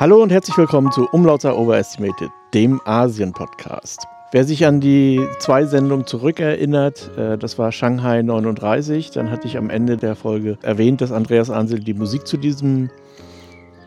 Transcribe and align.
Hallo 0.00 0.22
und 0.22 0.30
herzlich 0.30 0.56
willkommen 0.56 0.92
zu 0.92 1.08
Umlauter 1.10 1.58
Overestimated, 1.58 2.30
dem 2.54 2.80
Asien-Podcast. 2.84 4.06
Wer 4.30 4.44
sich 4.44 4.64
an 4.64 4.80
die 4.80 5.20
zwei 5.40 5.64
Sendungen 5.64 6.06
zurückerinnert, 6.06 7.10
äh, 7.18 7.36
das 7.36 7.58
war 7.58 7.72
Shanghai 7.72 8.22
39. 8.22 9.10
Dann 9.10 9.28
hatte 9.28 9.48
ich 9.48 9.56
am 9.58 9.70
Ende 9.70 9.96
der 9.96 10.14
Folge 10.14 10.56
erwähnt, 10.62 11.00
dass 11.00 11.10
Andreas 11.10 11.50
Ansel 11.50 11.80
die 11.80 11.94
Musik 11.94 12.28
zu 12.28 12.36
diesem 12.36 12.90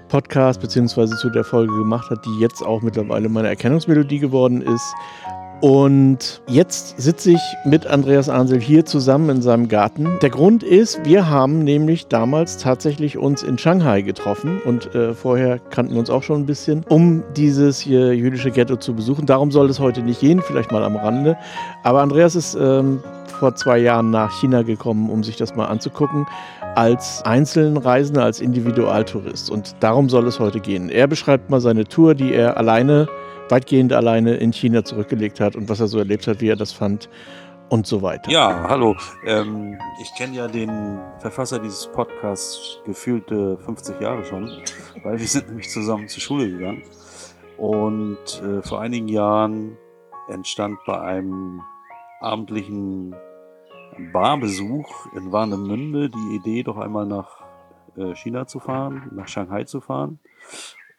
Podcast 0.09 0.59
bzw. 0.59 1.15
zu 1.15 1.29
der 1.29 1.45
Folge 1.45 1.73
gemacht 1.77 2.09
hat, 2.09 2.25
die 2.25 2.41
jetzt 2.41 2.61
auch 2.61 2.81
mittlerweile 2.81 3.29
meine 3.29 3.47
Erkennungsmelodie 3.47 4.19
geworden 4.19 4.61
ist. 4.61 4.93
Und 5.61 6.41
jetzt 6.47 6.99
sitze 6.99 7.33
ich 7.33 7.41
mit 7.65 7.85
Andreas 7.85 8.29
Ansel 8.29 8.59
hier 8.59 8.83
zusammen 8.83 9.29
in 9.29 9.41
seinem 9.43 9.67
Garten. 9.67 10.17
Der 10.19 10.31
Grund 10.31 10.63
ist, 10.63 11.05
wir 11.05 11.29
haben 11.29 11.63
nämlich 11.63 12.07
damals 12.07 12.57
tatsächlich 12.57 13.19
uns 13.19 13.43
in 13.43 13.59
Shanghai 13.59 14.01
getroffen 14.01 14.59
und 14.65 14.95
äh, 14.95 15.13
vorher 15.13 15.59
kannten 15.59 15.93
wir 15.93 15.99
uns 15.99 16.09
auch 16.09 16.23
schon 16.23 16.41
ein 16.41 16.45
bisschen, 16.47 16.83
um 16.89 17.23
dieses 17.37 17.79
hier 17.79 18.15
jüdische 18.15 18.49
Ghetto 18.49 18.75
zu 18.75 18.95
besuchen. 18.95 19.27
Darum 19.27 19.51
soll 19.51 19.69
es 19.69 19.79
heute 19.79 20.01
nicht 20.01 20.19
gehen, 20.19 20.41
vielleicht 20.41 20.71
mal 20.71 20.83
am 20.83 20.95
Rande. 20.95 21.37
Aber 21.83 22.01
Andreas 22.01 22.35
ist 22.35 22.55
ähm, 22.55 23.03
vor 23.27 23.53
zwei 23.53 23.77
Jahren 23.77 24.09
nach 24.09 24.31
China 24.39 24.63
gekommen, 24.63 25.11
um 25.11 25.23
sich 25.23 25.37
das 25.37 25.55
mal 25.55 25.65
anzugucken, 25.65 26.25
als 26.73 27.21
Einzelreisender, 27.23 28.23
als 28.23 28.41
Individualtourist. 28.41 29.51
Und 29.51 29.75
darum 29.79 30.09
soll 30.09 30.25
es 30.25 30.39
heute 30.39 30.59
gehen. 30.59 30.89
Er 30.89 31.05
beschreibt 31.05 31.51
mal 31.51 31.61
seine 31.61 31.85
Tour, 31.85 32.15
die 32.15 32.33
er 32.33 32.57
alleine 32.57 33.07
weitgehend 33.51 33.93
alleine 33.93 34.35
in 34.35 34.53
China 34.53 34.83
zurückgelegt 34.83 35.39
hat 35.39 35.55
und 35.55 35.69
was 35.69 35.79
er 35.79 35.87
so 35.87 35.99
erlebt 35.99 36.25
hat, 36.27 36.41
wie 36.41 36.47
er 36.47 36.55
das 36.55 36.71
fand 36.71 37.09
und 37.69 37.87
so 37.87 38.01
weiter. 38.01 38.29
Ja, 38.31 38.65
hallo. 38.67 38.95
Ähm, 39.25 39.77
ich 40.01 40.13
kenne 40.15 40.35
ja 40.35 40.47
den 40.47 40.99
Verfasser 41.19 41.59
dieses 41.59 41.87
Podcasts 41.87 42.79
gefühlte 42.85 43.57
50 43.59 44.01
Jahre 44.01 44.25
schon, 44.25 44.49
weil 45.03 45.19
wir 45.19 45.27
sind 45.27 45.47
nämlich 45.47 45.69
zusammen 45.69 46.07
zur 46.07 46.21
Schule 46.21 46.49
gegangen. 46.49 46.83
Und 47.57 48.41
äh, 48.43 48.61
vor 48.61 48.81
einigen 48.81 49.07
Jahren 49.07 49.77
entstand 50.27 50.79
bei 50.85 50.99
einem 50.99 51.61
abendlichen 52.19 53.15
Barbesuch 54.11 55.07
in 55.15 55.31
Warnemünde 55.31 56.09
die 56.09 56.35
Idee, 56.35 56.63
doch 56.63 56.77
einmal 56.77 57.05
nach 57.05 57.41
äh, 57.97 58.15
China 58.15 58.47
zu 58.47 58.59
fahren, 58.59 59.11
nach 59.13 59.27
Shanghai 59.27 59.63
zu 59.65 59.81
fahren, 59.81 60.19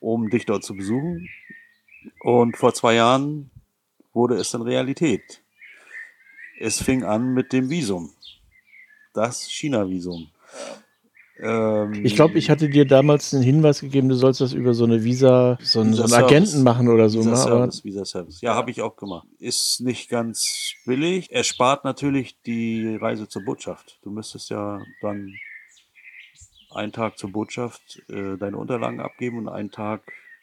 um 0.01 0.31
dich 0.31 0.47
dort 0.47 0.63
zu 0.65 0.75
besuchen. 0.75 1.29
Und 2.21 2.57
vor 2.57 2.75
zwei 2.75 2.95
Jahren 2.95 3.51
wurde 4.13 4.37
es 4.37 4.51
dann 4.51 4.63
Realität. 4.63 5.43
Es 6.61 6.83
fing 6.83 7.05
an 7.05 7.35
mit 7.35 7.53
dem 7.53 7.71
Visum. 7.71 8.11
Das 9.15 9.51
China-Visum. 9.51 10.29
Ähm, 11.43 12.05
ich 12.05 12.15
glaube, 12.15 12.39
ich 12.39 12.51
hatte 12.51 12.69
dir 12.69 12.87
damals 12.87 13.35
einen 13.35 13.43
Hinweis 13.43 13.81
gegeben, 13.81 14.09
du 14.09 14.15
sollst 14.15 14.41
das 14.41 14.53
über 14.53 14.75
so 14.75 14.85
eine 14.85 15.03
Visa, 15.03 15.59
so 15.61 15.81
einen, 15.81 15.93
Visa 15.93 16.07
so 16.07 16.15
einen 16.15 16.25
Agenten 16.25 16.63
machen 16.63 16.89
oder 16.89 17.09
so. 17.09 17.19
Visa 17.21 17.31
ne? 17.31 17.37
Service, 17.37 17.85
Visa 17.85 18.05
Service. 18.05 18.41
Ja, 18.43 18.55
habe 18.55 18.71
ich 18.71 18.81
auch 18.81 18.97
gemacht. 18.97 19.27
Ist 19.39 19.81
nicht 19.81 20.09
ganz 20.09 20.75
billig. 20.87 21.33
Er 21.33 21.43
spart 21.43 21.85
natürlich 21.85 22.41
die 22.43 22.97
Reise 22.97 23.29
zur 23.29 23.45
Botschaft. 23.45 23.99
Du 24.03 24.11
müsstest 24.11 24.51
ja 24.51 24.81
dann 25.01 25.35
einen 26.71 26.93
Tag 26.93 27.19
zur 27.19 27.33
Botschaft 27.33 28.03
äh, 28.09 28.37
deine 28.39 28.57
Unterlagen 28.57 29.01
abgeben 29.01 29.39
und 29.39 29.49
einen 29.49 29.71
Tag 29.71 30.03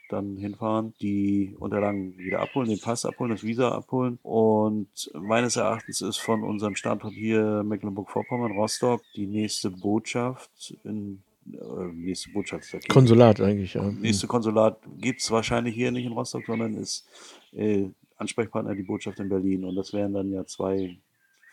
dann 0.10 0.38
hinfahren, 0.38 0.94
die 1.02 1.56
Unterlagen 1.60 2.18
wieder 2.18 2.42
abholen, 2.42 2.70
den 2.70 2.80
Pass 2.80 3.06
abholen, 3.06 3.32
das 3.32 3.44
Visa 3.44 3.70
abholen. 3.70 4.20
Und 4.24 5.12
meines 5.14 5.56
Erachtens 5.56 6.02
ist 6.02 6.18
von 6.18 6.44
unserem 6.44 6.76
Standort 6.76 7.14
hier 7.14 7.64
Mecklenburg-Vorpommern, 7.64 8.52
Rostock, 8.52 9.02
die 9.16 9.28
nächste 9.28 9.70
Botschaft 9.70 10.76
in 10.84 11.22
äh, 11.54 11.94
nächste 11.94 12.32
Botschaft. 12.32 12.90
Konsulat 12.90 13.40
eigentlich, 13.42 13.76
ja. 13.76 13.84
Nächste 13.84 14.28
Konsulat 14.28 14.80
gibt 14.98 15.22
es 15.22 15.32
wahrscheinlich 15.32 15.76
hier 15.76 15.92
nicht 15.92 16.06
in 16.06 16.12
Rostock, 16.14 16.46
sondern 16.46 16.76
ist 16.76 17.08
äh, 17.54 17.90
Ansprechpartner 18.18 18.76
die 18.76 18.84
Botschaft 18.84 19.20
in 19.20 19.30
Berlin. 19.30 19.64
Und 19.64 19.76
das 19.76 19.94
wären 19.94 20.14
dann 20.14 20.32
ja 20.32 20.46
zwei 20.46 20.98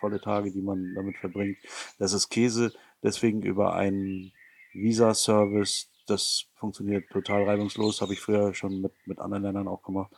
volle 0.01 0.21
Tage, 0.21 0.51
die 0.53 0.61
man 0.61 0.95
damit 0.95 1.17
verbringt. 1.17 1.59
Das 1.99 2.13
ist 2.13 2.29
Käse, 2.29 2.73
deswegen 3.03 3.43
über 3.43 3.75
einen 3.75 4.33
Visa-Service 4.75 5.89
das 6.07 6.47
funktioniert 6.55 7.11
total 7.11 7.45
reibungslos, 7.45 8.01
habe 8.01 8.13
ich 8.13 8.21
früher 8.21 8.55
schon 8.55 8.81
mit, 8.81 8.93
mit 9.07 9.19
anderen 9.19 9.43
Ländern 9.43 9.69
auch 9.69 9.83
gemacht. 9.83 10.13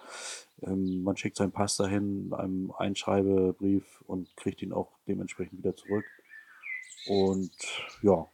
Ähm, 0.63 1.03
man 1.03 1.17
schickt 1.17 1.37
seinen 1.37 1.53
Pass 1.53 1.77
dahin, 1.77 2.33
einem 2.33 2.73
Einschreibebrief 2.77 4.03
und 4.07 4.35
kriegt 4.37 4.63
ihn 4.63 4.73
auch 4.73 4.91
dementsprechend 5.07 5.59
wieder 5.59 5.77
zurück. 5.77 6.05
Und 7.07 7.53
ja, 8.03 8.27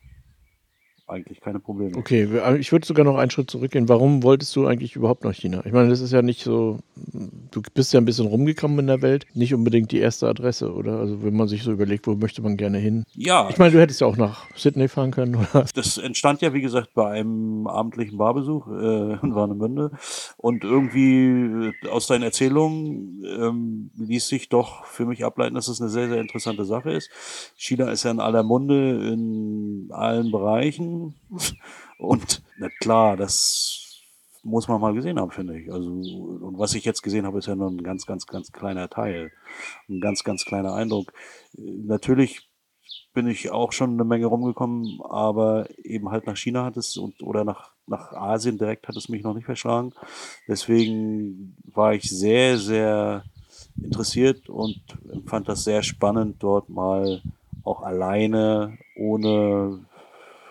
eigentlich 1.07 1.41
keine 1.41 1.61
Probleme. 1.61 1.97
Okay, 1.97 2.23
äh, 2.23 2.57
ich 2.57 2.73
würde 2.73 2.87
sogar 2.87 3.05
noch 3.05 3.19
einen 3.19 3.31
Schritt 3.31 3.51
zurückgehen. 3.51 3.89
Warum 3.89 4.23
wolltest 4.23 4.57
du 4.57 4.67
eigentlich 4.67 4.97
überhaupt 4.97 5.25
nach 5.25 5.35
China? 5.35 5.63
Ich 5.67 5.73
meine, 5.73 5.91
das 5.91 6.01
ist 6.01 6.13
ja 6.13 6.23
nicht 6.23 6.43
so, 6.43 6.79
du 6.95 7.63
bist 7.75 7.93
ja 7.93 8.01
ein 8.01 8.07
bisschen 8.07 8.27
rumgekommen 8.27 8.79
in 8.79 8.87
der 8.87 9.03
Welt, 9.03 9.27
nicht 9.35 9.53
unbedingt 9.53 9.93
die 9.93 9.99
erste 9.99 10.27
Adresse, 10.29 10.73
oder? 10.73 10.99
Also 10.99 11.23
wenn 11.23 11.37
man 11.37 11.47
sich 11.47 11.63
so 11.63 11.73
überlegt, 11.73 12.07
wo 12.07 12.15
möchte 12.15 12.41
man 12.41 12.57
gerne 12.57 12.79
hin? 12.79 13.05
Ja. 13.15 13.49
Ich 13.51 13.59
meine, 13.59 13.73
du 13.73 13.81
hättest 13.81 14.01
ja 14.01 14.07
auch 14.07 14.17
nach 14.17 14.47
Sydney 14.57 14.89
fahren 14.89 15.11
können, 15.11 15.35
oder? 15.53 15.67
Das 15.75 15.99
entstand 15.99 16.41
ja, 16.41 16.55
wie 16.55 16.63
gesagt, 16.63 16.95
bei 16.95 17.11
einem 17.11 17.67
abendlichen 17.67 18.17
Barbesuch 18.17 18.67
äh, 18.69 19.19
in 19.23 19.35
Warnemünde. 19.35 19.91
Und 20.39 20.65
irgendwie 20.65 21.73
äh, 21.85 21.89
aus 21.91 22.07
deinen 22.07 22.23
Erzählungen 22.23 23.25
ähm, 23.27 23.91
ließ 23.99 24.29
sich 24.29 24.49
doch 24.49 24.87
für 24.87 25.05
mich 25.05 25.25
ableiten, 25.25 25.55
dass 25.55 25.69
es 25.69 25.83
eine 25.83 25.91
sehr, 25.91 26.09
sehr 26.09 26.21
interessante 26.21 26.65
Sache 26.65 26.93
ist. 26.93 27.11
China 27.57 27.91
ist 27.91 28.05
ja 28.05 28.11
in 28.11 28.21
aller 28.21 28.43
Munde 28.43 29.13
in 29.13 29.89
allen 29.91 30.31
Bereichen 30.31 30.94
und 31.99 32.43
na 32.59 32.69
klar, 32.81 33.17
das 33.17 33.85
muss 34.45 34.69
man 34.69 34.81
mal 34.81 34.95
gesehen 34.95 35.19
haben, 35.19 35.31
finde 35.31 35.59
ich. 35.59 35.73
Also, 35.73 35.91
und 35.91 36.59
was 36.59 36.75
ich 36.75 36.85
jetzt 36.85 37.03
gesehen 37.03 37.27
habe, 37.27 37.39
ist 37.39 37.47
ja 37.47 37.57
nur 37.57 37.71
ein 37.71 37.83
ganz, 37.83 38.07
ganz, 38.07 38.27
ganz 38.27 38.53
kleiner 38.53 38.89
Teil. 38.91 39.33
Ein 39.89 40.01
ganz, 40.01 40.23
ganz 40.23 40.45
kleiner 40.45 40.75
Eindruck. 40.75 41.13
Natürlich 41.57 42.49
bin 43.15 43.27
ich 43.29 43.51
auch 43.51 43.73
schon 43.73 43.93
eine 43.93 44.05
Menge 44.05 44.27
rumgekommen, 44.27 45.01
aber 45.09 45.69
eben 45.83 46.11
halt 46.11 46.27
nach 46.27 46.37
China 46.37 46.65
hat 46.65 46.77
es 46.77 46.97
und 46.97 47.23
oder 47.23 47.45
nach, 47.45 47.71
nach 47.87 48.13
Asien 48.13 48.59
direkt 48.59 48.89
hat 48.89 48.97
es 48.97 49.09
mich 49.09 49.23
noch 49.23 49.35
nicht 49.35 49.47
verschlagen. 49.47 49.93
Deswegen 50.49 51.57
war 51.65 51.95
ich 51.95 52.11
sehr, 52.11 52.59
sehr 52.59 53.25
interessiert 53.81 54.49
und 54.49 54.83
fand 55.27 55.49
das 55.49 55.65
sehr 55.65 55.83
spannend, 55.83 56.43
dort 56.43 56.69
mal 56.69 57.23
auch 57.63 57.83
alleine, 57.83 58.77
ohne 58.97 59.87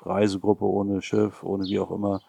Reisegruppe, 0.06 0.66
ohne 0.66 1.02
Schiff, 1.02 1.44
ohne 1.44 1.66
wie 1.66 1.80
auch 1.80 1.92
immer, 1.92 2.22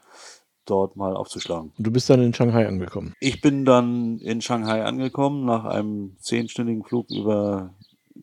dort 0.67 0.97
mal 0.97 1.15
aufzuschlagen. 1.17 1.73
Du 1.79 1.91
bist 1.91 2.09
dann 2.09 2.23
in 2.23 2.33
Shanghai 2.33 2.67
angekommen? 2.67 3.15
Ich 3.21 3.41
bin 3.41 3.65
dann 3.65 4.19
in 4.19 4.41
Shanghai 4.41 4.85
angekommen, 4.85 5.45
nach 5.45 5.65
einem 5.65 6.17
zehnstündigen 6.21 6.85
Flug 6.85 7.11
über 7.11 7.71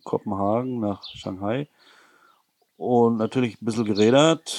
Kopenhagen 0.03 0.79
nach 0.79 1.03
Shanghai. 1.03 1.67
Und 2.77 3.17
natürlich 3.17 3.61
ein 3.61 3.65
bisschen 3.65 3.85
gerädert. 3.85 4.57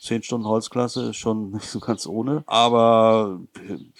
Zehn 0.00 0.24
Stunden 0.24 0.48
Holzklasse 0.48 1.10
ist 1.10 1.18
schon 1.18 1.50
nicht 1.52 1.66
so 1.66 1.78
ganz 1.78 2.04
ohne. 2.04 2.42
Aber 2.46 3.38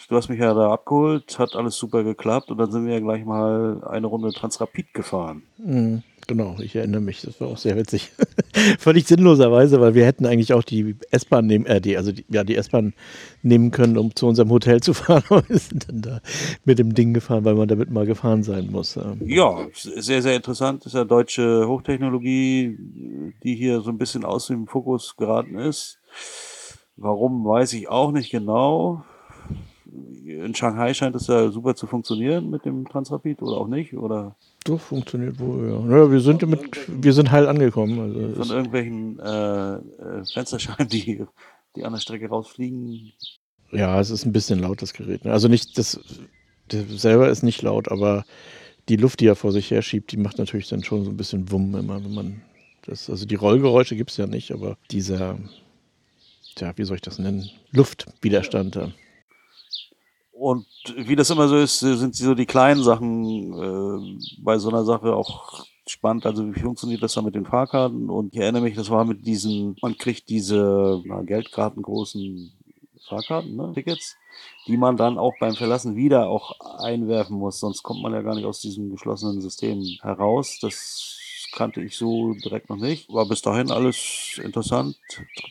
du 0.08 0.16
hast 0.16 0.28
mich 0.28 0.40
ja 0.40 0.54
da 0.54 0.72
abgeholt, 0.72 1.38
hat 1.38 1.54
alles 1.54 1.76
super 1.76 2.02
geklappt 2.02 2.50
und 2.50 2.58
dann 2.58 2.72
sind 2.72 2.86
wir 2.86 2.94
ja 2.94 3.00
gleich 3.00 3.24
mal 3.24 3.80
eine 3.88 4.08
Runde 4.08 4.32
Transrapid 4.32 4.92
gefahren. 4.92 5.44
Mhm. 5.58 6.02
Genau, 6.26 6.56
ich 6.60 6.76
erinnere 6.76 7.00
mich, 7.00 7.22
das 7.22 7.40
war 7.40 7.48
auch 7.48 7.56
sehr 7.56 7.76
witzig. 7.76 8.12
Völlig 8.78 9.06
sinnloserweise, 9.06 9.80
weil 9.80 9.94
wir 9.94 10.06
hätten 10.06 10.26
eigentlich 10.26 10.52
auch 10.52 10.62
die 10.62 10.96
S-Bahn 11.10 11.46
nehmen, 11.46 11.66
äh, 11.66 11.80
die, 11.80 11.96
also 11.96 12.12
die, 12.12 12.24
ja, 12.28 12.44
die 12.44 12.56
S-Bahn 12.56 12.94
nehmen 13.42 13.70
können, 13.70 13.98
um 13.98 14.14
zu 14.14 14.26
unserem 14.26 14.50
Hotel 14.50 14.80
zu 14.80 14.94
fahren. 14.94 15.24
Aber 15.28 15.48
wir 15.48 15.58
sind 15.58 15.88
dann 15.88 16.02
da 16.02 16.20
mit 16.64 16.78
dem 16.78 16.94
Ding 16.94 17.14
gefahren, 17.14 17.44
weil 17.44 17.54
man 17.54 17.68
damit 17.68 17.90
mal 17.90 18.06
gefahren 18.06 18.42
sein 18.42 18.70
muss. 18.70 18.98
Ja, 19.24 19.66
sehr, 19.74 20.22
sehr 20.22 20.36
interessant. 20.36 20.80
Das 20.84 20.92
ist 20.92 20.98
ja 20.98 21.04
deutsche 21.04 21.66
Hochtechnologie, 21.66 22.76
die 23.42 23.54
hier 23.54 23.80
so 23.80 23.90
ein 23.90 23.98
bisschen 23.98 24.24
aus 24.24 24.46
dem 24.46 24.66
Fokus 24.66 25.16
geraten 25.16 25.56
ist. 25.58 25.98
Warum, 26.96 27.44
weiß 27.44 27.72
ich 27.72 27.88
auch 27.88 28.12
nicht 28.12 28.30
genau 28.30 29.04
in 30.24 30.54
Shanghai 30.54 30.94
scheint 30.94 31.16
es 31.16 31.26
ja 31.26 31.50
super 31.50 31.74
zu 31.74 31.86
funktionieren 31.86 32.50
mit 32.50 32.64
dem 32.64 32.86
Transrapid 32.86 33.42
oder 33.42 33.56
auch 33.56 33.68
nicht, 33.68 33.94
oder? 33.94 34.36
Doch, 34.64 34.80
funktioniert 34.80 35.38
wohl, 35.38 35.68
ja. 35.68 35.96
ja 35.96 36.10
wir, 36.10 36.20
sind 36.20 36.46
mit, 36.46 36.60
wir 36.88 37.12
sind 37.12 37.30
heil 37.30 37.48
angekommen. 37.48 37.98
Also 37.98 38.42
Von 38.42 38.56
irgendwelchen 38.56 39.18
äh, 39.18 39.74
äh, 39.76 40.24
Fensterscheiben, 40.32 40.88
die, 40.88 41.24
die 41.76 41.84
an 41.84 41.92
der 41.92 42.00
Strecke 42.00 42.28
rausfliegen. 42.28 43.12
Ja, 43.72 44.00
es 44.00 44.10
ist 44.10 44.26
ein 44.26 44.32
bisschen 44.32 44.58
laut, 44.58 44.82
das 44.82 44.92
Gerät. 44.92 45.24
Ne? 45.24 45.32
Also 45.32 45.48
nicht, 45.48 45.78
das, 45.78 45.98
das 46.68 46.84
selber 46.88 47.30
ist 47.30 47.42
nicht 47.42 47.62
laut, 47.62 47.90
aber 47.90 48.24
die 48.88 48.96
Luft, 48.96 49.20
die 49.20 49.26
er 49.26 49.36
vor 49.36 49.52
sich 49.52 49.70
her 49.70 49.82
schiebt, 49.82 50.12
die 50.12 50.16
macht 50.16 50.38
natürlich 50.38 50.68
dann 50.68 50.84
schon 50.84 51.04
so 51.04 51.10
ein 51.10 51.16
bisschen 51.16 51.50
Wumm 51.50 51.74
immer, 51.76 52.04
wenn 52.04 52.14
man 52.14 52.42
das, 52.82 53.08
also 53.08 53.26
die 53.26 53.36
Rollgeräusche 53.36 53.96
gibt 53.96 54.10
es 54.10 54.16
ja 54.16 54.26
nicht, 54.26 54.52
aber 54.52 54.76
dieser, 54.90 55.38
tja, 56.56 56.72
wie 56.76 56.84
soll 56.84 56.96
ich 56.96 57.02
das 57.02 57.18
nennen? 57.18 57.48
Luftwiderstand. 57.72 58.74
Ja. 58.76 58.92
Und 60.40 60.64
wie 60.96 61.16
das 61.16 61.28
immer 61.28 61.48
so 61.48 61.58
ist, 61.58 61.80
sind 61.80 62.16
so 62.16 62.34
die 62.34 62.46
kleinen 62.46 62.82
Sachen 62.82 63.52
äh, 63.52 64.40
bei 64.42 64.56
so 64.58 64.70
einer 64.70 64.84
Sache 64.84 65.14
auch 65.14 65.66
spannend. 65.86 66.24
Also 66.24 66.54
wie 66.54 66.60
funktioniert 66.60 67.02
das 67.02 67.12
dann 67.12 67.26
mit 67.26 67.34
den 67.34 67.44
Fahrkarten? 67.44 68.08
Und 68.08 68.32
ich 68.32 68.40
erinnere 68.40 68.62
mich, 68.62 68.74
das 68.74 68.88
war 68.88 69.04
mit 69.04 69.26
diesen, 69.26 69.76
man 69.82 69.98
kriegt 69.98 70.30
diese 70.30 71.02
na, 71.04 71.20
Geldkarten 71.20 71.82
großen 71.82 72.52
Fahrkarten, 73.06 73.54
ne? 73.54 73.72
Tickets, 73.74 74.16
die 74.66 74.78
man 74.78 74.96
dann 74.96 75.18
auch 75.18 75.34
beim 75.40 75.56
Verlassen 75.56 75.94
wieder 75.94 76.30
auch 76.30 76.58
einwerfen 76.78 77.36
muss. 77.36 77.60
Sonst 77.60 77.82
kommt 77.82 78.00
man 78.00 78.14
ja 78.14 78.22
gar 78.22 78.34
nicht 78.34 78.46
aus 78.46 78.62
diesem 78.62 78.90
geschlossenen 78.90 79.42
System 79.42 79.82
heraus. 80.00 80.58
Das 80.62 81.19
kannte 81.52 81.80
ich 81.82 81.96
so 81.96 82.34
direkt 82.34 82.68
noch 82.70 82.76
nicht. 82.76 83.08
War 83.12 83.26
bis 83.26 83.42
dahin 83.42 83.70
alles 83.70 84.40
interessant. 84.42 84.96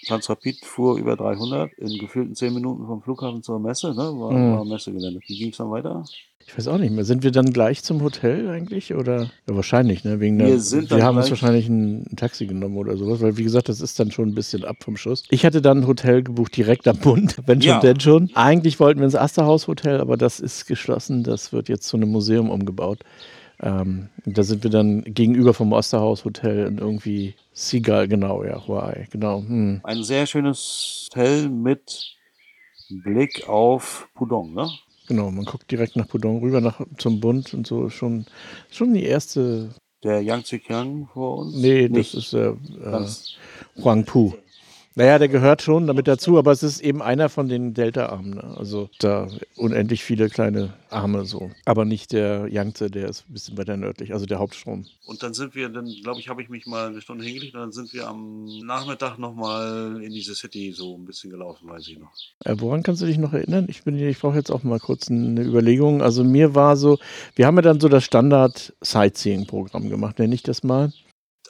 Transrapid 0.07 0.63
fuhr 0.65 0.97
über 0.97 1.15
300 1.15 1.73
in 1.77 1.97
gefühlten 1.97 2.35
10 2.35 2.53
Minuten 2.53 2.85
vom 2.85 3.01
Flughafen 3.01 3.43
zur 3.43 3.59
Messe. 3.59 3.89
Ne? 3.93 3.97
War, 3.97 4.31
Mhm. 4.31 4.51
war 4.51 4.65
Messegelände. 4.65 5.19
Wie 5.27 5.37
ging 5.37 5.49
es 5.51 5.57
dann 5.57 5.71
weiter? 5.71 6.03
Ich 6.47 6.57
weiß 6.57 6.67
auch 6.69 6.79
nicht 6.79 6.91
mehr. 6.91 7.05
Sind 7.05 7.21
wir 7.21 7.29
dann 7.31 7.51
gleich 7.53 7.83
zum 7.83 8.01
Hotel 8.01 8.49
eigentlich? 8.49 8.95
Oder? 8.95 9.29
Ja, 9.47 9.55
wahrscheinlich, 9.55 10.03
ne? 10.03 10.19
Wegen 10.19 10.39
Wir 10.39 10.47
der, 10.47 10.59
sind 10.59 10.89
wir 10.89 11.03
haben 11.03 11.17
uns 11.17 11.29
wahrscheinlich 11.29 11.67
ein, 11.67 12.07
ein 12.11 12.15
Taxi 12.15 12.47
genommen 12.47 12.75
oder 12.77 12.97
sowas, 12.97 13.21
weil 13.21 13.37
wie 13.37 13.43
gesagt, 13.43 13.69
das 13.69 13.81
ist 13.81 13.99
dann 13.99 14.09
schon 14.09 14.29
ein 14.29 14.33
bisschen 14.35 14.63
ab 14.65 14.77
vom 14.83 14.97
Schuss. 14.97 15.25
Ich 15.29 15.45
hatte 15.45 15.61
dann 15.61 15.79
ein 15.81 15.87
Hotel 15.87 16.23
gebucht 16.23 16.57
direkt 16.57 16.87
am 16.87 16.97
Bund, 16.97 17.35
wenn 17.45 17.61
schon, 17.61 17.69
Ja. 17.69 17.79
denn 17.81 17.99
schon. 17.99 18.31
Eigentlich 18.33 18.79
wollten 18.79 18.99
wir 18.99 19.05
ins 19.05 19.15
Asterhaus 19.15 19.67
Hotel, 19.67 19.99
aber 19.99 20.17
das 20.17 20.39
ist 20.39 20.65
geschlossen. 20.65 21.23
Das 21.23 21.53
wird 21.53 21.69
jetzt 21.69 21.87
zu 21.87 21.97
einem 21.97 22.09
Museum 22.09 22.49
umgebaut. 22.49 23.01
Ähm, 23.61 24.09
da 24.25 24.43
sind 24.43 24.63
wir 24.63 24.69
dann 24.69 25.03
gegenüber 25.03 25.53
vom 25.53 25.73
Osterhaus 25.73 26.23
Hotel 26.23 26.67
in 26.67 26.77
irgendwie 26.77 27.35
Seagull, 27.51 28.07
genau, 28.07 28.43
ja, 28.43 28.65
Hawaii, 28.65 29.07
genau. 29.09 29.41
Hm. 29.41 29.81
Ein 29.83 30.03
sehr 30.03 30.25
schönes 30.25 31.09
Hotel 31.11 31.49
mit 31.49 32.15
Blick 32.89 33.47
auf 33.49 34.07
Pudong, 34.15 34.53
ne? 34.53 34.69
Genau, 35.07 35.31
man 35.31 35.43
guckt 35.43 35.69
direkt 35.71 35.95
nach 35.95 36.07
Pudong 36.07 36.39
rüber 36.39 36.61
nach, 36.61 36.79
zum 36.97 37.19
Bund 37.19 37.53
und 37.53 37.67
so. 37.67 37.89
Schon, 37.89 38.25
schon 38.69 38.93
die 38.93 39.03
erste. 39.03 39.69
Der 40.03 40.21
Yangtze 40.21 40.59
Kiang 40.59 41.09
vor 41.11 41.39
uns? 41.39 41.55
Nee, 41.55 41.89
Nicht. 41.89 42.13
das 42.13 42.25
ist 42.25 42.33
äh, 42.33 42.49
äh, 42.51 43.83
Huangpu. 43.83 44.33
Naja, 44.95 45.19
der 45.19 45.29
gehört 45.29 45.61
schon 45.61 45.87
damit 45.87 46.07
dazu, 46.07 46.37
aber 46.37 46.51
es 46.51 46.63
ist 46.63 46.81
eben 46.81 47.01
einer 47.01 47.29
von 47.29 47.47
den 47.47 47.73
Delta-Armen. 47.73 48.31
Ne? 48.31 48.55
Also 48.57 48.89
da 48.99 49.27
unendlich 49.55 50.03
viele 50.03 50.29
kleine 50.29 50.73
Arme 50.89 51.25
so. 51.25 51.51
Aber 51.65 51.85
nicht 51.85 52.11
der 52.11 52.47
Yangtze, 52.47 52.89
der 52.89 53.09
ist 53.09 53.25
ein 53.29 53.33
bisschen 53.33 53.57
weiter 53.57 53.77
nördlich, 53.77 54.13
also 54.13 54.25
der 54.25 54.39
Hauptstrom. 54.39 54.85
Und 55.05 55.23
dann 55.23 55.33
sind 55.33 55.55
wir, 55.55 55.69
dann 55.69 55.85
glaube 56.03 56.19
ich, 56.19 56.27
habe 56.27 56.41
ich 56.41 56.49
mich 56.49 56.65
mal 56.65 56.87
eine 56.87 57.01
Stunde 57.01 57.23
hingelegt 57.23 57.53
und 57.55 57.61
dann 57.61 57.71
sind 57.71 57.93
wir 57.93 58.07
am 58.07 58.45
Nachmittag 58.65 59.19
nochmal 59.19 60.01
in 60.03 60.11
diese 60.11 60.35
City 60.35 60.73
so 60.75 60.97
ein 60.97 61.05
bisschen 61.05 61.29
gelaufen, 61.29 61.69
weiß 61.69 61.87
ich 61.87 61.99
noch. 61.99 62.11
Äh, 62.43 62.55
woran 62.57 62.83
kannst 62.83 63.01
du 63.01 63.05
dich 63.05 63.17
noch 63.17 63.33
erinnern? 63.33 63.67
Ich 63.69 63.83
bin, 63.83 63.97
ich 63.97 64.19
brauche 64.19 64.37
jetzt 64.37 64.51
auch 64.51 64.63
mal 64.63 64.79
kurz 64.79 65.09
eine 65.09 65.41
Überlegung. 65.41 66.01
Also 66.01 66.23
mir 66.23 66.55
war 66.55 66.75
so, 66.75 66.97
wir 67.35 67.45
haben 67.45 67.55
ja 67.57 67.61
dann 67.61 67.79
so 67.79 67.89
das 67.89 68.03
Standard-Sightseeing-Programm 68.05 69.89
gemacht, 69.89 70.19
nenne 70.19 70.35
ich 70.35 70.43
das 70.43 70.63
mal. 70.63 70.91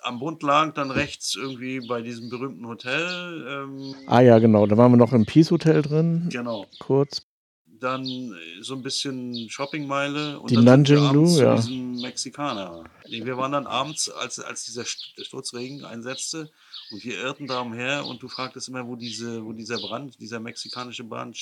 Am 0.04 0.20
Bund 0.20 0.42
lag 0.44 0.74
dann 0.74 0.92
rechts 0.92 1.36
irgendwie 1.36 1.80
bei 1.88 2.02
diesem 2.02 2.30
berühmten 2.30 2.66
Hotel. 2.68 3.46
Ähm, 3.48 3.96
Ah 4.08 4.22
ja, 4.22 4.40
genau, 4.40 4.66
da 4.68 4.78
waren 4.78 4.92
wir 4.92 4.98
noch 4.98 5.14
im 5.14 5.26
Peace 5.26 5.52
Hotel 5.52 5.82
drin, 5.82 6.28
Genau. 6.32 6.66
kurz. 6.80 7.26
Dann 7.66 8.04
äh, 8.06 8.62
so 8.62 8.76
ein 8.76 8.82
bisschen 8.82 9.50
Shoppingmeile. 9.50 10.40
Und 10.40 10.52
Die 10.52 10.56
dann 10.56 10.66
Nanjing 10.66 10.98
Lu, 10.98 11.08
abends 11.08 11.36
zu 11.36 11.44
ja. 11.44 11.56
diesem 11.56 12.02
Mexikaner. 12.02 12.84
Wir 13.08 13.38
waren 13.38 13.52
dann 13.54 13.68
abends, 13.68 14.10
als, 14.10 14.40
als 14.40 14.66
dieser 14.66 14.86
Sturzregen 14.86 15.86
einsetzte 15.86 16.52
und 16.92 17.04
wir 17.04 17.18
irrten 17.20 17.48
da 17.48 17.62
umher 17.62 18.06
und 18.06 18.22
du 18.22 18.28
fragtest 18.28 18.68
immer, 18.70 18.86
wo, 18.88 18.96
diese, 18.96 19.46
wo 19.46 19.54
dieser 19.54 19.78
Brand, 19.78 20.20
dieser 20.20 20.40
mexikanische 20.40 21.04
Brand 21.06 21.38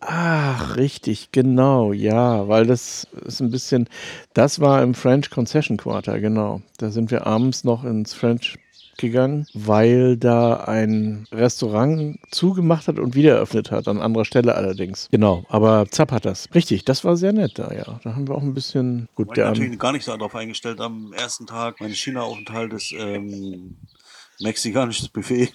Ach, 0.00 0.76
richtig, 0.76 1.30
genau, 1.30 1.92
ja, 1.92 2.48
weil 2.48 2.66
das 2.66 3.06
ist 3.26 3.40
ein 3.40 3.50
bisschen, 3.50 3.86
das 4.32 4.58
war 4.58 4.82
im 4.82 4.94
French 4.94 5.28
Concession 5.28 5.76
Quarter, 5.76 6.20
genau. 6.20 6.62
Da 6.78 6.90
sind 6.90 7.10
wir 7.10 7.26
abends 7.26 7.64
noch 7.64 7.84
ins 7.84 8.14
French 8.14 8.58
gegangen, 8.96 9.46
weil 9.52 10.16
da 10.16 10.64
ein 10.64 11.26
Restaurant 11.32 12.18
zugemacht 12.30 12.88
hat 12.88 12.98
und 12.98 13.14
wieder 13.14 13.34
eröffnet 13.34 13.70
hat, 13.70 13.88
an 13.88 14.00
anderer 14.00 14.24
Stelle 14.24 14.54
allerdings. 14.54 15.08
Genau, 15.10 15.44
aber 15.48 15.86
Zapp 15.90 16.12
hat 16.12 16.24
das. 16.24 16.48
Richtig, 16.54 16.84
das 16.84 17.04
war 17.04 17.16
sehr 17.16 17.32
nett 17.32 17.58
da, 17.58 17.72
ja. 17.72 18.00
Da 18.02 18.14
haben 18.14 18.26
wir 18.26 18.34
auch 18.34 18.42
ein 18.42 18.54
bisschen, 18.54 19.08
gut, 19.14 19.28
war 19.28 19.32
ich 19.32 19.36
der 19.36 19.46
natürlich 19.48 19.78
gar 19.78 19.92
nicht 19.92 20.04
so 20.04 20.12
darauf 20.12 20.34
eingestellt. 20.34 20.80
Am 20.80 21.12
ersten 21.12 21.46
Tag 21.46 21.80
meines 21.80 21.98
China-Aufenthaltes 21.98 22.94
ähm, 22.96 23.76
mexikanisches 24.40 25.08
Buffet. 25.08 25.52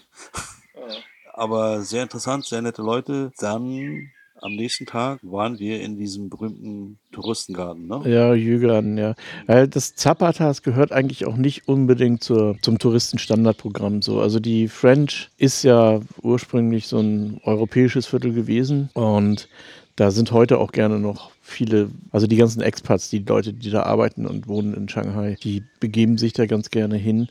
Aber 1.33 1.81
sehr 1.81 2.03
interessant, 2.03 2.45
sehr 2.45 2.61
nette 2.61 2.81
Leute. 2.81 3.31
Dann 3.39 4.11
am 4.45 4.55
nächsten 4.55 4.85
Tag 4.85 5.19
waren 5.23 5.57
wir 5.57 5.81
in 5.81 5.97
diesem 5.97 6.29
berühmten 6.29 6.99
Touristengarten. 7.11 7.87
Ne? 7.87 8.01
Ja, 8.05 8.35
Jügern, 8.35 8.97
ja. 8.97 9.15
Das 9.47 9.95
Zapatas 9.95 10.61
gehört 10.61 10.91
eigentlich 10.91 11.25
auch 11.25 11.35
nicht 11.35 11.67
unbedingt 11.67 12.23
zur, 12.23 12.55
zum 12.61 12.77
Touristenstandardprogramm 12.77 14.03
so. 14.03 14.21
Also 14.21 14.39
die 14.39 14.67
French 14.67 15.31
ist 15.37 15.63
ja 15.63 15.99
ursprünglich 16.21 16.87
so 16.87 16.99
ein 16.99 17.41
europäisches 17.43 18.05
Viertel 18.05 18.33
gewesen 18.33 18.89
und 18.93 19.49
da 19.95 20.11
sind 20.11 20.31
heute 20.31 20.59
auch 20.59 20.71
gerne 20.71 20.99
noch 20.99 21.31
viele, 21.41 21.89
also 22.11 22.27
die 22.27 22.35
ganzen 22.35 22.61
Expats, 22.61 23.09
die 23.09 23.19
Leute, 23.19 23.51
die 23.51 23.71
da 23.71 23.83
arbeiten 23.83 24.27
und 24.27 24.47
wohnen 24.47 24.73
in 24.75 24.89
Shanghai, 24.89 25.37
die 25.41 25.63
begeben 25.79 26.17
sich 26.17 26.33
da 26.33 26.45
ganz 26.45 26.69
gerne 26.69 26.97
hin. 26.97 27.29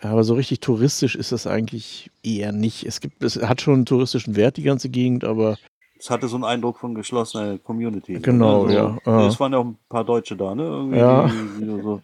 Aber 0.00 0.24
so 0.24 0.34
richtig 0.34 0.60
touristisch 0.60 1.14
ist 1.14 1.32
das 1.32 1.46
eigentlich 1.46 2.10
eher 2.22 2.52
nicht. 2.52 2.84
Es 2.84 3.00
gibt, 3.00 3.22
es 3.22 3.36
hat 3.36 3.60
schon 3.60 3.74
einen 3.74 3.86
touristischen 3.86 4.34
Wert, 4.34 4.56
die 4.56 4.62
ganze 4.62 4.88
Gegend, 4.88 5.24
aber 5.24 5.56
Es 5.98 6.10
hatte 6.10 6.28
so 6.28 6.36
einen 6.36 6.44
Eindruck 6.44 6.78
von 6.78 6.94
geschlossener 6.94 7.58
Community. 7.58 8.14
Genau, 8.20 8.66
ne? 8.66 8.98
so, 9.04 9.10
ja. 9.10 9.26
Es 9.26 9.40
waren 9.40 9.52
ja 9.52 9.58
auch 9.58 9.64
ein 9.64 9.78
paar 9.88 10.04
Deutsche 10.04 10.36
da, 10.36 10.54
ne? 10.54 10.62
Irgendwie, 10.64 10.98
Ja. 10.98 11.26
die, 11.26 11.64
die 11.64 11.82
so, 11.82 12.02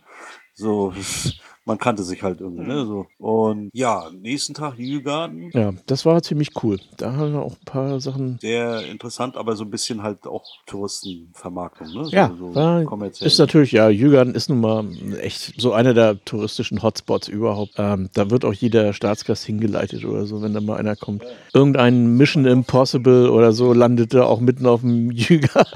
so, 0.55 0.93
man 1.65 1.79
kannte 1.79 2.03
sich 2.03 2.23
halt 2.23 2.41
irgendwie, 2.41 2.65
ne? 2.67 2.85
So. 2.87 3.07
Und 3.19 3.71
ja, 3.73 4.11
nächsten 4.21 4.55
Tag 4.55 4.79
Jügarten. 4.79 5.51
ja, 5.53 5.73
das 5.87 6.05
war 6.05 6.23
ziemlich 6.23 6.51
cool. 6.63 6.81
Da 6.97 7.13
haben 7.13 7.33
wir 7.33 7.43
auch 7.43 7.53
ein 7.55 7.65
paar 7.65 8.01
Sachen 8.01 8.39
Sehr 8.41 8.85
interessant, 8.87 9.37
aber 9.37 9.55
so 9.55 9.65
ein 9.65 9.71
bisschen 9.71 10.03
halt 10.03 10.27
auch 10.27 10.45
Touristenvermarktung, 10.67 11.89
ne? 11.95 12.05
So, 12.05 12.11
Ja, 12.11 12.35
so 12.39 12.55
war, 12.55 12.85
kommerziell. 12.85 13.27
ist 13.27 13.39
natürlich, 13.39 13.73
ja, 13.73 13.89
Jügern 13.89 14.35
ist 14.35 14.49
nun 14.49 14.61
mal 14.61 14.85
echt 15.21 15.55
so 15.61 15.73
einer 15.73 15.95
der 15.95 16.23
touristischen 16.25 16.83
Hotspots 16.83 17.29
überhaupt. 17.29 17.73
Ähm, 17.77 18.11
da 18.15 18.31
wird 18.31 18.45
auch 18.45 18.53
jeder 18.55 18.93
Staatsgast 18.93 19.45
hingeleitet 19.45 20.05
oder 20.05 20.27
so, 20.27 20.43
wenn 20.43 20.55
da 20.55 20.61
mal 20.61 20.77
einer 20.79 20.97
kommt. 20.97 21.25
Irgendein 21.55 22.17
Mission 22.17 22.45
Impossible 22.45 23.31
oder 23.31 23.53
so 23.53 23.73
landet 23.73 24.15
da 24.15 24.25
auch 24.25 24.41
mitten 24.41 24.67
auf 24.67 24.81
dem 24.81 25.11
Jügern. 25.13 25.67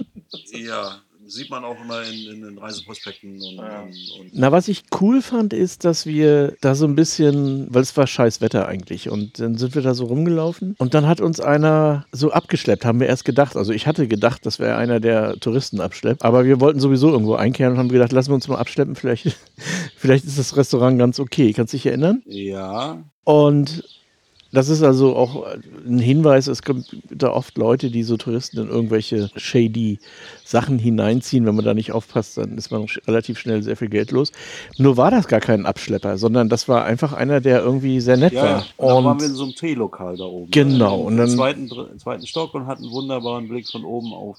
Ja, 0.53 0.97
sieht 1.37 1.51
man 1.51 1.65
auch 1.65 1.77
immer 1.81 2.03
in, 2.03 2.35
in 2.35 2.43
den 2.43 2.59
Reiseprospekten 2.59 3.35
und, 3.35 3.59
und, 3.59 4.21
und 4.21 4.31
Na, 4.33 4.51
was 4.51 4.69
ich 4.69 4.85
cool 5.01 5.23
fand, 5.23 5.53
ist, 5.53 5.85
dass 5.85 6.07
wir 6.07 6.57
da 6.61 6.75
so 6.75 6.87
ein 6.87 6.97
bisschen, 6.97 7.67
weil 7.73 7.83
es 7.83 7.97
war 7.97 8.07
scheiß 8.07 8.41
Wetter 8.41 8.67
eigentlich, 8.67 9.11
und 9.11 9.39
dann 9.39 9.57
sind 9.57 9.75
wir 9.75 9.83
da 9.83 9.95
so 9.95 10.07
rumgelaufen 10.07 10.75
und 10.79 10.95
dann 10.95 11.07
hat 11.07 11.21
uns 11.21 11.39
einer 11.41 12.07
so 12.13 12.33
abgeschleppt, 12.33 12.85
haben 12.85 13.01
wir 13.01 13.07
erst 13.07 13.25
gedacht. 13.25 13.57
Also 13.57 13.73
ich 13.73 13.87
hatte 13.87 14.09
gedacht, 14.09 14.47
das 14.47 14.59
wäre 14.59 14.77
einer 14.77 14.99
der 14.99 15.39
Touristen 15.39 15.81
abschleppt, 15.81 16.25
aber 16.25 16.45
wir 16.45 16.61
wollten 16.61 16.81
sowieso 16.81 17.11
irgendwo 17.11 17.35
einkehren 17.35 17.75
und 17.75 17.79
haben 17.79 17.89
gedacht, 17.89 18.13
lassen 18.13 18.31
wir 18.31 18.35
uns 18.35 18.49
mal 18.49 18.59
abschleppen, 18.59 18.97
vielleicht, 18.97 19.37
vielleicht 19.97 20.25
ist 20.25 20.39
das 20.39 20.57
Restaurant 20.57 20.99
ganz 20.99 21.21
okay. 21.21 21.53
Kannst 21.53 21.73
du 21.73 21.77
dich 21.77 21.87
erinnern? 21.87 22.23
ja, 22.27 23.03
Und 23.25 23.85
das 24.53 24.69
ist 24.69 24.83
also 24.83 25.17
auch 25.17 25.47
ein 25.87 25.99
Hinweis, 25.99 26.47
es 26.47 26.63
gibt 26.63 26.97
da 27.11 27.31
oft 27.31 27.59
Leute, 27.59 27.91
die 27.91 28.03
so 28.03 28.17
Touristen 28.17 28.59
in 28.59 28.69
irgendwelche 28.69 29.31
shady 29.37 29.99
Sachen 30.45 30.79
hineinziehen. 30.79 31.47
Wenn 31.47 31.57
man 31.57 31.65
da 31.65 31.75
nicht 31.75 31.93
aufpasst, 31.93 32.39
dann 32.39 32.57
ist 32.57 32.71
man 32.71 32.87
relativ 33.07 33.39
schnell 33.39 33.63
sehr 33.63 33.77
viel 33.77 33.89
Geld 33.89 34.11
los. 34.11 34.33
Nur 34.79 34.97
war 34.97 35.11
das 35.11 35.29
gar 35.29 35.41
kein 35.41 35.67
Abschlepper, 35.67 36.19
sondern 36.19 36.49
das 36.49 36.69
war 36.69 36.85
einfach 36.85 37.13
einer, 37.13 37.41
der 37.41 37.61
irgendwie 37.61 38.01
sehr 38.01 38.17
nett 38.17 38.33
ja, 38.33 38.45
ja. 38.45 38.53
war. 38.53 38.65
Und 38.77 38.89
dann 38.89 39.05
waren 39.05 39.21
wir 39.21 39.27
in 39.27 39.35
so 39.35 39.45
einem 39.45 39.55
Teelokal 39.55 40.17
da 40.17 40.25
oben. 40.25 40.51
Genau, 40.51 41.01
Im, 41.01 41.07
und 41.07 41.17
dann- 41.17 41.31
zweiten, 41.31 41.71
zweiten 41.99 42.27
Stock 42.27 42.55
und 42.55 42.67
hatten 42.67 42.85
einen 42.85 42.93
wunderbaren 42.93 43.49
Blick 43.49 43.69
von 43.69 43.85
oben 43.85 44.13
auf, 44.13 44.37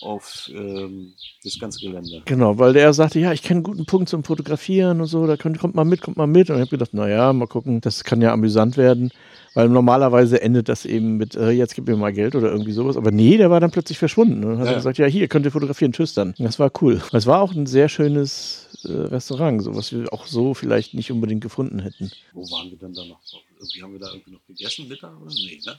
auf 0.00 0.50
ähm, 0.52 1.14
das 1.44 1.58
ganze 1.58 1.80
Gelände. 1.80 2.22
genau, 2.26 2.58
weil 2.58 2.72
der 2.72 2.92
sagte, 2.92 3.20
ja, 3.20 3.32
ich 3.32 3.42
kenne 3.42 3.58
einen 3.58 3.64
guten 3.64 3.86
Punkt 3.86 4.08
zum 4.08 4.24
Fotografieren 4.24 5.00
und 5.00 5.06
so, 5.06 5.26
da 5.26 5.36
könnt, 5.36 5.58
kommt 5.58 5.74
mal 5.74 5.84
mit, 5.84 6.00
kommt 6.00 6.16
mal 6.16 6.26
mit. 6.26 6.50
Und 6.50 6.56
ich 6.56 6.60
habe 6.60 6.70
gedacht, 6.70 6.94
naja, 6.94 7.32
mal 7.32 7.46
gucken, 7.46 7.80
das 7.80 8.04
kann 8.04 8.20
ja 8.20 8.32
amüsant 8.32 8.76
werden. 8.76 9.10
Weil 9.54 9.68
normalerweise 9.68 10.40
endet 10.40 10.68
das 10.70 10.86
eben 10.86 11.18
mit, 11.18 11.34
äh, 11.34 11.50
jetzt 11.50 11.74
gib 11.74 11.86
mir 11.86 11.96
mal 11.96 12.12
Geld 12.12 12.34
oder 12.34 12.50
irgendwie 12.50 12.72
sowas. 12.72 12.96
Aber 12.96 13.10
nee, 13.10 13.36
der 13.36 13.50
war 13.50 13.60
dann 13.60 13.70
plötzlich 13.70 13.98
verschwunden. 13.98 14.42
Und 14.44 14.58
hat 14.58 14.66
Ja. 14.66 14.74
gesagt, 14.74 14.96
ja, 14.96 15.06
hier, 15.06 15.28
könnt 15.28 15.44
ihr 15.44 15.52
fotografieren, 15.52 15.92
tschüss 15.92 16.14
dann. 16.14 16.34
Das 16.38 16.58
war 16.58 16.70
cool. 16.80 17.02
Es 17.12 17.26
war 17.26 17.42
auch 17.42 17.52
ein 17.52 17.66
sehr 17.66 17.90
schönes 17.90 18.68
äh, 18.84 18.92
Restaurant, 18.92 19.62
so 19.62 19.76
was 19.76 19.92
wir 19.92 20.10
auch 20.12 20.26
so 20.26 20.54
vielleicht 20.54 20.94
nicht 20.94 21.12
unbedingt 21.12 21.42
gefunden 21.42 21.80
hätten. 21.80 22.10
Wo 22.32 22.40
waren 22.50 22.70
wir 22.70 22.78
denn 22.78 22.94
da 22.94 23.04
noch? 23.04 23.20
Irgendwie 23.58 23.82
haben 23.82 23.92
wir 23.92 24.00
da 24.00 24.06
irgendwie 24.12 24.32
noch 24.32 24.44
gegessen, 24.46 24.88
Mittag 24.88 25.20
oder? 25.20 25.30
Nee, 25.34 25.60
ne? 25.64 25.76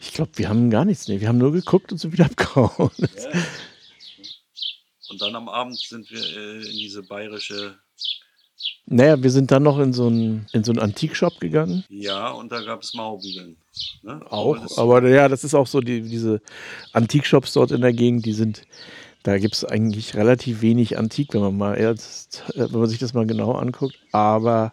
Ich 0.00 0.12
glaube, 0.14 0.32
wir 0.36 0.48
haben 0.48 0.70
gar 0.70 0.84
nichts, 0.84 1.08
nee, 1.08 1.20
wir 1.20 1.28
haben 1.28 1.38
nur 1.38 1.52
geguckt 1.52 1.92
und 1.92 1.98
sind 1.98 2.12
wieder 2.12 2.24
abgehauen. 2.30 2.90
Ja. 2.98 3.40
Und 5.10 5.20
dann 5.20 5.34
am 5.36 5.48
Abend 5.48 5.78
sind 5.78 6.10
wir 6.10 6.20
äh, 6.22 6.56
in 6.70 6.76
diese 6.78 7.02
bayerische, 7.02 7.76
Naja, 8.86 9.22
wir 9.22 9.30
sind 9.30 9.50
dann 9.50 9.62
noch 9.62 9.78
in 9.78 9.92
so 9.92 10.06
einen, 10.06 10.46
in 10.52 10.64
so 10.64 10.72
einen 10.72 10.78
Antikshop 10.80 11.38
gegangen. 11.40 11.84
ja, 11.88 12.30
und 12.30 12.50
da 12.50 12.62
gab 12.62 12.82
es 12.82 12.94
Maubügeln. 12.94 13.56
Ne? 14.02 14.20
Auch, 14.30 14.56
das- 14.58 14.78
aber 14.78 15.06
ja, 15.08 15.28
das 15.28 15.44
ist 15.44 15.54
auch 15.54 15.66
so, 15.66 15.80
die, 15.80 16.00
diese 16.02 16.40
Antikshops 16.92 17.52
dort 17.52 17.70
in 17.72 17.80
der 17.82 17.92
Gegend, 17.92 18.24
die 18.26 18.32
sind, 18.32 18.62
da 19.22 19.38
gibt 19.38 19.54
es 19.54 19.64
eigentlich 19.64 20.14
relativ 20.16 20.62
wenig 20.62 20.98
Antik, 20.98 21.32
wenn 21.34 21.42
man 21.42 21.56
mal 21.56 21.74
erst, 21.74 22.42
äh, 22.54 22.72
wenn 22.72 22.80
man 22.80 22.88
sich 22.88 22.98
das 22.98 23.12
mal 23.14 23.26
genau 23.26 23.52
anguckt. 23.52 23.96
Aber 24.12 24.72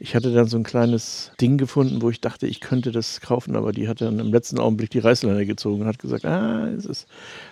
Ich 0.00 0.14
hatte 0.14 0.32
dann 0.32 0.46
so 0.46 0.56
ein 0.56 0.62
kleines 0.62 1.32
Ding 1.40 1.58
gefunden, 1.58 2.02
wo 2.02 2.10
ich 2.10 2.20
dachte, 2.20 2.46
ich 2.46 2.60
könnte 2.60 2.92
das 2.92 3.20
kaufen, 3.20 3.56
aber 3.56 3.72
die 3.72 3.88
hat 3.88 4.00
dann 4.00 4.20
im 4.20 4.32
letzten 4.32 4.60
Augenblick 4.60 4.90
die 4.90 5.00
Reißleine 5.00 5.44
gezogen 5.44 5.82
und 5.82 5.88
hat 5.88 5.98
gesagt, 5.98 6.24
ah, 6.24 6.68
es 6.68 6.86
ist. 6.86 7.08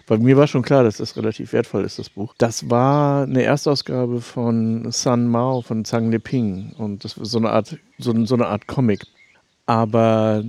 Bei 0.06 0.16
mir 0.16 0.36
war 0.36 0.46
schon 0.46 0.62
klar, 0.62 0.84
dass 0.84 0.98
das 0.98 1.16
relativ 1.16 1.52
wertvoll 1.52 1.84
ist, 1.84 1.98
das 1.98 2.10
Buch. 2.10 2.34
Das 2.38 2.70
war 2.70 3.24
eine 3.24 3.42
Erstausgabe 3.42 4.20
von 4.20 4.90
Sun 4.92 5.26
Mao 5.26 5.62
von 5.62 5.84
Zhang 5.84 6.10
Leping 6.10 6.72
und 6.78 7.04
das 7.04 7.18
war 7.18 7.26
so 7.26 7.38
eine 7.38 7.50
Art, 7.50 7.76
so, 7.98 8.24
so 8.24 8.34
eine 8.34 8.46
Art 8.46 8.68
Comic. 8.68 9.04
Aber 9.66 10.44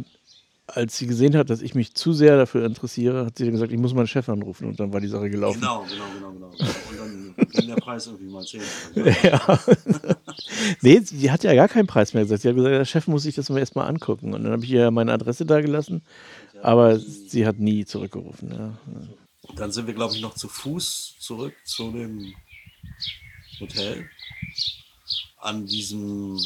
als 0.68 0.98
sie 0.98 1.08
gesehen 1.08 1.36
hat, 1.38 1.50
dass 1.50 1.62
ich 1.62 1.76
mich 1.76 1.94
zu 1.94 2.12
sehr 2.12 2.36
dafür 2.36 2.66
interessiere, 2.66 3.26
hat 3.26 3.38
sie 3.38 3.50
gesagt, 3.50 3.72
ich 3.72 3.80
muss 3.80 3.94
meinen 3.94 4.08
Chef 4.08 4.28
anrufen 4.28 4.68
und 4.68 4.80
dann 4.80 4.92
war 4.92 5.00
die 5.00 5.08
Sache 5.08 5.30
gelaufen. 5.30 5.62
Genau, 5.62 5.86
genau, 5.90 6.06
genau, 6.14 6.32
genau. 6.32 6.48
Und 6.90 6.98
dann 7.00 7.50
ging 7.52 7.68
der 7.68 7.76
Preis 7.76 8.08
irgendwie 8.08 8.26
mal 8.26 8.44
10. 8.44 8.62
ja. 9.24 9.60
nee, 10.82 11.00
sie 11.00 11.32
hat 11.32 11.44
ja 11.44 11.54
gar 11.56 11.70
keinen 11.70 11.88
Preis 11.88 12.14
mehr 12.14 12.24
gesagt. 12.24 12.42
Sie 12.42 12.50
hat 12.50 12.56
gesagt, 12.56 12.74
der 12.74 12.86
Chef 12.86 13.08
muss 13.08 13.24
sich 13.24 13.36
das 13.36 13.50
mal 13.50 13.60
erstmal 13.60 13.88
angucken. 13.88 14.34
Und 14.34 14.44
dann 14.44 14.52
habe 14.52 14.66
ich 14.66 14.72
ihr 14.72 14.92
meine 14.92 15.14
Adresse 15.14 15.46
da 15.46 15.62
gelassen, 15.62 16.02
aber 16.62 17.00
sie 17.00 17.48
hat 17.48 17.60
nie 17.60 17.86
zurückgerufen. 17.86 18.52
Ja. 18.52 18.78
Dann 19.56 19.72
sind 19.72 19.88
wir, 19.88 19.94
glaube 19.94 20.16
ich, 20.16 20.22
noch 20.22 20.36
zu 20.36 20.50
Fuß 20.50 21.16
zurück 21.20 21.54
zu 21.64 21.92
dem 21.92 22.34
Hotel. 23.62 24.10
An 25.38 25.66
diesem 25.66 26.38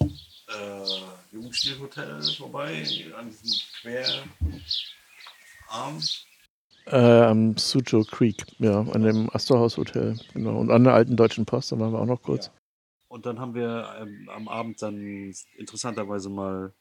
äh, 0.00 1.21
Jugendstilhotel 1.32 2.22
vorbei, 2.22 2.84
an 3.16 3.30
diesem 3.30 3.60
Querarm. 3.80 4.30
Äh, 6.86 6.96
am 6.96 7.56
Sujo 7.56 8.04
Creek, 8.04 8.44
ja, 8.58 8.80
an 8.80 9.02
dem 9.02 9.30
Astorhaus 9.34 9.76
Hotel, 9.76 10.18
genau. 10.34 10.58
Und 10.58 10.70
an 10.70 10.84
der 10.84 10.94
alten 10.94 11.16
Deutschen 11.16 11.46
Post, 11.46 11.72
da 11.72 11.78
waren 11.78 11.92
wir 11.92 12.00
auch 12.00 12.06
noch 12.06 12.22
kurz. 12.22 12.46
Ja. 12.46 12.52
Und 13.08 13.24
dann 13.26 13.40
haben 13.40 13.54
wir 13.54 13.96
ähm, 14.00 14.28
am 14.30 14.48
Abend 14.48 14.82
dann 14.82 15.32
interessanterweise 15.56 16.28
mal 16.28 16.74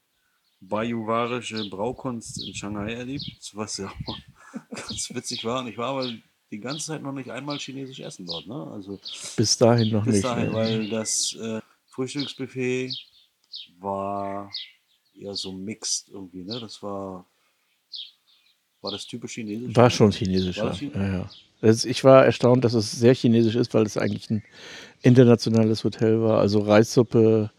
bajuwarische 0.59 1.69
Braukunst 1.69 2.45
in 2.45 2.53
Shanghai 2.53 2.93
erlebt, 2.93 3.51
was 3.53 3.77
ja 3.77 3.91
auch 4.05 4.17
ganz 4.69 5.13
witzig 5.13 5.45
war. 5.45 5.61
Und 5.61 5.67
ich 5.67 5.77
war 5.77 5.89
aber 5.89 6.11
die 6.51 6.59
ganze 6.59 6.87
Zeit 6.87 7.03
noch 7.03 7.13
nicht 7.13 7.29
einmal 7.29 7.57
chinesisch 7.57 7.99
essen 7.99 8.25
dort. 8.25 8.47
Ne? 8.47 8.67
Also 8.71 8.99
bis 9.37 9.57
dahin 9.57 9.91
noch 9.91 10.05
bis 10.05 10.15
nicht. 10.15 10.23
Bis 10.23 10.31
dahin, 10.31 10.51
ja. 10.51 10.53
weil 10.53 10.89
das 10.89 11.35
äh, 11.35 11.61
Frühstücksbuffet 11.87 13.10
war 13.79 14.51
eher 15.13 15.33
so 15.33 15.51
mixed 15.51 16.09
irgendwie, 16.09 16.43
ne? 16.43 16.59
Das 16.59 16.81
war. 16.83 17.25
War 18.81 18.91
das 18.91 19.05
typisch 19.05 19.35
chinesisch? 19.35 19.75
War 19.75 19.91
schon 19.91 20.11
chinesisch, 20.11 20.57
war 20.57 20.73
ja. 20.73 20.89
ja, 20.95 21.29
ja. 21.61 21.73
Ich 21.83 22.03
war 22.03 22.25
erstaunt, 22.25 22.65
dass 22.65 22.73
es 22.73 22.91
sehr 22.91 23.13
chinesisch 23.13 23.55
ist, 23.55 23.75
weil 23.75 23.85
es 23.85 23.95
eigentlich 23.95 24.31
ein 24.31 24.43
internationales 25.03 25.83
Hotel 25.83 26.19
war. 26.21 26.39
Also 26.39 26.59
Reissuppe, 26.59 27.51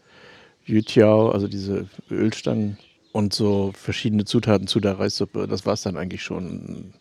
Yutiao, 0.65 1.29
also 1.29 1.47
diese 1.47 1.87
Ölstangen 2.11 2.77
und 3.13 3.33
so 3.33 3.71
verschiedene 3.73 4.25
Zutaten 4.25 4.67
zu 4.67 4.81
der 4.81 4.99
Reissuppe. 4.99 5.47
Das 5.47 5.65
war 5.65 5.73
es 5.73 5.83
dann 5.83 5.97
eigentlich 5.97 6.23
schon. 6.23 6.93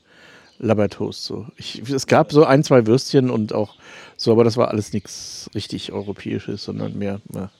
Labertoast. 0.59 1.25
So. 1.25 1.49
Ich, 1.57 1.81
es 1.91 2.07
gab 2.07 2.31
so 2.31 2.45
ein, 2.45 2.63
zwei 2.63 2.87
Würstchen 2.87 3.31
und 3.31 3.53
auch 3.53 3.75
so, 4.17 4.31
aber 4.31 4.45
das 4.45 4.57
war 4.57 4.69
alles 4.69 4.93
nichts 4.93 5.51
richtig 5.57 5.91
Europäisches, 5.91 6.63
sondern 6.63 6.97
mehr, 6.97 7.21
mehr 7.33 7.51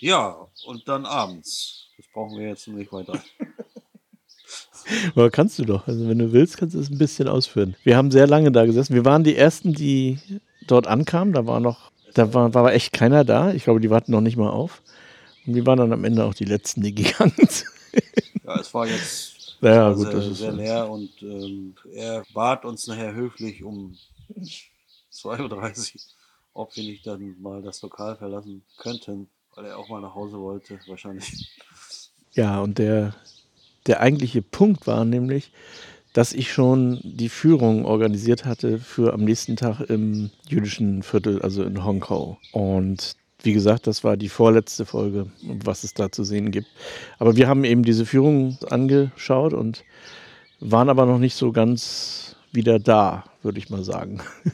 ja, 0.00 0.48
und 0.66 0.88
dann 0.88 1.06
abends. 1.06 1.88
Das 1.96 2.06
brauchen 2.12 2.38
wir 2.38 2.48
jetzt 2.48 2.66
nicht 2.68 2.92
weiter. 2.92 3.22
Aber 5.14 5.30
kannst 5.30 5.58
du 5.58 5.64
doch. 5.64 5.86
Also 5.86 6.08
wenn 6.08 6.18
du 6.18 6.32
willst, 6.32 6.56
kannst 6.56 6.74
du 6.74 6.80
es 6.80 6.90
ein 6.90 6.98
bisschen 6.98 7.28
ausführen. 7.28 7.76
Wir 7.84 7.96
haben 7.96 8.10
sehr 8.10 8.26
lange 8.26 8.50
da 8.50 8.64
gesessen. 8.64 8.94
Wir 8.94 9.04
waren 9.04 9.24
die 9.24 9.36
Ersten, 9.36 9.74
die 9.74 10.18
dort 10.66 10.86
ankamen. 10.86 11.34
Da 11.34 11.46
war 11.46 11.60
noch, 11.60 11.90
da 12.14 12.32
war, 12.32 12.52
war 12.54 12.72
echt 12.72 12.92
keiner 12.92 13.24
da. 13.24 13.52
Ich 13.52 13.64
glaube, 13.64 13.80
die 13.80 13.90
warten 13.90 14.12
noch 14.12 14.22
nicht 14.22 14.36
mal 14.36 14.50
auf. 14.50 14.82
Und 15.46 15.54
wir 15.54 15.66
waren 15.66 15.78
dann 15.78 15.92
am 15.92 16.04
Ende 16.04 16.24
auch 16.24 16.34
die 16.34 16.46
Letzten, 16.46 16.80
die 16.80 16.94
gegangen 17.02 17.34
sind. 17.36 17.66
Ja, 18.44 18.58
es 18.58 18.72
war 18.72 18.86
jetzt 18.86 19.58
naja, 19.60 19.84
war 19.84 19.94
gut, 19.94 20.06
sehr, 20.06 20.14
das 20.14 20.26
ist 20.26 20.38
sehr 20.38 20.52
leer 20.52 20.90
und 20.90 21.10
ähm, 21.22 21.74
er 21.92 22.24
bat 22.32 22.64
uns 22.64 22.86
nachher 22.86 23.14
höflich 23.14 23.62
um 23.62 23.94
2.30 25.12 25.94
Uhr, 25.94 26.00
ob 26.54 26.74
wir 26.74 26.84
nicht 26.84 27.06
dann 27.06 27.36
mal 27.42 27.60
das 27.60 27.82
Lokal 27.82 28.16
verlassen 28.16 28.64
könnten 28.78 29.28
weil 29.54 29.66
er 29.66 29.78
auch 29.78 29.88
mal 29.88 30.00
nach 30.00 30.14
Hause 30.14 30.38
wollte, 30.38 30.78
wahrscheinlich. 30.86 31.50
Ja, 32.32 32.60
und 32.60 32.78
der, 32.78 33.14
der 33.86 34.00
eigentliche 34.00 34.42
Punkt 34.42 34.86
war 34.86 35.04
nämlich, 35.04 35.52
dass 36.12 36.32
ich 36.32 36.52
schon 36.52 37.00
die 37.04 37.28
Führung 37.28 37.84
organisiert 37.84 38.44
hatte 38.44 38.78
für 38.78 39.12
am 39.12 39.24
nächsten 39.24 39.56
Tag 39.56 39.80
im 39.80 40.30
jüdischen 40.48 41.02
Viertel, 41.02 41.40
also 41.42 41.62
in 41.62 41.84
Hongkong. 41.84 42.36
Und 42.52 43.16
wie 43.42 43.52
gesagt, 43.52 43.86
das 43.86 44.04
war 44.04 44.16
die 44.16 44.28
vorletzte 44.28 44.84
Folge, 44.84 45.30
was 45.42 45.84
es 45.84 45.94
da 45.94 46.10
zu 46.10 46.24
sehen 46.24 46.50
gibt. 46.50 46.68
Aber 47.18 47.36
wir 47.36 47.48
haben 47.48 47.64
eben 47.64 47.84
diese 47.84 48.06
Führung 48.06 48.58
angeschaut 48.68 49.54
und 49.54 49.84
waren 50.58 50.88
aber 50.88 51.06
noch 51.06 51.18
nicht 51.18 51.36
so 51.36 51.52
ganz 51.52 52.36
wieder 52.52 52.78
da, 52.78 53.24
würde 53.42 53.58
ich 53.58 53.70
mal 53.70 53.84
sagen. 53.84 54.20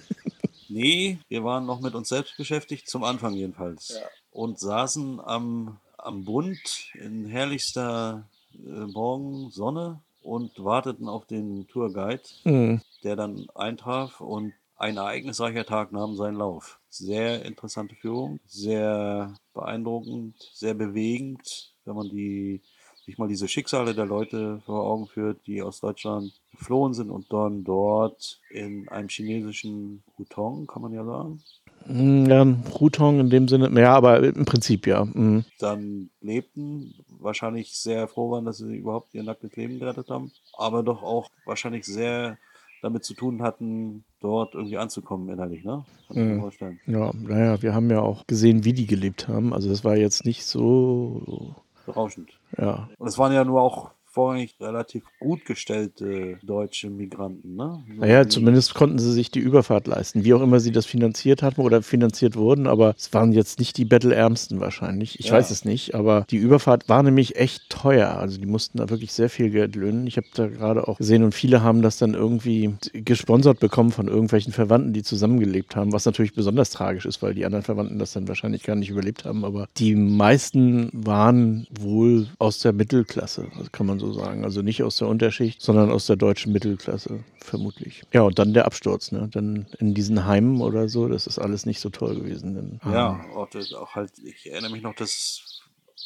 Nee, 0.69 1.21
wir 1.29 1.45
waren 1.45 1.65
noch 1.65 1.81
mit 1.81 1.95
uns 1.95 2.09
selbst 2.09 2.37
beschäftigt, 2.37 2.91
zum 2.91 3.05
Anfang 3.05 3.35
jedenfalls. 3.35 4.01
Ja 4.01 4.07
und 4.37 4.59
saßen 4.59 5.19
am, 5.19 5.79
am 5.97 6.25
Bund 6.25 6.93
in 6.93 7.25
herrlichster 7.25 8.29
äh, 8.53 8.59
Morgensonne 8.69 10.03
und 10.23 10.63
warteten 10.63 11.09
auf 11.09 11.25
den 11.25 11.67
Tourguide, 11.69 12.23
mhm. 12.45 12.83
der 13.03 13.17
dann 13.17 13.47
eintraf 13.55 14.21
und 14.21 14.53
ein 14.77 14.99
ereignisreicher 14.99 15.65
Tag 15.65 15.91
nahm 15.91 16.17
seinen 16.17 16.37
Lauf. 16.37 16.81
Sehr 16.91 17.47
interessante 17.47 17.95
Führung, 17.95 18.39
sehr 18.45 19.35
beeindruckend, 19.55 20.37
sehr 20.53 20.75
bewegend, 20.75 21.73
wenn 21.87 21.97
man 21.97 22.11
die, 22.11 22.61
sich 23.07 23.19
mal 23.19 23.29
diese 23.29 23.49
Schicksale 23.49 23.95
der 23.95 24.05
Leute 24.05 24.61
vor 24.67 24.85
Augen 24.85 25.07
führt, 25.07 25.47
die 25.47 25.63
aus 25.63 25.81
Deutschland 25.81 26.33
geflohen 26.51 26.93
sind 26.93 27.11
und 27.11 27.33
dann 27.33 27.63
dort 27.63 28.41
in 28.51 28.89
einem 28.89 29.09
chinesischen 29.09 30.03
Hutong, 30.19 30.67
kann 30.67 30.83
man 30.83 30.93
ja 30.93 31.05
sagen, 31.05 31.41
hm, 31.87 32.27
ja, 32.27 32.43
Rutong 32.81 33.21
in 33.21 33.31
dem 33.31 33.47
Sinne, 33.47 33.71
ja, 33.81 33.95
aber 33.95 34.21
im 34.23 34.45
Prinzip 34.45 34.89
ja. 34.89 35.05
Mhm. 35.05 35.45
Dann 35.61 36.11
lebten, 36.21 36.95
wahrscheinlich 37.21 37.79
sehr 37.79 38.09
froh 38.09 38.33
waren, 38.33 38.45
dass 38.45 38.59
sie 38.59 38.77
überhaupt 38.77 39.15
ihr 39.15 39.23
nacktes 39.23 39.55
Leben 39.55 39.79
gerettet 39.79 40.11
haben, 40.11 40.33
aber 40.57 40.83
doch 40.83 41.05
auch 41.05 41.31
wahrscheinlich 41.45 41.85
sehr 41.85 42.39
damit 42.83 43.05
zu 43.05 43.15
tun 43.15 43.43
hatten, 43.43 44.05
dort 44.21 44.55
irgendwie 44.55 44.79
anzukommen 44.79 45.29
innerlich, 45.29 45.65
ne? 45.65 45.85
Kann 46.09 46.17
ich 46.17 46.23
mir 46.25 46.35
mhm. 46.35 46.41
vorstellen. 46.41 46.81
Ja, 46.87 47.13
naja, 47.15 47.63
wir 47.63 47.75
haben 47.75 47.91
ja 47.91 48.01
auch 48.01 48.27
gesehen, 48.27 48.65
wie 48.65 48.73
die 48.73 48.87
gelebt 48.87 49.29
haben. 49.29 49.55
Also 49.55 49.69
das 49.69 49.85
war 49.85 49.97
jetzt 49.97 50.25
nicht 50.25 50.45
so 50.45 51.55
berauschend. 51.87 52.31
Ja. 52.59 52.89
Und 52.99 53.09
es 53.09 53.19
waren 53.19 53.33
ja 53.33 53.45
nur 53.45 53.63
auch 53.63 53.91
vorrangig 54.17 54.57
relativ 54.63 55.05
gut 55.21 55.45
gestellte 55.45 56.39
deutsche 56.43 56.89
Migranten. 56.89 57.55
Ne? 57.55 57.85
Naja, 57.99 58.27
zumindest 58.27 58.73
konnten 58.73 58.99
sie 58.99 59.13
sich 59.13 59.31
die 59.31 59.41
Überfahrt 59.41 59.87
leisten, 59.87 60.25
wie 60.25 60.33
auch 60.33 60.41
immer 60.41 60.59
sie 60.59 60.73
das 60.73 60.87
finanziert 60.87 61.43
hatten 61.43 61.61
oder 61.61 61.83
finanziert 61.83 62.35
wurden, 62.35 62.67
aber 62.67 62.95
es 62.97 63.13
waren 63.13 63.33
jetzt 63.33 63.59
nicht 63.59 63.77
die 63.77 63.85
Bettelärmsten 63.85 64.59
wahrscheinlich. 64.59 65.21
Ich 65.21 65.27
ja. 65.27 65.35
weiß 65.35 65.51
es 65.51 65.67
nicht, 65.67 65.95
aber 65.95 66.25
die 66.31 66.39
Überfahrt 66.39 66.89
war 66.89 67.03
nämlich 67.03 67.37
echt 67.37 67.69
teuer. 67.69 68.17
Also 68.17 68.39
die 68.39 68.47
mussten 68.47 68.79
da 68.79 68.89
wirklich 68.89 69.13
sehr 69.13 69.29
viel 69.29 69.51
Geld 69.51 69.77
löhnen. 69.77 70.07
Ich 70.07 70.17
habe 70.17 70.29
da 70.35 70.47
gerade 70.47 70.89
auch 70.89 70.97
gesehen 70.97 71.23
und 71.23 71.35
viele 71.35 71.63
haben 71.63 71.83
das 71.83 71.99
dann 71.99 72.15
irgendwie 72.15 72.75
gesponsert 72.95 73.61
bekommen 73.61 73.91
von 73.91 74.09
irgendwelchen 74.09 74.55
Verwandten, 74.55 74.95
die 74.95 75.03
zusammengelebt 75.03 75.77
haben, 75.77 75.93
was 75.93 76.07
natürlich 76.07 76.33
besonders 76.33 76.71
tragisch 76.71 77.05
ist, 77.05 77.21
weil 77.21 77.35
die 77.35 77.45
anderen 77.45 77.65
Verwandten 77.65 77.99
das 77.99 78.15
dann 78.15 78.29
wahrscheinlich 78.29 78.63
gar 78.63 78.77
nicht 78.77 78.89
überlebt 78.89 79.27
haben. 79.27 79.45
Aber 79.45 79.69
die 79.77 79.95
meisten 79.95 80.89
waren 80.95 81.67
wohl 81.71 82.29
aus 82.39 82.61
der 82.61 82.73
Mittelklasse, 82.73 83.49
das 83.59 83.71
kann 83.73 83.85
man 83.85 83.99
so 83.99 84.06
so 84.07 84.13
sagen. 84.13 84.45
Also 84.45 84.63
nicht 84.63 84.83
aus 84.83 84.97
der 84.97 85.09
Unterschicht, 85.09 85.61
sondern 85.61 85.91
aus 85.91 86.07
der 86.07 86.17
deutschen 86.17 86.53
Mittelklasse, 86.53 87.25
vermutlich. 87.41 88.03
Ja, 88.13 88.23
und 88.23 88.39
dann 88.39 88.55
der 88.55 88.67
Absturz, 88.67 89.13
ne? 89.13 89.29
Dann 89.33 89.67
in 89.79 89.95
diesen 89.95 90.27
Heimen 90.27 90.61
oder 90.61 90.89
so, 90.89 91.09
das 91.09 91.27
ist 91.27 91.39
alles 91.39 91.67
nicht 91.67 91.81
so 91.81 91.91
toll 91.91 92.15
gewesen. 92.17 92.55
Denn, 92.55 92.93
ja, 92.93 93.25
auch, 93.35 93.49
das, 93.51 93.73
auch 93.73 93.95
halt, 93.95 94.13
ich 94.25 94.51
erinnere 94.51 94.73
mich 94.73 94.83
noch, 94.83 94.95
dass 94.95 95.57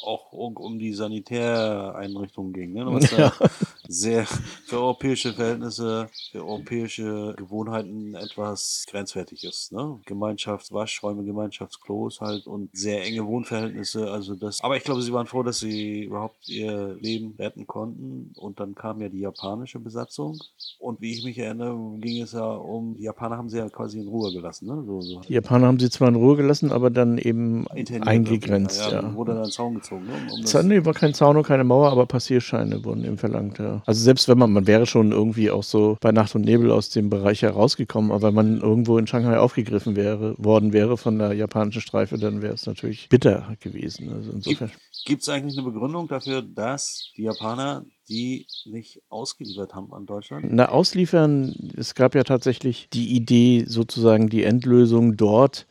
auch 0.03 0.33
um 0.33 0.79
die 0.79 0.95
Sanitäreinrichtungen 0.95 2.53
ging. 2.53 2.73
Ne? 2.73 2.87
Was 2.87 3.11
ja. 3.17 3.33
Sehr 3.91 4.25
für 4.25 4.79
europäische 4.79 5.33
Verhältnisse, 5.33 6.09
für 6.31 6.45
europäische 6.47 7.35
Gewohnheiten 7.37 8.15
etwas 8.15 8.85
grenzwertig 8.89 9.43
ist. 9.45 9.73
Ne? 9.73 9.99
Gemeinschaftswaschräume, 10.07 11.25
Gemeinschaftsklos 11.25 12.21
halt 12.21 12.47
und 12.47 12.71
sehr 12.73 13.03
enge 13.03 13.27
Wohnverhältnisse. 13.27 14.11
Also 14.11 14.37
das. 14.37 14.63
Aber 14.63 14.77
ich 14.77 14.85
glaube, 14.85 15.03
sie 15.03 15.13
waren 15.13 15.27
froh, 15.27 15.43
dass 15.43 15.59
sie 15.59 16.05
überhaupt 16.05 16.49
ihr 16.49 16.97
Leben 17.01 17.35
retten 17.39 17.67
konnten. 17.67 18.33
Und 18.37 18.61
dann 18.61 18.77
kam 18.77 19.01
ja 19.01 19.09
die 19.09 19.21
japanische 19.21 19.81
Besatzung. 19.81 20.39
Und 20.79 21.01
wie 21.01 21.13
ich 21.13 21.25
mich 21.25 21.39
erinnere, 21.39 21.77
ging 21.99 22.23
es 22.23 22.33
ja 22.33 22.47
um, 22.47 22.97
die 22.97 23.05
Japaner 23.05 23.37
haben 23.37 23.49
sie 23.49 23.59
ja 23.59 23.69
quasi 23.69 23.99
in 23.99 24.09
Ruhe 24.09 24.33
gelassen. 24.33 24.67
Ne? 24.67 24.85
So, 24.87 25.01
so. 25.01 25.21
Die 25.21 25.33
Japaner 25.33 25.67
haben 25.67 25.81
sie 25.81 25.91
zwar 25.91 26.09
in 26.09 26.15
Ruhe 26.15 26.37
gelassen, 26.37 26.71
aber 26.71 26.91
dann 26.91 27.19
eben 27.19 27.67
Interniert 27.75 28.07
eingegrenzt. 28.07 28.81
Ja, 28.81 29.03
ja. 29.03 29.15
Wurde 29.15 29.35
dann 29.35 29.51
Zaun 29.51 29.75
gezogen. 29.75 30.07
Ne? 30.07 30.13
Um, 30.33 30.61
um 30.61 30.69
nee, 30.69 30.85
war 30.85 30.95
kein 30.95 31.13
Zaun 31.13 31.37
und 31.37 31.43
keine 31.43 31.65
Mauer, 31.65 31.91
aber 31.91 32.07
Passierscheine 32.07 32.85
wurden 32.85 33.05
eben 33.05 33.19
verlangt. 33.19 33.59
Ja. 33.59 33.80
Ja. 33.81 33.87
Also 33.87 34.03
selbst 34.03 34.29
wenn 34.29 34.39
man, 34.39 34.53
man 34.53 34.67
wäre 34.67 34.87
schon 34.87 35.13
irgendwie 35.13 35.51
auch 35.51 35.63
so 35.63 35.97
bei 36.01 36.13
Nacht 36.13 36.35
und 36.35 36.43
Nebel 36.43 36.71
aus 36.71 36.91
dem 36.91 37.11
Bereich 37.11 37.43
herausgekommen, 37.43 38.11
aber 38.11 38.29
wenn 38.29 38.35
man 38.35 38.61
irgendwo 38.61 38.99
in 38.99 39.07
Shanghai 39.07 39.39
aufgegriffen 39.39 39.97
wäre, 39.97 40.35
worden 40.39 40.73
wäre 40.73 40.97
von 40.97 41.19
der 41.19 41.33
japanischen 41.33 41.81
Streife, 41.81 42.19
dann 42.19 42.43
wäre 42.43 42.55
es 42.55 42.67
natürlich 42.67 43.09
bitter 43.09 43.57
gewesen. 43.61 44.13
Also 44.13 44.33
insofern. 44.33 44.71
Gibt 45.07 45.23
es 45.23 45.29
eigentlich 45.29 45.57
eine 45.59 45.71
Begründung 45.71 46.09
dafür, 46.09 46.43
dass 46.43 47.11
die 47.17 47.23
Japaner 47.23 47.85
die 48.11 48.47
nicht 48.67 49.01
ausgeliefert 49.09 49.73
haben 49.73 49.93
an 49.95 50.05
Deutschland? 50.05 50.45
Na, 50.51 50.69
ausliefern, 50.69 51.55
es 51.77 51.95
gab 51.95 52.15
ja 52.15 52.25
tatsächlich 52.25 52.89
die 52.93 53.15
Idee, 53.15 53.65
sozusagen 53.67 54.29
die 54.29 54.43
Endlösung 54.43 55.17
dort 55.17 55.67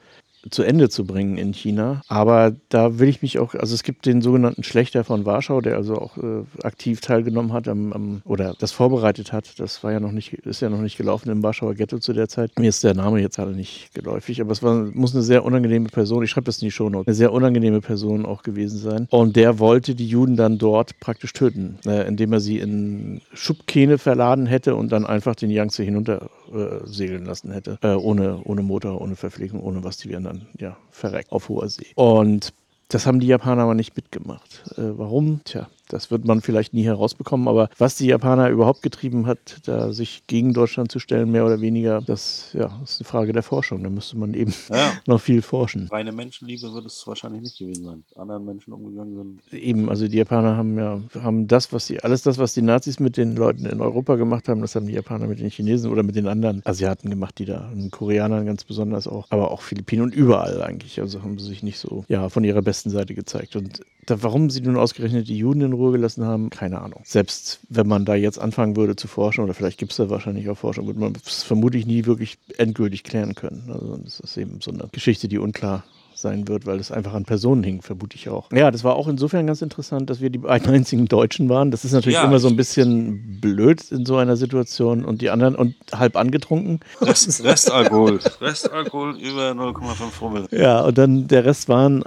zu 0.50 0.63
Ende 0.63 0.89
zu 0.89 1.05
bringen 1.05 1.38
in 1.38 1.53
China. 1.53 2.01
Aber 2.08 2.55
da 2.69 3.00
will 3.00 3.10
ich 3.10 3.22
mich 3.22 3.39
auch, 3.39 3.55
also 3.55 3.74
es 3.74 3.84
gibt 3.84 4.05
den 4.05 4.22
sogenannten 4.22 4.63
Schlechter 4.63 5.03
von 5.03 5.25
Warschau, 5.25 5.62
der 5.62 5.75
also 5.75 5.96
auch 5.96 6.17
äh, 6.17 6.43
aktiv 6.63 7.01
teilgenommen 7.01 7.53
hat 7.53 7.67
am, 7.67 7.93
am, 7.93 8.22
oder 8.25 8.55
das 8.60 8.72
vorbereitet 8.72 9.34
hat. 9.34 9.60
Das 9.60 9.84
war 9.84 9.91
ja 9.91 10.00
noch 10.00 10.12
nicht, 10.12 10.34
ist 10.34 10.62
ja 10.62 10.69
noch 10.69 10.81
nicht 10.81 10.98
gelaufen 10.98 11.29
im 11.29 11.43
Warschauer 11.43 11.75
Ghetto 11.75 12.00
zu 12.00 12.13
der 12.13 12.29
Zeit. 12.29 12.58
Mir 12.58 12.69
ist 12.69 12.84
der 12.84 12.93
Name 12.93 13.19
jetzt 13.19 13.39
alle 13.39 13.51
nicht 13.51 13.93
geläufig, 13.93 14.41
aber 14.41 14.51
es 14.51 14.63
war, 14.63 14.75
muss 14.75 15.13
eine 15.13 15.24
sehr 15.24 15.43
unangenehme 15.43 15.89
Person, 15.89 16.24
ich 16.24 16.29
schreibe 16.29 16.46
das 16.46 16.62
in 16.62 16.67
die 16.67 16.72
Shownotes, 16.72 17.08
eine 17.08 17.15
sehr 17.15 17.34
unangenehme 17.34 17.81
Person 17.81 18.25
auch 18.25 18.43
gewesen 18.43 18.79
sein. 18.79 19.08
Und 19.10 19.36
der 19.36 19.60
wollte 19.60 19.96
die 19.96 20.08
Juden 20.08 20.36
dann 20.36 20.58
dort 20.58 21.00
praktisch 21.00 21.34
töten, 21.34 21.79
äh, 21.86 22.08
indem 22.08 22.34
er 22.34 22.39
sie 22.39 22.60
in 22.60 23.22
Schubkähne 23.34 23.98
verladen 23.98 24.46
hätte 24.46 24.75
und 24.75 24.91
dann 24.91 25.05
einfach 25.05 25.36
den 25.36 25.50
Yangtze 25.50 25.84
hinunter 25.84 26.29
äh, 26.53 26.86
segeln 26.86 27.25
lassen 27.25 27.51
hätte. 27.51 27.77
Äh, 27.82 27.96
ohne, 27.96 28.41
ohne 28.44 28.62
Motor, 28.62 29.01
ohne 29.01 29.15
Verpflegung, 29.15 29.62
ohne 29.62 29.84
was. 29.84 29.98
Die 29.98 30.10
wären 30.10 30.24
dann 30.24 30.48
ja 30.58 30.77
verreckt 30.91 31.32
auf 31.32 31.50
hoher 31.50 31.70
See. 31.70 31.88
Und 31.96 32.53
das 32.89 33.06
haben 33.06 33.20
die 33.20 33.27
Japaner 33.27 33.63
aber 33.63 33.75
nicht 33.75 33.96
mitgemacht. 33.96 34.63
Äh, 34.77 34.98
warum? 34.98 35.41
Tja, 35.44 35.68
das 35.89 36.12
wird 36.12 36.25
man 36.25 36.41
vielleicht 36.41 36.74
nie 36.74 36.84
herausbekommen, 36.84 37.48
aber 37.48 37.69
was 37.77 37.96
die 37.96 38.08
Japaner 38.08 38.50
überhaupt 38.50 38.81
getrieben 38.81 39.25
hat, 39.25 39.67
da 39.67 39.91
sich 39.91 40.24
gegen 40.27 40.53
Deutschland 40.53 40.91
zu 40.91 41.00
stellen, 41.00 41.31
mehr 41.31 41.46
oder 41.46 41.62
weniger, 41.62 42.01
das 42.01 42.51
ja, 42.53 42.79
ist 42.84 43.01
eine 43.01 43.08
Frage 43.08 43.34
der 43.34 43.43
Forschung. 43.43 43.84
Da 43.84 43.89
müsste 43.89 44.17
man 44.17 44.34
eben 44.34 44.53
ja. 44.69 44.93
noch 45.08 45.19
viel 45.19 45.41
forschen. 45.41 45.88
Reine 45.88 46.12
Menschenliebe 46.12 46.74
wird 46.74 46.86
es 46.86 47.05
wahrscheinlich 47.05 47.41
nicht 47.41 47.58
gewesen 47.58 47.84
sein. 47.84 48.03
Anderen 48.15 48.46
Menschen 48.46 48.74
umgegangen 48.74 49.15
sind. 49.15 49.53
Eben, 49.53 49.89
also 49.89 50.08
die 50.08 50.17
Japaner 50.17 50.55
haben 50.55 50.77
ja 50.77 51.01
haben 51.22 51.48
das, 51.48 51.74
was 51.74 51.88
sie, 51.88 52.00
alles 52.01 52.22
das, 52.22 52.38
was 52.38 52.53
die 52.53 52.62
Nazis 52.62 53.00
mit 53.00 53.17
den 53.17 53.36
Leuten 53.36 53.65
in 53.65 53.81
Europa 53.81 54.15
gemacht 54.15 54.48
haben, 54.48 54.62
das 54.62 54.75
haben 54.75 54.88
die 54.88 54.93
Japaner 54.93 55.27
mit 55.27 55.39
den 55.39 55.50
Chinesen 55.50 55.91
oder 55.91 56.03
mit 56.03 56.15
den 56.15 56.27
anderen 56.27 56.62
Asiaten 56.65 57.10
gemacht, 57.10 57.39
die 57.39 57.46
da, 57.46 57.72
den 57.74 57.89
Koreanern 57.89 58.46
ganz 58.46 58.63
besonders 58.63 59.08
auch, 59.08 59.27
aber 59.29 59.51
auch 59.51 59.62
Philippinen 59.62 60.03
und 60.03 60.15
überall 60.15 60.62
eigentlich. 60.62 61.01
Also 61.01 61.24
haben 61.24 61.39
sie 61.39 61.48
sich 61.48 61.63
nicht 61.63 61.79
so 61.79 62.05
ja, 62.08 62.29
von 62.29 62.43
ihrer 62.43 62.62
besten 62.62 62.89
Seite 62.89 63.15
gezeigt. 63.15 63.55
Und 63.55 63.81
da, 64.05 64.22
warum 64.24 64.50
sie 64.50 64.62
nun 64.62 64.77
ausgerechnet 64.77 65.27
die 65.27 65.38
Juden 65.38 65.62
in 65.62 65.74
Ruhe 65.79 65.91
gelassen 65.93 66.25
haben, 66.25 66.50
keine 66.50 66.81
Ahnung. 66.81 67.01
Selbst 67.05 67.59
wenn 67.69 67.88
man 67.88 68.05
da 68.05 68.15
jetzt 68.15 68.39
anfangen 68.39 68.75
würde 68.75 68.95
zu 68.95 69.07
forschen, 69.07 69.43
oder 69.43 69.53
vielleicht 69.53 69.77
gibt 69.77 69.91
es 69.91 69.98
da 69.98 70.09
wahrscheinlich 70.09 70.50
auch 70.50 70.57
Forschung, 70.57 70.86
würde 70.88 71.00
man 71.00 71.13
es 71.25 71.43
vermutlich 71.43 71.86
nie 71.86 72.05
wirklich 72.05 72.38
endgültig 72.57 73.03
klären 73.03 73.36
können. 73.36 73.69
Also 73.71 73.98
das 73.98 74.19
ist 74.19 74.38
eben 74.38 74.62
so 74.62 74.71
eine 74.71 74.88
Geschichte, 74.91 75.27
die 75.27 75.38
unklar 75.38 75.83
sein 76.21 76.48
wird, 76.48 76.65
weil 76.65 76.79
es 76.79 76.91
einfach 76.91 77.13
an 77.13 77.24
Personen 77.24 77.63
hing, 77.63 77.81
vermute 77.81 78.15
ich 78.15 78.29
auch. 78.29 78.51
Ja, 78.51 78.71
das 78.71 78.83
war 78.83 78.95
auch 78.95 79.07
insofern 79.07 79.48
ganz 79.48 79.62
interessant, 79.62 80.09
dass 80.09 80.21
wir 80.21 80.29
die 80.29 80.39
beiden 80.39 80.69
einzigen 80.74 81.05
Deutschen 81.07 81.50
waren. 81.50 81.71
Das 81.71 81.86
ist 81.86 81.93
natürlich 81.93 82.15
ja, 82.15 82.25
immer 82.25 82.39
so 82.39 82.48
ein 82.48 82.55
bisschen 82.55 83.39
blöd 83.39 83.91
in 83.91 84.05
so 84.05 84.17
einer 84.17 84.36
Situation 84.36 85.05
und 85.05 85.21
die 85.21 85.29
anderen 85.29 85.55
und 85.55 85.75
halb 85.93 86.15
angetrunken. 86.15 86.81
Rest, 87.01 87.43
Restalkohol. 87.43 88.19
Restalkohol 88.41 89.17
über 89.17 89.51
0,5 89.51 90.17
Promille. 90.17 90.48
Ja, 90.51 90.81
und 90.81 90.98
dann 90.98 91.27
der 91.27 91.45
Rest 91.45 91.69
waren 91.69 92.03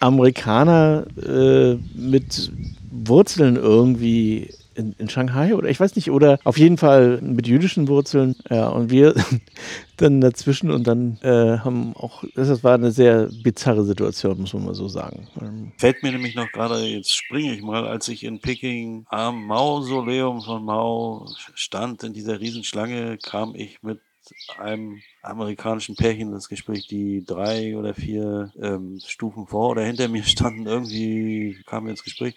Amerikaner 0.00 1.06
äh, 1.24 1.76
mit 1.94 2.52
Wurzeln 2.94 3.56
irgendwie 3.56 4.50
in, 4.74 4.94
in, 4.98 5.08
Shanghai 5.08 5.54
oder 5.54 5.68
ich 5.68 5.78
weiß 5.78 5.96
nicht, 5.96 6.10
oder 6.10 6.38
auf 6.44 6.58
jeden 6.58 6.78
Fall 6.78 7.20
mit 7.20 7.46
jüdischen 7.46 7.88
Wurzeln. 7.88 8.36
Ja, 8.50 8.68
und 8.68 8.90
wir 8.90 9.14
dann 9.96 10.20
dazwischen 10.20 10.70
und 10.70 10.86
dann 10.86 11.18
äh, 11.22 11.58
haben 11.58 11.94
auch, 11.96 12.24
das 12.34 12.64
war 12.64 12.74
eine 12.74 12.90
sehr 12.90 13.28
bizarre 13.42 13.84
Situation, 13.84 14.40
muss 14.40 14.52
man 14.54 14.64
mal 14.64 14.74
so 14.74 14.88
sagen. 14.88 15.28
Ähm, 15.40 15.72
Fällt 15.78 16.02
mir 16.02 16.12
nämlich 16.12 16.34
noch 16.34 16.50
gerade, 16.50 16.84
jetzt 16.84 17.14
springe 17.14 17.54
ich 17.54 17.62
mal, 17.62 17.86
als 17.86 18.08
ich 18.08 18.24
in 18.24 18.40
Peking 18.40 19.06
am 19.08 19.44
Mausoleum 19.46 20.42
von 20.42 20.64
Mao 20.64 21.28
stand, 21.54 22.02
in 22.02 22.12
dieser 22.12 22.40
Riesenschlange, 22.40 23.18
kam 23.18 23.54
ich 23.54 23.82
mit 23.82 24.00
einem 24.58 25.02
amerikanischen 25.22 25.96
Pärchen 25.96 26.32
das 26.32 26.48
Gespräch, 26.48 26.86
die 26.86 27.24
drei 27.24 27.76
oder 27.76 27.94
vier 27.94 28.52
ähm, 28.60 28.98
Stufen 29.04 29.46
vor 29.46 29.70
oder 29.70 29.82
hinter 29.82 30.08
mir 30.08 30.22
standen, 30.24 30.66
irgendwie 30.66 31.62
kamen 31.66 31.86
wir 31.86 31.90
ins 31.90 32.04
Gespräch. 32.04 32.34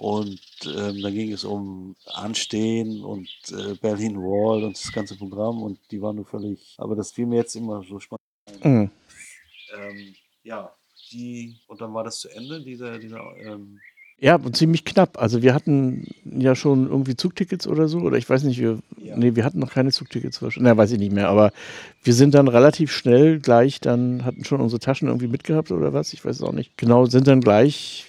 Und 0.00 0.40
ähm, 0.64 1.02
dann 1.02 1.12
ging 1.12 1.30
es 1.30 1.44
um 1.44 1.94
Anstehen 2.06 3.04
und 3.04 3.28
äh, 3.50 3.74
Berlin 3.74 4.16
Wall 4.16 4.64
und 4.64 4.74
das 4.74 4.90
ganze 4.92 5.14
Programm 5.14 5.62
und 5.62 5.78
die 5.90 6.00
waren 6.00 6.16
nur 6.16 6.24
völlig, 6.24 6.74
aber 6.78 6.96
das 6.96 7.12
fiel 7.12 7.26
mir 7.26 7.36
jetzt 7.36 7.54
immer 7.54 7.84
so 7.86 8.00
spannend. 8.00 8.24
Mhm. 8.64 8.90
Ähm, 9.76 10.14
ja, 10.42 10.72
die, 11.12 11.54
und 11.66 11.82
dann 11.82 11.92
war 11.92 12.02
das 12.02 12.18
zu 12.18 12.30
Ende, 12.30 12.62
dieser, 12.62 12.98
dieser 12.98 13.20
ähm, 13.44 13.78
ja, 14.18 14.38
ziemlich 14.52 14.86
knapp. 14.86 15.20
Also 15.20 15.42
wir 15.42 15.52
hatten 15.52 16.06
ja 16.24 16.54
schon 16.54 16.88
irgendwie 16.88 17.14
Zugtickets 17.14 17.66
oder 17.66 17.86
so, 17.86 17.98
oder 17.98 18.16
ich 18.16 18.28
weiß 18.28 18.44
nicht, 18.44 18.58
wir, 18.58 18.78
ja. 18.96 19.18
nee, 19.18 19.36
wir 19.36 19.44
hatten 19.44 19.58
noch 19.58 19.70
keine 19.70 19.92
Zugtickets. 19.92 20.40
Na, 20.56 20.78
weiß 20.78 20.92
ich 20.92 20.98
nicht 20.98 21.12
mehr, 21.12 21.28
aber 21.28 21.52
wir 22.02 22.14
sind 22.14 22.34
dann 22.34 22.48
relativ 22.48 22.90
schnell 22.90 23.38
gleich, 23.38 23.80
dann 23.80 24.24
hatten 24.24 24.46
schon 24.46 24.62
unsere 24.62 24.80
Taschen 24.80 25.08
irgendwie 25.08 25.28
mitgehabt 25.28 25.70
oder 25.70 25.92
was, 25.92 26.14
ich 26.14 26.24
weiß 26.24 26.36
es 26.36 26.42
auch 26.42 26.52
nicht. 26.52 26.78
Genau, 26.78 27.04
sind 27.04 27.26
dann 27.26 27.42
gleich 27.42 28.06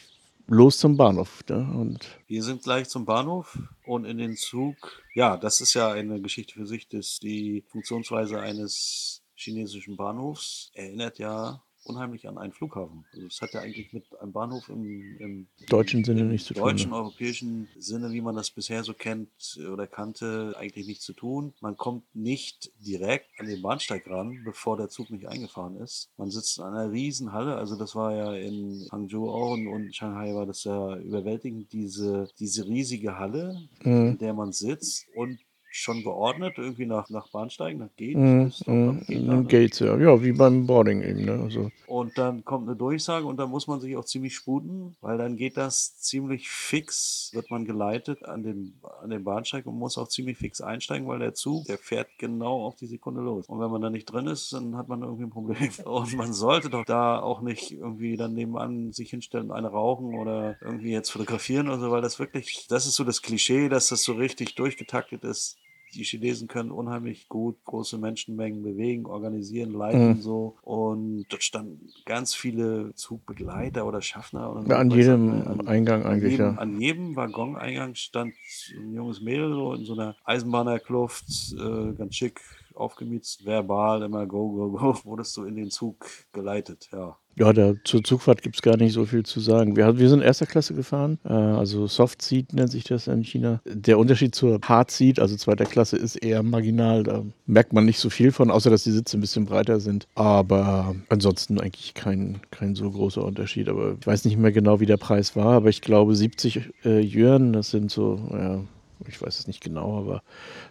los 0.52 0.78
zum 0.78 0.98
Bahnhof. 0.98 1.44
Ne? 1.50 1.58
Und 1.58 2.20
wir 2.28 2.44
sind 2.44 2.64
gleich 2.64 2.90
zum 2.90 3.06
Bahnhof 3.06 3.58
und 3.86 4.06
in 4.06 4.18
den 4.18 4.36
Zug. 4.36 4.76
Ja, 5.16 5.38
das 5.38 5.62
ist 5.62 5.74
ja 5.74 5.92
eine 5.92 6.22
Geschichte 6.22 6.54
für 6.54 6.68
sich, 6.68 6.88
dass 6.88 7.20
die 7.20 7.64
Funktionsweise 7.70 8.40
eines 8.40 9.24
chinesischen 9.34 9.96
Bahnhofs 9.96 10.72
erinnert 10.74 11.18
ja 11.18 11.64
unheimlich 11.84 12.28
an 12.28 12.38
einen 12.38 12.54
Flughafen. 12.54 13.06
Also 13.14 13.28
es 13.28 13.42
hat 13.42 13.54
ja 13.54 13.62
eigentlich 13.62 13.94
mit 13.94 14.06
einem 14.20 14.32
Bahnhof 14.32 14.70
im, 14.70 15.18
im 15.20 15.48
deutschen 15.70 16.04
Sinne 16.04 16.24
nichts 16.24 16.48
zu 16.48 16.54
tun. 16.54 16.64
Deutschen, 16.64 16.92
ne? 16.92 16.98
europäischen 16.98 17.68
Sinne, 17.78 18.12
wie 18.12 18.22
man 18.22 18.36
das 18.36 18.52
bisher 18.52 18.84
so 18.84 18.94
kennt 18.94 19.30
oder 19.72 19.88
kannte, 19.88 20.56
eigentlich 20.58 20.88
nichts 20.88 21.06
zu 21.06 21.14
tun. 21.14 21.54
Man 21.62 21.78
kommt 21.78 22.04
nicht 22.16 22.72
direkt 22.80 23.28
an 23.40 23.48
den 23.48 23.62
Bahnsteig 23.62 24.08
ran, 24.08 24.42
bevor 24.44 24.78
der 24.78 24.90
Zug 24.90 25.10
nicht 25.10 25.28
eingefahren 25.28 25.78
ist. 25.78 26.10
Man 26.18 26.30
sitzt 26.30 26.58
in 26.58 26.64
einer 26.64 26.92
riesen 26.92 27.34
Halle, 27.34 27.56
also 27.56 27.78
das 27.78 27.96
war 27.96 28.16
ja 28.16 28.34
in 28.36 28.88
Hangzhou 28.92 29.30
auch 29.30 29.52
und, 29.52 29.68
und 29.68 29.96
Shanghai 29.96 30.34
war 30.34 30.46
das 30.46 30.64
ja 30.64 30.98
überwältigend, 30.98 31.72
diese, 31.74 32.28
diese 32.40 32.66
riesige 32.66 33.18
Halle, 33.18 33.68
mhm. 33.84 34.12
in 34.12 34.18
der 34.18 34.34
man 34.34 34.52
sitzt 34.52 35.08
und 35.16 35.40
schon 35.72 36.04
geordnet, 36.04 36.56
irgendwie 36.58 36.86
nach, 36.86 37.10
nach 37.10 37.30
Bahnsteigen, 37.30 37.80
nach 37.80 37.90
Gates? 37.98 38.68
Mm, 38.68 38.72
mm, 38.72 39.48
Gate? 39.48 39.50
Gates, 39.50 39.80
ja. 39.80 39.98
ja, 39.98 40.22
wie 40.22 40.34
beim 40.34 40.68
Boarding 40.68 41.02
eben. 41.02 41.26
Ne? 41.26 41.40
Also. 41.42 41.72
Und 41.88 42.18
dann 42.18 42.44
kommt 42.44 42.68
eine 42.68 42.76
Durchsage 42.76 43.26
und 43.26 43.38
dann 43.38 43.50
muss 43.50 43.68
man 43.68 43.80
sich 43.80 43.96
auch 43.96 44.06
ziemlich 44.06 44.36
sputen, 44.36 44.96
weil 45.02 45.18
dann 45.18 45.38
geht 45.38 45.58
das 45.58 45.98
ziemlich 45.98 46.50
fix, 46.50 47.32
wird 47.34 47.50
man 47.50 47.66
geleitet 47.66 48.24
an 48.26 48.44
den, 48.44 48.74
an 49.02 49.10
den 49.10 49.24
Bahnsteig 49.24 49.66
und 49.66 49.80
muss 49.80 49.98
auch 49.98 50.10
ziemlich 50.10 50.38
fix 50.38 50.62
einsteigen, 50.62 51.08
weil 51.08 51.20
der 51.20 51.34
Zug, 51.34 51.66
der 51.66 51.78
fährt 51.78 52.10
genau 52.18 52.66
auf 52.66 52.76
die 52.76 52.88
Sekunde 52.88 53.22
los. 53.22 53.48
Und 53.48 53.60
wenn 53.60 53.72
man 53.72 53.82
da 53.82 53.90
nicht 53.90 54.06
drin 54.06 54.28
ist, 54.28 54.52
dann 54.54 54.76
hat 54.76 54.90
man 54.90 55.02
irgendwie 55.02 55.24
ein 55.24 55.30
Problem. 55.30 55.70
Und 55.86 56.16
man 56.16 56.34
sollte 56.34 56.70
doch 56.70 56.86
da 56.86 57.20
auch 57.20 57.42
nicht 57.42 57.72
irgendwie 57.72 58.18
dann 58.18 58.34
nebenan 58.34 58.92
sich 58.92 59.10
hinstellen 59.10 59.52
und 59.52 59.58
eine 59.58 59.70
rauchen 59.70 60.16
oder 60.16 60.58
irgendwie 60.62 60.92
jetzt 60.92 61.10
fotografieren 61.10 61.68
oder 61.68 61.80
so, 61.80 61.92
weil 61.92 62.02
das 62.02 62.20
wirklich, 62.20 62.68
das 62.70 62.86
ist 62.86 62.96
so 62.96 63.04
das 63.04 63.22
Klischee, 63.22 63.70
dass 63.70 63.88
das 63.88 64.04
so 64.04 64.14
richtig 64.14 64.56
durchgetaktet 64.56 65.24
ist 65.24 65.61
die 65.94 66.04
Chinesen 66.04 66.48
können 66.48 66.72
unheimlich 66.72 67.28
gut 67.28 67.58
große 67.66 67.98
Menschenmengen 67.98 68.64
bewegen, 68.64 69.06
organisieren, 69.06 69.72
leiten 69.72 70.10
mhm. 70.10 70.22
so. 70.22 70.56
Und 70.62 71.26
dort 71.30 71.44
standen 71.44 71.88
ganz 72.06 72.34
viele 72.34 72.94
Zugbegleiter 72.96 73.86
oder 73.86 74.02
Schaffner. 74.02 74.52
Oder 74.52 74.68
ja, 74.68 74.78
an 74.78 74.92
jedem 74.92 75.48
an, 75.48 75.68
Eingang 75.68 76.04
eigentlich, 76.04 76.34
jedem, 76.34 76.56
ja. 76.56 76.62
An 76.62 76.80
jedem 76.80 77.16
Waggoneingang 77.16 77.96
stand 77.96 78.34
ein 78.76 78.94
junges 78.94 79.22
Mädel 79.22 79.54
so 79.54 79.74
in 79.74 79.86
so 79.86 79.94
einer 79.94 80.16
Eisenbahnerkluft, 80.24 81.26
äh, 81.54 81.94
ganz 81.94 82.16
schick 82.16 82.42
aufgemiezt, 82.76 83.46
verbal 83.46 84.04
immer 84.04 84.26
go, 84.26 84.50
go, 84.50 84.72
go, 84.72 84.96
wurdest 85.04 85.36
du 85.38 85.44
in 85.44 85.56
den 85.56 85.70
Zug 85.70 86.06
geleitet, 86.32 86.90
ja. 86.92 87.18
Ja, 87.38 87.54
da, 87.54 87.74
zur 87.86 88.04
Zugfahrt 88.04 88.42
gibt 88.42 88.58
es 88.58 88.62
gar 88.62 88.76
nicht 88.76 88.94
so 88.94 89.06
viel 89.06 89.24
zu 89.24 89.40
sagen. 89.40 89.78
Wir, 89.78 89.98
wir 89.98 90.10
sind 90.10 90.22
erster 90.22 90.46
Klasse 90.46 90.74
gefahren, 90.74 91.18
äh, 91.24 91.32
also 91.32 91.88
Soft 91.88 92.22
Seat 92.22 92.54
nennt 92.54 92.72
sich 92.72 92.84
das 92.84 93.08
in 93.08 93.24
China. 93.24 93.62
Der 93.66 93.98
Unterschied 94.00 94.36
zur 94.36 94.60
Hard 94.62 94.92
Seat, 94.92 95.20
also 95.20 95.36
zweiter 95.38 95.66
Klasse, 95.66 95.98
ist 95.98 96.18
eher 96.18 96.44
marginal. 96.44 97.04
Da 97.04 97.24
merkt 97.46 97.74
man 97.74 97.86
nicht 97.86 98.00
so 98.00 98.10
viel 98.10 98.32
von, 98.32 98.52
außer 98.52 98.70
dass 98.70 98.84
die 98.84 98.92
Sitze 98.92 99.18
ein 99.18 99.22
bisschen 99.22 99.46
breiter 99.46 99.80
sind. 99.80 100.08
Aber 100.16 100.94
ansonsten 101.10 101.60
eigentlich 101.60 101.94
kein, 101.94 102.42
kein 102.52 102.76
so 102.76 102.92
großer 102.92 103.24
Unterschied. 103.24 103.70
Aber 103.70 103.96
ich 104.00 104.06
weiß 104.06 104.26
nicht 104.26 104.38
mehr 104.38 104.52
genau, 104.52 104.80
wie 104.80 104.86
der 104.86 104.98
Preis 104.98 105.36
war, 105.36 105.54
aber 105.54 105.70
ich 105.70 105.82
glaube 105.82 106.16
70 106.16 106.70
äh, 106.84 107.00
Yuan, 107.00 107.54
das 107.54 107.72
sind 107.72 107.92
so 107.92 108.20
ja, 108.32 108.62
Ich 109.08 109.22
weiß 109.22 109.40
es 109.40 109.48
nicht 109.48 109.62
genau, 109.62 109.98
aber 109.98 110.24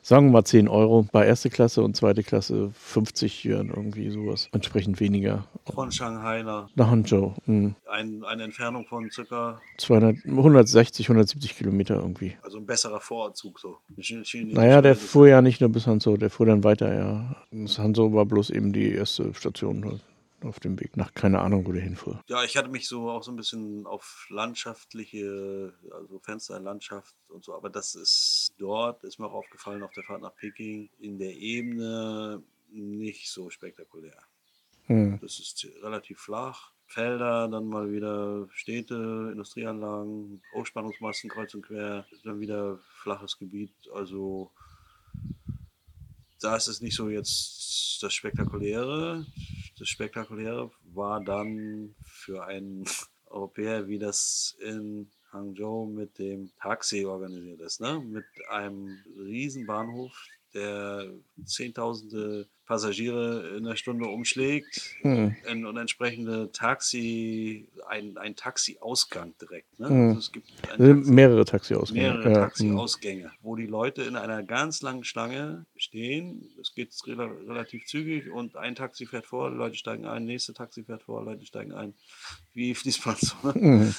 sagen 0.02 0.26
wir 0.26 0.32
mal 0.32 0.44
10 0.44 0.68
Euro 0.68 1.06
bei 1.12 1.26
erste 1.26 1.50
Klasse 1.50 1.82
und 1.82 1.96
zweite 1.96 2.22
Klasse 2.22 2.70
50 2.74 3.44
Yuan, 3.44 3.68
irgendwie 3.68 4.10
sowas. 4.10 4.48
Entsprechend 4.52 5.00
weniger. 5.00 5.46
Von 5.72 5.90
Shanghai 5.92 6.42
nach, 6.42 6.68
Nach 6.74 6.90
Hangzhou. 6.90 7.34
Hm. 7.46 7.74
ein, 7.90 8.24
eine 8.24 8.44
Entfernung 8.44 8.86
von 8.86 9.10
circa, 9.10 9.60
200, 9.78 10.24
160, 10.26 11.06
170 11.06 11.56
Kilometer 11.56 11.96
irgendwie. 11.96 12.36
also 12.42 12.58
ein 12.58 12.66
besserer 12.66 13.00
Vorortzug 13.00 13.58
so. 13.60 13.78
Naja, 14.34 14.82
der 14.82 14.96
fuhr 14.96 15.28
ja 15.28 15.42
nicht 15.42 15.60
nur 15.60 15.70
bis 15.70 15.86
Hangzhou, 15.86 16.16
der 16.16 16.30
fuhr 16.30 16.46
dann 16.46 16.64
weiter, 16.64 16.94
ja. 16.94 17.36
Das 17.50 17.78
Hangzhou 17.78 18.12
war 18.12 18.26
bloß 18.26 18.50
eben 18.50 18.72
die 18.72 18.92
erste 18.92 19.32
Station 19.34 19.84
halt 19.84 20.00
auf 20.44 20.60
dem 20.60 20.78
Weg 20.80 20.96
nach 20.96 21.14
keine 21.14 21.40
Ahnung, 21.40 21.66
wo 21.66 21.72
der 21.72 21.82
hinfuhr. 21.82 22.22
Ja, 22.28 22.44
ich 22.44 22.56
hatte 22.56 22.68
mich 22.68 22.88
so 22.88 23.10
auch 23.10 23.22
so 23.22 23.32
ein 23.32 23.36
bisschen 23.36 23.86
auf 23.86 24.26
landschaftliche, 24.30 25.72
also 25.92 26.18
Fenster 26.20 26.56
in 26.56 26.64
Landschaft 26.64 27.14
und 27.28 27.44
so, 27.44 27.54
aber 27.54 27.70
das 27.70 27.94
ist 27.94 28.54
dort, 28.58 29.04
ist 29.04 29.18
mir 29.18 29.26
auch 29.26 29.34
aufgefallen 29.34 29.82
auf 29.82 29.92
der 29.92 30.04
Fahrt 30.04 30.22
nach 30.22 30.34
Peking, 30.34 30.90
in 30.98 31.18
der 31.18 31.34
Ebene 31.34 32.42
nicht 32.72 33.30
so 33.30 33.50
spektakulär. 33.50 34.22
Hm. 34.86 35.18
Das 35.20 35.38
ist 35.38 35.66
relativ 35.82 36.18
flach. 36.20 36.72
Felder, 36.86 37.46
dann 37.46 37.68
mal 37.68 37.92
wieder 37.92 38.48
Städte, 38.52 39.28
Industrieanlagen, 39.30 40.42
Hochspannungsmasten 40.52 41.30
kreuz 41.30 41.54
und 41.54 41.62
quer, 41.62 42.04
dann 42.24 42.40
wieder 42.40 42.78
flaches 42.96 43.38
Gebiet. 43.38 43.72
Also 43.94 44.50
da 46.40 46.56
ist 46.56 46.68
es 46.68 46.80
nicht 46.80 46.96
so 46.96 47.08
jetzt 47.08 48.02
das 48.02 48.12
Spektakuläre. 48.14 49.26
Das 49.78 49.88
Spektakuläre 49.88 50.70
war 50.92 51.22
dann 51.22 51.94
für 52.04 52.44
einen 52.44 52.84
Europäer, 53.26 53.86
wie 53.86 53.98
das 53.98 54.56
in 54.60 55.10
Hangzhou 55.32 55.86
mit 55.86 56.18
dem 56.18 56.50
Taxi 56.60 57.04
organisiert 57.04 57.60
ist. 57.60 57.80
Ne? 57.80 58.00
Mit 58.00 58.24
einem 58.48 58.98
riesen 59.16 59.66
Bahnhof, 59.66 60.12
der 60.52 61.12
Zehntausende 61.44 62.48
Passagiere 62.70 63.56
in 63.56 63.64
der 63.64 63.74
Stunde 63.74 64.06
umschlägt 64.06 64.94
Hm. 65.02 65.34
ein, 65.48 65.66
und 65.66 65.76
entsprechende 65.76 66.52
Taxi, 66.52 67.66
ein, 67.88 68.16
ein 68.16 68.36
Taxi-Ausgang 68.36 69.34
direkt. 69.40 69.80
Ne? 69.80 69.90
Mhm. 69.90 70.08
Also 70.10 70.18
es 70.20 70.30
gibt 70.30 70.46
sind 70.48 70.62
Taxi, 70.68 71.10
mehrere 71.12 71.44
Taxiausgänge. 71.44 72.00
mehrere 72.00 72.22
ja. 72.22 72.28
hm. 72.28 72.34
Taxi-Ausgänge, 72.34 73.32
wo 73.42 73.56
die 73.56 73.66
Leute 73.66 74.02
in 74.02 74.14
einer 74.14 74.44
ganz 74.44 74.82
langen 74.82 75.02
Schlange 75.02 75.66
stehen. 75.74 76.48
Es 76.60 76.72
geht 76.72 76.90
rela 77.08 77.24
relativ 77.48 77.86
zügig 77.86 78.30
und 78.30 78.54
ein 78.56 78.76
Taxi 78.76 79.04
fährt 79.04 79.26
vor, 79.26 79.50
Leute 79.50 79.74
steigen 79.74 80.06
ein, 80.06 80.24
nächste 80.24 80.54
Taxi 80.54 80.84
fährt 80.84 81.02
vor, 81.02 81.24
Leute 81.24 81.44
steigen 81.44 81.72
ein. 81.72 81.94
Wie 82.54 82.72
Fließband. 82.80 83.18
so, 83.18 83.34
ne? 83.48 83.52
Mhm. 83.56 83.94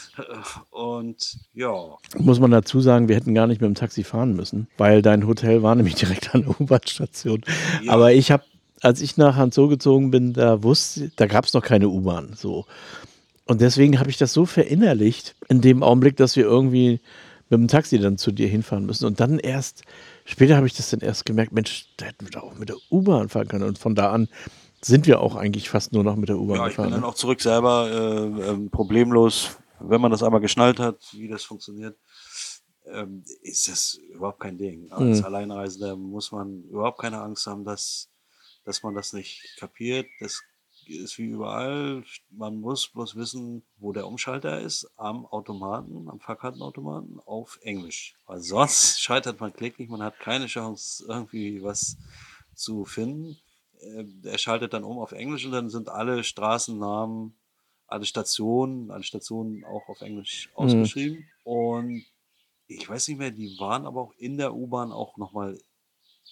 Und 0.70 1.38
ja, 1.54 1.98
Muss 2.18 2.40
man 2.40 2.52
dazu 2.52 2.80
sagen, 2.80 3.10
wir 3.10 3.18
hätten 3.18 3.34
gar 3.36 3.48
nicht 3.48 3.60
mit 3.60 3.68
dem 3.68 3.76
Taxi 3.76 4.06
fahren 4.06 4.34
müssen, 4.34 4.70
weil 4.78 5.02
dein 5.02 5.28
Hotel 5.28 5.62
war 5.62 5.76
nämlich 5.76 5.96
direkt 6.04 6.34
an 6.34 6.44
der 6.44 6.62
U-Bahn-Station. 6.62 7.42
Ja. 7.84 7.92
Aber 7.92 8.14
ich 8.14 8.32
habe, 8.32 8.46
als 8.82 9.02
ich 9.02 9.18
nach 9.18 9.36
Hanzhou 9.36 9.68
gezogen 9.68 10.12
bin, 10.12 10.34
da 10.34 10.64
wusste, 10.64 11.12
da 11.16 11.28
gab 11.28 11.46
es 11.46 11.54
noch 11.54 11.64
keine 11.64 11.90
U-Bahn. 11.90 12.34
So. 12.36 12.66
Und 13.46 13.62
deswegen 13.62 14.00
habe 14.00 14.10
ich 14.10 14.18
das 14.18 14.34
so 14.34 14.46
verinnerlicht 14.46 15.36
in 15.50 15.62
dem 15.62 15.84
Augenblick, 15.84 16.18
dass 16.18 16.36
wir 16.36 16.44
irgendwie 16.46 17.00
mit 17.50 17.60
dem 17.60 17.68
Taxi 17.68 18.00
dann 18.00 18.18
zu 18.18 18.32
dir 18.32 18.48
hinfahren 18.48 18.86
müssen. 18.86 19.06
Und 19.06 19.20
dann 19.20 19.38
erst, 19.40 19.84
später 20.26 20.56
habe 20.56 20.68
ich 20.68 20.74
das 20.74 20.90
dann 20.90 21.02
erst 21.02 21.26
gemerkt, 21.26 21.52
Mensch, 21.52 21.88
da 21.98 22.06
hätten 22.06 22.26
wir 22.26 22.32
doch 22.32 22.44
auch 22.44 22.58
mit 22.58 22.70
der 22.70 22.78
U-Bahn 22.90 23.30
fahren 23.30 23.48
können. 23.50 23.66
Und 23.66 23.78
von 23.78 23.94
da 23.94 24.12
an 24.12 24.30
sind 24.82 25.06
wir 25.06 25.20
auch 25.20 25.36
eigentlich 25.36 25.70
fast 25.70 25.92
nur 25.94 26.04
noch 26.04 26.16
mit 26.16 26.30
der 26.30 26.40
U-Bahn 26.40 26.58
ja, 26.58 26.68
ich 26.68 26.76
bin 26.76 26.86
gefahren. 26.86 26.92
dann 26.92 27.02
ne? 27.02 27.08
auch 27.08 27.16
zurück 27.16 27.42
selber 27.42 27.90
äh, 27.92 28.50
ähm, 28.50 28.70
problemlos, 28.72 29.58
wenn 29.80 30.02
man 30.02 30.12
das 30.12 30.24
einmal 30.24 30.42
geschnallt 30.42 30.80
hat, 30.80 30.98
wie 31.12 31.28
das 31.28 31.44
funktioniert. 31.44 31.98
Ähm, 32.86 33.24
ist 33.44 33.68
das 33.68 34.00
überhaupt 34.12 34.40
kein 34.40 34.58
Ding. 34.58 34.92
Als 34.92 35.20
Mhm. 35.20 35.26
Alleinreisender 35.26 35.96
muss 35.96 36.32
man 36.32 36.64
überhaupt 36.64 37.00
keine 37.00 37.22
Angst 37.22 37.46
haben, 37.48 37.64
dass, 37.64 38.10
dass 38.64 38.84
man 38.84 38.96
das 38.96 39.14
nicht 39.14 39.56
kapiert. 39.58 40.08
Das 40.20 40.42
ist 40.86 41.18
wie 41.18 41.26
überall. 41.26 42.04
Man 42.30 42.60
muss 42.60 42.88
bloß 42.90 43.16
wissen, 43.16 43.64
wo 43.78 43.92
der 43.94 44.08
Umschalter 44.08 44.60
ist, 44.62 44.90
am 44.98 45.26
Automaten, 45.26 46.10
am 46.10 46.20
Fahrkartenautomaten 46.20 47.20
auf 47.20 47.60
Englisch. 47.62 48.16
Weil 48.26 48.42
sonst 48.42 49.00
scheitert 49.02 49.40
man 49.40 49.54
kläglich, 49.54 49.90
man 49.90 50.04
hat 50.04 50.20
keine 50.20 50.48
Chance, 50.48 51.06
irgendwie 51.08 51.62
was 51.64 51.98
zu 52.56 52.86
finden. 52.86 53.38
Äh, 53.80 54.06
Er 54.24 54.38
schaltet 54.38 54.74
dann 54.74 54.84
um 54.84 55.00
auf 55.00 55.12
Englisch 55.12 55.46
und 55.46 55.52
dann 55.52 55.70
sind 55.70 55.90
alle 55.90 56.24
Straßennamen, 56.24 57.38
alle 57.88 58.06
Stationen, 58.06 58.92
alle 58.92 59.04
Stationen 59.04 59.64
auch 59.66 59.88
auf 59.90 60.02
Englisch 60.02 60.50
Mhm. 60.50 60.56
ausgeschrieben. 60.56 61.30
Und 61.44 62.06
ich 62.68 62.88
weiß 62.90 63.08
nicht 63.10 63.18
mehr, 63.18 63.32
die 63.32 63.58
waren 63.60 63.86
aber 63.86 64.02
auch 64.02 64.14
in 64.18 64.38
der 64.38 64.54
U-Bahn 64.56 64.92
auch 64.92 65.18
nochmal 65.18 65.58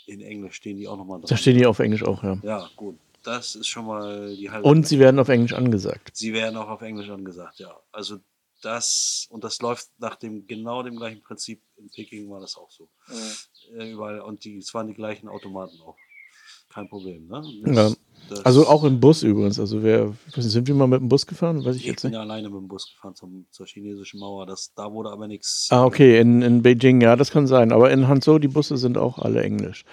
in 0.07 0.21
Englisch, 0.21 0.55
stehen 0.55 0.77
die 0.77 0.87
auch 0.87 0.97
nochmal 0.97 1.21
Da 1.21 1.37
stehen 1.37 1.57
die 1.57 1.65
auf 1.65 1.79
Englisch 1.79 2.03
auch, 2.03 2.23
ja. 2.23 2.37
Ja, 2.43 2.69
gut. 2.75 2.97
Das 3.23 3.55
ist 3.55 3.67
schon 3.67 3.85
mal 3.85 4.33
die 4.35 4.49
halbe. 4.49 4.67
Und 4.67 4.87
sie 4.87 4.97
werden 4.97 5.19
auf 5.19 5.29
Englisch 5.29 5.53
angesagt. 5.53 6.15
sie 6.15 6.33
werden 6.33 6.55
auch 6.57 6.69
auf 6.69 6.81
Englisch 6.81 7.09
angesagt, 7.09 7.59
ja. 7.59 7.77
Also 7.91 8.19
das, 8.61 9.27
und 9.29 9.43
das 9.43 9.61
läuft 9.61 9.89
nach 9.99 10.15
dem 10.15 10.47
genau 10.47 10.83
dem 10.83 10.97
gleichen 10.97 11.21
Prinzip. 11.21 11.61
In 11.77 11.89
Peking 11.89 12.29
war 12.29 12.41
das 12.41 12.57
auch 12.57 12.69
so. 12.71 12.89
Äh, 13.77 13.91
überall, 13.91 14.21
und 14.21 14.43
die, 14.43 14.57
es 14.57 14.73
waren 14.73 14.87
die 14.87 14.93
gleichen 14.93 15.27
Automaten 15.29 15.79
auch. 15.81 15.97
Kein 16.69 16.87
Problem, 16.87 17.27
ne? 17.27 17.41
Ja. 17.65 17.89
das- 18.29 18.45
Also 18.45 18.67
auch 18.67 18.83
im 18.83 18.99
Bus 18.99 19.23
übrigens. 19.23 19.59
Also 19.59 19.81
wer, 19.81 20.13
sind 20.37 20.67
wir 20.67 20.75
mal 20.75 20.87
mit 20.87 20.99
dem 21.01 21.09
Bus 21.09 21.25
gefahren? 21.25 21.65
Weiß 21.65 21.75
ich 21.77 21.81
Ich 21.81 21.87
jetzt 21.87 22.01
bin 22.03 22.11
nicht. 22.11 22.15
ja 22.17 22.21
alleine 22.21 22.49
mit 22.49 22.59
dem 22.59 22.67
Bus 22.67 22.91
gefahren 22.93 23.15
zum, 23.15 23.47
zur 23.49 23.65
chinesischen 23.65 24.19
Mauer. 24.19 24.45
Das, 24.45 24.71
da 24.75 24.91
wurde 24.91 25.09
aber 25.09 25.27
nichts. 25.27 25.67
Ah, 25.71 25.83
okay, 25.83 26.19
in, 26.19 26.41
in 26.43 26.61
Beijing, 26.61 27.01
ja, 27.01 27.15
das 27.15 27.31
kann 27.31 27.47
sein. 27.47 27.71
Aber 27.71 27.89
in 27.91 28.07
Hangzhou, 28.07 28.37
die 28.37 28.47
Busse 28.47 28.77
sind 28.77 28.97
auch 28.99 29.17
alle 29.17 29.41
Englisch. 29.43 29.83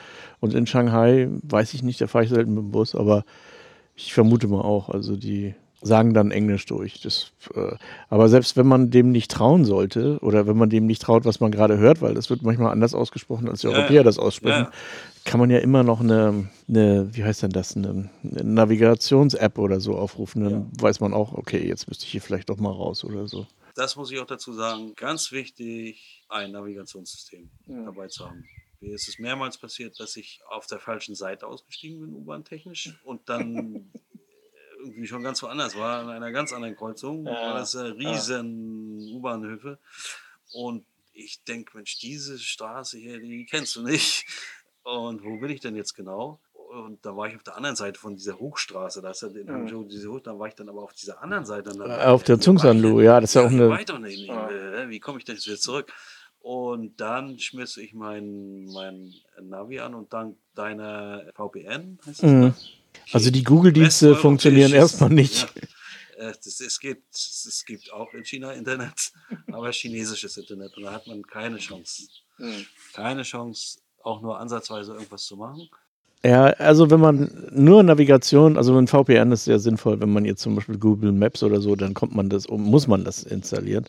Und 0.41 0.53
in 0.55 0.67
Shanghai, 0.67 1.29
weiß 1.43 1.73
ich 1.73 1.83
nicht, 1.83 2.01
da 2.01 2.07
fahre 2.09 2.25
ich 2.25 2.31
selten 2.31 2.53
mit 2.55 2.65
dem 2.65 2.71
Bus, 2.73 2.95
aber 2.95 3.25
ich 3.95 4.13
vermute 4.13 4.49
mal 4.49 4.61
auch. 4.61 4.91
Also 4.91 5.17
die 5.17 5.55
sagen 5.87 6.13
dann 6.15 6.31
Englisch 6.31 6.67
durch. 6.67 7.01
Das, 7.01 7.33
äh, 7.55 7.77
aber 8.09 8.29
selbst 8.29 8.57
wenn 8.57 8.67
man 8.67 8.91
dem 8.91 9.11
nicht 9.13 9.31
trauen 9.31 9.65
sollte 9.65 10.19
oder 10.21 10.47
wenn 10.47 10.57
man 10.57 10.69
dem 10.69 10.87
nicht 10.87 11.03
traut, 11.03 11.25
was 11.25 11.41
man 11.41 11.51
gerade 11.51 11.79
hört, 11.79 12.03
weil 12.03 12.15
das 12.15 12.29
wird 12.31 12.43
manchmal 12.43 12.73
anders 12.73 12.95
ausgesprochen, 12.95 13.49
als 13.49 13.61
die 13.63 13.69
Ja, 13.69 13.73
Europäer 13.75 13.97
ja. 13.97 14.03
das 14.03 14.19
aussprechen, 14.19 14.65
Ja. 14.65 14.71
kann 15.25 15.41
man 15.41 15.51
ja 15.51 15.59
immer 15.59 15.83
noch 15.83 16.01
eine, 16.01 16.49
eine 16.69 17.09
wie 17.15 17.25
heißt 17.25 17.43
denn 17.43 17.51
das, 17.51 17.77
eine, 17.77 18.11
eine 18.23 18.45
Navigations-App 18.45 19.59
oder 19.59 19.81
so 19.81 19.97
aufrufen. 19.97 20.45
Dann 20.45 20.71
weiß 20.81 21.01
man 21.01 21.15
auch, 21.15 21.33
okay, 21.33 21.67
jetzt 21.67 21.89
müsste 21.89 22.05
ich 22.05 22.11
hier 22.11 22.21
vielleicht 22.21 22.51
doch 22.51 22.59
mal 22.59 22.73
raus 22.73 23.05
oder 23.05 23.27
so. 23.29 23.47
Das 23.75 23.97
muss 23.97 24.11
ich 24.11 24.19
auch 24.19 24.27
dazu 24.27 24.53
sagen. 24.53 24.95
Ganz 24.97 25.33
wichtig, 25.33 26.25
ein 26.29 26.53
Navigationssystem 26.53 27.51
dabei 27.67 28.09
zu 28.09 28.25
haben. 28.25 28.45
Mir 28.81 28.95
ist 28.95 29.09
es 29.09 29.19
mehrmals 29.19 29.59
passiert, 29.59 29.99
dass 30.01 30.17
ich 30.17 30.41
auf 30.51 30.67
der 30.67 30.79
falschen 30.79 31.15
Seite 31.15 31.47
ausgestiegen 31.47 32.01
bin, 32.01 32.15
U-Bahn-technisch, 32.15 32.99
und 33.05 33.29
dann 33.29 33.91
irgendwie 34.79 35.07
schon 35.07 35.23
ganz 35.23 35.43
woanders 35.43 35.77
war, 35.77 36.01
an 36.01 36.11
einer 36.11 36.33
ganz 36.33 36.53
anderen 36.53 36.77
Kreuzung. 36.77 37.25
War 37.25 37.55
das 37.55 37.75
äh, 37.75 37.81
riesen 37.81 38.99
U-Bahnhöfe. 39.15 39.79
Und 40.53 40.85
ich 41.13 41.43
denke, 41.45 41.77
Mensch, 41.77 41.99
diese 41.99 42.39
Straße 42.39 42.99
hier, 42.99 43.19
die 43.21 43.47
kennst 43.47 43.75
du 43.77 43.83
nicht. 43.83 44.27
Und 44.83 45.25
wo 45.25 45.39
bin 45.39 45.51
ich 45.51 45.61
denn 45.61 45.75
jetzt 45.77 45.95
genau? 45.95 46.41
Und 46.53 47.05
da 47.07 47.17
war 47.17 47.29
ich 47.29 47.37
auf 47.37 47.43
der 47.43 47.57
anderen 47.57 47.77
Seite 47.77 47.99
von 47.99 48.17
dieser 48.17 48.39
Hochstraße. 48.39 49.01
Da 49.01 49.11
ist 49.11 49.23
ja 49.23 49.29
in 49.29 49.51
Hangzhou 49.51 49.85
diese 49.85 50.11
Hoch, 50.11 50.21
da 50.21 50.39
war 50.39 50.49
ich 50.49 50.55
dann 50.55 50.69
aber 50.69 50.83
auf 50.83 50.93
dieser 50.93 51.23
anderen 51.23 51.45
Seite. 51.45 51.71
Dann- 51.71 51.91
Äh, 51.91 52.05
auf 52.05 52.23
der 52.25 52.39
Zungsanlu, 52.41 53.01
ja, 53.01 53.21
das 53.21 53.31
ist 53.31 53.35
ja 53.35 53.43
auch 53.47 53.51
eine- 53.51 53.85
doch 53.85 53.99
nicht. 53.99 54.29
Äh, 54.29 54.89
Wie 54.89 55.01
komme 55.01 55.19
ich 55.19 55.25
denn 55.25 55.37
jetzt 55.37 55.47
wieder 55.47 55.59
zurück? 55.59 55.93
Und 56.41 57.01
dann 57.01 57.39
schmiss 57.39 57.77
ich 57.77 57.95
mein, 57.95 58.67
mein 58.67 59.13
Navi 59.41 59.81
an 59.81 59.95
und 59.95 60.13
dank 60.13 60.37
deiner 60.55 61.25
VPN, 61.35 61.99
heißt 62.07 62.23
das, 62.23 62.31
Mhm. 62.31 62.55
Also 63.13 63.31
die 63.31 63.45
Google-Dienste 63.45 64.17
funktionieren 64.17 64.73
erstmal 64.73 65.11
nicht. 65.11 65.49
Ja, 66.19 66.29
äh, 66.29 66.33
das, 66.45 66.61
es, 66.61 66.81
gibt, 66.81 67.15
es, 67.15 67.47
es 67.49 67.65
gibt 67.65 67.93
auch 67.93 68.13
in 68.15 68.25
China 68.25 68.53
Internet, 68.53 69.13
aber 69.53 69.73
chinesisches 69.73 70.37
Internet. 70.37 70.77
Und 70.77 70.85
da 70.85 70.93
hat 70.93 71.07
man 71.07 71.23
keine 71.23 71.59
Chance. 71.59 72.09
Keine 72.93 73.23
Chance, 73.23 73.79
auch 74.03 74.21
nur 74.21 74.39
ansatzweise 74.39 74.93
irgendwas 74.93 75.25
zu 75.25 75.37
machen. 75.37 75.69
Ja, 76.25 76.47
also 76.47 76.91
wenn 76.91 77.01
man 77.01 77.49
nur 77.53 77.83
Navigation, 77.83 78.57
also 78.57 78.77
ein 78.77 78.89
VPN 78.89 79.33
ist 79.33 79.45
sehr 79.45 79.59
sinnvoll, 79.59 80.01
wenn 80.01 80.13
man 80.13 80.25
jetzt 80.25 80.43
zum 80.43 80.57
Beispiel 80.57 80.79
Google 80.79 81.13
Maps 81.13 81.43
oder 81.43 81.61
so, 81.61 81.77
dann 81.77 81.95
kommt 81.95 82.15
man 82.15 82.29
das, 82.29 82.49
muss 82.49 82.89
man 82.89 83.05
das 83.05 83.23
installieren. 83.23 83.87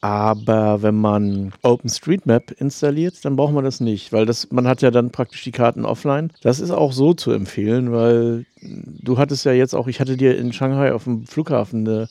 Aber 0.00 0.82
wenn 0.82 0.94
man 0.94 1.52
OpenStreetMap 1.62 2.52
installiert, 2.52 3.24
dann 3.24 3.34
braucht 3.34 3.52
man 3.52 3.64
das 3.64 3.80
nicht, 3.80 4.12
weil 4.12 4.26
das, 4.26 4.50
man 4.52 4.68
hat 4.68 4.80
ja 4.80 4.92
dann 4.92 5.10
praktisch 5.10 5.42
die 5.42 5.50
Karten 5.50 5.84
offline. 5.84 6.32
Das 6.40 6.60
ist 6.60 6.70
auch 6.70 6.92
so 6.92 7.14
zu 7.14 7.32
empfehlen, 7.32 7.90
weil 7.92 8.46
du 8.62 9.18
hattest 9.18 9.44
ja 9.44 9.52
jetzt 9.52 9.74
auch, 9.74 9.88
ich 9.88 10.00
hatte 10.00 10.16
dir 10.16 10.38
in 10.38 10.52
Shanghai 10.52 10.92
auf 10.92 11.04
dem 11.04 11.26
Flughafen 11.26 11.80
eine 11.86 12.08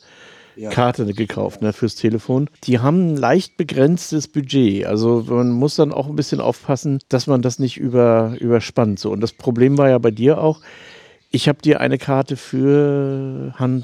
Ja. 0.56 0.70
Karte 0.72 1.06
gekauft 1.14 1.62
ne, 1.62 1.72
fürs 1.72 1.96
Telefon. 1.96 2.50
Die 2.64 2.80
haben 2.80 3.14
ein 3.14 3.18
leicht 3.18 3.58
begrenztes 3.58 4.28
Budget. 4.28 4.86
Also 4.86 5.24
man 5.30 5.52
muss 5.52 5.76
dann 5.76 5.94
auch 5.94 6.08
ein 6.08 6.16
bisschen 6.16 6.42
aufpassen, 6.42 7.00
dass 7.10 7.28
man 7.28 7.42
das 7.42 7.60
nicht 7.60 7.78
über, 7.78 8.36
überspannt. 8.40 9.00
So. 9.00 9.12
Und 9.12 9.22
das 9.22 9.34
Problem 9.34 9.78
war 9.78 9.90
ja 9.90 9.98
bei 10.00 10.12
dir 10.12 10.42
auch, 10.42 10.62
Ich 11.30 11.50
habe 11.50 11.62
dir 11.62 11.82
eine 11.82 11.98
Karte 11.98 12.38
für 12.38 13.54
Han, 13.58 13.84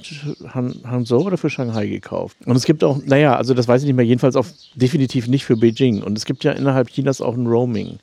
Han, 0.53 0.75
Hangzhou 0.85 1.25
oder 1.25 1.37
für 1.37 1.49
Shanghai 1.49 1.87
gekauft. 1.87 2.37
Und 2.45 2.55
es 2.55 2.63
gibt 2.63 2.83
auch, 2.83 2.99
naja, 3.05 3.35
also 3.35 3.53
das 3.53 3.67
weiß 3.67 3.81
ich 3.81 3.87
nicht 3.87 3.95
mehr, 3.95 4.05
jedenfalls 4.05 4.37
auch 4.37 4.45
definitiv 4.75 5.27
nicht 5.27 5.43
für 5.43 5.57
Beijing. 5.57 6.01
Und 6.03 6.17
es 6.17 6.25
gibt 6.25 6.45
ja 6.45 6.53
innerhalb 6.53 6.89
Chinas 6.89 7.19
auch 7.19 7.35
ein 7.35 7.45
Roaming. 7.45 7.99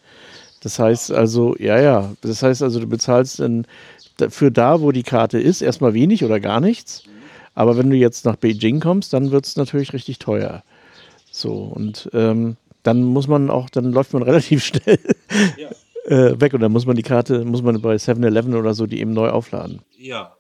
Das 0.63 0.79
heißt 0.79 1.11
also, 1.13 1.57
ja, 1.59 1.81
ja, 1.81 2.13
das 2.21 2.43
heißt 2.43 2.63
also, 2.63 2.81
du 2.81 2.87
bezahlst 2.87 3.41
dann 3.41 3.67
für 4.29 4.51
da, 4.51 4.83
wo 4.83 4.93
die 4.93 5.03
Karte 5.03 5.41
ist, 5.41 5.63
erstmal 5.63 5.95
wenig 5.95 6.23
oder 6.23 6.39
gar 6.39 6.61
nichts. 6.61 7.05
Aber 7.55 7.79
wenn 7.79 7.89
du 7.89 7.97
jetzt 7.97 8.27
nach 8.27 8.37
Beijing 8.37 8.81
kommst, 8.81 9.15
dann 9.15 9.31
wird 9.31 9.47
es 9.47 9.57
natürlich 9.57 9.95
richtig 9.95 10.19
teuer. 10.19 10.63
So, 11.33 11.55
und 11.55 12.11
ähm, 12.13 12.57
dann 12.83 13.03
muss 13.05 13.27
man 13.27 13.49
auch, 13.49 13.71
dann 13.71 13.91
läuft 13.93 14.13
man 14.13 14.23
relativ 14.23 14.63
schnell. 14.63 14.99
Ja 15.57 15.71
äh, 16.07 16.41
weg 16.41 16.55
und 16.55 16.61
dann 16.61 16.73
muss 16.73 16.87
man 16.87 16.97
die 16.97 17.03
Karte, 17.03 17.45
muss 17.45 17.63
man 17.63 17.81
bei 17.81 17.97
7-Eleven 17.97 18.55
oder 18.55 18.75
so 18.75 18.87
die 18.87 19.01
eben 19.01 19.13
neu 19.13 19.31
aufladen. 19.31 19.83
Ja, 19.97 20.37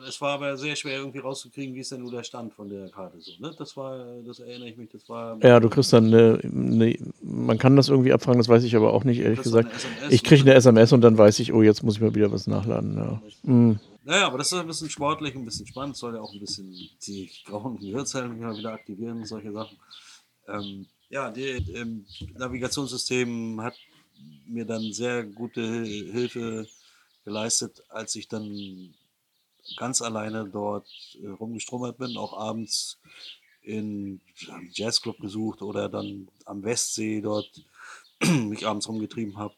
und 0.00 0.08
es 0.08 0.20
war 0.20 0.32
aber 0.32 0.56
sehr 0.56 0.76
schwer 0.76 0.98
irgendwie 0.98 1.18
rauszukriegen, 1.18 1.74
wie 1.74 1.80
ist 1.80 1.92
denn 1.92 2.00
nur 2.00 2.10
der 2.10 2.22
Stand 2.22 2.54
von 2.54 2.70
der 2.70 2.88
Karte 2.88 3.20
so. 3.20 3.32
Ne? 3.38 3.54
Das 3.58 3.76
war, 3.76 4.22
das 4.24 4.38
erinnere 4.38 4.70
ich 4.70 4.76
mich, 4.78 4.88
das 4.88 5.06
war. 5.10 5.38
Ja, 5.44 5.60
du 5.60 5.68
kriegst 5.68 5.92
dann 5.92 6.06
eine, 6.06 6.40
eine 6.42 6.96
man 7.22 7.58
kann 7.58 7.76
das 7.76 7.90
irgendwie 7.90 8.12
abfragen, 8.12 8.38
das 8.38 8.48
weiß 8.48 8.64
ich 8.64 8.74
aber 8.76 8.94
auch 8.94 9.04
nicht, 9.04 9.20
ehrlich 9.20 9.42
gesagt. 9.42 9.68
Ich 10.08 10.24
kriege 10.24 10.42
eine 10.42 10.54
SMS 10.54 10.92
und 10.92 11.02
dann 11.02 11.18
weiß 11.18 11.38
ich, 11.40 11.52
oh, 11.52 11.62
jetzt 11.62 11.82
muss 11.82 11.96
ich 11.96 12.00
mal 12.00 12.14
wieder 12.14 12.32
was 12.32 12.46
nachladen. 12.46 12.96
Ja. 12.96 13.22
Mhm. 13.42 13.78
Naja, 14.04 14.26
aber 14.26 14.38
das 14.38 14.50
ist 14.50 14.58
ein 14.58 14.66
bisschen 14.66 14.88
sportlich, 14.88 15.34
ein 15.34 15.44
bisschen 15.44 15.66
spannend, 15.66 15.96
soll 15.96 16.14
ja 16.14 16.20
auch 16.20 16.32
ein 16.32 16.40
bisschen 16.40 16.72
die 17.06 17.30
grauen 17.44 17.78
Gehirnzellen 17.78 18.40
wieder 18.40 18.72
aktivieren, 18.72 19.24
solche 19.26 19.52
Sachen. 19.52 19.76
Ähm, 20.48 20.86
ja, 21.10 21.30
das 21.30 21.42
ähm, 21.74 22.06
Navigationssystem 22.38 23.60
hat 23.60 23.74
mir 24.50 24.64
dann 24.64 24.92
sehr 24.92 25.24
gute 25.24 25.62
Hilfe 25.62 26.66
geleistet, 27.24 27.82
als 27.88 28.14
ich 28.16 28.28
dann 28.28 28.94
ganz 29.76 30.02
alleine 30.02 30.48
dort 30.48 30.88
äh, 31.22 31.28
rumgestromert 31.28 31.98
bin, 31.98 32.16
auch 32.16 32.36
abends 32.36 32.98
in 33.62 34.20
Jazzclub 34.72 35.18
gesucht 35.20 35.62
oder 35.62 35.88
dann 35.88 36.28
am 36.46 36.62
Westsee 36.64 37.20
dort 37.20 37.50
mich 38.22 38.66
abends 38.66 38.88
rumgetrieben 38.88 39.36
habe, 39.36 39.54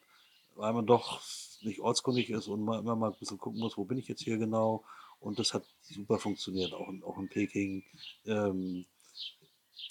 weil 0.56 0.72
man 0.72 0.86
doch 0.86 1.20
nicht 1.62 1.80
ortskundig 1.80 2.30
ist 2.30 2.48
und 2.48 2.64
man 2.64 2.80
immer 2.80 2.96
mal 2.96 3.12
ein 3.12 3.18
bisschen 3.18 3.38
gucken 3.38 3.60
muss, 3.60 3.76
wo 3.76 3.84
bin 3.84 3.98
ich 3.98 4.08
jetzt 4.08 4.22
hier 4.22 4.38
genau. 4.38 4.84
Und 5.20 5.38
das 5.38 5.54
hat 5.54 5.64
super 5.82 6.18
funktioniert, 6.18 6.72
auch 6.72 6.88
in, 6.88 7.02
auch 7.04 7.16
in 7.18 7.28
Peking. 7.28 7.84
Ähm, 8.26 8.86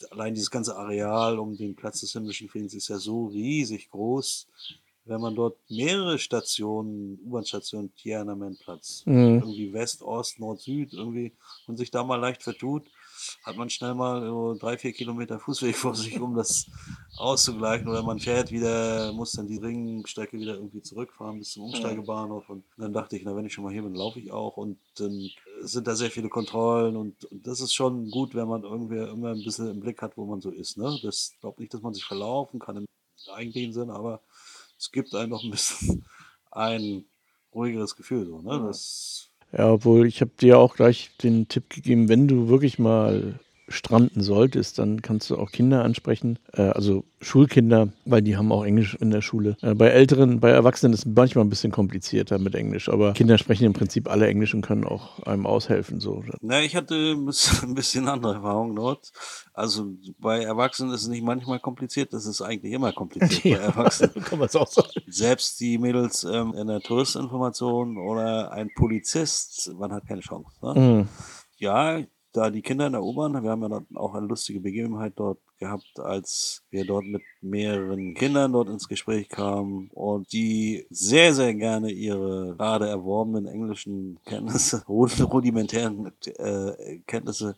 allein 0.09 0.33
dieses 0.33 0.51
ganze 0.51 0.75
Areal 0.75 1.39
um 1.39 1.55
den 1.55 1.75
Platz 1.75 2.01
des 2.01 2.11
himmlischen 2.11 2.49
Friedens 2.49 2.73
ist 2.73 2.89
ja 2.89 2.97
so 2.97 3.27
riesig 3.27 3.89
groß. 3.89 4.47
Wenn 5.05 5.21
man 5.21 5.35
dort 5.35 5.57
mehrere 5.69 6.19
Stationen, 6.19 7.19
U-Bahn-Stationen, 7.25 7.93
Tiananmen-Platz, 7.95 9.03
mhm. 9.05 9.39
irgendwie 9.39 9.73
West, 9.73 10.03
Ost, 10.03 10.39
Nord, 10.39 10.59
Süd, 10.59 10.93
irgendwie 10.93 11.33
und 11.67 11.77
sich 11.77 11.89
da 11.89 12.03
mal 12.03 12.17
leicht 12.17 12.43
vertut, 12.43 12.87
hat 13.43 13.57
man 13.57 13.69
schnell 13.69 13.93
mal 13.93 14.25
so 14.25 14.55
drei, 14.55 14.77
vier 14.77 14.93
Kilometer 14.93 15.39
Fußweg 15.39 15.75
vor 15.77 15.95
sich, 15.95 16.19
um 16.19 16.35
das 16.35 16.67
auszugleichen. 17.17 17.87
Oder 17.87 18.03
man 18.03 18.19
fährt 18.19 18.51
wieder, 18.51 19.11
muss 19.13 19.33
dann 19.33 19.47
die 19.47 19.57
Ringstrecke 19.57 20.39
wieder 20.39 20.55
irgendwie 20.55 20.81
zurückfahren 20.81 21.39
bis 21.39 21.51
zum 21.51 21.63
Umsteigebahnhof. 21.63 22.49
Und 22.49 22.63
dann 22.77 22.93
dachte 22.93 23.17
ich, 23.17 23.23
na, 23.23 23.35
wenn 23.35 23.45
ich 23.45 23.53
schon 23.53 23.63
mal 23.63 23.73
hier 23.73 23.83
bin, 23.83 23.95
laufe 23.95 24.19
ich 24.19 24.31
auch. 24.31 24.57
Und 24.57 24.79
dann 24.95 25.29
sind 25.61 25.87
da 25.87 25.95
sehr 25.95 26.11
viele 26.11 26.29
Kontrollen. 26.29 26.95
Und, 26.95 27.25
und 27.25 27.45
das 27.45 27.61
ist 27.61 27.73
schon 27.73 28.09
gut, 28.09 28.35
wenn 28.35 28.47
man 28.47 28.63
irgendwie 28.63 28.97
immer 28.97 29.31
ein 29.31 29.43
bisschen 29.43 29.69
im 29.69 29.79
Blick 29.79 30.01
hat, 30.01 30.17
wo 30.17 30.25
man 30.25 30.41
so 30.41 30.49
ist. 30.49 30.77
Ne? 30.77 30.99
Das 31.03 31.33
glaube 31.39 31.61
nicht, 31.61 31.73
dass 31.73 31.81
man 31.81 31.93
sich 31.93 32.03
verlaufen 32.03 32.59
kann 32.59 32.77
im 32.77 32.85
eigentlichen 33.33 33.73
Sinn, 33.73 33.89
aber 33.89 34.21
es 34.82 34.91
gibt 34.91 35.13
einem 35.13 35.30
noch 35.30 35.44
ein 35.44 35.52
bisschen 35.52 36.04
ein 36.52 37.06
ruhigeres 37.54 37.96
Gefühl. 37.96 38.26
So, 38.26 38.41
ne? 38.41 38.63
Das 38.65 39.30
ja, 39.56 39.70
obwohl 39.70 40.08
ich 40.08 40.22
habe 40.22 40.32
dir 40.39 40.58
auch 40.58 40.76
gleich 40.76 41.12
den 41.22 41.48
Tipp 41.48 41.70
gegeben, 41.70 42.10
wenn 42.10 42.28
du 42.28 42.48
wirklich 42.48 42.80
mal 42.80 43.39
stranden 43.71 44.21
solltest, 44.21 44.79
dann 44.79 45.01
kannst 45.01 45.29
du 45.29 45.38
auch 45.38 45.51
Kinder 45.51 45.84
ansprechen, 45.84 46.39
äh, 46.53 46.63
also 46.63 47.03
Schulkinder, 47.21 47.89
weil 48.05 48.21
die 48.21 48.36
haben 48.36 48.51
auch 48.51 48.63
Englisch 48.63 48.95
in 48.95 49.12
der 49.12 49.21
Schule. 49.21 49.55
Äh, 49.62 49.75
bei 49.75 49.88
Älteren, 49.88 50.39
bei 50.39 50.49
Erwachsenen 50.49 50.93
ist 50.93 51.05
es 51.05 51.05
manchmal 51.05 51.45
ein 51.45 51.49
bisschen 51.49 51.71
komplizierter 51.71 52.39
mit 52.39 52.55
Englisch, 52.55 52.89
aber 52.89 53.13
Kinder 53.13 53.38
sprechen 53.38 53.65
im 53.65 53.73
Prinzip 53.73 54.10
alle 54.10 54.27
Englisch 54.27 54.53
und 54.53 54.62
können 54.62 54.86
auch 54.86 55.19
einem 55.23 55.45
aushelfen. 55.45 55.99
So. 55.99 56.23
Na, 56.41 56.62
ich 56.62 56.75
hatte 56.75 56.95
ein 56.95 57.75
bisschen 57.75 58.07
andere 58.07 58.36
Erfahrungen 58.36 58.75
dort. 58.75 59.12
Also 59.53 59.93
bei 60.17 60.43
Erwachsenen 60.43 60.93
ist 60.93 61.03
es 61.03 61.07
nicht 61.07 61.23
manchmal 61.23 61.60
kompliziert, 61.60 62.13
das 62.13 62.25
ist 62.25 62.41
eigentlich 62.41 62.73
immer 62.73 62.91
kompliziert 62.91 63.43
ja, 63.43 63.57
bei 63.57 63.63
Erwachsenen. 63.63 64.23
kann 64.23 64.39
man 64.39 64.47
es 64.47 64.55
auch 64.55 64.67
sagen. 64.67 64.89
Selbst 65.07 65.60
die 65.60 65.77
Mädels 65.77 66.23
ähm, 66.23 66.53
in 66.55 66.67
der 66.67 66.79
Touristinformation 66.79 67.97
oder 67.97 68.51
ein 68.51 68.69
Polizist, 68.75 69.71
man 69.77 69.91
hat 69.91 70.07
keine 70.07 70.21
Chance. 70.21 70.49
Ne? 70.62 70.73
Mhm. 70.79 71.07
Ja, 71.57 71.99
da 72.34 72.50
die 72.50 72.62
Kinder 72.62 72.88
in 72.88 72.94
der 72.94 73.04
U-Bahn, 73.04 73.41
wir 73.44 73.50
haben 73.50 73.62
ja 73.62 73.70
dann 73.70 73.86
auch 73.96 74.13
eine 74.13 74.28
lustige 74.28 74.60
Begebenheit 74.60 75.13
dort 75.15 75.39
gehabt, 75.60 76.00
als 76.00 76.63
wir 76.70 76.86
dort 76.86 77.06
mit 77.06 77.22
mehreren 77.41 78.13
Kindern 78.13 78.54
dort 78.54 78.70
ins 78.70 78.88
Gespräch 78.88 79.30
kamen 79.30 79.89
und 79.94 80.32
die 80.34 80.86
sehr, 80.89 81.34
sehr 81.34 81.54
gerne 81.54 81.91
ihre 81.91 82.56
gerade 82.56 82.88
erworbenen 82.88 83.48
englischen 83.48 84.20
Kenntnisse, 84.26 84.84
rudimentären 84.88 86.12
äh, 86.38 87.00
Kenntnisse 87.06 87.56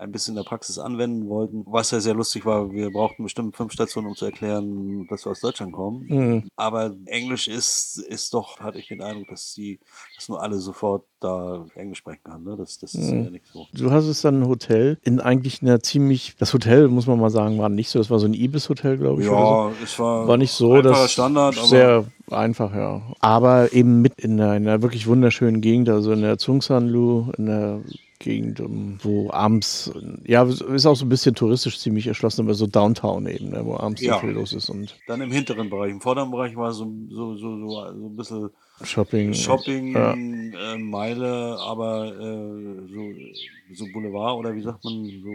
ein 0.00 0.12
bisschen 0.12 0.32
in 0.32 0.42
der 0.42 0.48
Praxis 0.48 0.78
anwenden 0.78 1.28
wollten. 1.28 1.64
Was 1.66 1.90
ja 1.90 2.00
sehr 2.00 2.14
lustig 2.14 2.46
war, 2.46 2.72
wir 2.72 2.90
brauchten 2.90 3.22
bestimmt 3.22 3.56
fünf 3.56 3.72
Stationen, 3.72 4.08
um 4.08 4.16
zu 4.16 4.24
erklären, 4.24 5.06
dass 5.08 5.26
wir 5.26 5.32
aus 5.32 5.40
Deutschland 5.40 5.72
kommen. 5.72 6.06
Mhm. 6.08 6.48
Aber 6.56 6.94
Englisch 7.06 7.48
ist, 7.48 7.98
ist 7.98 8.32
doch, 8.32 8.60
hatte 8.60 8.78
ich 8.78 8.88
den 8.88 9.02
Eindruck, 9.02 9.28
dass 9.28 9.52
die, 9.54 9.78
dass 10.16 10.28
nur 10.28 10.42
alle 10.42 10.58
sofort 10.58 11.04
da 11.20 11.66
Englisch 11.74 11.98
sprechen 11.98 12.24
kann. 12.24 12.44
Ne? 12.44 12.56
Das, 12.56 12.78
das 12.78 12.94
ist 12.94 13.10
mhm. 13.10 13.24
ja 13.24 13.30
nicht 13.30 13.44
so. 13.52 13.66
Du 13.74 13.90
hast 13.90 14.06
es 14.06 14.22
dann 14.22 14.42
ein 14.42 14.48
Hotel 14.48 14.98
in 15.02 15.20
eigentlich 15.20 15.60
einer 15.60 15.80
ziemlich, 15.80 16.34
das 16.38 16.54
Hotel, 16.54 16.88
muss 16.88 17.06
man 17.06 17.20
mal 17.20 17.30
sagen, 17.30 17.58
war 17.58 17.68
nicht 17.68 17.90
so, 17.90 17.98
das 17.98 18.10
war 18.10 18.18
so 18.18 18.26
ein 18.26 18.34
Ibis-Hotel, 18.34 18.96
glaube 18.96 19.20
ich. 19.20 19.28
Ja, 19.28 19.32
so. 19.32 19.72
es 19.84 19.98
war, 19.98 20.26
war 20.26 20.36
nicht 20.38 20.52
so, 20.52 20.80
das 20.80 21.12
Standard, 21.12 21.54
sehr 21.56 22.06
einfach, 22.30 22.74
ja. 22.74 23.02
Aber 23.20 23.72
eben 23.74 24.00
mit 24.00 24.18
in 24.18 24.40
einer, 24.40 24.56
in 24.56 24.66
einer 24.66 24.80
wirklich 24.80 25.06
wunderschönen 25.06 25.60
Gegend, 25.60 25.90
also 25.90 26.12
in 26.12 26.22
der 26.22 26.38
Zungsanlu, 26.38 27.32
in 27.36 27.46
der 27.46 27.80
Gegend, 28.20 28.62
wo 29.02 29.30
abends, 29.32 29.90
ja, 30.26 30.44
ist 30.44 30.84
auch 30.84 30.94
so 30.94 31.06
ein 31.06 31.08
bisschen 31.08 31.34
touristisch 31.34 31.78
ziemlich 31.78 32.06
erschlossen, 32.06 32.42
aber 32.42 32.52
so 32.52 32.66
Downtown 32.66 33.26
eben, 33.26 33.48
ne, 33.48 33.64
wo 33.64 33.76
abends 33.76 34.02
ja. 34.02 34.18
viel 34.18 34.30
los 34.30 34.52
ist. 34.52 34.68
Und 34.68 34.94
Dann 35.06 35.22
im 35.22 35.32
hinteren 35.32 35.70
Bereich. 35.70 35.90
Im 35.90 36.02
vorderen 36.02 36.30
Bereich 36.30 36.54
war 36.54 36.70
so, 36.72 36.86
so, 37.08 37.34
so, 37.36 37.58
so, 37.58 37.68
so 37.68 38.06
ein 38.06 38.16
bisschen 38.16 38.50
Shopping, 38.82 39.32
Shopping 39.32 39.94
ja. 39.94 40.12
äh, 40.12 40.78
Meile, 40.78 41.58
aber 41.60 42.08
äh, 42.08 42.92
so, 42.92 43.10
so 43.72 43.86
Boulevard 43.90 44.36
oder 44.36 44.54
wie 44.54 44.62
sagt 44.62 44.84
man, 44.84 45.06
so 45.06 45.32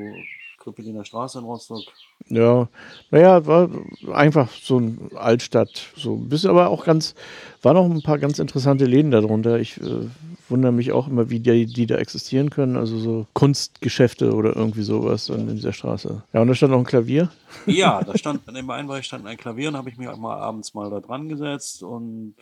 Krüppeliner 0.60 1.06
Straße 1.06 1.40
in 1.40 1.46
Rostock. 1.46 1.82
Ja, 2.28 2.68
naja, 3.10 3.46
war 3.48 3.70
einfach 4.14 4.50
so 4.52 4.80
ein 4.80 5.10
Altstadt, 5.16 5.92
so 5.96 6.16
ein 6.16 6.30
bisschen, 6.30 6.52
aber 6.52 6.70
auch 6.70 6.86
ganz, 6.86 7.16
war 7.64 7.74
noch 7.74 7.86
ein 7.86 8.02
paar 8.04 8.20
ganz 8.20 8.38
interessante 8.38 8.86
Läden 8.86 9.10
darunter. 9.12 9.60
Ich 9.60 9.82
äh, 9.82 10.08
wundere 10.50 10.72
mich 10.72 10.92
auch 10.92 11.08
immer, 11.08 11.30
wie 11.30 11.40
die, 11.40 11.66
die 11.66 11.86
da 11.86 11.96
existieren 11.96 12.50
können. 12.50 12.78
Also 12.78 12.98
so 12.98 13.28
Kunstgeschäfte 13.34 14.34
oder 14.34 14.56
irgendwie 14.56 14.84
sowas 14.84 15.30
in 15.30 15.48
dieser 15.56 15.74
Straße. 15.74 16.24
Ja, 16.34 16.42
und 16.42 16.48
da 16.48 16.56
stand 16.56 16.72
noch 16.72 16.80
ein 16.80 16.86
Klavier. 16.86 17.32
Ja, 17.68 18.04
da 18.04 18.18
stand, 18.18 18.48
in 18.50 18.54
dem 18.54 18.70
einen 18.70 18.88
Bereich 18.88 19.06
stand 19.06 19.26
ein 19.26 19.38
Klavier 19.38 19.70
und 19.70 19.78
habe 19.78 19.90
ich 19.90 19.98
mich 19.98 20.10
auch 20.10 20.18
mal 20.18 20.36
abends 20.36 20.74
mal 20.74 20.90
da 20.90 21.00
dran 21.00 21.30
gesetzt 21.30 21.84
und 21.84 22.36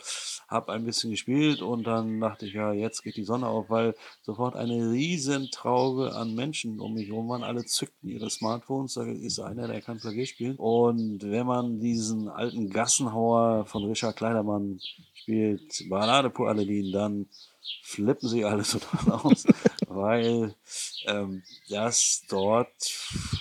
habe 0.48 0.72
ein 0.72 0.84
bisschen 0.84 1.12
gespielt 1.12 1.62
und 1.62 1.86
dann 1.86 2.20
dachte 2.20 2.46
ich, 2.46 2.54
ja, 2.54 2.72
jetzt 2.72 3.02
geht 3.02 3.16
die 3.16 3.22
Sonne 3.22 3.46
auf, 3.46 3.70
weil 3.70 3.94
sofort 4.22 4.56
eine 4.56 4.90
riesen 4.90 5.50
Traube 5.52 6.14
an 6.14 6.34
Menschen 6.34 6.80
um 6.80 6.94
mich 6.94 7.08
herum 7.08 7.28
waren. 7.28 7.44
Alle 7.44 7.64
zückten 7.64 8.08
ihre 8.08 8.28
Smartphones. 8.28 8.94
Da 8.94 9.04
ist 9.04 9.38
einer, 9.38 9.68
der 9.68 9.80
kann 9.80 9.98
Klavier 9.98 10.26
spielen. 10.26 10.56
Und 10.56 11.22
wenn 11.22 11.46
man 11.46 11.80
diesen 11.80 12.28
alten 12.28 12.70
Gassenhauer 12.70 13.66
von 13.66 13.84
Richard 13.84 14.16
Kleidermann 14.16 14.80
spielt, 15.14 15.88
Ballade 15.88 16.30
pour 16.30 16.48
Aladdin, 16.48 16.92
dann 16.92 17.26
flippen 17.82 18.28
sie 18.28 18.44
alle 18.44 18.62
total 18.62 19.12
aus, 19.22 19.44
weil 19.88 20.54
ähm, 21.06 21.42
das 21.68 22.22
dort 22.28 22.68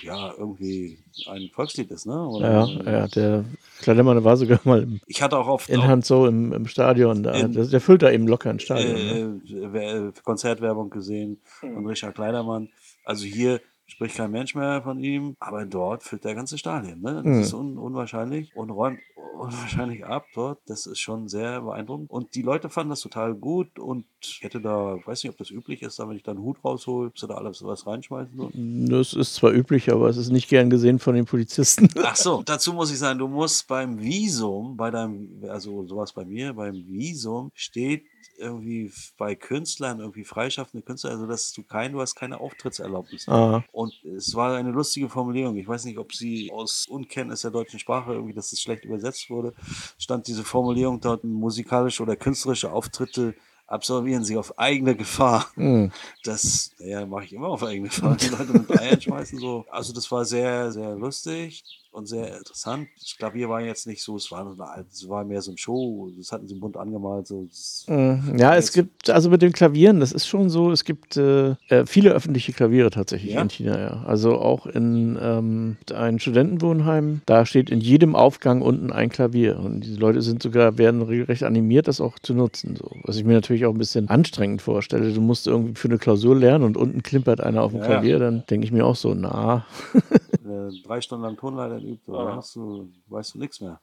ja 0.02 0.34
irgendwie 0.38 1.00
ein 1.28 1.50
Volkslied 1.54 1.92
ist, 1.92 2.06
ne? 2.06 2.28
Oder, 2.28 2.52
ja, 2.52 2.92
ja, 2.92 3.08
der 3.08 3.46
Kleidermann 3.82 4.24
war 4.24 4.38
sogar 4.38 4.60
mal 4.64 4.84
im, 4.84 5.02
ich 5.08 5.22
hatte 5.22 5.38
auch 5.38 5.48
oft 5.48 5.70
in 5.70 5.84
Hanzo 5.84 6.28
im, 6.28 6.54
im 6.54 6.68
Stadion, 6.68 7.24
da, 7.24 7.32
in, 7.32 7.54
der, 7.54 7.66
der, 7.66 7.82
füllt 7.82 8.02
da 8.02 8.12
eben 8.12 8.28
locker 8.28 8.50
ein 8.50 8.60
Stadion. 8.60 9.42
Äh, 9.54 9.80
ne? 9.80 10.14
Konzertwerbung 10.24 10.90
gesehen 10.90 11.42
von 11.60 11.86
Richard 11.86 12.16
Kleidermann. 12.16 12.70
Also 13.06 13.26
hier 13.26 13.60
spricht 13.86 14.16
kein 14.16 14.32
Mensch 14.32 14.56
mehr 14.56 14.82
von 14.82 15.00
ihm, 15.00 15.36
aber 15.40 15.66
dort 15.66 16.04
füllt 16.04 16.24
der 16.24 16.36
ganze 16.36 16.58
Stadion. 16.58 17.02
Ne? 17.02 17.16
Das 17.16 17.26
mhm. 17.26 17.42
ist 17.42 17.54
un 17.54 17.78
unwahrscheinlich 17.78 18.56
und 18.56 18.70
räumt 18.70 19.00
unwahrscheinlich 19.38 20.06
ab 20.06 20.26
dort. 20.34 20.60
Das 20.68 20.86
ist 20.86 21.00
schon 21.00 21.28
sehr 21.28 21.62
beeindruckend. 21.62 22.10
Und 22.10 22.36
die 22.36 22.42
Leute 22.42 22.70
fanden 22.70 22.92
das 22.92 23.02
total 23.02 23.34
gut 23.34 23.80
und 23.80 24.06
ich 24.22 24.42
hätte 24.42 24.62
da, 24.62 24.98
weiß 25.06 25.24
nicht, 25.24 25.32
ob 25.32 25.38
das 25.38 25.50
üblich 25.50 25.82
ist, 25.82 26.00
da 26.00 26.08
wenn 26.08 26.16
ich 26.16 26.24
da 26.24 26.32
einen 26.32 26.42
Hut 26.42 26.64
raushole, 26.64 27.12
du 27.20 27.28
da 27.28 27.36
alles 27.36 27.64
was 27.64 27.86
reinschmeißen 27.86 28.38
soll. 28.38 28.52
Das 28.54 29.14
ist 29.14 29.36
zwar 29.36 29.52
üblich, 29.52 29.92
aber 29.92 30.08
es 30.08 30.18
ist 30.18 30.30
nicht 30.30 30.50
gern 30.50 30.70
gesehen 30.70 31.00
von 31.00 31.16
den 31.16 31.26
Polizisten. 31.26 31.90
Ach 32.04 32.16
so, 32.16 32.42
dazu 32.44 32.74
muss 32.74 32.92
ich 32.92 33.00
sagen, 33.00 33.20
du 33.20 33.28
musst 33.28 33.68
beim 33.68 34.00
Visum, 34.00 34.78
bei 34.78 34.92
deinem, 34.92 35.44
also 35.50 35.86
sowas 35.86 36.14
bei 36.14 36.26
mir, 36.26 36.54
beim 36.54 36.76
Visum 36.88 37.52
steht 37.54 38.06
irgendwie 38.38 38.92
bei 39.18 39.36
Künstlern, 39.36 40.00
irgendwie 40.00 40.24
freischaffende 40.24 40.86
Künstler, 40.86 41.12
also 41.12 41.28
dass 41.28 41.52
du 41.54 41.64
kein, 41.64 41.94
du 41.94 42.02
hast 42.02 42.16
keine 42.16 42.40
Auftrittserlaubnis. 42.40 43.28
Ah, 43.28 43.64
Und 43.72 43.94
es 44.04 44.36
war 44.36 44.56
eine 44.56 44.72
lustige 44.72 45.10
Formulierung. 45.10 45.56
Ich 45.58 45.68
weiß 45.68 45.86
nicht, 45.86 45.98
ob 45.98 46.14
sie 46.14 46.52
aus 46.52 46.86
Unkenntnis 46.88 47.42
der 47.42 47.52
deutschen 47.52 47.80
Sprache, 47.80 48.14
irgendwie, 48.14 48.34
dass 48.34 48.52
es 48.52 48.62
schlecht 48.62 48.86
übersetzt 48.86 49.30
wurde, 49.30 49.54
stand 49.98 50.28
diese 50.28 50.44
Formulierung 50.44 51.00
dort, 51.00 51.24
musikalische 51.24 52.04
oder 52.04 52.16
künstlerische 52.16 52.72
Auftritte 52.72 53.36
absolvieren 53.66 54.24
sie 54.24 54.38
auf 54.38 54.60
eigene 54.60 54.96
Gefahr. 54.96 55.50
hm. 55.56 55.92
Das, 56.24 56.72
ja, 56.80 57.06
mache 57.06 57.26
ich 57.26 57.34
immer 57.34 57.48
auf 57.48 57.64
eigene 57.64 57.90
Gefahr. 57.90 58.16
Die 58.18 58.28
Leute 58.28 58.54
mit 58.54 58.72
Eiern 58.78 59.02
schmeißen 59.02 59.40
so. 59.40 59.66
Also 59.70 59.94
das 59.94 60.12
war 60.12 60.26
sehr, 60.26 60.72
sehr 60.72 60.96
lustig 60.96 61.64
und 61.94 62.08
sehr 62.08 62.38
interessant. 62.38 62.88
Das 63.00 63.16
Klavier 63.18 63.50
war 63.50 63.62
jetzt 63.62 63.88
nicht 63.88 64.02
so, 64.02 64.16
es 64.16 64.32
war, 64.32 64.42
eine, 64.42 64.86
es 64.92 65.08
war 65.08 65.24
mehr 65.24 65.42
so 65.42 65.52
ein 65.52 65.58
Show. 65.58 66.10
Das 66.18 66.32
hatten 66.32 66.48
sie 66.48 66.56
bunt 66.56 66.76
angemalt. 66.78 67.28
So. 67.28 67.48
Mm, 67.88 68.38
Ja, 68.38 68.56
es 68.56 68.72
gibt, 68.74 69.10
also 69.10 69.30
mit 69.30 69.42
den 69.42 69.52
Klavieren, 69.52 70.00
das 70.00 70.12
ist 70.12 70.28
schon 70.28 70.50
so, 70.50 70.72
es 70.72 70.84
gibt 70.86 71.18
äh, 71.18 71.52
äh, 71.70 71.86
viele 71.86 72.12
öffentliche 72.12 72.52
Klaviere 72.54 72.90
tatsächlich 72.90 73.34
Ja? 73.34 73.42
in 73.42 73.50
China, 73.50 73.80
ja. 73.80 74.04
Also 74.06 74.38
auch 74.40 74.66
in 74.66 75.18
ähm, 75.22 75.78
ein 75.94 76.20
Studentenwohnheim, 76.20 77.22
da 77.26 77.46
steht 77.46 77.70
in 77.70 77.80
jedem 77.80 78.16
Aufgang 78.16 78.62
unten 78.62 78.92
ein 78.92 79.10
Klavier. 79.10 79.60
Und 79.60 79.82
diese 79.82 80.00
Leute 80.00 80.22
sind 80.22 80.42
sogar, 80.44 80.78
werden 80.78 81.02
regelrecht 81.02 81.44
animiert, 81.44 81.88
das 81.88 82.02
auch 82.02 82.18
zu 82.20 82.34
nutzen. 82.34 82.76
So. 82.76 82.92
Was 83.04 83.18
ich 83.18 83.24
mir 83.24 83.34
natürlich 83.34 83.66
auch 83.66 83.72
ein 83.74 83.78
bisschen 83.78 84.10
anstrengend 84.10 84.62
vorstelle. 84.62 85.12
Du 85.14 85.22
musst 85.22 85.48
irgendwie 85.48 85.76
für 85.76 85.88
eine 85.90 85.98
Klausur 85.98 86.36
lernen 86.36 86.64
und 86.64 86.78
unten 86.78 87.04
klimpert 87.04 87.40
einer 87.42 87.62
auf 87.64 87.72
dem 87.72 87.80
Ja, 87.82 87.84
ja. 87.86 87.92
Klavier, 87.92 88.20
dann 88.20 88.44
denke 88.50 88.66
ich 88.66 88.72
mir 88.72 88.86
auch 88.86 88.96
so, 88.96 89.14
na, 89.14 89.66
äh, 89.94 90.72
drei 90.86 91.02
Stunden 91.02 91.24
lang 91.24 91.38
Tonleiter 91.38 91.80
übt, 91.84 92.12
Ja. 92.12 92.26
da 92.26 92.36
hast 92.38 92.56
du, 92.56 92.92
weißt 93.08 93.36
du 93.36 93.40
nichts 93.40 93.62
mehr. 93.62 93.82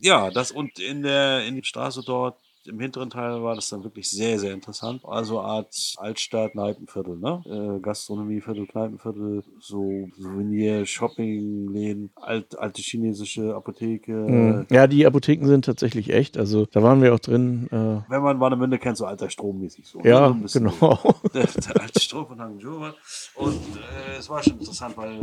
Ja, 0.00 0.30
das 0.30 0.50
und 0.50 0.78
in 0.78 1.02
der 1.02 1.44
in 1.46 1.54
die 1.56 1.64
Straße 1.64 2.02
dort 2.04 2.40
im 2.66 2.80
hinteren 2.80 3.10
Teil 3.10 3.42
war 3.42 3.54
das 3.54 3.68
dann 3.68 3.84
wirklich 3.84 4.10
sehr, 4.10 4.38
sehr 4.38 4.52
interessant. 4.52 5.02
Also 5.04 5.40
Art 5.40 5.94
Altstadt, 5.96 6.52
Kneipenviertel, 6.52 7.16
ne? 7.16 7.42
Äh, 7.46 7.80
Gastronomieviertel, 7.80 8.66
Kneipenviertel, 8.66 9.44
so 9.60 10.08
Souvenir, 10.16 10.86
Shoppingläden, 10.86 12.10
alt, 12.16 12.58
alte 12.58 12.82
chinesische 12.82 13.54
Apotheke. 13.54 14.12
mm. 14.12 14.66
ja, 14.70 14.86
die 14.86 15.06
Apotheken 15.06 15.46
sind 15.46 15.64
tatsächlich 15.64 16.10
echt. 16.10 16.38
Also 16.38 16.66
da 16.66 16.82
waren 16.82 17.02
wir 17.02 17.14
auch 17.14 17.20
drin. 17.20 17.68
Äh, 17.70 18.10
Wenn 18.10 18.22
man 18.22 18.40
Warnemünde 18.40 18.78
kennt, 18.78 18.96
so 18.96 19.06
alter 19.06 19.30
Strommäßig 19.30 19.86
so. 19.86 19.98
ne? 19.98 20.04
So 20.04 20.08
ja, 20.08 20.26
ein 20.28 20.42
bisschen 20.42 20.64
genau. 20.64 20.98
der, 21.34 21.46
der 21.46 21.80
alte 21.80 22.00
Strom 22.00 22.26
von 22.26 22.40
Hangzhou 22.40 22.80
war. 22.80 22.94
Und 23.34 23.54
äh, 23.54 24.18
es 24.18 24.28
war 24.28 24.42
schon 24.42 24.58
interessant, 24.58 24.96
weil 24.96 25.14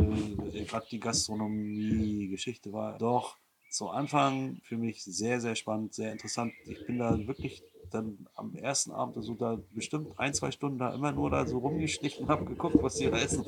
äh, 0.52 0.64
gerade 0.64 0.86
die 0.90 1.00
Gastronomie-Geschichte 1.00 2.72
war 2.72 2.98
doch 2.98 3.36
zu 3.72 3.88
Anfang 3.88 4.58
für 4.64 4.76
mich 4.76 5.02
sehr, 5.02 5.40
sehr 5.40 5.54
spannend, 5.56 5.94
sehr 5.94 6.12
interessant. 6.12 6.52
Ich 6.66 6.86
bin 6.86 6.98
da 6.98 7.18
wirklich 7.26 7.62
dann 7.90 8.26
am 8.36 8.54
ersten 8.54 8.90
Abend 8.92 9.22
so 9.22 9.34
da 9.34 9.58
bestimmt 9.72 10.08
ein, 10.18 10.34
zwei 10.34 10.50
Stunden 10.50 10.78
da 10.78 10.94
immer 10.94 11.12
nur 11.12 11.30
da 11.30 11.46
so 11.46 11.58
rumgeschlichen 11.58 12.24
und 12.24 12.30
habe 12.30 12.44
geguckt, 12.44 12.76
was 12.80 12.96
die 12.96 13.10
da 13.10 13.18
essen. 13.18 13.44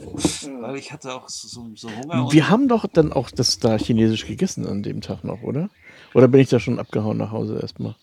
Weil 0.60 0.76
ich 0.76 0.92
hatte 0.92 1.14
auch 1.14 1.28
so, 1.28 1.70
so 1.74 1.88
Hunger. 1.90 2.30
Wir 2.30 2.48
haben 2.48 2.68
doch 2.68 2.86
dann 2.86 3.12
auch 3.12 3.30
das 3.30 3.58
da 3.58 3.76
chinesisch 3.78 4.26
gegessen 4.26 4.66
an 4.66 4.82
dem 4.82 5.00
Tag 5.00 5.24
noch, 5.24 5.42
oder? 5.42 5.70
Oder 6.14 6.28
bin 6.28 6.40
ich 6.40 6.48
da 6.48 6.58
schon 6.58 6.78
abgehauen 6.78 7.18
nach 7.18 7.30
Hause 7.30 7.58
erstmal? 7.60 7.94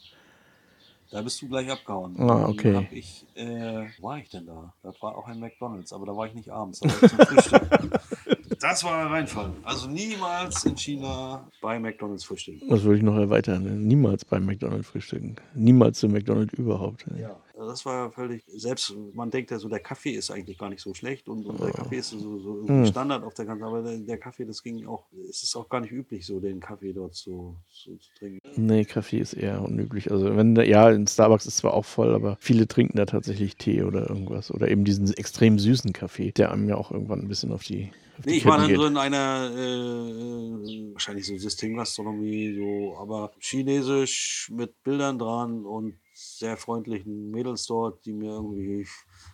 Da 1.12 1.22
bist 1.22 1.42
du 1.42 1.48
gleich 1.48 1.70
abgehauen. 1.70 2.18
Ah, 2.20 2.48
okay. 2.48 2.76
Hab 2.76 2.92
ich, 2.92 3.26
äh, 3.36 3.86
wo 4.00 4.08
war 4.08 4.18
ich 4.20 4.30
denn 4.30 4.46
da? 4.46 4.74
Das 4.82 5.02
war 5.02 5.18
auch 5.18 5.28
ein 5.28 5.40
McDonalds, 5.40 5.92
aber 5.92 6.06
da 6.06 6.16
war 6.16 6.28
ich 6.28 6.34
nicht 6.34 6.50
abends, 6.50 6.80
da 6.80 6.90
war 6.90 7.04
ich 7.04 7.10
zum 7.10 7.20
Frühstück. 7.20 8.38
Das 8.62 8.84
war 8.84 9.06
ein 9.06 9.08
Reinfall. 9.08 9.52
Also 9.64 9.88
niemals 9.88 10.66
in 10.66 10.78
China 10.78 11.48
bei 11.62 11.80
McDonalds 11.80 12.24
frühstücken. 12.24 12.70
Das 12.70 12.84
würde 12.84 12.98
ich 12.98 13.04
noch 13.04 13.16
erweitern. 13.18 13.88
Niemals 13.88 14.24
beim 14.24 14.46
McDonald's 14.46 14.88
frühstücken. 14.88 15.36
Niemals 15.56 15.98
zum 15.98 16.12
McDonald's 16.12 16.54
überhaupt. 16.54 17.06
Ja, 17.20 17.36
also 17.56 17.68
das 17.68 17.86
war 17.86 18.12
völlig, 18.12 18.44
selbst 18.48 18.94
man 19.16 19.32
denkt 19.32 19.50
ja 19.50 19.58
so, 19.58 19.68
der 19.68 19.80
Kaffee 19.80 20.12
ist 20.12 20.30
eigentlich 20.30 20.60
gar 20.60 20.70
nicht 20.70 20.82
so 20.82 20.94
schlecht 20.94 21.28
und, 21.28 21.46
und 21.46 21.60
der 21.60 21.72
Kaffee 21.72 21.98
ist 21.98 22.12
so, 22.12 22.40
so 22.40 22.68
Hm. 22.68 22.86
Standard 22.86 23.24
auf 23.24 23.34
der 23.34 23.46
ganzen, 23.46 23.64
aber 23.64 23.82
der, 23.82 23.98
der 23.98 24.18
Kaffee, 24.20 24.46
das 24.46 24.62
ging 24.62 24.86
auch, 24.86 25.06
es 25.28 25.42
ist 25.42 25.56
auch 25.56 25.68
gar 25.68 25.82
nicht 25.82 25.92
üblich, 25.92 26.26
so 26.28 26.40
den 26.40 26.60
Kaffee 26.60 26.94
dort 26.94 27.16
so, 27.16 27.56
so 27.70 27.96
zu 27.96 28.10
trinken. 28.20 28.48
Nee, 28.56 28.86
Kaffee 28.86 29.18
ist 29.20 29.34
eher 29.34 29.62
unüblich. 29.64 30.12
Also 30.12 30.36
wenn 30.36 30.56
ja, 30.56 30.90
in 30.92 31.08
Starbucks 31.08 31.48
ist 31.48 31.58
zwar 31.58 31.74
auch 31.74 31.86
voll, 31.86 32.14
aber 32.14 32.38
viele 32.40 32.68
trinken 32.68 32.98
da 32.98 33.06
tatsächlich 33.06 33.56
Tee 33.56 33.82
oder 33.82 34.08
irgendwas. 34.08 34.52
Oder 34.52 34.70
eben 34.70 34.84
diesen 34.84 35.12
extrem 35.14 35.58
süßen 35.58 35.94
Kaffee, 35.94 36.32
der 36.32 36.52
einem 36.52 36.70
ja 36.70 36.76
auch 36.76 36.92
irgendwann 36.92 37.20
ein 37.22 37.28
bisschen 37.28 37.52
auf 37.52 37.64
die 37.64 37.92
Nee, 38.26 38.38
ich 38.38 38.46
war 38.46 38.58
dann 38.58 38.68
geht. 38.68 38.78
so 38.78 38.86
in 38.86 38.98
einer, 38.98 39.52
äh, 39.56 40.94
wahrscheinlich 40.94 41.26
so 41.26 41.38
Systemgastronomie, 41.38 42.56
so, 42.56 42.98
aber 42.98 43.32
chinesisch 43.40 44.52
mit 44.54 44.84
Bildern 44.84 45.18
dran 45.18 45.66
und 45.66 45.96
sehr 46.14 46.58
freundlichen 46.58 47.32
Mädels 47.32 47.66
dort, 47.66 48.06
die 48.06 48.14
mir 48.14 48.32
irgendwie 48.32 48.88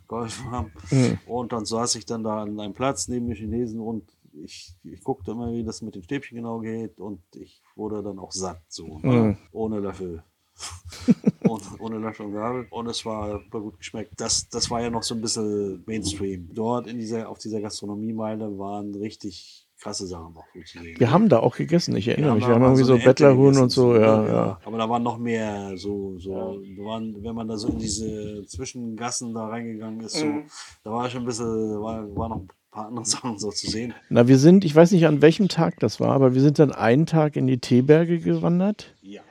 geholfen 0.07 0.51
haben. 0.51 0.71
Mhm. 0.91 1.19
Und 1.25 1.51
dann 1.51 1.65
saß 1.65 1.95
ich 1.95 2.05
dann 2.05 2.23
da 2.23 2.43
an 2.43 2.59
einem 2.59 2.73
Platz 2.73 3.07
neben 3.07 3.27
den 3.27 3.35
Chinesen 3.35 3.79
und 3.79 4.11
ich, 4.43 4.73
ich 4.83 5.03
guckte 5.03 5.31
immer, 5.31 5.51
wie 5.51 5.63
das 5.63 5.81
mit 5.81 5.95
den 5.95 6.03
Stäbchen 6.03 6.37
genau 6.37 6.59
geht 6.59 6.99
und 6.99 7.21
ich 7.35 7.61
wurde 7.75 8.03
dann 8.03 8.19
auch 8.19 8.31
satt, 8.31 8.61
so? 8.67 8.99
Mhm. 9.01 9.37
ohne 9.51 9.79
Löffel. 9.79 10.23
ohne, 11.49 11.61
ohne 11.79 11.97
Löffel 11.97 12.25
und 12.27 12.33
Gabel. 12.33 12.67
Und 12.69 12.87
es 12.87 13.05
war 13.05 13.41
super 13.43 13.61
gut 13.61 13.77
geschmeckt. 13.77 14.11
Das, 14.17 14.49
das 14.49 14.69
war 14.69 14.81
ja 14.81 14.89
noch 14.89 15.03
so 15.03 15.15
ein 15.15 15.21
bisschen 15.21 15.83
Mainstream. 15.85 16.49
Dort 16.53 16.87
in 16.87 16.97
dieser, 16.99 17.29
auf 17.29 17.37
dieser 17.39 17.61
Gastronomiemeile 17.61 18.57
waren 18.57 18.93
richtig 18.95 19.63
krasse 19.79 20.07
Sachen 20.07 20.33
noch 20.33 20.45
gut 20.53 20.67
zu 20.67 20.79
sehen. 20.79 20.99
Wir 20.99 21.11
haben 21.11 21.29
da 21.29 21.39
auch 21.39 21.55
gegessen, 21.55 21.95
ich 21.95 22.07
erinnere 22.07 22.33
mich. 22.35 22.47
Wir 22.47 22.55
haben 22.55 22.63
irgendwie 22.63 22.83
so 22.83 22.93
Ente 22.93 23.05
Bettlerhuhn 23.05 23.57
und 23.57 23.69
so, 23.69 23.93
ja, 23.95 24.25
ja. 24.27 24.59
Aber 24.65 24.77
da 24.77 24.89
waren 24.89 25.03
noch 25.03 25.19
mehr 25.19 25.73
so, 25.77 26.17
so, 26.17 26.31
da 26.31 26.83
waren, 26.83 27.15
wenn 27.23 27.35
man 27.35 27.47
da 27.47 27.57
so 27.57 27.67
in 27.69 27.77
diese 27.77 28.43
Zwischengassen 28.47 29.35
da 29.35 29.47
reingegangen 29.47 29.99
ist, 30.01 30.15
so, 30.17 30.25
Mhm. 30.25 30.43
da 30.83 30.91
war 30.91 31.07
schon 31.09 31.21
ein 31.21 31.25
bisschen, 31.27 31.45
war, 31.79 32.03
war 32.15 32.29
noch 32.29 32.37
ein 32.37 32.47
paar 32.71 32.87
andere 32.87 33.05
Sachen 33.05 33.37
so 33.37 33.51
zu 33.51 33.69
sehen. 33.69 33.93
Na, 34.09 34.27
wir 34.27 34.39
sind, 34.39 34.65
ich 34.65 34.75
weiß 34.75 34.91
nicht 34.93 35.05
an 35.05 35.21
welchem 35.21 35.47
Tag 35.47 35.79
das 35.79 35.99
war, 35.99 36.09
aber 36.09 36.33
wir 36.33 36.41
sind 36.41 36.57
dann 36.57 36.71
einen 36.71 37.05
Tag 37.05 37.35
in 37.35 37.45
die 37.45 37.59
Teeberge 37.59 38.17
gewandert. 38.19 38.95
Ja. 39.03 39.21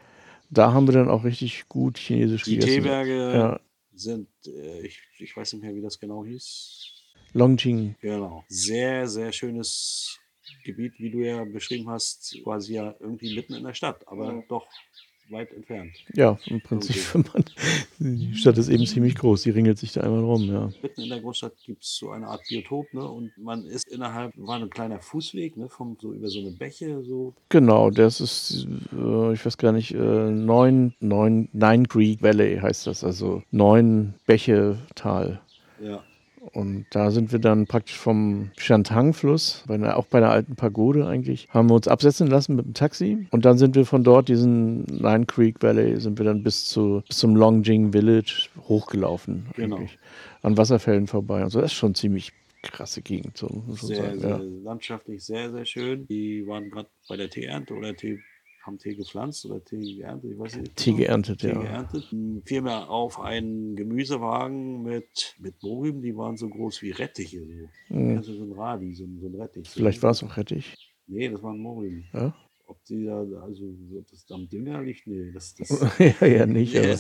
Da 0.50 0.72
haben 0.72 0.86
wir 0.86 0.94
dann 0.94 1.08
auch 1.08 1.24
richtig 1.24 1.68
gut 1.68 1.98
Chinesisch 1.98 2.44
Die 2.44 2.56
gegessen. 2.56 2.82
Teeberge 2.82 3.32
Ja, 3.34 3.60
sind, 3.94 4.28
äh, 4.46 4.86
ich, 4.86 5.00
ich 5.18 5.36
weiß 5.36 5.54
nicht 5.54 5.62
mehr, 5.62 5.74
wie 5.74 5.82
das 5.82 5.98
genau 5.98 6.24
hieß. 6.24 6.92
Longjing. 7.32 7.96
Genau. 8.00 8.44
Sehr, 8.48 9.08
sehr 9.08 9.32
schönes 9.32 10.18
Gebiet, 10.64 10.94
wie 10.98 11.10
du 11.10 11.18
ja 11.20 11.44
beschrieben 11.44 11.90
hast, 11.90 12.38
quasi 12.42 12.74
ja 12.74 12.94
irgendwie 13.00 13.34
mitten 13.34 13.54
in 13.54 13.64
der 13.64 13.74
Stadt, 13.74 14.06
aber 14.08 14.44
doch 14.48 14.66
weit 15.30 15.52
entfernt. 15.52 15.92
Ja, 16.14 16.38
im 16.46 16.60
Prinzip, 16.60 16.96
wenn 17.14 17.24
man, 17.34 17.44
die 17.98 18.34
Stadt 18.34 18.58
ist 18.58 18.68
eben 18.68 18.86
ziemlich 18.86 19.14
groß, 19.14 19.42
die 19.42 19.50
ringelt 19.50 19.78
sich 19.78 19.92
da 19.92 20.02
einmal 20.02 20.24
rum, 20.24 20.44
ja. 20.44 20.70
Mitten 20.82 21.02
in 21.02 21.08
der 21.08 21.20
Großstadt 21.20 21.54
gibt 21.64 21.82
es 21.82 21.96
so 21.96 22.10
eine 22.10 22.28
Art 22.28 22.42
Biotop, 22.48 22.92
ne? 22.92 23.06
Und 23.06 23.36
man 23.38 23.64
ist 23.66 23.88
innerhalb, 23.88 24.32
war 24.36 24.56
ein 24.56 24.70
kleiner 24.70 25.00
Fußweg, 25.00 25.56
ne? 25.56 25.68
Vom, 25.68 25.96
so 26.00 26.12
über 26.12 26.28
so 26.28 26.40
eine 26.40 26.52
Bäche, 26.52 27.02
so. 27.02 27.34
Genau, 27.48 27.90
das 27.90 28.20
ist, 28.20 28.66
äh, 28.92 29.32
ich 29.32 29.44
weiß 29.44 29.58
gar 29.58 29.72
nicht, 29.72 29.94
äh, 29.94 30.30
neun, 30.30 30.94
neun, 31.00 31.48
Nine 31.52 31.84
Creek 31.84 32.22
Valley 32.22 32.58
heißt 32.58 32.86
das, 32.86 33.04
also 33.04 33.42
neun 33.50 34.14
Bäche 34.26 34.78
Tal. 34.94 35.40
Ja. 35.80 36.02
Und 36.52 36.86
da 36.90 37.10
sind 37.10 37.32
wir 37.32 37.38
dann 37.38 37.66
praktisch 37.66 37.96
vom 37.98 38.50
einer, 39.74 39.96
auch 39.96 40.06
bei 40.06 40.18
einer 40.18 40.30
alten 40.30 40.56
Pagode 40.56 41.06
eigentlich, 41.06 41.48
haben 41.50 41.68
wir 41.70 41.74
uns 41.74 41.88
absetzen 41.88 42.26
lassen 42.28 42.56
mit 42.56 42.64
dem 42.66 42.74
Taxi. 42.74 43.26
Und 43.30 43.44
dann 43.44 43.58
sind 43.58 43.74
wir 43.74 43.86
von 43.86 44.04
dort, 44.04 44.28
diesen 44.28 44.82
Nine 44.84 45.26
Creek 45.26 45.62
Valley, 45.62 46.00
sind 46.00 46.18
wir 46.18 46.24
dann 46.24 46.42
bis, 46.42 46.66
zu, 46.66 47.02
bis 47.06 47.18
zum 47.18 47.36
Longjing 47.36 47.92
Village 47.92 48.48
hochgelaufen. 48.68 49.46
Genau. 49.56 49.76
Eigentlich. 49.76 49.98
An 50.42 50.56
Wasserfällen 50.56 51.06
vorbei. 51.06 51.42
Und 51.42 51.50
so, 51.50 51.60
das 51.60 51.72
ist 51.72 51.76
schon 51.78 51.94
ziemlich 51.94 52.32
krasse 52.62 53.02
Gegend, 53.02 53.36
so 53.36 53.62
Sehr, 53.68 53.96
sagen. 53.96 54.20
sehr 54.20 54.30
Ja. 54.30 54.40
landschaftlich 54.64 55.24
sehr, 55.24 55.50
sehr 55.52 55.64
schön. 55.64 56.06
Die 56.08 56.46
waren 56.46 56.70
gerade 56.70 56.88
bei 57.08 57.16
der 57.16 57.30
Teeernte 57.30 57.74
oder 57.74 57.94
Tee, 57.94 58.18
haben 58.66 58.78
Tee 58.78 58.94
gepflanzt 58.94 59.46
oder 59.46 59.64
Tee 59.64 59.94
geerntet, 59.96 60.32
ich 60.32 60.38
weiß 60.38 60.56
nicht. 60.56 60.76
Tee 60.76 60.90
genau. 60.90 60.98
geerntet, 61.04 61.40
Tee 61.40 61.48
ja. 61.48 61.60
geerntet. 61.60 62.04
Vielmehr 62.44 62.90
auf 62.90 63.20
einen 63.20 63.76
Gemüsewagen 63.76 64.82
mit, 64.82 65.36
mit 65.38 65.62
Mohrrüben, 65.62 66.02
die 66.02 66.16
waren 66.16 66.36
so 66.36 66.48
groß 66.48 66.82
wie 66.82 66.90
Rettiche. 66.90 67.40
So. 67.40 67.94
Hm. 67.94 68.14
Kennst 68.14 68.28
du 68.28 68.34
so 68.34 68.44
ein 68.44 68.52
Radi, 68.52 68.94
so, 68.94 69.04
ein- 69.04 69.18
so 69.20 69.28
ein 69.28 69.34
Rettich. 69.34 69.68
So. 69.68 69.78
Vielleicht 69.78 70.02
war 70.02 70.10
es 70.10 70.22
auch 70.22 70.36
Rettich. 70.36 70.74
Nee, 71.06 71.28
das 71.28 71.42
waren 71.42 71.58
Mohrrüben. 71.58 72.04
Ja? 72.12 72.34
Ob 72.68 72.84
die 72.86 73.04
da, 73.04 73.20
also 73.20 73.62
ob 73.96 74.10
das 74.10 74.26
am 74.32 74.48
Dünger 74.48 74.82
liegt? 74.82 75.06
Nee, 75.06 75.30
das, 75.32 75.54
das 75.54 75.70
ja, 76.20 76.26
ja, 76.26 76.46
nicht. 76.46 76.76
Aber, 76.76 76.96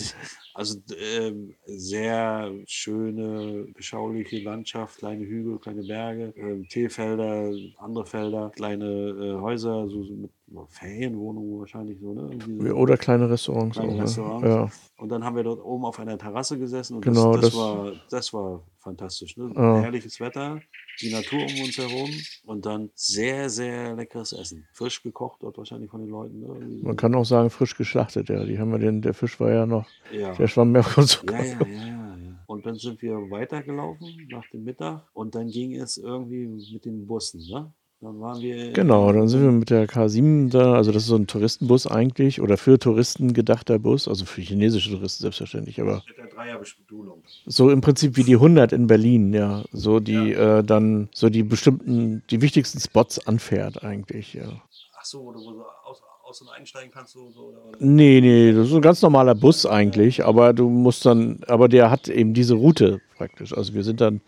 also 0.54 0.80
ähm, 1.18 1.56
sehr 1.66 2.54
schöne, 2.66 3.66
beschauliche 3.74 4.38
Landschaft, 4.44 4.98
kleine 4.98 5.26
Hügel, 5.26 5.58
kleine 5.58 5.82
Berge, 5.82 6.32
ähm, 6.36 6.68
Teefelder, 6.68 7.52
andere 7.78 8.06
Felder, 8.06 8.52
kleine 8.54 8.86
äh, 8.86 9.40
Häuser, 9.40 9.88
so, 9.88 10.04
so 10.04 10.14
mit 10.14 10.30
Ferienwohnungen 10.68 11.58
wahrscheinlich 11.60 11.98
so, 12.00 12.12
ne? 12.12 12.30
So 12.46 12.74
Oder 12.74 12.96
kleine 12.96 13.28
Restaurants. 13.28 13.76
kleine 13.76 13.92
auch, 13.92 13.96
ne? 13.96 14.02
Restaurants. 14.02 14.46
Ja. 14.46 14.70
Und 15.02 15.08
dann 15.08 15.24
haben 15.24 15.36
wir 15.36 15.42
dort 15.42 15.62
oben 15.64 15.84
auf 15.84 15.98
einer 15.98 16.16
Terrasse 16.16 16.58
gesessen 16.58 16.94
und 16.96 17.04
Genau, 17.04 17.32
das, 17.32 17.42
das, 17.42 17.50
das- 17.50 17.58
war, 17.58 17.92
das 18.10 18.32
war 18.32 18.62
fantastisch. 18.78 19.36
Ne? 19.36 19.52
Ja. 19.56 19.80
Herrliches 19.80 20.20
Wetter, 20.20 20.60
die 21.00 21.10
Natur 21.12 21.40
um 21.40 21.64
uns 21.64 21.76
herum 21.76 22.10
und 22.46 22.64
dann 22.64 22.90
sehr, 22.94 23.50
sehr 23.50 23.94
leckeres 23.96 24.32
Essen. 24.32 24.66
Frisch 24.72 25.02
gekocht 25.02 25.42
dort 25.42 25.58
wahrscheinlich 25.58 25.90
von 25.90 26.00
den 26.00 26.10
Leuten. 26.10 26.40
Ne? 26.40 26.78
So. 26.80 26.86
Man 26.86 26.96
kann 26.96 27.14
auch 27.16 27.24
sagen, 27.24 27.50
frisch 27.50 27.76
geschlachtet, 27.76 28.28
ja. 28.28 28.44
Die 28.44 28.58
haben 28.58 28.70
ja 28.70 28.78
den, 28.78 29.02
der 29.02 29.14
Fisch 29.14 29.38
war 29.40 29.50
ja 29.50 29.66
noch, 29.66 29.86
ja. 30.12 30.32
der 30.34 30.46
schwamm 30.46 30.70
mehr 30.72 30.84
von. 30.84 31.04
Ja, 31.28 31.42
ja, 31.42 31.44
ja, 31.44 31.66
ja, 31.66 31.86
ja. 31.86 32.16
Und 32.46 32.64
dann 32.64 32.76
sind 32.76 33.02
wir 33.02 33.14
weitergelaufen 33.30 34.28
nach 34.30 34.48
dem 34.50 34.62
Mittag 34.62 35.02
und 35.12 35.34
dann 35.34 35.48
ging 35.48 35.74
es 35.74 35.98
irgendwie 35.98 36.46
mit 36.46 36.84
den 36.84 37.06
Bussen, 37.06 37.40
ne? 37.50 37.72
Dann 38.00 38.20
waren 38.20 38.40
wir. 38.42 38.72
Genau, 38.72 39.10
dann 39.10 39.26
sind 39.26 39.42
wir 39.42 39.50
mit 39.52 39.70
der 39.70 39.88
K7 39.88 40.50
da, 40.50 40.74
also 40.74 40.92
das 40.92 41.04
ist 41.04 41.08
so 41.08 41.16
ein 41.16 41.26
Touristenbus 41.26 41.86
eigentlich 41.86 42.40
oder 42.42 42.56
für 42.58 42.78
Touristen 42.78 43.32
gedachter 43.32 43.78
Bus, 43.78 44.06
also 44.06 44.26
für 44.26 44.42
chinesische 44.42 44.90
Touristen 44.90 45.22
selbstverständlich, 45.22 45.80
aber 45.80 46.02
Mit 46.06 46.18
der 46.18 46.26
Dreierbestuhlung. 46.26 47.22
so 47.46 47.70
im 47.70 47.80
Prinzip 47.80 48.16
wie 48.18 48.24
die 48.24 48.34
100 48.34 48.72
in 48.72 48.86
Berlin, 48.86 49.32
ja, 49.32 49.64
so 49.72 49.98
die 50.00 50.32
äh, 50.32 50.62
dann 50.62 51.08
so 51.14 51.30
die 51.30 51.42
bestimmten, 51.42 52.22
die 52.30 52.42
wichtigsten 52.42 52.80
Spots 52.80 53.26
anfährt 53.26 53.82
eigentlich, 53.82 54.34
ja. 54.34 54.62
Ach 54.98 55.04
so, 55.04 55.32
du 55.32 55.38
wo 55.40 55.50
du 55.52 55.62
aus, 55.84 56.02
aus 56.26 56.40
und 56.40 56.48
einsteigen 56.48 56.90
kannst, 56.90 57.12
so, 57.12 57.30
so 57.30 57.46
oder, 57.46 57.64
oder? 57.64 57.78
Nee, 57.80 58.20
nee, 58.20 58.52
das 58.52 58.68
ist 58.68 58.74
ein 58.74 58.82
ganz 58.82 59.00
normaler 59.00 59.34
Bus 59.34 59.64
eigentlich, 59.64 60.24
aber 60.24 60.52
du 60.52 60.68
musst 60.68 61.06
dann, 61.06 61.40
aber 61.46 61.68
der 61.68 61.90
hat 61.90 62.08
eben 62.08 62.34
diese 62.34 62.54
Route 62.54 63.00
praktisch. 63.16 63.56
Also 63.56 63.74
wir 63.74 63.84
sind 63.84 64.00
dann 64.00 64.20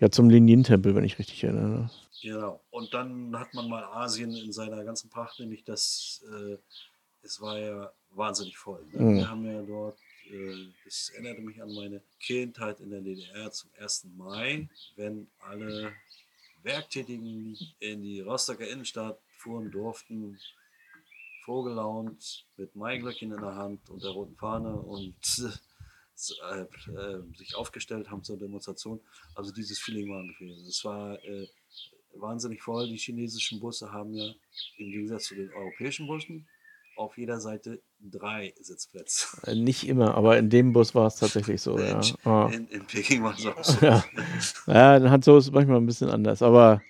ja 0.00 0.10
zum 0.10 0.30
Linientempel, 0.30 0.94
wenn 0.94 1.04
ich 1.04 1.18
richtig 1.18 1.44
erinnere. 1.44 1.90
Genau. 2.22 2.60
Und 2.70 2.92
dann 2.92 3.38
hat 3.38 3.54
man 3.54 3.68
mal 3.68 3.84
Asien 3.84 4.34
in 4.34 4.52
seiner 4.52 4.82
ganzen 4.84 5.10
Pracht, 5.10 5.38
nämlich 5.38 5.62
das, 5.64 6.24
äh, 6.28 6.56
es 7.22 7.40
war 7.40 7.58
ja 7.58 7.92
wahnsinnig 8.10 8.56
voll. 8.56 8.84
Ne? 8.92 9.02
Mhm. 9.02 9.16
Wir 9.16 9.30
haben 9.30 9.44
ja 9.44 9.62
dort, 9.62 9.98
äh, 10.30 10.66
das 10.84 11.10
erinnerte 11.14 11.42
mich 11.42 11.62
an 11.62 11.72
meine 11.72 12.00
Kindheit 12.20 12.80
in 12.80 12.90
der 12.90 13.00
DDR 13.00 13.50
zum 13.52 13.70
1. 13.78 14.06
Mai, 14.16 14.68
wenn 14.96 15.28
alle 15.38 15.92
Werktätigen 16.62 17.56
in 17.78 18.02
die 18.02 18.20
Rostocker 18.20 18.66
Innenstadt 18.66 19.18
fuhren 19.36 19.70
durften, 19.70 20.38
vorgelaunt, 21.44 22.46
mit 22.56 22.74
Maiglöckchen 22.74 23.32
in 23.32 23.40
der 23.40 23.54
Hand 23.54 23.88
und 23.90 24.02
der 24.02 24.10
roten 24.10 24.36
Fahne 24.36 24.74
und 24.74 25.14
äh, 26.50 26.60
äh, 26.60 27.36
sich 27.36 27.54
aufgestellt 27.56 28.10
haben 28.10 28.22
zur 28.22 28.38
Demonstration. 28.38 29.00
Also 29.34 29.52
dieses 29.52 29.78
Feeling 29.78 30.10
war 30.10 30.20
ungefähr. 30.20 30.48
Es 30.68 30.84
war 30.84 31.22
äh, 31.24 31.46
wahnsinnig 32.14 32.62
voll. 32.62 32.88
Die 32.88 32.96
chinesischen 32.96 33.60
Busse 33.60 33.92
haben 33.92 34.14
ja 34.14 34.32
im 34.78 34.90
Gegensatz 34.90 35.24
zu 35.24 35.34
den 35.34 35.52
europäischen 35.52 36.06
Bussen 36.06 36.48
auf 36.96 37.18
jeder 37.18 37.40
Seite 37.40 37.82
drei 38.00 38.54
Sitzplätze. 38.60 39.26
Äh, 39.46 39.54
Nicht 39.56 39.86
immer, 39.88 40.14
aber 40.14 40.38
in 40.38 40.48
dem 40.48 40.72
Bus 40.72 40.94
war 40.94 41.08
es 41.08 41.16
tatsächlich 41.16 41.60
so, 41.60 41.78
ja. 41.78 42.00
Ah. 42.24 42.48
In, 42.52 42.68
in 42.68 42.86
Peking 42.86 43.22
war 43.22 43.34
es 43.36 43.44
auch 43.46 43.64
so. 43.64 43.84
Ja. 43.84 44.04
Ja, 44.66 44.96
in 44.96 45.10
Hanzhou 45.10 45.36
ist 45.36 45.46
es 45.46 45.52
manchmal 45.52 45.78
ein 45.78 45.86
bisschen 45.86 46.10
anders, 46.10 46.42
aber 46.42 46.80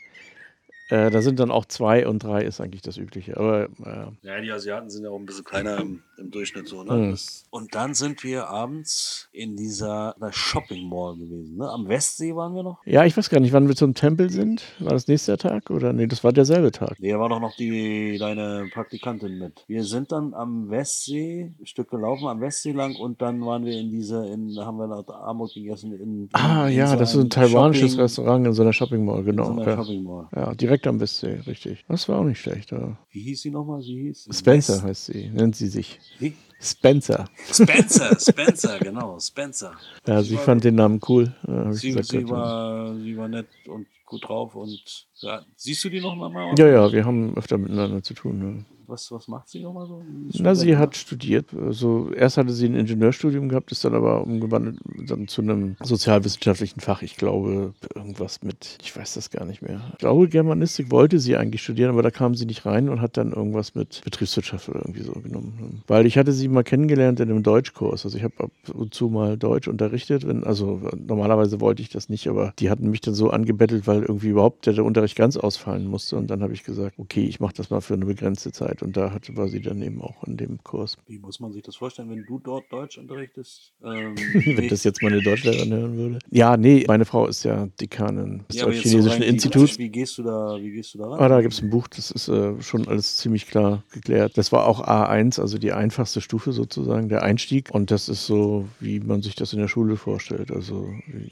äh, 0.90 1.10
da 1.10 1.22
sind 1.22 1.40
dann 1.40 1.50
auch 1.50 1.64
zwei 1.64 2.06
und 2.06 2.22
drei 2.22 2.42
ist 2.42 2.60
eigentlich 2.60 2.82
das 2.82 2.96
Übliche. 2.98 3.36
Aber 3.36 3.64
äh, 3.64 4.06
Ja, 4.26 4.40
die 4.40 4.50
Asiaten 4.50 4.90
sind 4.90 5.04
ja 5.04 5.10
auch 5.10 5.18
ein 5.18 5.26
bisschen 5.26 5.44
kleiner 5.44 5.78
im, 5.80 6.02
im 6.18 6.30
Durchschnitt 6.30 6.68
so. 6.68 6.82
Ne? 6.82 6.92
Mhm. 6.94 7.10
Das, 7.12 7.44
und 7.50 7.74
dann 7.74 7.94
sind 7.94 8.22
wir 8.22 8.48
abends 8.48 9.28
in 9.32 9.56
dieser 9.56 10.14
Shopping 10.30 10.88
Mall 10.88 11.16
gewesen. 11.16 11.56
Ne? 11.56 11.68
Am 11.70 11.88
Westsee 11.88 12.34
waren 12.36 12.54
wir 12.54 12.62
noch. 12.62 12.78
ja, 12.84 13.04
ich 13.04 13.16
weiß 13.16 13.30
gar 13.30 13.40
nicht, 13.40 13.52
wann 13.52 13.68
wir 13.68 13.76
zum 13.76 13.94
Tempel 13.94 14.28
sind. 14.30 14.62
War 14.78 14.92
das 14.92 15.08
nächster 15.08 15.38
Tag 15.38 15.70
oder? 15.70 15.92
Nee, 15.92 16.06
das 16.06 16.22
war 16.22 16.32
derselbe 16.32 16.70
Tag. 16.72 16.96
Nee, 16.98 17.12
da 17.12 17.18
war 17.18 17.28
doch 17.30 17.40
noch 17.40 17.56
die, 17.56 18.18
deine 18.18 18.68
Praktikantin 18.72 19.38
mit. 19.38 19.64
Wir 19.66 19.84
sind 19.84 20.12
dann 20.12 20.34
am 20.34 20.68
Westsee, 20.70 21.54
ein 21.58 21.66
Stück 21.66 21.90
gelaufen, 21.90 22.26
am 22.28 22.40
Westsee 22.40 22.72
lang 22.72 22.94
und 22.96 23.22
dann 23.22 23.40
waren 23.44 23.64
wir 23.64 23.78
in 23.78 23.90
dieser, 23.90 24.26
in, 24.30 24.54
da 24.54 24.66
haben 24.66 24.76
wir 24.78 24.86
noch 24.86 25.08
Armut 25.08 25.54
gegessen. 25.54 25.92
In, 25.94 26.28
Ah, 26.32 26.68
in 26.68 26.76
ja, 26.76 26.88
so 26.88 26.96
das 26.96 27.14
ist 27.14 27.20
ein 27.20 27.30
taiwanisches 27.30 27.92
Shopping- 27.92 28.00
Restaurant 28.02 28.46
in 28.46 28.52
so 28.52 28.62
einer 28.62 28.72
Shopping 28.72 29.04
Mall, 29.04 29.20
In 29.20 29.24
so 29.24 29.30
genau. 29.30 29.50
einer 29.52 29.66
Ja. 29.70 29.76
Shopping 29.76 30.02
Mall. 30.04 30.28
ja, 30.34 30.54
direkt 30.54 30.73
am 30.86 31.00
Westsee, 31.00 31.40
richtig. 31.46 31.84
Das 31.88 32.08
war 32.08 32.18
auch 32.18 32.24
nicht 32.24 32.40
schlecht. 32.40 32.70
Ja. 32.72 32.96
Wie 33.10 33.20
hieß 33.20 33.42
sie 33.42 33.50
nochmal? 33.50 33.82
Sie 33.82 33.94
hieß? 34.02 34.28
Spencer 34.32 34.74
West- 34.74 34.82
heißt 34.82 35.06
sie, 35.06 35.28
nennt 35.30 35.56
sie 35.56 35.68
sich. 35.68 35.98
Wie? 36.18 36.34
Spencer. 36.60 37.26
Spencer, 37.52 38.18
Spencer, 38.18 38.78
genau, 38.78 39.18
Spencer. 39.20 39.72
Ja, 40.06 40.22
sie 40.22 40.36
fand 40.36 40.64
den 40.64 40.76
Namen 40.76 41.00
cool. 41.08 41.34
Sie, 41.72 41.88
gesagt, 41.88 42.06
sie, 42.06 42.28
war, 42.28 42.94
sie 42.96 43.16
war 43.16 43.28
nett 43.28 43.46
und 43.68 43.86
gut 44.06 44.26
drauf 44.26 44.54
und 44.54 44.80
ja, 45.16 45.44
siehst 45.56 45.84
du 45.84 45.90
die 45.90 46.00
noch 46.00 46.14
mal? 46.16 46.54
ja, 46.58 46.66
ja, 46.68 46.92
wir 46.92 47.04
haben 47.04 47.36
öfter 47.36 47.58
miteinander 47.58 48.02
zu 48.02 48.14
tun. 48.14 48.38
Ne? 48.38 48.64
Was, 48.86 49.10
was 49.10 49.28
macht 49.28 49.48
sie 49.48 49.62
nochmal 49.62 49.86
so? 49.86 50.02
Na, 50.38 50.54
sie 50.54 50.76
hat 50.76 50.96
studiert. 50.96 51.54
Also 51.54 52.12
erst 52.12 52.36
hatte 52.36 52.52
sie 52.52 52.66
ein 52.66 52.74
Ingenieurstudium 52.74 53.48
gehabt, 53.48 53.72
ist 53.72 53.84
dann 53.84 53.94
aber 53.94 54.24
umgewandelt 54.24 54.78
dann 55.06 55.28
zu 55.28 55.42
einem 55.42 55.76
sozialwissenschaftlichen 55.82 56.80
Fach. 56.80 57.02
Ich 57.02 57.16
glaube, 57.16 57.74
irgendwas 57.94 58.42
mit, 58.42 58.78
ich 58.82 58.96
weiß 58.96 59.14
das 59.14 59.30
gar 59.30 59.44
nicht 59.44 59.62
mehr. 59.62 59.80
Ich 59.92 59.98
glaube, 59.98 60.28
Germanistik 60.28 60.90
wollte 60.90 61.18
sie 61.18 61.36
eigentlich 61.36 61.62
studieren, 61.62 61.90
aber 61.90 62.02
da 62.02 62.10
kam 62.10 62.34
sie 62.34 62.46
nicht 62.46 62.66
rein 62.66 62.88
und 62.88 63.00
hat 63.00 63.16
dann 63.16 63.32
irgendwas 63.32 63.74
mit 63.74 64.02
Betriebswirtschaft 64.04 64.68
oder 64.68 64.80
irgendwie 64.80 65.02
so 65.02 65.12
genommen. 65.12 65.82
Weil 65.86 66.06
ich 66.06 66.18
hatte 66.18 66.32
sie 66.32 66.48
mal 66.48 66.64
kennengelernt 66.64 67.20
in 67.20 67.30
einem 67.30 67.42
Deutschkurs. 67.42 68.04
Also 68.04 68.16
ich 68.18 68.24
habe 68.24 68.34
ab 68.38 68.50
und 68.72 68.94
zu 68.94 69.08
mal 69.08 69.36
Deutsch 69.36 69.68
unterrichtet. 69.68 70.26
Wenn, 70.26 70.44
also 70.44 70.80
normalerweise 70.96 71.60
wollte 71.60 71.82
ich 71.82 71.88
das 71.88 72.08
nicht, 72.08 72.28
aber 72.28 72.52
die 72.58 72.70
hatten 72.70 72.90
mich 72.90 73.00
dann 73.00 73.14
so 73.14 73.30
angebettelt, 73.30 73.86
weil 73.86 74.02
irgendwie 74.02 74.28
überhaupt 74.28 74.66
der 74.66 74.84
Unterricht 74.84 75.16
ganz 75.16 75.36
ausfallen 75.36 75.86
musste. 75.86 76.16
Und 76.16 76.28
dann 76.28 76.42
habe 76.42 76.52
ich 76.52 76.64
gesagt, 76.64 76.98
okay, 76.98 77.24
ich 77.24 77.40
mache 77.40 77.54
das 77.54 77.70
mal 77.70 77.80
für 77.80 77.94
eine 77.94 78.06
begrenzte 78.06 78.52
Zeit. 78.52 78.73
Und 78.82 78.96
da 78.96 79.10
hatte, 79.10 79.36
war 79.36 79.48
sie 79.48 79.60
dann 79.60 79.82
eben 79.82 80.00
auch 80.02 80.24
in 80.24 80.36
dem 80.36 80.62
Kurs. 80.62 80.96
Wie 81.06 81.18
muss 81.18 81.40
man 81.40 81.52
sich 81.52 81.62
das 81.62 81.76
vorstellen, 81.76 82.10
wenn 82.10 82.24
du 82.24 82.38
dort 82.38 82.72
Deutsch 82.72 82.98
unterrichtest? 82.98 83.72
Ähm, 83.82 84.14
Wenn 84.34 84.68
das 84.68 84.84
jetzt 84.84 85.02
meine 85.02 85.20
Deutschlehrerin 85.20 85.72
hören 85.72 85.96
würde. 85.96 86.18
Ja, 86.30 86.56
nee, 86.56 86.84
meine 86.86 87.04
Frau 87.04 87.26
ist 87.26 87.44
ja 87.44 87.68
Dekanin 87.80 88.44
des 88.48 88.56
Ja, 88.56 88.64
so 88.64 88.70
Deutsch-Chinesischen 88.70 89.22
rein 89.22 89.30
Instituts. 89.30 89.78
Wie 89.78 89.88
gehst 89.88 90.18
du 90.18 90.22
da, 90.22 90.56
wie 90.60 90.72
gehst 90.72 90.94
du 90.94 90.98
da 90.98 91.08
ran? 91.08 91.20
Ah, 91.20 91.28
da 91.28 91.40
gibt 91.40 91.54
es 91.54 91.62
ein 91.62 91.70
Buch, 91.70 91.88
das 91.88 92.10
ist 92.10 92.28
äh, 92.28 92.60
schon 92.62 92.88
alles 92.88 93.16
ziemlich 93.16 93.46
klar 93.46 93.82
geklärt. 93.92 94.36
Das 94.36 94.52
war 94.52 94.66
auch 94.66 94.86
A1, 94.86 95.40
also 95.40 95.58
die 95.58 95.72
einfachste 95.72 96.20
Stufe 96.20 96.52
sozusagen, 96.52 97.08
der 97.08 97.22
Einstieg. 97.22 97.70
Und 97.72 97.90
das 97.90 98.08
ist 98.08 98.26
so, 98.26 98.68
wie 98.80 99.00
man 99.00 99.22
sich 99.22 99.34
das 99.34 99.52
in 99.52 99.58
der 99.58 99.68
Schule 99.68 99.96
vorstellt. 99.96 100.50
Also 100.50 100.88
wie 101.06 101.30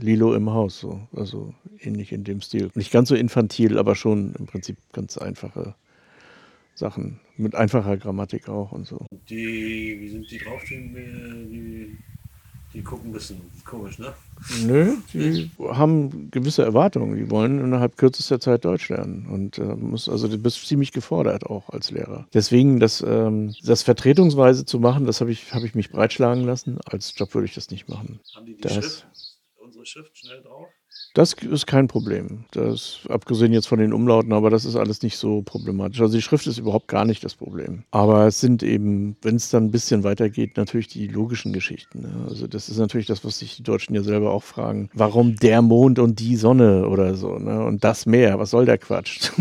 Lilo 0.00 0.34
im 0.34 0.50
Haus, 0.50 0.78
so. 0.78 1.00
also 1.14 1.54
ähnlich 1.80 2.12
in 2.12 2.24
dem 2.24 2.40
Stil. 2.40 2.70
Nicht 2.74 2.92
ganz 2.92 3.08
so 3.08 3.14
infantil, 3.14 3.78
aber 3.78 3.94
schon 3.94 4.34
im 4.38 4.46
Prinzip 4.46 4.76
ganz 4.92 5.18
einfache 5.18 5.74
Sachen. 6.78 7.20
Mit 7.36 7.54
einfacher 7.54 7.96
Grammatik 7.96 8.48
auch 8.48 8.72
und 8.72 8.86
so. 8.86 9.06
Die, 9.28 9.96
wie 10.00 10.08
sind 10.08 10.30
die 10.30 10.38
drauf? 10.38 10.62
Die, 10.68 11.96
die, 12.74 12.82
gucken 12.82 13.10
ein 13.10 13.12
bisschen 13.12 13.40
komisch, 13.64 13.98
ne? 13.98 14.14
Nö, 14.64 14.94
die 15.12 15.50
haben 15.60 16.30
gewisse 16.30 16.62
Erwartungen. 16.62 17.16
Die 17.16 17.30
wollen 17.30 17.58
innerhalb 17.60 17.96
kürzester 17.96 18.38
Zeit 18.40 18.64
Deutsch 18.64 18.88
lernen. 18.88 19.26
Und 19.26 19.58
äh, 19.58 19.62
muss, 19.74 20.08
also 20.08 20.28
du 20.28 20.38
bist 20.38 20.66
ziemlich 20.66 20.92
gefordert 20.92 21.44
auch 21.46 21.68
als 21.70 21.90
Lehrer. 21.90 22.26
Deswegen, 22.34 22.78
das, 22.78 23.04
ähm, 23.06 23.54
das 23.64 23.82
vertretungsweise 23.82 24.64
zu 24.64 24.78
machen, 24.78 25.06
das 25.06 25.20
habe 25.20 25.32
ich, 25.32 25.52
hab 25.52 25.64
ich 25.64 25.74
mich 25.74 25.90
breitschlagen 25.90 26.44
lassen. 26.44 26.78
Als 26.86 27.14
Job 27.16 27.34
würde 27.34 27.46
ich 27.46 27.54
das 27.54 27.70
nicht 27.70 27.88
machen. 27.88 28.20
Haben 28.36 28.46
die 28.46 28.54
die 28.54 28.60
Das- 28.60 28.74
Schrift, 28.74 29.06
unsere 29.56 29.84
Schrift 29.86 30.16
schnell 30.16 30.40
drauf? 30.42 30.68
Das 31.18 31.32
ist 31.32 31.66
kein 31.66 31.88
Problem. 31.88 32.44
Das, 32.52 33.00
abgesehen 33.08 33.52
jetzt 33.52 33.66
von 33.66 33.80
den 33.80 33.92
Umlauten, 33.92 34.32
aber 34.32 34.50
das 34.50 34.64
ist 34.64 34.76
alles 34.76 35.02
nicht 35.02 35.16
so 35.16 35.42
problematisch. 35.42 36.00
Also 36.00 36.16
die 36.16 36.22
Schrift 36.22 36.46
ist 36.46 36.58
überhaupt 36.58 36.86
gar 36.86 37.04
nicht 37.04 37.24
das 37.24 37.34
Problem. 37.34 37.82
Aber 37.90 38.28
es 38.28 38.38
sind 38.38 38.62
eben, 38.62 39.16
wenn 39.22 39.34
es 39.34 39.50
dann 39.50 39.64
ein 39.64 39.70
bisschen 39.72 40.04
weitergeht, 40.04 40.56
natürlich 40.56 40.86
die 40.86 41.08
logischen 41.08 41.52
Geschichten. 41.52 42.02
Ne? 42.02 42.26
Also 42.28 42.46
das 42.46 42.68
ist 42.68 42.78
natürlich 42.78 43.08
das, 43.08 43.24
was 43.24 43.40
sich 43.40 43.56
die 43.56 43.64
Deutschen 43.64 43.96
ja 43.96 44.04
selber 44.04 44.30
auch 44.30 44.44
fragen. 44.44 44.90
Warum 44.94 45.34
der 45.34 45.60
Mond 45.60 45.98
und 45.98 46.20
die 46.20 46.36
Sonne 46.36 46.86
oder 46.86 47.16
so? 47.16 47.36
Ne? 47.36 47.64
Und 47.64 47.82
das 47.82 48.06
Meer, 48.06 48.38
was 48.38 48.50
soll 48.50 48.64
der 48.64 48.78
Quatsch? 48.78 49.32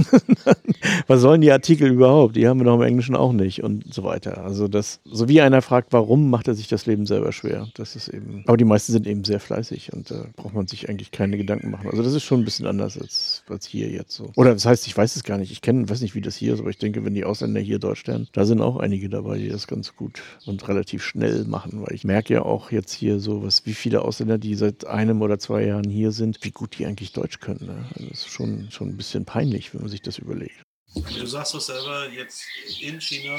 was 1.06 1.22
sollen 1.22 1.42
die 1.42 1.52
Artikel 1.52 1.92
überhaupt? 1.92 2.38
Die 2.38 2.48
haben 2.48 2.60
wir 2.60 2.66
doch 2.66 2.78
im 2.78 2.82
Englischen 2.82 3.16
auch 3.16 3.34
nicht 3.34 3.64
und 3.64 3.94
so 3.94 4.04
weiter. 4.04 4.44
Also 4.44 4.68
das, 4.68 5.00
so 5.06 5.30
wie 5.30 5.42
einer 5.42 5.62
fragt, 5.62 5.94
warum 5.94 6.32
macht 6.32 6.48
er 6.48 6.56
sich 6.56 6.68
das 6.70 6.88
Leben 6.88 7.06
selber 7.06 7.32
schwer? 7.34 7.68
Das 7.76 7.96
ist 7.96 8.08
eben, 8.08 8.44
aber 8.48 8.58
die 8.58 8.66
meisten 8.66 8.94
sind 8.94 9.06
eben 9.06 9.24
sehr 9.24 9.40
fleißig 9.40 9.94
und 9.94 10.10
da 10.10 10.26
braucht 10.36 10.56
man 10.56 10.66
sich 10.66 10.90
eigentlich 10.90 11.12
keine 11.12 11.38
Gedanken 11.38 11.67
machen. 11.68 11.90
Also 11.90 12.04
das 12.04 12.14
ist 12.14 12.24
schon 12.24 12.42
ein 12.42 12.46
bisschen 12.46 12.66
anders 12.66 12.98
als, 12.98 13.44
als 13.48 13.66
hier 13.66 13.90
jetzt 13.90 14.16
so. 14.16 14.32
Oder 14.36 14.54
das 14.54 14.66
heißt, 14.66 14.88
ich 14.88 14.98
weiß 14.98 15.16
es 15.16 15.24
gar 15.24 15.38
nicht. 15.38 15.52
Ich 15.52 15.62
kenne, 15.62 15.90
weiß 15.90 16.02
nicht, 16.02 16.16
wie 16.16 16.22
das 16.22 16.36
hier 16.36 16.54
ist, 16.54 16.60
aber 16.60 16.70
ich 16.70 16.78
denke, 16.78 17.06
wenn 17.06 17.14
die 17.14 17.26
Ausländer 17.26 17.60
hier 17.60 17.80
Deutsch 17.80 18.06
lernen, 18.06 18.28
da 18.32 18.46
sind 18.46 18.62
auch 18.62 18.78
einige 18.78 19.10
dabei, 19.10 19.38
die 19.38 19.50
das 19.50 19.68
ganz 19.68 19.96
gut 19.96 20.22
und 20.46 20.68
relativ 20.68 21.04
schnell 21.04 21.46
machen, 21.46 21.82
weil 21.82 21.94
ich 21.94 22.04
merke 22.04 22.34
ja 22.34 22.42
auch 22.44 22.72
jetzt 22.72 22.94
hier 22.94 23.20
so, 23.20 23.44
was, 23.44 23.66
wie 23.66 23.74
viele 23.74 24.02
Ausländer, 24.02 24.38
die 24.38 24.56
seit 24.56 24.86
einem 24.88 25.22
oder 25.22 25.40
zwei 25.40 25.66
Jahren 25.66 25.90
hier 25.90 26.12
sind, 26.12 26.40
wie 26.44 26.52
gut 26.52 26.78
die 26.78 26.86
eigentlich 26.86 27.14
Deutsch 27.14 27.40
können. 27.40 27.66
Ne? 27.66 27.86
Also 27.96 28.10
das 28.10 28.20
ist 28.20 28.30
schon, 28.30 28.70
schon 28.72 28.90
ein 28.90 28.98
bisschen 28.98 29.26
peinlich, 29.26 29.74
wenn 29.74 29.82
man 29.82 29.90
sich 29.90 30.02
das 30.02 30.18
überlegt. 30.18 30.62
Du 30.96 31.26
sagst 31.26 31.54
doch 31.54 31.62
selber, 31.62 32.08
jetzt 32.12 32.44
in 32.82 33.00
China 33.00 33.38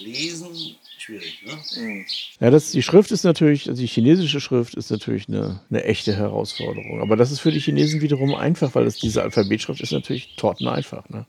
lesen, 0.00 0.76
schwierig, 0.98 1.42
ne? 1.44 2.04
Ja, 2.40 2.50
das, 2.50 2.70
die 2.72 2.82
Schrift 2.82 3.10
ist 3.10 3.24
natürlich, 3.24 3.68
also 3.68 3.80
die 3.80 3.88
chinesische 3.88 4.40
Schrift 4.40 4.74
ist 4.74 4.90
natürlich 4.90 5.28
eine, 5.28 5.60
eine 5.70 5.84
echte 5.84 6.14
Herausforderung. 6.14 7.00
Aber 7.00 7.16
das 7.16 7.30
ist 7.30 7.40
für 7.40 7.52
die 7.52 7.60
Chinesen 7.60 8.00
wiederum 8.00 8.34
einfach, 8.34 8.74
weil 8.74 8.84
das, 8.84 8.96
diese 8.96 9.22
Alphabetschrift 9.22 9.80
ist 9.80 9.92
natürlich 9.92 10.36
torteneinfach. 10.36 11.08
Ne? 11.08 11.26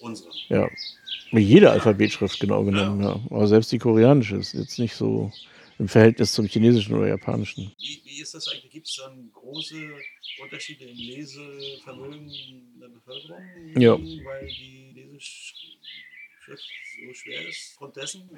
Unsere. 0.00 0.30
Ja. 0.48 0.68
Jede 1.32 1.70
Alphabetschrift 1.70 2.40
genau 2.40 2.64
genommen, 2.64 3.02
ja. 3.02 3.20
Aber 3.30 3.46
selbst 3.46 3.70
die 3.70 3.78
koreanische 3.78 4.36
ist 4.36 4.52
jetzt 4.52 4.78
nicht 4.80 4.94
so 4.94 5.30
im 5.78 5.88
Verhältnis 5.88 6.32
zum 6.32 6.46
chinesischen 6.46 6.94
oder 6.94 7.06
japanischen. 7.06 7.72
Wie, 7.78 8.02
wie 8.04 8.20
ist 8.20 8.34
das 8.34 8.48
eigentlich? 8.48 8.72
Gibt 8.72 8.88
es 8.88 8.96
dann 8.96 9.30
große 9.32 9.76
Unterschiede 10.42 10.84
im 10.86 10.96
Lesevermögen 10.96 12.30
der 12.80 12.88
Bevölkerung? 12.88 13.40
Ja. 13.76 13.92
Weil 13.92 14.48
die 14.48 14.92
Leseschrift 14.94 15.79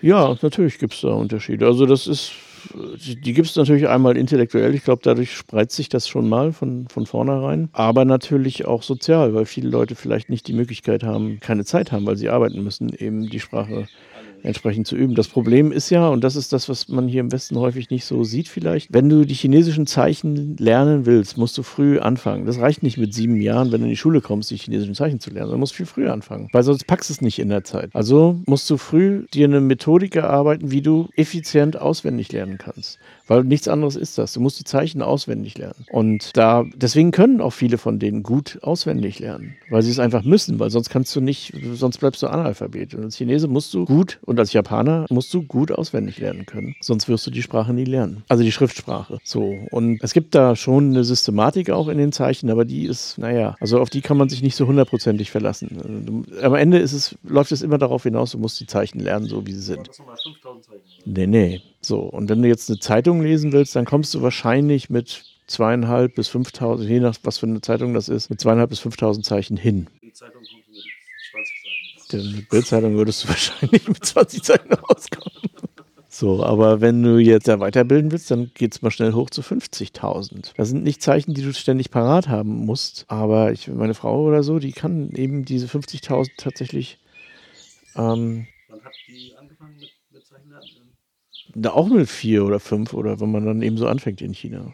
Ja, 0.02 0.36
natürlich 0.40 0.78
gibt 0.78 0.94
es 0.94 1.00
da 1.00 1.08
Unterschiede. 1.08 1.66
Also 1.66 1.86
das 1.86 2.06
ist, 2.06 2.32
die, 2.74 3.16
die 3.16 3.32
gibt 3.32 3.48
es 3.48 3.56
natürlich 3.56 3.88
einmal 3.88 4.16
intellektuell. 4.16 4.74
Ich 4.74 4.84
glaube, 4.84 5.02
dadurch 5.02 5.34
spreizt 5.34 5.74
sich 5.74 5.88
das 5.88 6.08
schon 6.08 6.28
mal 6.28 6.52
von, 6.52 6.88
von 6.88 7.06
vornherein. 7.06 7.68
Aber 7.72 8.04
natürlich 8.04 8.66
auch 8.66 8.82
sozial, 8.82 9.34
weil 9.34 9.46
viele 9.46 9.68
Leute 9.68 9.94
vielleicht 9.94 10.30
nicht 10.30 10.46
die 10.46 10.52
Möglichkeit 10.52 11.02
haben, 11.02 11.40
keine 11.40 11.64
Zeit 11.64 11.92
haben, 11.92 12.06
weil 12.06 12.16
sie 12.16 12.28
arbeiten 12.28 12.62
müssen, 12.62 12.94
eben 12.94 13.28
die 13.28 13.40
Sprache 13.40 13.88
entsprechend 14.42 14.86
zu 14.86 14.96
üben. 14.96 15.14
Das 15.14 15.28
Problem 15.28 15.72
ist 15.72 15.90
ja, 15.90 16.08
und 16.08 16.24
das 16.24 16.36
ist 16.36 16.52
das, 16.52 16.68
was 16.68 16.88
man 16.88 17.08
hier 17.08 17.20
im 17.20 17.32
Westen 17.32 17.58
häufig 17.58 17.90
nicht 17.90 18.04
so 18.04 18.24
sieht 18.24 18.48
vielleicht, 18.48 18.92
wenn 18.92 19.08
du 19.08 19.24
die 19.24 19.34
chinesischen 19.34 19.86
Zeichen 19.86 20.56
lernen 20.56 21.06
willst, 21.06 21.36
musst 21.36 21.56
du 21.58 21.62
früh 21.62 21.98
anfangen. 21.98 22.46
Das 22.46 22.58
reicht 22.58 22.82
nicht 22.82 22.98
mit 22.98 23.14
sieben 23.14 23.40
Jahren, 23.40 23.72
wenn 23.72 23.80
du 23.80 23.86
in 23.86 23.90
die 23.90 23.96
Schule 23.96 24.20
kommst, 24.20 24.50
die 24.50 24.56
chinesischen 24.56 24.94
Zeichen 24.94 25.20
zu 25.20 25.30
lernen. 25.30 25.52
Du 25.52 25.58
musst 25.58 25.74
viel 25.74 25.86
früher 25.86 26.12
anfangen, 26.12 26.48
weil 26.52 26.62
sonst 26.62 26.86
packst 26.86 27.10
du 27.10 27.14
es 27.14 27.20
nicht 27.20 27.38
in 27.38 27.48
der 27.48 27.64
Zeit. 27.64 27.90
Also 27.94 28.40
musst 28.46 28.68
du 28.70 28.76
früh 28.76 29.26
dir 29.32 29.46
eine 29.46 29.60
Methodik 29.60 30.16
erarbeiten, 30.16 30.70
wie 30.70 30.82
du 30.82 31.08
effizient 31.16 31.80
auswendig 31.80 32.32
lernen 32.32 32.58
kannst. 32.58 32.98
Weil 33.32 33.44
nichts 33.44 33.66
anderes 33.66 33.96
ist 33.96 34.18
das. 34.18 34.34
Du 34.34 34.40
musst 34.40 34.58
die 34.58 34.64
Zeichen 34.64 35.00
auswendig 35.00 35.56
lernen. 35.56 35.86
Und 35.90 36.36
da, 36.36 36.66
deswegen 36.74 37.12
können 37.12 37.40
auch 37.40 37.54
viele 37.54 37.78
von 37.78 37.98
denen 37.98 38.22
gut 38.22 38.58
auswendig 38.60 39.20
lernen, 39.20 39.54
weil 39.70 39.80
sie 39.80 39.90
es 39.90 39.98
einfach 39.98 40.22
müssen, 40.22 40.58
weil 40.58 40.68
sonst 40.68 40.90
kannst 40.90 41.16
du 41.16 41.22
nicht, 41.22 41.54
sonst 41.72 41.96
bleibst 41.96 42.22
du 42.22 42.26
Analphabet. 42.26 42.94
Und 42.94 43.04
als 43.04 43.16
Chinese 43.16 43.48
musst 43.48 43.72
du 43.72 43.86
gut 43.86 44.18
und 44.26 44.38
als 44.38 44.52
Japaner 44.52 45.06
musst 45.08 45.32
du 45.32 45.42
gut 45.44 45.72
auswendig 45.72 46.18
lernen 46.18 46.44
können. 46.44 46.74
Sonst 46.82 47.08
wirst 47.08 47.26
du 47.26 47.30
die 47.30 47.40
Sprache 47.40 47.72
nie 47.72 47.84
lernen. 47.84 48.22
Also 48.28 48.44
die 48.44 48.52
Schriftsprache. 48.52 49.16
So. 49.24 49.54
Und 49.70 50.02
es 50.02 50.12
gibt 50.12 50.34
da 50.34 50.54
schon 50.54 50.90
eine 50.90 51.02
Systematik 51.02 51.70
auch 51.70 51.88
in 51.88 51.96
den 51.96 52.12
Zeichen, 52.12 52.50
aber 52.50 52.66
die 52.66 52.84
ist, 52.84 53.16
naja, 53.16 53.56
also 53.60 53.80
auf 53.80 53.88
die 53.88 54.02
kann 54.02 54.18
man 54.18 54.28
sich 54.28 54.42
nicht 54.42 54.56
so 54.56 54.66
hundertprozentig 54.66 55.30
verlassen. 55.30 56.26
Am 56.42 56.54
Ende 56.54 56.78
ist 56.78 56.92
es, 56.92 57.16
läuft 57.22 57.50
es 57.52 57.62
immer 57.62 57.78
darauf 57.78 58.02
hinaus, 58.02 58.32
du 58.32 58.38
musst 58.38 58.60
die 58.60 58.66
Zeichen 58.66 59.00
lernen, 59.00 59.24
so 59.24 59.46
wie 59.46 59.52
sie 59.52 59.62
sind. 59.62 59.88
Das 59.88 59.96
sind 59.96 60.06
mal 60.06 60.16
5000 60.22 60.64
Zeichen. 60.66 60.82
Nee, 61.06 61.26
nee. 61.26 61.62
So, 61.84 62.00
und 62.00 62.28
wenn 62.28 62.42
du 62.42 62.48
jetzt 62.48 62.70
eine 62.70 62.78
Zeitung 62.78 63.22
lesen 63.22 63.52
willst, 63.52 63.74
dann 63.74 63.84
kommst 63.84 64.14
du 64.14 64.22
wahrscheinlich 64.22 64.88
mit 64.88 65.24
zweieinhalb 65.46 66.14
bis 66.14 66.28
5000, 66.28 66.88
je 66.88 67.00
nach 67.00 67.16
was 67.24 67.38
für 67.38 67.46
eine 67.46 67.60
Zeitung 67.60 67.92
das 67.92 68.08
ist, 68.08 68.30
mit 68.30 68.40
zweieinhalb 68.40 68.70
bis 68.70 68.80
5000 68.80 69.26
Zeichen 69.26 69.56
hin. 69.56 69.88
Die 70.02 70.12
Zeitung 70.12 70.42
kommt 70.42 70.68
mit 70.68 70.76
20 71.30 71.62
Zeichen. 71.62 72.32
Der 72.32 72.36
mit 72.38 72.48
Bildzeitung 72.48 72.96
würdest 72.96 73.24
du 73.24 73.28
wahrscheinlich 73.30 73.88
mit 73.88 74.04
20 74.04 74.42
Zeichen 74.42 74.72
rauskommen. 74.72 75.32
So, 76.08 76.44
aber 76.44 76.82
wenn 76.82 77.02
du 77.02 77.18
jetzt 77.18 77.48
da 77.48 77.58
weiterbilden 77.58 78.12
willst, 78.12 78.30
dann 78.30 78.50
geht 78.54 78.74
es 78.74 78.82
mal 78.82 78.90
schnell 78.90 79.14
hoch 79.14 79.30
zu 79.30 79.40
50.000. 79.40 80.52
Das 80.56 80.68
sind 80.68 80.84
nicht 80.84 81.02
Zeichen, 81.02 81.32
die 81.32 81.42
du 81.42 81.54
ständig 81.54 81.90
parat 81.90 82.28
haben 82.28 82.50
musst, 82.66 83.06
aber 83.08 83.50
ich, 83.50 83.66
meine 83.68 83.94
Frau 83.94 84.22
oder 84.22 84.42
so, 84.42 84.58
die 84.58 84.72
kann 84.72 85.10
eben 85.12 85.46
diese 85.46 85.66
50.000 85.66 86.32
tatsächlich 86.36 86.98
ähm, 87.96 88.46
Wann 88.68 88.84
hat 88.84 88.92
die 89.06 89.34
angefangen 89.36 89.76
mit, 89.78 89.90
mit 90.10 90.26
Zeichenlernen? 90.26 90.96
Da 91.54 91.70
auch 91.70 91.88
mit 91.88 92.08
vier 92.08 92.44
oder 92.44 92.60
fünf 92.60 92.94
oder 92.94 93.20
wenn 93.20 93.30
man 93.30 93.44
dann 93.44 93.62
eben 93.62 93.76
so 93.76 93.86
anfängt 93.86 94.22
in 94.22 94.32
China. 94.32 94.72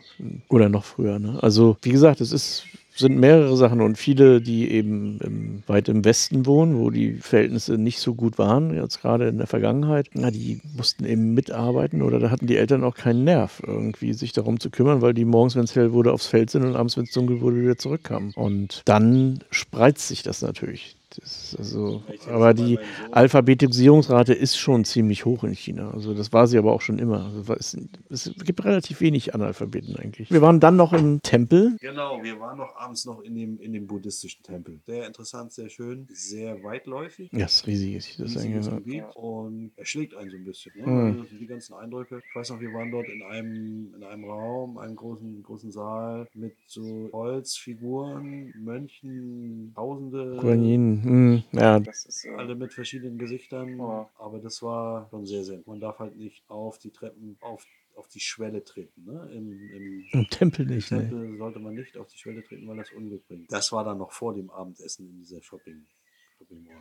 Oder 0.48 0.68
noch 0.68 0.84
früher. 0.84 1.18
Ne? 1.18 1.38
Also, 1.42 1.76
wie 1.82 1.90
gesagt, 1.90 2.20
es 2.20 2.32
ist, 2.32 2.64
sind 2.94 3.18
mehrere 3.18 3.56
Sachen 3.56 3.80
und 3.80 3.96
viele, 3.96 4.40
die 4.40 4.70
eben 4.70 5.18
im, 5.20 5.62
weit 5.66 5.88
im 5.88 6.04
Westen 6.04 6.46
wohnen, 6.46 6.78
wo 6.78 6.90
die 6.90 7.14
Verhältnisse 7.14 7.78
nicht 7.78 8.00
so 8.00 8.14
gut 8.14 8.38
waren, 8.38 8.74
jetzt 8.74 9.00
gerade 9.00 9.28
in 9.28 9.38
der 9.38 9.46
Vergangenheit, 9.46 10.08
na, 10.14 10.30
die 10.30 10.60
mussten 10.76 11.04
eben 11.04 11.34
mitarbeiten 11.34 12.02
oder 12.02 12.18
da 12.18 12.30
hatten 12.30 12.46
die 12.46 12.56
Eltern 12.56 12.84
auch 12.84 12.94
keinen 12.94 13.24
Nerv, 13.24 13.62
irgendwie 13.64 14.12
sich 14.12 14.32
darum 14.32 14.60
zu 14.60 14.70
kümmern, 14.70 15.00
weil 15.00 15.14
die 15.14 15.24
morgens, 15.24 15.56
wenn 15.56 15.64
es 15.64 15.76
hell 15.76 15.92
wurde, 15.92 16.12
aufs 16.12 16.26
Feld 16.26 16.50
sind 16.50 16.64
und 16.64 16.76
abends, 16.76 16.96
wenn 16.96 17.04
es 17.04 17.12
dunkel 17.12 17.40
wurde, 17.40 17.60
wieder 17.60 17.78
zurückkamen. 17.78 18.32
Und 18.34 18.82
dann 18.84 19.40
spreizt 19.50 20.08
sich 20.08 20.22
das 20.22 20.42
natürlich. 20.42 20.97
Ist 21.22 21.56
also, 21.58 22.02
aber 22.28 22.54
die 22.54 22.78
Alphabetisierungsrate 23.10 24.32
ist 24.32 24.56
schon 24.56 24.84
ziemlich 24.84 25.24
hoch 25.24 25.44
in 25.44 25.54
China. 25.54 25.90
Also 25.90 26.14
das 26.14 26.32
war 26.32 26.46
sie 26.46 26.58
aber 26.58 26.72
auch 26.72 26.80
schon 26.80 26.98
immer. 26.98 27.24
Also 27.24 27.54
es, 27.54 27.76
es 28.10 28.32
gibt 28.44 28.64
relativ 28.64 29.00
wenig 29.00 29.34
Analphabeten 29.34 29.96
eigentlich. 29.96 30.30
Wir 30.30 30.42
waren 30.42 30.60
dann 30.60 30.76
noch 30.76 30.92
im 30.92 31.22
Tempel. 31.22 31.76
Genau, 31.80 32.22
wir 32.22 32.38
waren 32.40 32.58
noch 32.58 32.76
abends 32.76 33.04
noch 33.04 33.20
in 33.20 33.34
dem, 33.34 33.58
in 33.60 33.72
dem 33.72 33.86
buddhistischen 33.86 34.42
Tempel. 34.42 34.80
Sehr 34.86 35.06
interessant, 35.06 35.52
sehr 35.52 35.68
schön, 35.68 36.06
sehr 36.12 36.62
weitläufig. 36.62 37.30
Ja, 37.32 37.46
ist 37.46 37.66
riesig. 37.66 37.96
Ist 37.96 38.20
das 38.20 38.36
riesiges 38.36 38.68
eigentlich. 38.68 38.84
Gebiet 38.84 39.16
und 39.16 39.72
er 39.76 39.84
schlägt 39.84 40.14
einen 40.14 40.30
so 40.30 40.36
ein 40.36 40.44
bisschen. 40.44 40.72
Ne? 40.76 40.86
Mhm. 40.86 41.20
Also 41.20 41.36
die 41.38 41.46
ganzen 41.46 41.74
Eindrücke. 41.74 42.22
Ich 42.28 42.36
weiß 42.36 42.50
noch, 42.50 42.60
wir 42.60 42.72
waren 42.72 42.90
dort 42.90 43.08
in 43.08 43.22
einem, 43.22 43.94
in 43.96 44.04
einem 44.04 44.24
Raum, 44.24 44.78
einem 44.78 44.96
großen, 44.96 45.42
großen 45.42 45.70
Saal 45.70 46.26
mit 46.34 46.54
so 46.66 47.08
Holzfiguren, 47.12 48.52
Mönchen, 48.56 49.72
Tausende. 49.74 50.38
Guanyin. 50.40 51.00
Hm, 51.08 51.42
ja, 51.52 51.80
Das 51.80 52.04
ist 52.04 52.26
alle 52.36 52.54
mit 52.54 52.72
verschiedenen 52.74 53.18
Gesichtern, 53.18 53.78
Ja. 53.78 54.08
aber 54.18 54.38
das 54.38 54.62
war 54.62 55.08
schon 55.10 55.26
sehr, 55.26 55.44
sehr. 55.44 55.60
Man 55.66 55.80
darf 55.80 55.98
halt 55.98 56.16
nicht 56.16 56.42
auf 56.48 56.78
die 56.78 56.90
Treppen, 56.90 57.36
auf, 57.40 57.64
auf 57.94 58.08
die 58.08 58.20
Schwelle 58.20 58.62
treten. 58.64 59.04
Ne? 59.04 59.30
Im, 59.32 59.70
im 59.70 60.04
im 60.12 60.28
Tempel 60.30 60.66
nicht. 60.66 60.90
Ne? 60.92 61.00
Tempel 61.08 61.36
sollte 61.38 61.58
man 61.58 61.74
nicht 61.74 61.96
auf 61.96 62.08
die 62.08 62.18
Schwelle 62.18 62.42
treten, 62.44 62.66
weil 62.68 62.76
das 62.76 62.92
Unglück 62.92 63.26
bringt. 63.26 63.50
Das 63.50 63.72
war 63.72 63.84
dann 63.84 63.98
noch 63.98 64.12
vor 64.12 64.34
dem 64.34 64.50
Abendessen 64.50 65.08
in 65.08 65.18
dieser 65.18 65.42
Shopping. 65.42 65.86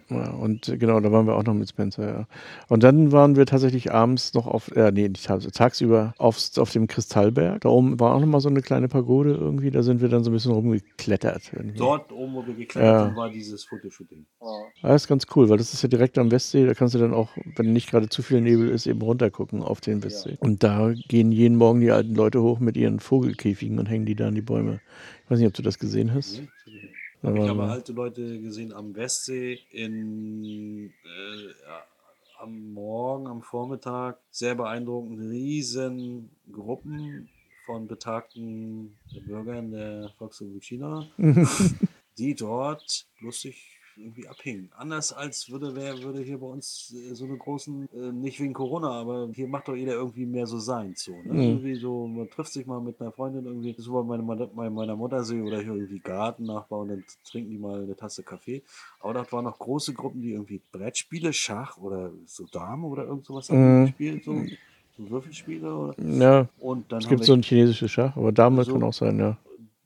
Ja, 0.10 0.32
und 0.32 0.70
äh, 0.70 0.78
genau, 0.78 1.02
da 1.02 1.12
waren 1.12 1.28
wir 1.28 1.36
auch 1.36 1.44
noch 1.44 1.54
mit 1.54 1.68
Spencer, 1.68 2.08
ja. 2.08 2.28
Und 2.70 2.84
dann 2.84 3.12
waren 3.12 3.36
wir 3.36 3.46
tatsächlich 3.46 3.92
abends 3.92 4.34
noch 4.34 4.48
auf, 4.48 4.72
äh, 4.72 4.90
nee, 4.92 5.10
nicht 5.10 5.26
tags, 5.26 5.46
tagsüber 5.48 6.14
aufs, 6.18 6.58
auf 6.58 6.72
dem 6.72 6.88
Kristallberg. 6.88 7.60
Da 7.62 7.70
oben 7.70 8.00
war 8.00 8.16
auch 8.16 8.22
noch 8.22 8.28
mal 8.28 8.40
so 8.40 8.48
eine 8.48 8.62
kleine 8.62 8.88
Pagode 8.88 9.32
irgendwie. 9.34 9.70
Da 9.70 9.84
sind 9.84 10.00
wir 10.00 10.08
dann 10.08 10.24
so 10.24 10.30
ein 10.30 10.34
bisschen 10.34 10.54
rumgeklettert. 10.54 11.52
irgendwie. 11.54 11.78
Dort 11.78 12.14
oben, 12.14 12.36
wo 12.36 12.48
wir 12.48 12.54
geklettert 12.54 12.90
Ja. 12.90 13.06
sind, 13.08 13.18
war 13.18 13.30
dieses 13.30 13.66
Fotoshooting. 13.66 14.26
Ja, 14.40 14.90
das 14.90 15.04
ist 15.04 15.08
ganz 15.10 15.26
cool, 15.36 15.50
weil 15.50 15.58
das 15.58 15.74
ist 15.74 15.82
ja 15.82 15.90
direkt 15.90 16.18
am 16.18 16.32
Westsee. 16.32 16.66
Da 16.66 16.74
kannst 16.74 16.96
du 16.96 17.00
dann 17.00 17.14
auch, 17.14 17.30
wenn 17.58 17.74
nicht 17.74 17.90
gerade 17.90 18.08
zu 18.08 18.22
viel 18.22 18.40
Nebel 18.40 18.70
ist, 18.70 18.88
eben 18.88 19.02
runtergucken 19.02 19.62
auf 19.62 19.82
den 19.82 20.02
Westsee. 20.04 20.38
Und 20.40 20.64
da 20.64 20.94
gehen 21.10 21.34
jeden 21.34 21.58
Morgen 21.58 21.82
die 21.82 21.92
alten 21.92 22.16
Leute 22.16 22.42
hoch 22.42 22.60
mit 22.60 22.78
ihren 22.78 23.02
Vogelkäfigen 23.02 23.78
und 23.78 23.88
hängen 23.88 24.06
die 24.06 24.16
da 24.16 24.30
an 24.30 24.36
die 24.36 24.42
Bäume. 24.42 24.80
Ich 25.26 25.32
weiß 25.32 25.40
nicht, 25.40 25.48
ob 25.50 25.54
du 25.54 25.64
das 25.64 25.80
gesehen 25.80 26.14
hast. 26.14 26.40
Ne? 26.40 26.48
Da 27.22 27.30
Habe 27.30 27.40
ich 27.40 27.46
wir- 27.46 27.64
alte 27.64 27.94
Leute 27.94 28.40
gesehen 28.42 28.74
am 28.74 28.96
Westsee 28.96 29.60
in 29.72 30.90
äh, 31.04 31.54
am 32.40 32.74
Morgen, 32.74 33.28
am 33.28 33.42
Vormittag. 33.42 34.20
Sehr 34.30 34.54
beeindruckend, 34.56 35.20
riesen 35.20 36.30
Gruppen 36.52 37.30
von 37.66 37.88
betagten 37.88 38.98
Bürgern 39.26 39.72
der 39.72 40.12
Volksrepublik 40.18 40.64
China, 40.64 41.08
die 42.18 42.36
dort 42.36 43.08
lustig 43.20 43.77
irgendwie 43.98 44.28
abhingen. 44.28 44.70
Anders 44.78 45.12
als 45.14 45.50
würde 45.50 45.76
wer 45.76 46.02
würde 46.04 46.22
hier 46.22 46.38
bei 46.40 46.48
uns 46.48 46.94
äh, 46.96 47.14
so 47.16 47.26
eine 47.26 47.38
großen, 47.38 47.90
äh, 47.94 48.12
nicht 48.12 48.40
wegen 48.40 48.54
Corona, 48.54 48.92
aber 48.92 49.30
hier 49.34 49.48
macht 49.48 49.68
doch 49.68 49.76
jeder 49.76 49.94
irgendwie 49.94 50.26
mehr 50.26 50.48
so 50.48 50.60
sein 50.60 50.94
so. 50.96 51.12
Ne? 51.24 51.34
Mhm. 51.34 51.40
Irgendwie 51.40 51.76
so, 51.76 52.08
man 52.08 52.30
trifft 52.30 52.54
sich 52.54 52.66
mal 52.66 52.80
mit 52.82 53.02
einer 53.02 53.12
Freundin 53.12 53.46
irgendwie, 53.46 53.76
so 53.78 53.94
bei 53.94 54.04
meiner, 54.04 54.24
Mutter- 54.24 54.48
bei 54.48 54.70
meiner 54.70 54.96
Mutter 54.96 55.24
sehe 55.24 55.44
oder 55.44 55.60
hier 55.60 55.74
irgendwie 55.74 56.00
Gartennachbar 56.00 56.80
und 56.80 56.90
dann 56.90 57.04
trinken 57.30 57.50
die 57.52 57.58
mal 57.58 57.84
eine 57.84 57.96
Tasse 57.96 58.24
Kaffee. 58.24 58.64
Aber 59.00 59.14
dort 59.14 59.32
waren 59.32 59.46
noch 59.46 59.58
große 59.60 59.94
Gruppen, 59.94 60.22
die 60.22 60.32
irgendwie 60.34 60.62
Brettspiele, 60.72 61.34
Schach 61.34 61.78
oder 61.78 62.12
so 62.26 62.46
Dame 62.46 62.86
oder 62.88 63.06
irgend 63.06 63.26
sowas 63.26 63.50
haben 63.50 63.82
Mhm. 63.82 63.86
gespielt, 63.86 64.24
so, 64.24 64.46
so 64.98 65.10
Würfelspiele 65.10 65.76
oder 65.76 65.96
Ja, 66.02 66.48
und 66.60 66.92
dann 66.92 67.00
es 67.00 67.08
gibt 67.08 67.24
so 67.24 67.34
ein 67.34 67.44
chinesisches 67.44 67.92
Schach, 67.92 68.16
aber 68.16 68.32
Dame 68.32 68.64
So. 68.64 68.74
kann 68.74 68.84
auch 68.84 68.94
sein, 68.94 69.20
ja. 69.20 69.38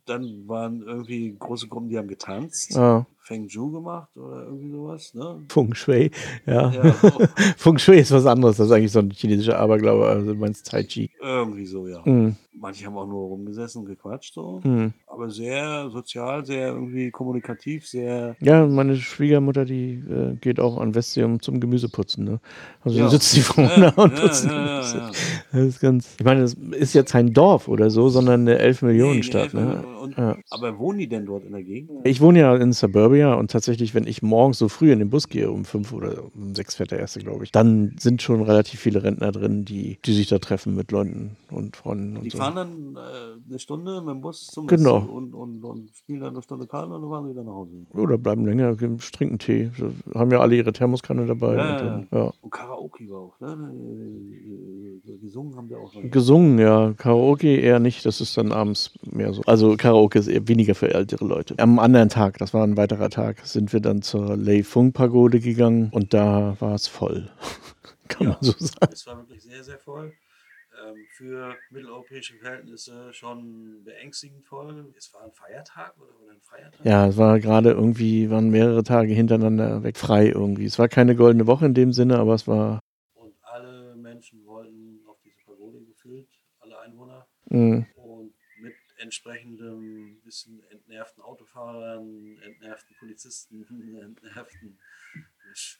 dann 0.05 0.47
waren 0.47 0.81
irgendwie 0.81 1.33
große 1.37 1.67
Gruppen, 1.67 1.87
die 1.89 1.97
haben 1.97 2.07
getanzt, 2.07 2.75
Ah, 2.75 3.05
Feng 3.23 3.47
Shui 3.47 3.71
gemacht 3.71 4.09
oder 4.17 4.43
irgendwie 4.45 4.71
sowas, 4.71 5.13
ne? 5.13 5.43
Feng 5.49 5.73
Shui, 5.75 6.09
ja. 6.45 6.71
Ja, 6.71 6.91
so, 6.93 7.19
Feng 7.57 7.77
Shui 7.77 7.97
ist 7.99 8.11
was 8.11 8.25
anderes, 8.25 8.57
das 8.57 8.67
ist 8.67 8.71
eigentlich 8.73 8.91
so 8.91 8.99
ein 8.99 9.11
chinesischer 9.11 9.59
Aberglaube, 9.59 10.05
also 10.07 10.33
du 10.33 10.39
meinst 10.39 10.67
Tai 10.69 10.83
Chi. 10.83 11.09
irgendwie 11.21 11.65
so, 11.65 11.87
ja. 11.87 12.01
Mhm. 12.05 12.35
Manche 12.53 12.85
haben 12.85 12.97
auch 12.97 13.07
nur 13.07 13.27
rumgesessen 13.29 13.81
und 13.81 13.87
gequatscht 13.87 14.33
so, 14.33 14.59
Mhm. 14.63 14.93
aber 15.07 15.29
sehr 15.29 15.89
sozial, 15.89 16.45
sehr 16.45 16.69
irgendwie 16.69 17.09
kommunikativ, 17.09 17.87
sehr 17.87 18.35
Ja, 18.41 18.65
meine 18.67 18.95
Schwiegermutter, 18.97 19.65
die 19.65 19.93
äh, 20.09 20.35
geht 20.41 20.59
auch 20.59 20.77
an 20.77 20.93
Westsee 20.93 21.23
um 21.23 21.39
zum 21.41 21.59
Gemüseputzen. 21.59 22.23
Ne? 22.25 22.39
Also 22.83 22.99
Ja. 22.99 23.07
sitzt 23.07 23.35
die 23.35 23.41
Frau 23.41 23.61
Ja, 23.61 23.79
da 23.79 23.89
und 24.03 24.15
putzt 24.15 24.45
ja. 24.45 24.81
Das 25.51 25.61
ist 25.67 25.79
ganz. 25.79 26.15
Ich 26.19 26.25
meine, 26.25 26.41
das 26.41 26.53
ist 26.53 26.93
jetzt 26.93 27.11
kein 27.13 27.33
Dorf 27.33 27.67
oder 27.67 27.89
so, 27.89 28.09
sondern 28.09 28.41
eine 28.41 28.57
11 28.59 28.81
Millionen 28.81 29.23
Stadt. 29.23 29.53
nee, 29.53 29.61
Ne? 29.61 29.83
und. 30.01 30.17
Aber 30.49 30.77
wohnen 30.77 30.99
die 30.99 31.07
denn 31.07 31.25
dort 31.25 31.45
in 31.45 31.53
der 31.53 31.63
Gegend? 31.63 31.91
Ich 32.05 32.19
wohne 32.21 32.39
ja 32.39 32.55
in 32.55 32.73
Suburbia 33.11 33.33
und 33.33 33.51
tatsächlich, 33.51 33.93
wenn 33.93 34.07
ich 34.07 34.21
morgens 34.21 34.57
so 34.57 34.69
früh 34.69 34.91
in 34.91 34.99
den 34.99 35.09
Bus 35.09 35.27
gehe, 35.27 35.51
um 35.51 35.65
fünf 35.65 35.91
oder 35.93 36.23
um 36.33 36.55
sechs 36.55 36.75
fährt 36.75 36.91
der 36.91 36.99
erste, 36.99 37.19
glaube 37.19 37.43
ich, 37.43 37.51
dann 37.51 37.95
sind 37.99 38.21
schon 38.21 38.41
relativ 38.41 38.79
viele 38.79 39.03
Rentner 39.03 39.31
drin, 39.31 39.65
die, 39.65 39.97
die 40.05 40.13
sich 40.13 40.27
da 40.27 40.39
treffen 40.39 40.75
mit 40.75 40.91
Leuten 40.91 41.35
und 41.51 41.75
Freunden 41.75 42.17
und 42.17 42.23
Die 42.23 42.29
so. 42.29 42.37
fahren 42.37 42.55
dann 42.55 42.95
äh, 42.95 43.49
eine 43.49 43.59
Stunde 43.59 44.01
mit 44.01 44.15
dem 44.15 44.21
Bus 44.21 44.47
zum 44.47 44.67
Genau, 44.67 44.97
Und, 44.99 45.33
und, 45.33 45.63
und 45.63 45.91
spielen 45.95 46.21
dann 46.21 46.33
eine 46.33 46.41
Stunde 46.41 46.67
Karten 46.67 46.91
und 46.91 47.01
dann 47.01 47.09
fahren 47.09 47.25
sie 47.25 47.31
wieder 47.31 47.43
nach 47.43 47.53
Hause. 47.53 47.71
Oder 47.93 48.17
bleiben 48.17 48.45
länger, 48.45 48.75
trinken 48.77 49.39
Tee. 49.39 49.71
So, 49.77 49.91
haben 50.17 50.31
ja 50.31 50.39
alle 50.39 50.55
ihre 50.55 50.71
Thermoskanne 50.71 51.25
dabei. 51.25 51.55
Ja, 51.55 51.71
und, 51.73 51.81
dann, 51.81 52.07
ja. 52.11 52.17
ja. 52.25 52.31
Und 52.41 52.51
Karaoke 52.51 53.09
war 53.09 53.19
auch, 53.19 53.39
ne? 53.39 53.71
Gesungen 55.21 55.55
haben 55.55 55.69
wir 55.69 55.77
auch 55.77 55.93
noch. 55.93 56.09
Gesungen, 56.09 56.59
ja. 56.59 56.93
Karaoke 56.97 57.57
eher 57.57 57.79
nicht. 57.79 58.05
Das 58.05 58.21
ist 58.21 58.37
dann 58.37 58.51
abends 58.51 58.91
mehr 59.11 59.33
so. 59.33 59.41
Also 59.45 59.75
Karaoke 59.77 60.19
ist 60.19 60.27
eher 60.27 60.47
weniger 60.47 60.75
für 60.75 60.93
ältere 60.93 61.25
Leute. 61.25 61.55
Am 61.57 61.79
anderen 61.79 62.09
Tag, 62.09 62.37
das 62.37 62.53
war 62.53 62.63
ein 62.63 62.77
weiterer 62.77 63.00
Tag, 63.09 63.45
sind 63.45 63.73
wir 63.73 63.79
dann 63.79 64.01
zur 64.01 64.35
Lei 64.37 64.63
Fung 64.63 64.93
Pagode 64.93 65.39
gegangen 65.39 65.89
und 65.91 66.13
da 66.13 66.55
war 66.59 66.75
es 66.75 66.87
voll. 66.87 67.29
Kann 68.07 68.27
Ja. 68.27 68.33
man 68.33 68.39
so 68.41 68.51
sagen. 68.57 68.91
Es 68.93 69.05
war 69.07 69.17
wirklich 69.17 69.43
sehr, 69.43 69.63
sehr 69.63 69.79
voll. 69.79 70.13
Ähm, 70.85 71.05
für 71.11 71.55
mitteleuropäische 71.69 72.37
Verhältnisse 72.37 73.13
schon 73.13 73.83
beängstigend 73.83 74.45
voll. 74.45 74.93
Es 74.97 75.13
war 75.13 75.23
ein 75.23 75.31
Feiertag 75.33 75.93
oder, 75.97 76.31
ein 76.31 76.41
Feiertag? 76.41 76.85
Ja, 76.85 77.07
es 77.07 77.17
war 77.17 77.39
gerade 77.39 77.71
irgendwie, 77.71 78.29
waren 78.29 78.49
mehrere 78.49 78.83
Tage 78.83 79.13
hintereinander 79.13 79.83
weg 79.83 79.97
frei 79.97 80.27
irgendwie. 80.27 80.65
Es 80.65 80.79
war 80.79 80.87
keine 80.87 81.15
goldene 81.15 81.45
Woche 81.47 81.65
in 81.65 81.73
dem 81.73 81.91
Sinne, 81.93 82.17
aber 82.19 82.33
es 82.35 82.47
war. 82.47 82.79
Und 83.15 83.33
alle 83.43 83.95
Menschen 83.95 84.45
wollten 84.45 85.01
auf 85.07 85.17
diese 85.23 85.35
Pagode 85.45 85.83
gefühlt, 85.85 86.27
alle 86.59 86.79
Einwohner. 86.79 87.27
Mh, 87.49 87.59
Und 87.59 87.79
mit 87.79 87.95
entsprechendem 89.01 90.21
bisschen 90.23 90.63
entnervten 90.69 91.23
Autofahrern, 91.23 92.37
entnervten 92.41 92.95
Polizisten, 92.97 93.65
entnervten, 94.01 94.79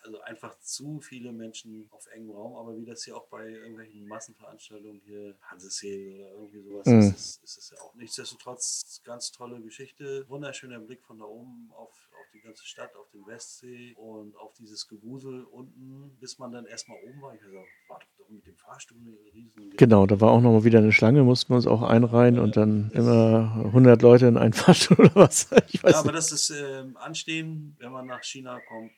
also 0.03 0.19
einfach 0.21 0.59
zu 0.59 0.99
viele 1.01 1.31
Menschen 1.31 1.87
auf 1.91 2.05
engem 2.07 2.31
Raum, 2.31 2.55
aber 2.55 2.77
wie 2.77 2.85
das 2.85 3.03
hier 3.03 3.15
auch 3.15 3.27
bei 3.27 3.47
irgendwelchen 3.49 4.07
Massenveranstaltungen 4.07 5.01
hier, 5.05 5.35
Hansesee 5.41 6.13
oder 6.15 6.31
irgendwie 6.33 6.61
sowas, 6.61 6.87
Mhm. 6.87 6.99
ist, 6.99 7.13
es, 7.15 7.37
ist 7.43 7.57
es 7.57 7.69
ja 7.71 7.77
auch. 7.81 7.93
Nichtsdestotrotz 7.95 9.01
ganz 9.03 9.31
tolle 9.31 9.61
Geschichte, 9.61 10.27
wunderschöner 10.29 10.79
Blick 10.79 11.03
von 11.03 11.19
da 11.19 11.25
oben 11.25 11.69
auf, 11.73 11.89
auf 12.19 12.27
die 12.33 12.41
ganze 12.41 12.65
Stadt, 12.65 12.95
auf 12.95 13.09
den 13.11 13.25
Westsee 13.27 13.93
und 13.95 14.35
auf 14.37 14.53
dieses 14.53 14.87
Gewusel 14.87 15.43
unten, 15.45 16.15
bis 16.19 16.37
man 16.39 16.51
dann 16.51 16.65
erstmal 16.65 16.97
oben 17.03 17.21
war. 17.21 17.33
Ich 17.35 17.41
habe 17.41 17.51
gesagt, 17.51 17.67
war 17.87 17.99
doch 17.99 18.29
mit 18.29 18.45
dem 18.47 18.55
Fahrstuhl 18.57 18.97
eine 18.99 19.17
riesen 19.33 19.71
genau, 19.77 20.05
da 20.05 20.21
war 20.21 20.31
auch 20.31 20.41
nochmal 20.41 20.63
wieder 20.63 20.79
eine 20.79 20.91
Schlange, 20.93 21.23
mussten 21.23 21.49
wir 21.51 21.57
uns 21.57 21.67
auch 21.67 21.81
einreihen 21.81 22.39
und 22.39 22.55
dann 22.55 22.91
immer 22.91 23.51
100 23.65 24.01
Leute 24.01 24.27
in 24.27 24.37
einen 24.37 24.53
Fahrstuhl 24.53 24.97
oder 24.99 25.15
was. 25.15 25.49
Ich 25.69 25.83
weiß 25.83 25.91
Ja, 25.93 25.99
aber 25.99 26.11
nicht. 26.11 26.17
das 26.17 26.31
ist 26.31 26.49
ähm, 26.51 26.95
Anstehen, 26.97 27.75
wenn 27.79 27.91
man 27.91 28.05
nach 28.07 28.23
China 28.23 28.59
kommt, 28.67 28.91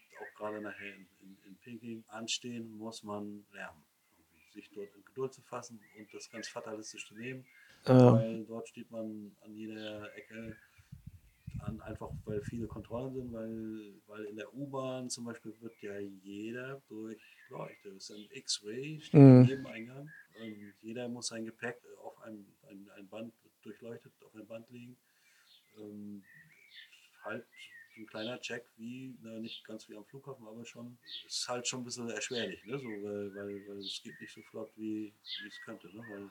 gerade 0.44 0.62
nachher 0.62 0.94
in, 0.94 1.08
in, 1.22 1.38
in 1.46 1.56
Peking. 1.58 2.04
Anstehen 2.10 2.70
muss 2.78 3.04
man 3.04 3.46
lernen, 3.54 3.82
sich 4.54 4.70
dort 4.72 4.94
in 4.94 5.06
Geduld 5.06 5.34
zu 5.34 5.42
fassen 5.42 5.80
und 5.98 6.14
das 6.14 6.30
ganz 6.30 6.48
fatalistisch 6.50 7.08
zu 7.08 7.16
nehmen, 7.16 7.46
Ja. 7.88 8.12
weil 8.14 8.44
dort 8.46 8.68
steht 8.68 8.92
man 8.92 9.36
an 9.42 9.56
jeder 9.56 10.14
Ecke 10.16 10.58
an, 11.60 11.80
einfach 11.82 12.10
weil 12.26 12.42
viele 12.42 12.68
Kontrollen 12.68 13.14
sind, 13.14 13.32
weil, 13.32 13.94
weil 14.08 14.26
in 14.26 14.36
der 14.36 14.54
U-Bahn 14.54 15.10
zum 15.10 15.24
Beispiel 15.24 15.54
wird 15.62 15.82
ja 15.82 15.98
jeder 15.98 16.82
durchleuchtet. 16.90 17.96
Es 17.96 18.10
ist 18.10 18.18
ein 18.18 18.28
X-Ray, 18.32 19.00
steht 19.00 19.22
Mhm. 19.22 19.44
jedem 19.46 19.66
Eingang. 19.68 20.10
Und 20.42 20.74
jeder 20.82 21.08
muss 21.08 21.28
sein 21.28 21.46
Gepäck 21.46 21.78
auf 22.04 22.20
ein, 22.24 22.46
ein, 22.70 22.90
ein 22.98 23.08
Band 23.08 23.34
durchleuchtet, 23.62 24.12
auf 24.26 24.36
ein 24.36 24.46
Band 24.46 24.70
legen. 24.72 24.98
Ähm, 25.78 26.22
halt 27.24 27.46
ein 27.98 28.08
kleiner 28.08 28.40
Check, 28.40 28.66
wie, 28.78 29.16
na, 29.22 29.40
nicht 29.40 29.64
ganz 29.66 29.88
wie 29.90 29.96
am 29.96 30.06
Flughafen, 30.06 30.48
aber 30.48 30.66
schon, 30.66 30.98
ist 31.26 31.48
halt 31.48 31.68
schon 31.68 31.82
ein 31.82 31.86
bisschen 31.86 32.10
erschwerlich, 32.10 32.64
ne? 32.66 32.78
so, 32.78 32.86
weil, 32.86 33.36
weil, 33.36 33.68
weil 33.68 33.78
es 33.78 34.02
geht 34.04 34.20
nicht 34.20 34.34
so 34.34 34.42
flott, 34.44 34.72
wie, 34.76 35.14
wie 35.42 35.48
es 35.48 35.62
könnte. 35.62 35.88
Ne? 35.96 36.04
Weil, 36.10 36.30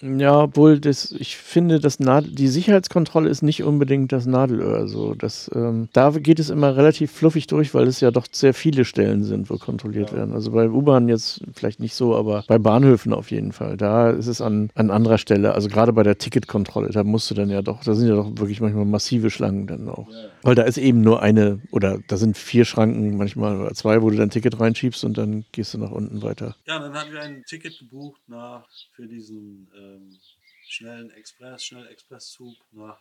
Ja, 0.00 0.42
obwohl 0.42 0.80
das, 0.80 1.12
ich 1.12 1.36
finde, 1.36 1.78
das 1.80 1.98
Nadel, 1.98 2.30
die 2.32 2.48
Sicherheitskontrolle 2.48 3.30
ist 3.30 3.42
nicht 3.42 3.62
unbedingt 3.62 4.12
das 4.12 4.26
Nadelöhr. 4.26 4.86
So, 4.86 5.14
das, 5.14 5.50
ähm, 5.54 5.88
da 5.92 6.10
geht 6.10 6.38
es 6.40 6.50
immer 6.50 6.76
relativ 6.76 7.10
fluffig 7.12 7.46
durch, 7.46 7.72
weil 7.74 7.86
es 7.86 8.00
ja 8.00 8.10
doch 8.10 8.26
sehr 8.30 8.52
viele 8.54 8.84
Stellen 8.84 9.22
sind, 9.22 9.48
wo 9.48 9.56
kontrolliert 9.56 10.10
Ja. 10.10 10.18
werden. 10.18 10.34
Also 10.34 10.50
bei 10.50 10.68
U-Bahn 10.68 11.08
jetzt 11.08 11.42
vielleicht 11.54 11.80
nicht 11.80 11.94
so, 11.94 12.16
aber 12.16 12.44
bei 12.46 12.58
Bahnhöfen 12.58 13.12
auf 13.14 13.30
jeden 13.30 13.52
Fall. 13.52 13.76
Da 13.76 14.10
ist 14.10 14.26
es 14.26 14.40
an, 14.40 14.68
an 14.74 14.90
anderer 14.90 15.16
Stelle. 15.16 15.54
Also 15.54 15.68
gerade 15.68 15.92
bei 15.92 16.02
der 16.02 16.18
Ticketkontrolle, 16.18 16.90
da 16.90 17.02
musst 17.04 17.30
du 17.30 17.34
dann 17.34 17.48
ja 17.48 17.62
doch, 17.62 17.82
da 17.84 17.94
sind 17.94 18.08
ja 18.08 18.14
doch 18.16 18.30
wirklich 18.36 18.60
manchmal 18.60 18.84
massive 18.84 19.30
Schlangen 19.30 19.66
dann 19.66 19.88
auch. 19.88 20.10
ja, 20.10 20.28
Weil 20.42 20.54
da 20.54 20.62
ist 20.64 20.76
eben 20.76 21.00
nur 21.00 21.22
eine, 21.22 21.60
oder 21.70 21.98
da 22.08 22.16
sind 22.16 22.36
vier 22.36 22.64
Schranken 22.66 23.16
manchmal 23.16 23.58
oder 23.60 23.72
zwei, 23.72 24.02
wo 24.02 24.10
du 24.10 24.16
dein 24.16 24.30
Ticket 24.30 24.58
reinschiebst 24.60 25.04
und 25.04 25.16
dann 25.16 25.44
gehst 25.52 25.72
du 25.72 25.78
nach 25.78 25.92
unten 25.92 26.20
weiter. 26.20 26.56
Ja, 26.66 26.78
dann 26.80 26.92
hatten 26.92 27.12
wir 27.12 27.22
ein 27.22 27.42
Ticket 27.46 27.78
gebucht 27.78 28.20
nach, 28.26 28.66
für 28.92 29.06
diesen 29.06 29.63
ähm, 29.76 30.18
schnellen 30.66 31.10
Express, 31.10 31.64
Schnell-Expresszug 31.64 32.56
nach 32.72 33.00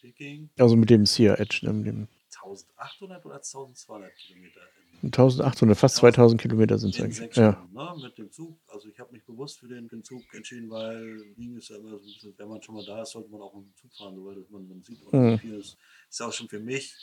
Peking. 0.00 0.50
Also 0.58 0.76
mit 0.76 0.90
dem 0.90 1.06
Sia 1.06 1.34
Edge, 1.34 1.60
ne, 1.62 1.72
mit 1.72 1.86
dem 1.86 2.08
1800 2.34 3.24
oder 3.26 3.36
1200 3.36 4.14
Kilometer 4.16 4.60
in, 5.02 5.06
1800, 5.08 5.76
fast 5.76 5.96
2000 5.96 6.40
Kilometer 6.40 6.78
sind 6.78 6.94
es 6.94 7.00
eigentlich. 7.00 7.36
Ja. 7.36 7.68
Ne, 7.72 7.94
mit 8.02 8.16
dem 8.18 8.30
Zug. 8.30 8.58
Also 8.68 8.88
ich 8.88 8.98
habe 8.98 9.12
mich 9.12 9.24
bewusst 9.24 9.58
für 9.58 9.68
den, 9.68 9.88
den 9.88 10.02
Zug 10.04 10.22
entschieden, 10.32 10.70
weil 10.70 11.24
Wien 11.36 11.56
ist 11.56 11.68
ja 11.70 11.76
immer 11.76 11.98
so 11.98 12.32
wenn 12.36 12.48
man 12.48 12.62
schon 12.62 12.76
mal 12.76 12.84
da 12.84 13.02
ist, 13.02 13.10
sollte 13.10 13.28
man 13.30 13.40
auch 13.40 13.54
mit 13.54 13.66
dem 13.66 13.74
Zug 13.76 13.94
fahren, 13.96 14.24
weil 14.24 14.44
man, 14.50 14.68
man 14.68 14.82
sieht 14.82 15.04
auch 15.06 15.12
Mhm. 15.12 15.38
viel. 15.38 15.54
Ist, 15.58 15.76
ist 16.08 16.22
auch 16.22 16.32
schon 16.32 16.48
für 16.48 16.60
mich 16.60 16.94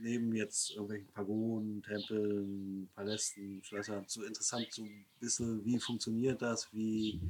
neben 0.00 0.32
jetzt 0.34 0.70
irgendwelchen 0.70 1.08
Pagoden, 1.08 1.82
Tempeln, 1.82 2.88
Palästen, 2.94 3.62
Schlössern, 3.64 4.04
so 4.06 4.22
interessant, 4.24 4.68
so 4.70 4.82
ein 4.84 5.06
bisschen, 5.18 5.64
wie 5.64 5.78
funktioniert 5.78 6.40
das, 6.40 6.72
wie, 6.72 7.20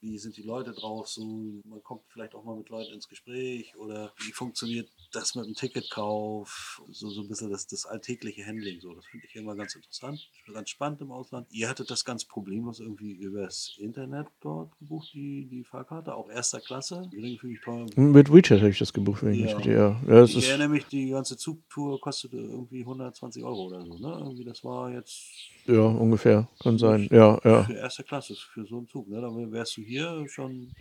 wie 0.00 0.18
sind 0.18 0.36
die 0.36 0.42
Leute 0.42 0.72
drauf, 0.72 1.08
so, 1.08 1.24
man 1.64 1.82
kommt 1.82 2.02
vielleicht 2.08 2.34
auch 2.34 2.44
mal 2.44 2.56
mit 2.56 2.68
Leuten 2.68 2.92
ins 2.94 3.08
Gespräch 3.08 3.76
oder 3.76 4.12
wie 4.18 4.32
funktioniert 4.32 4.88
das 5.12 5.34
mit 5.34 5.46
dem 5.46 5.54
Ticketkauf, 5.54 6.82
so, 6.90 7.10
so 7.10 7.22
ein 7.22 7.28
bisschen 7.28 7.50
das, 7.50 7.66
das 7.66 7.86
alltägliche 7.86 8.44
Handling, 8.46 8.80
so, 8.80 8.94
das 8.94 9.06
finde 9.06 9.26
ich 9.26 9.34
immer 9.36 9.56
ganz 9.56 9.74
interessant, 9.74 10.20
ganz 10.52 10.70
spannend 10.70 11.00
im 11.00 11.10
Ausland. 11.12 11.46
Ihr 11.50 11.68
hattet 11.68 11.90
das 11.90 12.04
ganz 12.04 12.24
problemlos 12.24 12.80
irgendwie 12.80 13.12
übers 13.12 13.76
Internet 13.78 14.26
dort 14.40 14.76
gebucht, 14.78 15.10
die, 15.14 15.46
die 15.46 15.64
Fahrkarte, 15.64 16.14
auch 16.14 16.28
erster 16.30 16.60
Klasse, 16.60 17.08
geringfügig 17.10 17.60
teuer. 17.62 17.86
Mit 17.96 18.32
WeChat 18.32 18.60
habe 18.60 18.70
ich 18.70 18.78
das 18.78 18.92
gebucht, 18.92 19.22
wenn 19.22 19.34
ich 19.34 19.50
Ja. 19.50 19.56
mich 19.56 19.66
ja. 19.66 19.72
ja 19.72 20.20
das 20.20 20.34
Ich 20.34 20.48
erinnere 20.48 20.68
mich, 20.68 20.86
die 20.86 21.10
ganze 21.10 21.36
Zugtour 21.36 22.00
kostete 22.00 22.36
irgendwie 22.36 22.80
120 22.80 23.42
Euro 23.44 23.66
oder 23.66 23.84
so, 23.84 23.98
ne? 23.98 24.16
Irgendwie, 24.20 24.44
das 24.44 24.62
war 24.64 24.92
jetzt 24.92 25.24
ja, 25.68 25.82
ungefähr. 25.82 26.48
Kann 26.62 26.78
sein. 26.78 27.08
Ja, 27.10 27.38
ja. 27.44 27.64
für 27.64 27.74
erste 27.74 28.02
Klasse, 28.02 28.34
für 28.34 28.64
so 28.64 28.78
einen 28.78 28.88
Zug, 28.88 29.08
ne? 29.08 29.20
Da 29.20 29.28
wärst 29.28 29.76
du 29.76 29.82
hier 29.82 30.24
schon 30.28 30.72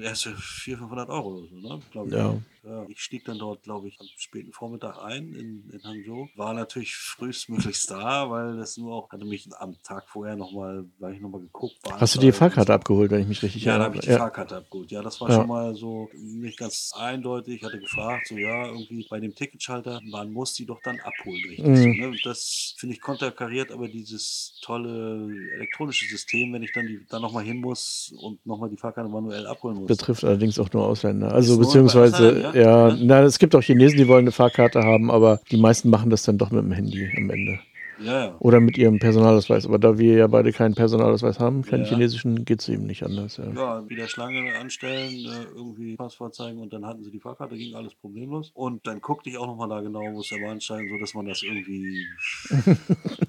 erste 0.00 0.34
400, 0.36 0.78
500 1.06 1.08
Euro 1.10 1.38
oder 1.38 1.48
so, 1.48 1.56
ne? 1.56 1.80
Glaub 1.90 2.06
ich. 2.06 2.12
Ja. 2.12 2.38
Ja, 2.64 2.86
ich 2.88 3.00
stieg 3.00 3.24
dann 3.24 3.40
dort, 3.40 3.64
glaube 3.64 3.88
ich, 3.88 3.98
am 4.00 4.06
späten 4.16 4.52
Vormittag 4.52 4.96
ein 5.02 5.32
in, 5.34 5.68
in 5.72 5.82
Hangzhou. 5.82 6.28
War 6.36 6.54
natürlich 6.54 6.94
frühestmöglichst 6.94 7.90
da, 7.90 8.30
weil 8.30 8.56
das 8.56 8.76
nur 8.76 8.94
auch, 8.94 9.10
hatte 9.10 9.24
mich 9.24 9.48
am 9.58 9.76
Tag 9.82 10.08
vorher 10.08 10.36
nochmal, 10.36 10.84
weil 10.98 11.14
ich 11.14 11.20
nochmal 11.20 11.40
geguckt 11.40 11.76
Hast 11.90 12.14
du 12.14 12.20
die 12.20 12.30
Fahrkarte 12.30 12.72
abgeholt, 12.72 13.10
wenn 13.10 13.22
ich 13.22 13.26
mich 13.26 13.42
richtig 13.42 13.64
Ja, 13.64 13.78
da 13.78 13.84
habe 13.84 13.96
ich 13.96 14.02
die 14.02 14.10
Ja. 14.10 14.18
Fahrkarte 14.18 14.58
abgeholt. 14.58 14.92
Ja, 14.92 15.02
das 15.02 15.20
war 15.20 15.28
Ja. 15.30 15.40
schon 15.40 15.48
mal 15.48 15.74
so 15.74 16.08
nicht 16.14 16.56
ganz 16.56 16.92
eindeutig. 16.94 17.56
Ich 17.56 17.64
hatte 17.64 17.80
gefragt, 17.80 18.28
so 18.28 18.36
ja, 18.36 18.66
irgendwie 18.66 19.06
bei 19.10 19.18
dem 19.18 19.34
Ticketschalter, 19.34 20.00
man 20.04 20.32
muss 20.32 20.54
die 20.54 20.64
doch 20.64 20.80
dann 20.82 21.00
abholen, 21.00 21.42
richtig. 21.48 21.66
Mhm. 21.66 21.76
So, 21.76 21.88
ne? 21.88 22.16
Das 22.22 22.74
finde 22.78 22.94
ich 22.94 23.00
konterkariert, 23.00 23.72
aber 23.72 23.88
dieses 23.88 24.56
tolle 24.60 25.28
elektronische 25.54 26.06
System, 26.06 26.52
wenn 26.52 26.62
ich 26.62 26.72
dann, 26.72 26.86
die, 26.86 27.04
dann 27.08 27.22
nochmal 27.22 27.42
hin 27.42 27.60
muss 27.60 28.14
und 28.16 28.44
nochmal 28.46 28.70
die 28.70 28.76
Fahrkarte 28.76 29.10
manuell 29.10 29.48
abholen 29.48 29.71
muss. 29.74 29.86
Betrifft 29.86 30.24
allerdings 30.24 30.58
auch 30.58 30.72
nur 30.72 30.86
Ausländer. 30.86 31.32
Also 31.32 31.54
nur 31.54 31.62
beziehungsweise, 31.66 32.28
Ausländern, 32.28 32.54
ja, 32.54 32.88
ja? 32.88 32.96
na, 33.00 33.22
es 33.22 33.38
gibt 33.38 33.54
auch 33.54 33.62
Chinesen, 33.62 33.98
die 33.98 34.08
wollen 34.08 34.24
eine 34.24 34.32
Fahrkarte 34.32 34.82
haben, 34.82 35.10
aber 35.10 35.40
die 35.50 35.56
meisten 35.56 35.90
machen 35.90 36.10
das 36.10 36.22
dann 36.22 36.38
doch 36.38 36.50
mit 36.50 36.62
dem 36.64 36.72
Handy 36.72 37.10
am 37.16 37.30
Ende. 37.30 37.58
ja, 38.04 38.24
ja. 38.26 38.36
Oder 38.40 38.58
mit 38.60 38.76
ihrem 38.78 38.98
Personalausweis. 38.98 39.64
Aber 39.66 39.78
da 39.78 39.96
wir 39.98 40.14
ja 40.16 40.26
beide 40.26 40.52
keinen 40.52 40.74
Personalausweis 40.74 41.38
haben, 41.38 41.62
keinen 41.62 41.84
Ja. 41.84 41.90
chinesischen, 41.90 42.44
geht 42.44 42.60
es 42.60 42.68
eben 42.68 42.84
nicht 42.86 43.04
anders. 43.04 43.36
Ja. 43.36 43.88
Wieder 43.88 44.08
Schlange 44.08 44.58
anstellen, 44.58 45.12
äh, 45.26 45.44
irgendwie 45.54 45.96
Passwort 45.96 46.34
zeigen 46.34 46.58
und 46.60 46.72
dann 46.72 46.84
hatten 46.84 47.04
sie 47.04 47.10
die 47.12 47.20
Fahrkarte, 47.20 47.56
ging 47.56 47.74
alles 47.76 47.94
problemlos. 47.94 48.50
Und 48.54 48.86
dann 48.88 49.00
guckte 49.00 49.30
ich 49.30 49.38
auch 49.38 49.46
nochmal 49.46 49.68
da 49.68 49.80
genau, 49.80 50.00
wo 50.12 50.20
ist 50.20 50.32
der 50.32 50.44
Bahnsteig, 50.44 50.88
so 50.90 50.98
dass 50.98 51.14
man 51.14 51.26
das 51.26 51.42
irgendwie. 51.42 52.04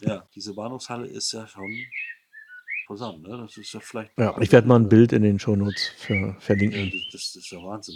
ja, 0.02 0.24
diese 0.36 0.54
Bahnhofshalle 0.56 1.08
ist 1.08 1.32
ja 1.34 1.46
schon 1.46 1.70
imposant, 2.84 3.22
ne? 3.24 3.38
Das 3.38 3.58
ist 3.58 3.74
ja 3.74 3.80
vielleicht. 3.80 4.12
Ja, 4.18 4.36
ich 4.40 4.52
werde 4.52 4.68
mal 4.68 4.80
ein 4.80 4.90
Bild 4.90 5.12
in 5.14 5.24
den 5.24 5.40
Shownotes 5.40 5.88
für, 5.98 6.36
verlinken. 6.40 6.92
das, 7.12 7.32
das, 7.34 7.36
ist 7.36 7.52
ja 7.52 7.62
Wahnsinn. 7.64 7.96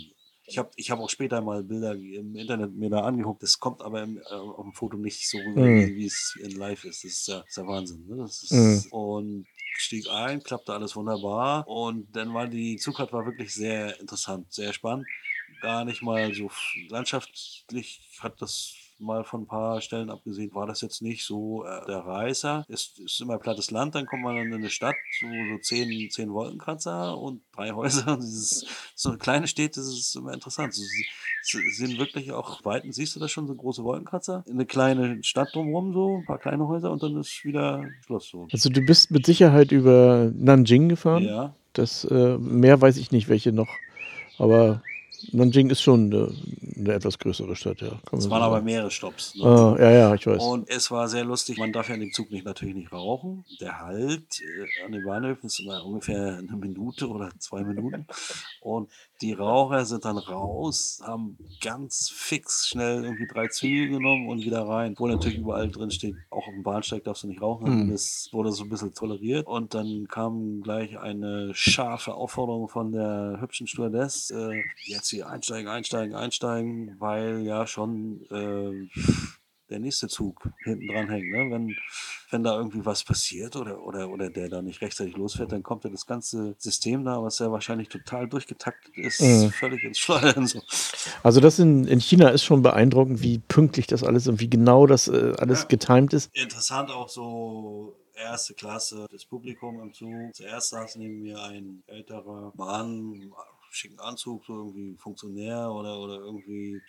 Ich 0.50 0.58
habe 0.58 0.70
ich 0.78 0.90
hab 0.92 1.00
auch 1.00 1.10
später 1.10 1.42
mal 1.42 1.62
Bilder 1.64 1.94
im 1.94 2.36
Internet 2.36 2.74
mir 2.74 2.90
da 2.90 3.02
angeguckt. 3.02 3.44
Das 3.44 3.60
kommt 3.60 3.82
aber 3.82 4.04
im, 4.04 4.18
äh, 4.18 4.34
auf 4.34 4.64
dem 4.64 4.74
Foto 4.74 4.98
nicht 4.98 5.30
so 5.30 5.38
rüber, 5.38 5.62
Mhm. 5.62 5.88
wie 5.88 5.96
wie 5.98 6.06
es 6.06 6.38
in 6.42 6.52
live 6.52 6.86
ist. 6.86 7.04
Das 7.04 7.12
ist 7.12 7.28
ja, 7.28 7.40
das 7.40 7.50
ist 7.50 7.58
ja 7.58 7.68
Wahnsinn. 7.68 8.06
Ne? 8.08 8.24
Ist, 8.24 8.52
Mhm. 8.52 8.84
Und 8.92 9.48
stieg 9.78 10.08
ein, 10.10 10.42
klappte 10.42 10.74
alles 10.74 10.96
wunderbar. 10.96 11.68
Und 11.68 12.16
dann 12.16 12.34
war 12.34 12.48
die 12.48 12.78
Zugfahrt 12.78 13.12
war 13.14 13.26
wirklich 13.26 13.54
sehr 13.54 14.00
interessant, 14.00 14.52
sehr 14.52 14.72
spannend. 14.74 15.06
Gar 15.62 15.86
nicht 15.86 16.02
mal 16.02 16.34
so 16.34 16.50
landschaftlich 16.90 18.02
hat 18.20 18.42
das 18.42 18.74
mal 19.00 19.24
von 19.24 19.42
ein 19.42 19.48
paar 19.48 19.82
Stellen 19.82 20.10
abgesehen, 20.10 20.54
war 20.54 20.68
das 20.68 20.82
jetzt 20.82 21.02
nicht 21.02 21.26
so 21.26 21.66
äh, 21.66 21.86
der 21.88 22.00
Reißer. 22.00 22.66
Es 22.68 22.94
ist 22.98 23.22
immer 23.22 23.38
plattes 23.38 23.72
Land, 23.72 23.96
dann 23.96 24.06
kommt 24.06 24.24
man 24.24 24.38
in 24.38 24.54
eine 24.54 24.70
Stadt, 24.70 24.96
so, 25.20 25.28
so 25.28 25.58
zehn, 25.62 26.10
zehn 26.10 26.32
Wolkenkratzer 26.32 27.18
und 27.18 27.42
drei 27.56 27.72
Häuser. 27.72 28.14
Und 28.14 28.24
dieses, 28.24 28.66
so 28.96 29.18
kleine 29.18 29.48
Städte, 29.48 29.80
das 29.80 29.90
ist 29.90 30.16
immer 30.16 30.34
interessant. 30.34 30.74
So, 30.74 30.84
sind 31.72 32.00
wirklich 32.00 32.32
auch 32.32 32.64
Weiten, 32.66 32.92
siehst 32.92 33.16
du 33.16 33.20
das 33.20 33.32
schon, 33.32 33.48
so 33.48 33.56
große 33.56 33.84
Wolkenkratzer? 33.84 34.44
Eine 34.50 34.66
kleine 34.66 35.24
Stadt 35.24 35.50
drumherum, 35.54 35.94
so, 35.94 36.18
ein 36.18 36.26
paar 36.26 36.40
kleine 36.40 36.68
Häuser 36.68 36.92
und 36.92 37.04
dann 37.04 37.18
ist 37.18 37.44
wieder 37.44 37.84
Schluss. 38.06 38.30
So. 38.30 38.48
Also 38.52 38.70
du 38.70 38.82
bist 38.82 39.12
mit 39.12 39.26
Sicherheit 39.26 39.72
über 39.72 40.32
Nanjing 40.36 40.90
gefahren. 40.90 41.24
Ja. 41.24 41.54
Das 41.74 42.06
äh, 42.06 42.38
mehr 42.38 42.82
weiß 42.82 42.98
ich 42.98 43.12
nicht, 43.12 43.30
welche 43.30 43.52
noch. 43.52 43.70
Aber 44.40 44.82
Nanjing 45.32 45.70
ist 45.70 45.82
schon 45.82 46.14
eine, 46.14 46.34
eine 46.76 46.94
etwas 46.94 47.18
größere 47.20 47.56
Stadt, 47.56 47.82
ja. 47.82 48.00
kann 48.06 48.20
Es 48.20 48.30
waren 48.30 48.42
aber 48.42 48.62
mehrere 48.62 48.92
Stops. 48.92 49.36
Ne? 49.36 49.44
Ah, 49.44 49.76
ja, 49.80 49.92
ja, 49.92 50.16
ich 50.16 50.26
weiß. 50.26 50.42
Und 50.42 50.70
es 50.70 50.90
war 50.92 51.08
sehr 51.08 51.26
lustig. 51.26 51.58
Man 51.58 51.74
darf 51.74 51.90
ja 51.90 51.96
in 51.96 52.02
dem 52.02 52.12
Zug 52.12 52.32
nicht, 52.32 52.46
natürlich 52.46 52.76
nicht 52.76 52.92
rauchen. 52.92 53.46
Der 53.60 53.80
Halt 53.80 54.42
äh, 54.42 54.86
an 54.86 54.92
den 54.92 55.04
Bahnhöfen 55.04 55.48
ist 55.48 55.60
immer 55.60 55.84
ungefähr 55.86 56.38
eine 56.38 56.58
Minute 56.58 57.08
oder 57.08 57.32
zwei 57.40 57.64
Minuten. 57.64 58.06
Und 58.62 58.90
die 59.22 59.34
Raucher 59.34 59.86
sind 59.86 60.06
dann 60.06 60.18
raus, 60.18 61.02
haben 61.04 61.38
ganz 61.62 62.10
fix 62.14 62.68
schnell 62.68 63.04
irgendwie 63.04 63.28
drei 63.28 63.48
Züge 63.48 63.90
genommen 63.90 64.30
und 64.30 64.44
wieder 64.44 64.68
rein. 64.68 64.94
Wo 64.98 65.08
natürlich 65.08 65.40
überall 65.40 65.70
drin 65.70 65.92
steht, 65.92 66.16
auch 66.30 66.48
auf 66.48 66.54
dem 66.54 66.64
Bahnsteig 66.64 67.04
darfst 67.04 67.24
du 67.24 67.28
nicht 67.28 67.42
rauchen. 67.42 67.66
Hm. 67.66 67.92
Das 67.92 68.30
wurde 68.32 68.52
so 68.52 68.64
ein 68.64 68.70
bisschen 68.70 68.94
toleriert. 68.94 69.48
Und 69.48 69.74
dann 69.74 70.08
kam 70.08 70.62
gleich 70.62 71.00
eine 71.00 71.52
scharfe 71.54 72.14
Aufforderung 72.14 72.70
von 72.70 72.92
der 72.92 73.38
hübschen 73.42 73.68
Stewardess. 73.68 74.30
Äh, 74.30 74.62
jetzt 74.86 75.10
hier 75.10 75.17
einsteigen, 75.24 75.68
einsteigen, 75.68 76.16
einsteigen, 76.16 76.96
weil 77.00 77.42
ja 77.42 77.68
schon 77.68 78.26
äh, 78.32 78.90
der 79.70 79.80
nächste 79.80 80.08
Zug 80.08 80.50
hinten 80.64 80.88
dran 80.88 81.10
hängt. 81.10 81.30
Ne? 81.30 81.50
Wenn, 81.52 81.76
wenn 82.30 82.44
da 82.44 82.56
irgendwie 82.58 82.86
was 82.86 83.04
passiert 83.04 83.56
oder, 83.56 83.82
oder, 83.84 84.10
oder 84.10 84.30
der 84.30 84.48
da 84.50 84.62
nicht 84.62 84.82
rechtzeitig 84.82 85.16
losfährt, 85.18 85.52
dann 85.52 85.64
kommt 85.64 85.84
ja 85.84 85.90
das 85.90 86.06
ganze 86.06 86.56
System 86.58 87.04
da, 87.04 87.22
was 87.22 87.40
ja 87.40 87.52
wahrscheinlich 87.52 87.90
total 87.90 88.28
durchgetaktet 88.28 88.98
ist, 88.98 89.20
Mhm. 89.22 89.52
völlig 89.52 89.84
ins 89.84 90.00
Schleudern. 90.00 90.48
So. 90.48 90.62
Also 91.24 91.40
das 91.42 91.60
in, 91.60 91.86
in 91.86 92.00
China 92.00 92.30
ist 92.30 92.44
schon 92.44 92.62
beeindruckend, 92.62 93.22
wie 93.22 93.40
pünktlich 93.40 93.88
das 93.88 94.04
alles 94.04 94.28
und 94.28 94.40
wie 94.40 94.50
genau 94.50 94.88
das 94.88 95.08
äh, 95.08 95.34
alles 95.38 95.62
Ja. 95.64 95.68
getimt 95.68 96.14
ist. 96.14 96.30
Interessant 96.34 96.90
auch 96.90 97.10
so 97.10 97.98
erste 98.16 98.54
Klasse, 98.54 99.06
das 99.12 99.26
Publikum 99.26 99.80
im 99.82 99.94
Zug. 99.94 100.34
Zuerst 100.34 100.70
saß 100.70 100.96
neben 100.96 101.22
mir 101.22 101.42
ein 101.44 101.84
älterer 101.88 102.52
Mann, 102.56 103.32
schicken 103.72 104.00
Anzug, 104.00 104.46
so 104.46 104.54
irgendwie 104.56 104.96
Funktionär 104.98 105.72
oder, 105.72 106.00
oder 106.00 106.16
irgendwie 106.20 106.82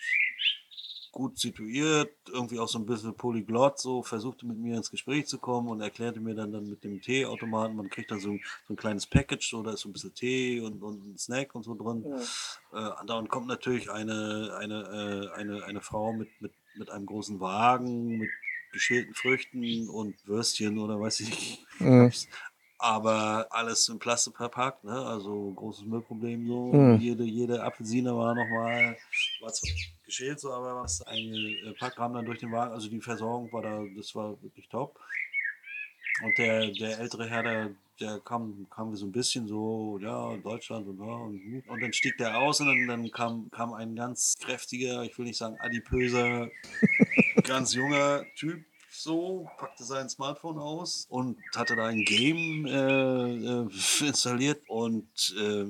gut 1.10 1.38
situiert, 1.38 2.12
irgendwie 2.28 2.58
auch 2.60 2.68
so 2.68 2.78
ein 2.78 2.84
bisschen 2.86 3.14
polyglott, 3.16 3.78
so 3.80 4.02
versuchte 4.02 4.46
mit 4.46 4.58
mir 4.58 4.76
ins 4.76 4.90
Gespräch 4.90 5.26
zu 5.26 5.38
kommen 5.38 5.68
und 5.68 5.80
erklärte 5.80 6.20
mir 6.20 6.34
dann, 6.34 6.52
dann 6.52 6.68
mit 6.68 6.84
dem 6.84 7.00
Teeautomaten, 7.00 7.76
man 7.76 7.88
kriegt 7.88 8.10
dann 8.10 8.20
so, 8.20 8.32
ein- 8.32 8.40
so 8.68 8.74
ein 8.74 8.76
kleines 8.76 9.06
Package, 9.06 9.48
so 9.50 9.62
da 9.62 9.72
ist 9.72 9.80
so 9.80 9.88
ein 9.88 9.92
bisschen 9.94 10.14
Tee 10.14 10.60
und, 10.60 10.82
und 10.82 11.14
ein 11.14 11.18
Snack 11.18 11.54
und 11.54 11.64
so 11.64 11.74
drin. 11.74 12.04
Äh, 12.72 12.76
andauernd 12.76 13.30
kommt 13.30 13.46
natürlich 13.48 13.90
eine, 13.90 14.54
eine, 14.58 15.30
äh, 15.34 15.36
eine, 15.40 15.64
eine 15.64 15.80
Frau 15.80 16.12
mit, 16.12 16.28
mit, 16.40 16.52
mit 16.74 16.90
einem 16.90 17.06
großen 17.06 17.40
Wagen, 17.40 18.18
mit 18.18 18.30
geschälten 18.70 19.14
Früchten 19.14 19.88
und 19.88 20.14
Würstchen 20.28 20.78
oder 20.78 21.00
weiß 21.00 21.20
ich 21.20 21.30
nicht. 21.30 21.66
Mhm. 21.80 22.02
Aber 22.80 23.48
alles 23.50 23.88
in 23.88 23.98
Plastik 23.98 24.36
verpackt, 24.36 24.84
ne? 24.84 24.92
also 24.92 25.52
großes 25.56 25.84
Müllproblem 25.84 26.46
so. 26.46 26.72
Mhm. 26.72 26.98
Jede, 27.00 27.24
jede 27.24 27.62
Apfelsine 27.62 28.16
war 28.16 28.36
nochmal, 28.36 28.96
war 29.40 29.52
zwar 29.52 29.70
geschält 30.04 30.38
so, 30.38 30.52
aber 30.52 30.82
was 30.82 31.02
eingepackt 31.02 31.96
kam 31.96 32.14
dann 32.14 32.24
durch 32.24 32.38
den 32.38 32.52
Wagen. 32.52 32.72
Also 32.72 32.88
die 32.88 33.00
Versorgung 33.00 33.52
war 33.52 33.62
da, 33.62 33.82
das 33.96 34.14
war 34.14 34.40
wirklich 34.42 34.68
top. 34.68 34.98
Und 36.22 36.38
der, 36.38 36.70
der 36.70 36.98
ältere 37.00 37.28
Herr, 37.28 37.42
der, 37.42 37.70
der 38.00 38.20
kam, 38.20 38.66
kam 38.70 38.94
so 38.94 39.06
ein 39.06 39.12
bisschen 39.12 39.48
so, 39.48 39.98
ja, 40.00 40.36
Deutschland 40.36 40.86
und 40.86 40.98
ja, 40.98 41.14
und, 41.14 41.40
hm. 41.40 41.62
und 41.66 41.82
dann 41.82 41.92
stieg 41.92 42.16
der 42.18 42.38
aus 42.38 42.60
und 42.60 42.68
dann, 42.68 42.86
dann 42.86 43.10
kam, 43.10 43.50
kam 43.50 43.72
ein 43.72 43.96
ganz 43.96 44.36
kräftiger, 44.40 45.02
ich 45.02 45.16
will 45.18 45.26
nicht 45.26 45.38
sagen 45.38 45.56
adipöser, 45.60 46.48
ganz 47.44 47.74
junger 47.74 48.24
Typ 48.36 48.64
so, 49.02 49.48
packte 49.58 49.84
sein 49.84 50.08
Smartphone 50.08 50.58
aus 50.58 51.06
und 51.08 51.38
hatte 51.54 51.76
da 51.76 51.86
ein 51.86 52.04
Game 52.04 52.66
äh, 52.66 53.34
äh, 53.34 53.68
installiert 54.00 54.62
und 54.68 55.08
äh, 55.38 55.64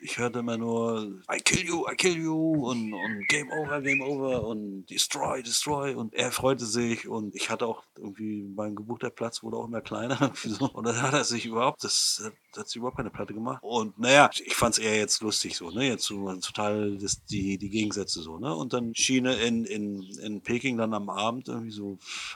ich 0.00 0.18
hörte 0.18 0.40
immer 0.40 0.56
nur 0.56 1.20
I 1.32 1.40
kill 1.40 1.66
you, 1.66 1.86
I 1.90 1.96
kill 1.96 2.16
you 2.16 2.68
und, 2.70 2.92
und 2.92 3.28
Game 3.28 3.50
over, 3.50 3.80
Game 3.80 4.00
over 4.00 4.46
und 4.46 4.86
Destroy, 4.86 5.42
Destroy 5.42 5.94
und 5.94 6.14
er 6.14 6.32
freute 6.32 6.64
sich 6.64 7.08
und 7.08 7.34
ich 7.34 7.50
hatte 7.50 7.66
auch 7.66 7.82
irgendwie, 7.96 8.42
mein 8.42 8.74
gebuchter 8.74 9.10
Platz 9.10 9.42
wurde 9.42 9.56
auch 9.56 9.66
immer 9.66 9.80
kleiner. 9.80 10.32
Und 10.74 10.86
dann 10.86 11.00
hat 11.00 11.14
er 11.14 11.24
sich 11.24 11.46
überhaupt, 11.46 11.82
das 11.84 12.22
hat, 12.24 12.32
hat 12.56 12.68
sich 12.68 12.76
überhaupt 12.76 12.96
keine 12.96 13.10
Platte 13.10 13.34
gemacht 13.34 13.62
und 13.62 13.98
naja, 13.98 14.30
ich 14.44 14.54
fand 14.54 14.74
es 14.74 14.78
eher 14.78 14.96
jetzt 14.96 15.22
lustig 15.22 15.56
so, 15.56 15.70
ne, 15.70 15.88
jetzt 15.88 16.04
so 16.04 16.32
total 16.36 16.96
das, 16.98 17.24
die, 17.24 17.58
die 17.58 17.68
Gegensätze 17.68 18.20
so, 18.20 18.38
ne, 18.38 18.54
und 18.54 18.72
dann 18.72 18.94
schien 18.94 19.26
er 19.26 19.40
in, 19.40 19.64
in, 19.64 20.02
in 20.22 20.40
Peking 20.42 20.76
dann 20.76 20.94
am 20.94 21.08
Abend 21.08 21.48
irgendwie 21.48 21.70
so 21.70 21.98
8, 22.34 22.35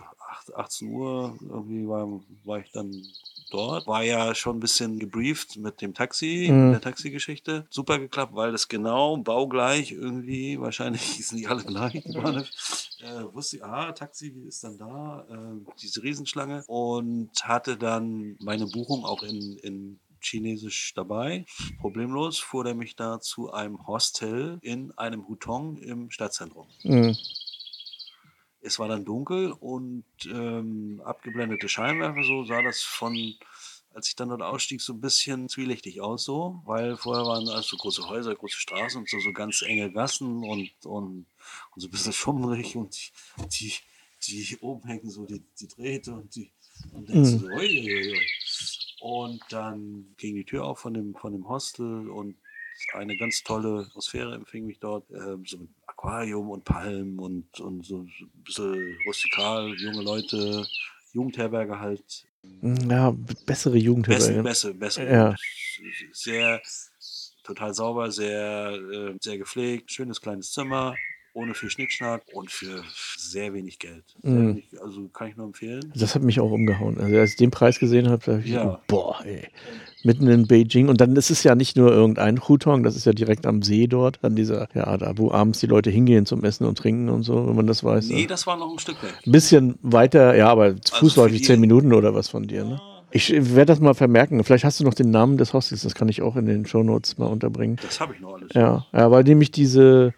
18 0.54 0.88
Uhr 0.88 1.36
irgendwie 1.40 1.86
war, 1.88 2.08
war 2.44 2.58
ich 2.58 2.70
dann 2.72 2.94
dort. 3.50 3.86
War 3.86 4.02
ja 4.04 4.34
schon 4.34 4.56
ein 4.56 4.60
bisschen 4.60 4.98
gebrieft 4.98 5.56
mit 5.56 5.80
dem 5.80 5.92
Taxi, 5.94 6.48
Mhm. 6.50 6.64
mit 6.66 6.74
der 6.74 6.80
Taxigeschichte. 6.80 7.66
Super 7.70 7.98
geklappt, 7.98 8.34
weil 8.34 8.52
das 8.52 8.68
genau 8.68 9.16
baugleich 9.16 9.92
irgendwie, 9.92 10.60
wahrscheinlich 10.60 11.00
sind 11.26 11.38
die 11.38 11.46
alle 11.48 11.64
gleich, 11.64 12.02
die. 12.04 12.44
Äh, 13.02 13.32
wusste 13.32 13.56
ich, 13.56 13.64
ah, 13.64 13.92
Taxi 13.92 14.28
ist 14.46 14.62
dann 14.62 14.76
da, 14.76 15.26
äh, 15.30 15.72
diese 15.80 16.02
Riesenschlange. 16.02 16.64
Und 16.66 17.30
hatte 17.42 17.78
dann 17.78 18.36
meine 18.40 18.66
Buchung 18.66 19.06
auch 19.06 19.22
in, 19.22 19.56
in 19.62 19.98
Chinesisch 20.20 20.92
dabei. 20.94 21.46
Problemlos 21.80 22.38
fuhr 22.38 22.66
er 22.66 22.74
mich 22.74 22.96
da 22.96 23.18
zu 23.18 23.52
einem 23.54 23.86
Hostel 23.86 24.58
in 24.60 24.92
einem 24.98 25.26
Hutong 25.28 25.78
im 25.78 26.10
Stadtzentrum. 26.10 26.66
Mhm. 26.82 27.16
Es 28.62 28.78
war 28.78 28.88
dann 28.88 29.04
dunkel 29.04 29.52
und 29.52 30.04
ähm, 30.26 31.00
abgeblendete 31.04 31.68
Scheinwerfer, 31.68 32.22
so 32.22 32.44
sah 32.44 32.62
das 32.62 32.82
von, 32.82 33.34
als 33.94 34.08
ich 34.08 34.16
dann 34.16 34.28
dort 34.28 34.42
ausstieg, 34.42 34.80
so 34.80 34.92
ein 34.92 35.00
bisschen 35.00 35.48
zwielichtig 35.48 36.00
aus, 36.00 36.24
so, 36.24 36.60
weil 36.66 36.96
vorher 36.96 37.24
waren 37.24 37.48
alles 37.48 37.68
so 37.68 37.76
große 37.76 38.08
Häuser, 38.08 38.34
große 38.34 38.58
Straßen 38.58 39.00
und 39.00 39.08
so, 39.08 39.18
so 39.20 39.32
ganz 39.32 39.62
enge 39.62 39.90
Gassen 39.90 40.44
und, 40.44 40.70
und, 40.84 41.26
und 41.74 41.80
so 41.80 41.88
ein 41.88 41.90
bisschen 41.90 42.12
schummrig 42.12 42.76
und 42.76 42.94
die, 43.60 43.72
die, 44.22 44.44
die 44.44 44.58
oben 44.58 44.86
hängen 44.86 45.10
so 45.10 45.24
die, 45.24 45.42
die 45.58 45.68
Drähte 45.68 46.12
und 46.12 46.34
die 46.34 46.50
und 46.92 47.08
denkst 47.08 47.32
du 47.32 47.38
so, 47.38 47.46
ui, 47.46 47.80
ui, 47.80 48.12
ui. 48.12 48.20
Und 49.00 49.40
dann 49.48 50.14
ging 50.18 50.34
die 50.34 50.44
Tür 50.44 50.64
auf 50.64 50.80
von 50.80 50.94
dem, 50.94 51.14
von 51.14 51.32
dem 51.32 51.48
Hostel 51.48 52.08
und 52.10 52.36
eine 52.94 53.16
ganz 53.16 53.42
tolle 53.42 53.86
Atmosphäre 53.86 54.34
empfing 54.34 54.66
mich 54.66 54.78
dort. 54.78 55.10
ähm, 55.10 55.44
so 55.46 55.58
mit 55.58 55.70
Aquarium 56.04 56.48
und 56.50 56.64
Palmen 56.64 57.18
und, 57.18 57.60
und 57.60 57.84
so 57.84 57.98
ein 57.98 58.10
bisschen 58.44 58.96
rustikal, 59.06 59.68
junge 59.74 60.02
Leute, 60.02 60.66
Jugendherberge 61.12 61.78
halt. 61.78 62.26
Ja, 62.88 63.14
bessere 63.44 63.76
Jugendherberge. 63.76 64.42
Besser, 64.42 64.72
besser, 64.72 65.04
besser. 65.04 65.12
Ja. 65.12 65.34
Sehr, 66.12 66.62
total 67.44 67.74
sauber, 67.74 68.10
sehr, 68.10 68.72
äh, 68.92 69.14
sehr 69.20 69.36
gepflegt, 69.36 69.92
schönes 69.92 70.20
kleines 70.22 70.52
Zimmer, 70.52 70.94
ohne 71.34 71.54
viel 71.54 71.68
Schnickschnack 71.70 72.22
und 72.32 72.50
für 72.50 72.82
sehr 73.18 73.52
wenig 73.52 73.78
Geld. 73.78 74.04
Sehr 74.22 74.30
Mhm. 74.32 74.48
wenig, 74.56 74.80
also 74.82 75.06
kann 75.08 75.28
ich 75.28 75.36
nur 75.36 75.46
empfehlen. 75.46 75.92
Das 75.94 76.14
hat 76.14 76.22
mich 76.22 76.40
auch 76.40 76.50
umgehauen. 76.50 76.98
Also 76.98 77.18
als 77.18 77.30
ich 77.32 77.36
den 77.36 77.50
Preis 77.50 77.78
gesehen 77.78 78.08
habe, 78.08 78.24
da 78.24 78.32
habe 78.32 78.42
ich 78.42 78.50
Ja. 78.50 78.64
gedacht, 78.64 78.86
boah, 78.86 79.20
ey. 79.24 79.48
Mitten 80.02 80.26
in 80.28 80.46
Beijing. 80.46 80.88
Und 80.88 81.00
dann 81.00 81.14
ist 81.16 81.30
es 81.30 81.42
ja 81.42 81.54
nicht 81.54 81.76
nur 81.76 81.90
irgendein 81.92 82.40
Hutong, 82.48 82.82
das 82.82 82.96
ist 82.96 83.04
ja 83.06 83.12
direkt 83.12 83.46
am 83.46 83.62
See 83.62 83.86
dort, 83.86 84.18
an 84.22 84.34
dieser, 84.34 84.68
ja, 84.74 84.96
da 84.96 85.12
wo 85.16 85.30
abends 85.30 85.60
die 85.60 85.66
Leute 85.66 85.90
hingehen 85.90 86.26
zum 86.26 86.42
Essen 86.44 86.64
und 86.66 86.78
Trinken 86.78 87.08
und 87.08 87.22
so, 87.22 87.46
wenn 87.46 87.56
man 87.56 87.66
das 87.66 87.84
weiß. 87.84 88.08
Nee, 88.08 88.22
ne? 88.22 88.26
das 88.26 88.46
war 88.46 88.56
noch 88.56 88.70
ein 88.72 88.78
Stück 88.78 89.02
weg. 89.02 89.12
Ein 89.26 89.32
bisschen 89.32 89.74
weiter, 89.82 90.34
ja, 90.36 90.48
aber 90.48 90.74
fußläufig 90.92 91.32
für 91.34 91.38
die- 91.40 91.44
zehn 91.46 91.60
Minuten 91.60 91.92
oder 91.92 92.14
was 92.14 92.28
von 92.28 92.46
dir, 92.46 92.64
ne? 92.64 92.80
Ich 93.12 93.30
werde 93.32 93.66
das 93.66 93.80
mal 93.80 93.94
vermerken. 93.94 94.44
Vielleicht 94.44 94.62
hast 94.64 94.78
du 94.78 94.84
noch 94.84 94.94
den 94.94 95.10
Namen 95.10 95.36
des 95.36 95.52
Hostels, 95.52 95.82
das 95.82 95.94
kann 95.96 96.08
ich 96.08 96.22
auch 96.22 96.36
in 96.36 96.46
den 96.46 96.64
Shownotes 96.64 97.18
mal 97.18 97.26
unterbringen. 97.26 97.76
Das 97.82 97.98
habe 97.98 98.14
ich 98.14 98.20
noch 98.20 98.34
alles. 98.34 98.50
Ja, 98.54 98.86
ja, 98.92 99.10
weil 99.10 99.24
nämlich 99.24 99.50
diese, 99.50 100.14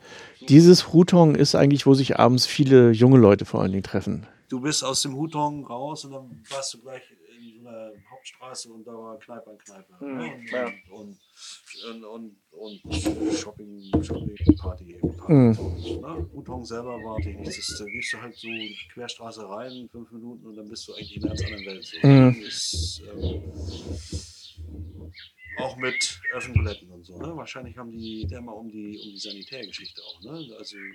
dieses 0.50 0.92
Hutong 0.92 1.34
ist 1.34 1.54
eigentlich, 1.54 1.86
wo 1.86 1.94
sich 1.94 2.18
abends 2.18 2.44
viele 2.44 2.90
junge 2.90 3.16
Leute 3.18 3.46
vor 3.46 3.62
allen 3.62 3.72
Dingen 3.72 3.82
treffen. 3.82 4.26
Du 4.50 4.60
bist 4.60 4.84
aus 4.84 5.00
dem 5.00 5.16
Hutong 5.16 5.64
raus 5.66 6.04
und 6.04 6.12
dann 6.12 6.42
warst 6.50 6.74
du 6.74 6.82
gleich 6.82 7.00
einer 7.72 7.92
Hauptstraße 8.10 8.72
und 8.72 8.86
da 8.86 8.92
war 8.92 9.18
Kneipe 9.18 9.50
an 9.50 9.58
Kneipe. 9.58 9.92
Mhm, 10.04 10.18
ne? 10.18 10.42
ja. 10.50 10.72
und, 10.90 11.18
und, 11.88 12.04
und, 12.04 12.36
und, 12.50 12.84
und 12.84 13.32
Shopping, 13.34 14.02
Shopping, 14.02 14.36
Party. 14.58 14.98
Party 15.00 15.32
Mhm. 15.32 15.50
ne? 15.50 16.64
Selber 16.64 16.96
war 17.02 17.18
nichts. 17.18 17.56
Das- 17.56 17.78
Da 17.78 17.84
gehst 17.86 18.12
du 18.12 18.20
halt 18.20 18.36
so 18.36 18.48
Querstraße 18.92 19.48
rein, 19.48 19.88
fünf 19.90 20.10
Minuten 20.12 20.46
und 20.46 20.56
dann 20.56 20.68
bist 20.68 20.86
du 20.88 20.94
eigentlich 20.94 21.16
in 21.16 21.22
einer 21.24 21.30
ganz 21.34 21.44
anderen 21.44 21.66
Welt. 21.66 21.84
So. 21.84 22.06
Mhm. 22.06 22.42
Ist, 22.42 23.02
ähm, 23.12 23.42
auch 25.58 25.76
mit 25.76 26.20
Öffentlichen 26.32 26.90
und 26.90 27.04
so. 27.04 27.18
Ne? 27.18 27.36
Wahrscheinlich 27.36 27.76
haben 27.76 27.90
die 27.90 28.26
da 28.28 28.40
mal 28.40 28.52
um 28.52 28.70
die, 28.70 28.98
um 28.98 29.10
die 29.10 29.18
Sanitärgeschichte 29.18 30.00
auch. 30.02 30.22
Ne? 30.22 30.56
Also 30.58 30.76
äh, 30.76 30.92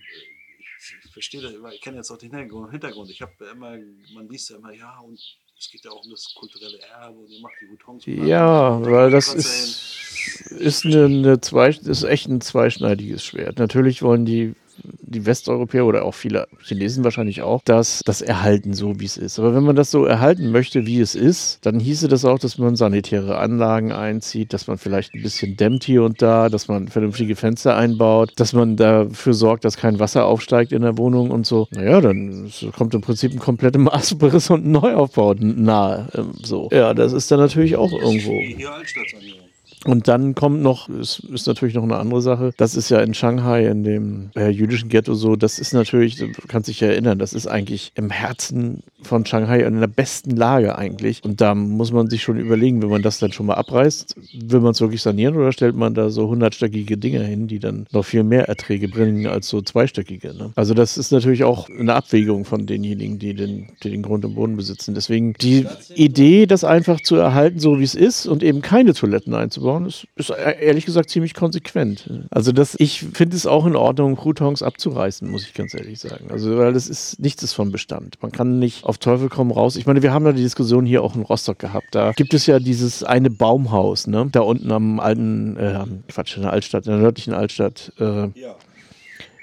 ich, 1.06 1.12
verstehe 1.12 1.42
das 1.42 1.54
ich 1.74 1.82
kenne 1.82 1.98
jetzt 1.98 2.12
auch 2.12 2.18
den 2.18 2.32
Hintergrund. 2.32 2.72
Hintergrund. 2.72 3.10
Ich 3.10 3.22
habe 3.22 3.34
immer, 3.52 3.78
man 4.14 4.28
liest 4.30 4.50
ja 4.50 4.58
immer, 4.58 4.74
ja, 4.74 5.00
und 5.00 5.20
es 5.60 5.72
geht 5.72 5.86
ja 5.86 5.92
auch 5.92 6.04
um 6.04 6.12
das 6.12 6.34
kulturelle 6.36 6.80
Erbe 6.80 7.18
und 7.18 7.30
ihr 7.30 7.42
macht 7.42 7.56
die 7.62 7.70
Hutongs. 7.70 8.06
Ja, 8.06 8.80
weil 8.86 9.10
das 9.12 9.34
ist, 9.34 10.52
ist, 10.52 10.86
eine, 10.86 11.06
eine 11.06 11.42
zwei, 11.42 11.70
ist 11.70 12.04
echt 12.04 12.28
ein 12.28 12.42
zweischneidiges 12.42 13.24
Schwert. 13.24 13.58
Natürlich 13.58 14.02
wollen 14.02 14.26
die 14.26 14.54
die 14.84 15.26
Westeuropäer 15.26 15.86
oder 15.86 16.06
auch 16.06 16.14
viele 16.14 16.48
Chinesen 16.62 17.04
wahrscheinlich 17.04 17.42
auch, 17.42 17.62
dass 17.64 18.02
das 18.06 18.22
erhalten 18.22 18.74
so, 18.74 19.00
wie 19.00 19.06
es 19.06 19.18
ist. 19.18 19.40
Aber 19.40 19.56
wenn 19.56 19.64
man 19.64 19.76
das 19.76 19.92
so 19.92 20.06
erhalten 20.06 20.52
möchte, 20.52 20.86
wie 20.86 21.00
es 21.00 21.16
ist, 21.16 21.66
dann 21.66 21.80
hieße 21.80 22.08
das 22.08 22.26
auch, 22.26 22.40
dass 22.40 22.58
man 22.58 22.76
sanitäre 22.76 23.38
Anlagen 23.38 23.92
einzieht, 23.92 24.54
dass 24.54 24.68
man 24.68 24.78
vielleicht 24.78 25.14
ein 25.14 25.22
bisschen 25.22 25.56
dämmt 25.56 25.84
hier 25.84 26.04
und 26.04 26.22
da, 26.22 26.50
dass 26.50 26.68
man 26.68 26.88
vernünftige 26.88 27.36
Fenster 27.36 27.76
einbaut, 27.76 28.34
dass 28.36 28.54
man 28.54 28.76
dafür 28.76 29.34
sorgt, 29.34 29.66
dass 29.66 29.78
kein 29.78 30.00
Wasser 30.00 30.26
aufsteigt 30.26 30.72
in 30.72 30.82
der 30.82 30.98
Wohnung 30.98 31.32
und 31.32 31.46
so. 31.46 31.68
Naja, 31.72 32.02
dann 32.02 32.52
kommt 32.76 32.94
im 32.94 33.02
Prinzip 33.02 33.32
ein 33.32 33.40
kompletter 33.40 33.80
Maßberiss 33.80 34.50
und 34.50 34.66
ein 34.66 34.72
Neuaufbau 34.72 35.34
nahe. 35.36 36.08
Ähm, 36.16 36.32
so. 36.44 36.70
Ja, 36.72 36.94
das 36.94 37.14
ist 37.14 37.32
dann 37.32 37.40
natürlich 37.40 37.76
auch 37.76 37.92
irgendwo. 37.92 38.32
Hier 38.40 38.72
Altstadtsanierung. 38.72 39.37
Und 39.86 40.08
dann 40.08 40.34
kommt 40.34 40.62
noch, 40.62 40.90
es 40.90 41.20
ist 41.20 41.46
natürlich 41.46 41.76
noch 41.76 41.84
eine 41.84 41.98
andere 41.98 42.22
Sache, 42.22 42.52
das 42.58 42.76
ist 42.76 42.90
ja 42.90 43.00
in 43.00 43.14
Shanghai, 43.14 43.68
in 43.68 43.84
dem 43.84 44.32
äh, 44.36 44.50
jüdischen 44.50 44.90
Ghetto 44.90 45.14
so, 45.14 45.36
das 45.36 45.60
ist 45.60 45.74
natürlich, 45.74 46.16
du 46.16 46.28
kannst 46.48 46.68
dich 46.68 46.82
erinnern, 46.82 47.20
das 47.20 47.34
ist 47.34 47.48
eigentlich 47.48 47.92
im 47.96 48.10
Herzen 48.10 48.82
von 49.04 49.26
Shanghai 49.26 49.62
in 49.62 49.80
der 49.80 49.88
besten 49.88 50.32
Lage 50.32 50.78
eigentlich. 50.78 51.24
Und 51.24 51.42
da 51.42 51.54
muss 51.54 51.92
man 51.92 52.10
sich 52.10 52.24
schon 52.24 52.38
überlegen, 52.40 52.82
wenn 52.82 52.90
man 52.90 53.04
das 53.04 53.20
dann 53.20 53.32
schon 53.32 53.46
mal 53.46 53.54
abreißt, 53.54 54.16
will 54.50 54.60
man 54.60 54.72
es 54.72 54.82
wirklich 54.82 55.02
sanieren 55.02 55.36
oder 55.36 55.52
stellt 55.52 55.76
man 55.76 55.94
da 55.94 56.10
so 56.10 56.28
hundertstöckige 56.28 56.98
Dinger 56.98 57.24
hin, 57.24 57.48
die 57.48 57.60
dann 57.60 57.86
noch 57.92 58.04
viel 58.04 58.24
mehr 58.24 58.48
Erträge 58.50 58.88
bringen 58.88 59.28
als 59.28 59.48
so 59.48 59.62
zweistöckige. 59.62 60.34
Ne? 60.34 60.52
Also 60.56 60.74
das 60.74 60.98
ist 60.98 61.12
natürlich 61.12 61.44
auch 61.44 61.70
eine 61.70 61.94
Abwägung 61.94 62.46
von 62.46 62.66
denjenigen, 62.66 63.20
die 63.20 63.36
den, 63.36 63.68
die 63.84 63.92
den 63.92 64.02
Grund 64.02 64.26
und 64.26 64.34
Boden 64.34 64.58
besitzen. 64.58 64.96
Deswegen 64.96 65.34
die 65.34 65.66
Idee, 65.94 66.48
das 66.48 66.64
einfach 66.64 67.00
zu 67.02 67.16
erhalten, 67.16 67.60
so 67.60 67.80
wie 67.80 67.84
es 67.84 67.96
ist 67.96 68.26
und 68.26 68.42
eben 68.42 68.62
keine 68.62 68.94
Toiletten 68.94 69.36
einzubauen, 69.36 69.67
Frauen 69.68 69.86
ist, 69.86 70.08
ist 70.16 70.30
ehrlich 70.30 70.86
gesagt 70.86 71.10
ziemlich 71.10 71.34
konsequent. 71.34 72.10
Also 72.32 72.52
das, 72.52 72.76
ich 72.80 73.02
finde 73.02 73.36
es 73.36 73.46
auch 73.46 73.66
in 73.66 73.76
Ordnung, 73.76 74.16
Croutons 74.16 74.64
abzureißen, 74.64 75.30
muss 75.30 75.44
ich 75.44 75.54
ganz 75.54 75.74
ehrlich 75.74 76.00
sagen. 76.00 76.32
Also 76.32 76.58
weil 76.58 76.74
das 76.74 76.88
ist 76.88 77.20
nichts 77.20 77.44
ist 77.44 77.54
von 77.54 77.72
Bestand. 77.72 78.16
Man 78.22 78.32
kann 78.32 78.60
nicht 78.60 78.86
auf 78.86 78.98
Teufel 78.98 79.30
komm 79.30 79.52
raus. 79.52 79.76
Ich 79.76 79.86
meine, 79.86 80.02
wir 80.02 80.14
haben 80.14 80.26
ja 80.26 80.32
die 80.32 80.42
Diskussion 80.42 80.86
hier 80.86 81.04
auch 81.04 81.16
in 81.16 81.22
Rostock 81.22 81.60
gehabt. 81.60 81.88
Da 81.92 82.14
gibt 82.14 82.34
es 82.34 82.46
ja 82.46 82.60
dieses 82.60 83.04
eine 83.04 83.30
Baumhaus, 83.30 84.08
ne? 84.08 84.30
Da 84.32 84.40
unten 84.40 84.72
am 84.72 85.00
alten, 85.00 85.58
äh, 85.58 85.84
Quatsch, 86.08 86.38
in 86.38 86.44
der 86.44 86.54
Altstadt, 86.54 86.86
in 86.86 86.94
der 86.94 87.02
nördlichen 87.02 87.34
Altstadt. 87.34 87.92
Äh, 88.00 88.30
ja. 88.40 88.56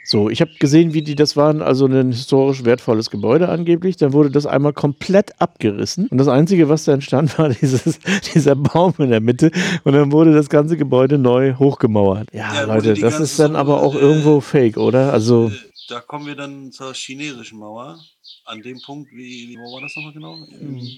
So, 0.06 0.28
ich 0.28 0.42
habe 0.42 0.52
gesehen, 0.60 0.92
wie 0.92 1.00
die 1.00 1.14
das 1.14 1.34
waren, 1.34 1.62
also 1.62 1.86
ein 1.86 2.12
historisch 2.12 2.64
wertvolles 2.64 3.10
Gebäude 3.10 3.48
angeblich. 3.48 3.96
Dann 3.96 4.12
wurde 4.12 4.30
das 4.30 4.44
einmal 4.44 4.74
komplett 4.74 5.40
abgerissen 5.40 6.08
und 6.08 6.18
das 6.18 6.28
Einzige, 6.28 6.68
was 6.68 6.84
da 6.84 6.92
entstand, 6.92 7.38
war 7.38 7.48
dieses, 7.48 7.98
dieser 8.34 8.54
Baum 8.54 8.94
in 8.98 9.10
der 9.10 9.20
Mitte 9.20 9.50
und 9.84 9.94
dann 9.94 10.12
wurde 10.12 10.34
das 10.34 10.50
ganze 10.50 10.76
Gebäude 10.76 11.16
neu 11.16 11.54
hochgemauert. 11.54 12.28
Ja, 12.34 12.54
ja 12.54 12.62
Leute, 12.64 12.94
das 12.94 13.18
ist 13.18 13.38
dann 13.38 13.56
aber 13.56 13.82
auch 13.82 13.94
äh, 13.94 13.98
irgendwo 13.98 14.40
fake, 14.40 14.76
oder? 14.76 15.12
Also. 15.12 15.48
Äh, 15.48 15.74
da 15.88 16.00
kommen 16.00 16.26
wir 16.26 16.34
dann 16.34 16.70
zur 16.70 16.94
chinesischen 16.94 17.58
Mauer. 17.58 17.98
An 18.46 18.60
dem 18.60 18.80
Punkt, 18.80 19.10
wie, 19.12 19.56
wo 19.58 19.74
war 19.74 19.80
das 19.80 19.96
nochmal 19.96 20.12
genau? 20.12 20.36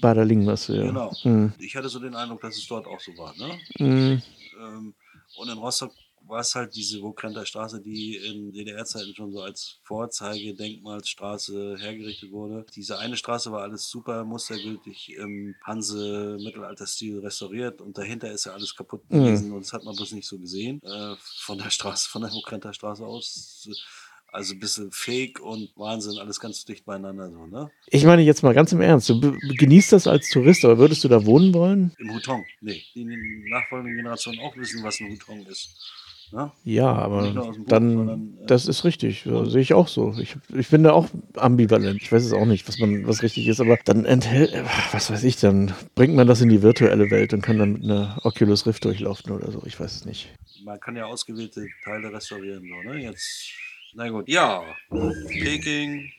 Badaling, 0.01 0.45
was 0.45 0.67
ja. 0.67 0.83
Genau. 0.83 1.11
Hm. 1.21 1.53
Ich 1.59 1.75
hatte 1.77 1.87
so 1.87 1.99
den 1.99 2.13
Eindruck, 2.13 2.41
dass 2.41 2.57
es 2.57 2.67
dort 2.67 2.87
auch 2.87 2.99
so 2.99 3.17
war, 3.17 3.33
ne? 3.37 3.57
Hm. 3.77 4.21
Ähm, 4.59 4.93
und 5.37 5.49
in 5.49 5.57
Rostock 5.57 5.91
war 6.27 6.41
es 6.41 6.55
halt 6.55 6.75
diese 6.75 7.01
Wokrenter 7.01 7.45
Straße, 7.45 7.81
die 7.81 8.15
in 8.17 8.51
DDR-Zeiten 8.51 9.15
schon 9.15 9.31
so 9.31 9.41
als 9.41 9.79
Vorzeigedenkmalsstraße 9.83 11.77
hergerichtet 11.79 12.31
wurde. 12.31 12.65
Diese 12.75 12.99
eine 12.99 13.17
Straße 13.17 13.51
war 13.51 13.61
alles 13.61 13.89
super 13.89 14.23
mustergültig 14.23 15.15
im 15.15 15.55
Hanse-Mittelalter-Stil 15.63 17.19
restauriert 17.19 17.81
und 17.81 17.97
dahinter 17.97 18.31
ist 18.31 18.45
ja 18.45 18.53
alles 18.53 18.75
kaputt 18.75 19.03
mhm. 19.09 19.17
gewesen 19.17 19.49
mhm. 19.49 19.55
und 19.55 19.65
das 19.65 19.73
hat 19.73 19.83
man 19.83 19.95
bloß 19.95 20.11
nicht 20.13 20.27
so 20.27 20.37
gesehen. 20.37 20.81
Äh, 20.83 21.15
von 21.19 21.57
der 21.57 21.69
Straße, 21.69 22.09
von 22.09 22.21
der 22.21 22.31
Wokrenter 22.31 22.73
Straße 22.73 23.05
aus. 23.05 23.69
Also 24.29 24.53
ein 24.53 24.59
bisschen 24.59 24.91
Fake 24.91 25.39
und 25.39 25.71
Wahnsinn, 25.77 26.19
alles 26.19 26.39
ganz 26.39 26.65
dicht 26.65 26.85
beieinander 26.85 27.31
so, 27.31 27.47
ne? 27.47 27.71
Ich 27.87 28.03
meine 28.03 28.21
jetzt 28.21 28.43
mal 28.43 28.53
ganz 28.53 28.73
im 28.73 28.81
Ernst, 28.81 29.07
du 29.07 29.37
genießt 29.39 29.93
das 29.93 30.05
als 30.05 30.29
Tourist, 30.29 30.65
aber 30.65 30.77
würdest 30.77 31.03
du 31.03 31.07
da 31.07 31.25
wohnen 31.25 31.53
wollen? 31.53 31.93
Im 31.97 32.13
Hutong, 32.13 32.45
nee. 32.59 32.83
Die 32.93 33.05
nachfolgenden 33.49 33.95
Generationen 33.95 34.39
auch 34.41 34.55
wissen, 34.57 34.83
was 34.83 34.99
ein 34.99 35.11
Hutong 35.11 35.45
ist. 35.45 35.69
Ne? 36.31 36.51
Ja, 36.65 36.91
aber 36.91 37.31
Buch, 37.31 37.55
dann, 37.67 38.37
äh, 38.41 38.45
das 38.47 38.67
ist 38.67 38.83
richtig. 38.83 39.25
Ja, 39.25 39.45
sehe 39.45 39.61
ich 39.61 39.73
auch 39.73 39.87
so. 39.87 40.13
Ich, 40.19 40.35
ich 40.53 40.69
bin 40.69 40.83
da 40.83 40.91
auch 40.91 41.07
ambivalent. 41.37 42.01
Ich 42.01 42.11
weiß 42.11 42.23
es 42.23 42.33
auch 42.33 42.45
nicht, 42.45 42.67
was 42.67 42.79
man, 42.79 43.07
was 43.07 43.23
richtig 43.23 43.47
ist, 43.47 43.61
aber 43.61 43.77
dann 43.85 44.03
enthält, 44.03 44.53
was 44.91 45.09
weiß 45.09 45.23
ich, 45.23 45.39
dann 45.39 45.73
bringt 45.95 46.15
man 46.15 46.27
das 46.27 46.41
in 46.41 46.49
die 46.49 46.61
virtuelle 46.61 47.09
Welt 47.11 47.33
und 47.33 47.41
kann 47.41 47.57
dann 47.57 47.73
mit 47.73 47.83
einer 47.83 48.19
Oculus 48.23 48.65
Rift 48.65 48.83
durchlaufen 48.83 49.31
oder 49.31 49.51
so. 49.51 49.61
Ich 49.65 49.79
weiß 49.79 49.95
es 49.95 50.05
nicht. 50.05 50.29
Man 50.65 50.79
kann 50.79 50.97
ja 50.97 51.05
ausgewählte 51.05 51.65
Teile 51.83 52.11
restaurieren, 52.11 52.63
so, 52.67 52.89
ne? 52.89 53.01
Jetzt, 53.01 53.51
na 53.95 54.09
gut. 54.09 54.27
Ja, 54.27 54.63
Peking. 54.89 56.11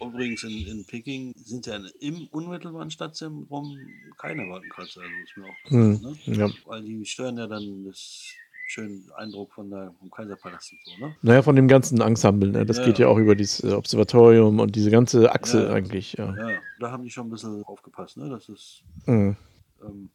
Übrigens 0.00 0.42
in, 0.42 0.66
in 0.66 0.84
Peking 0.86 1.32
sind 1.36 1.66
ja 1.66 1.78
im 2.00 2.26
unmittelbaren 2.28 2.90
Stadtzentrum 2.90 3.78
keine 4.18 4.48
Wolkenkratzer. 4.48 5.02
Also 5.02 5.12
ist 5.22 5.36
mir 5.36 5.44
auch 5.44 5.70
hm, 5.70 6.00
ne? 6.00 6.36
ja. 6.36 6.50
Weil 6.66 6.82
die 6.82 7.04
stören 7.04 7.38
ja 7.38 7.46
dann 7.46 7.84
das 7.84 8.34
schönen 8.66 9.10
Eindruck 9.16 9.52
von 9.52 9.70
der, 9.70 9.92
vom 9.98 10.10
Kaiserpalast 10.10 10.72
und 10.72 10.78
so, 10.84 11.06
ne? 11.06 11.16
Naja, 11.22 11.42
von 11.42 11.56
dem 11.56 11.68
ganzen 11.68 12.00
Ensemble, 12.00 12.50
ne? 12.50 12.66
Das 12.66 12.78
ja, 12.78 12.84
geht 12.84 12.98
ja 12.98 13.08
auch 13.08 13.18
über 13.18 13.34
dieses 13.34 13.64
Observatorium 13.64 14.58
und 14.58 14.74
diese 14.74 14.90
ganze 14.90 15.32
Achse 15.32 15.64
ja, 15.64 15.72
eigentlich, 15.72 16.14
ja. 16.14 16.34
Ja, 16.34 16.58
da 16.80 16.90
haben 16.90 17.04
die 17.04 17.10
schon 17.10 17.26
ein 17.26 17.30
bisschen 17.30 17.62
aufgepasst, 17.64 18.16
ne? 18.16 18.28
Das 18.28 18.48
ist. 18.48 18.82
Mhm. 19.06 19.36
Ähm, 19.82 20.10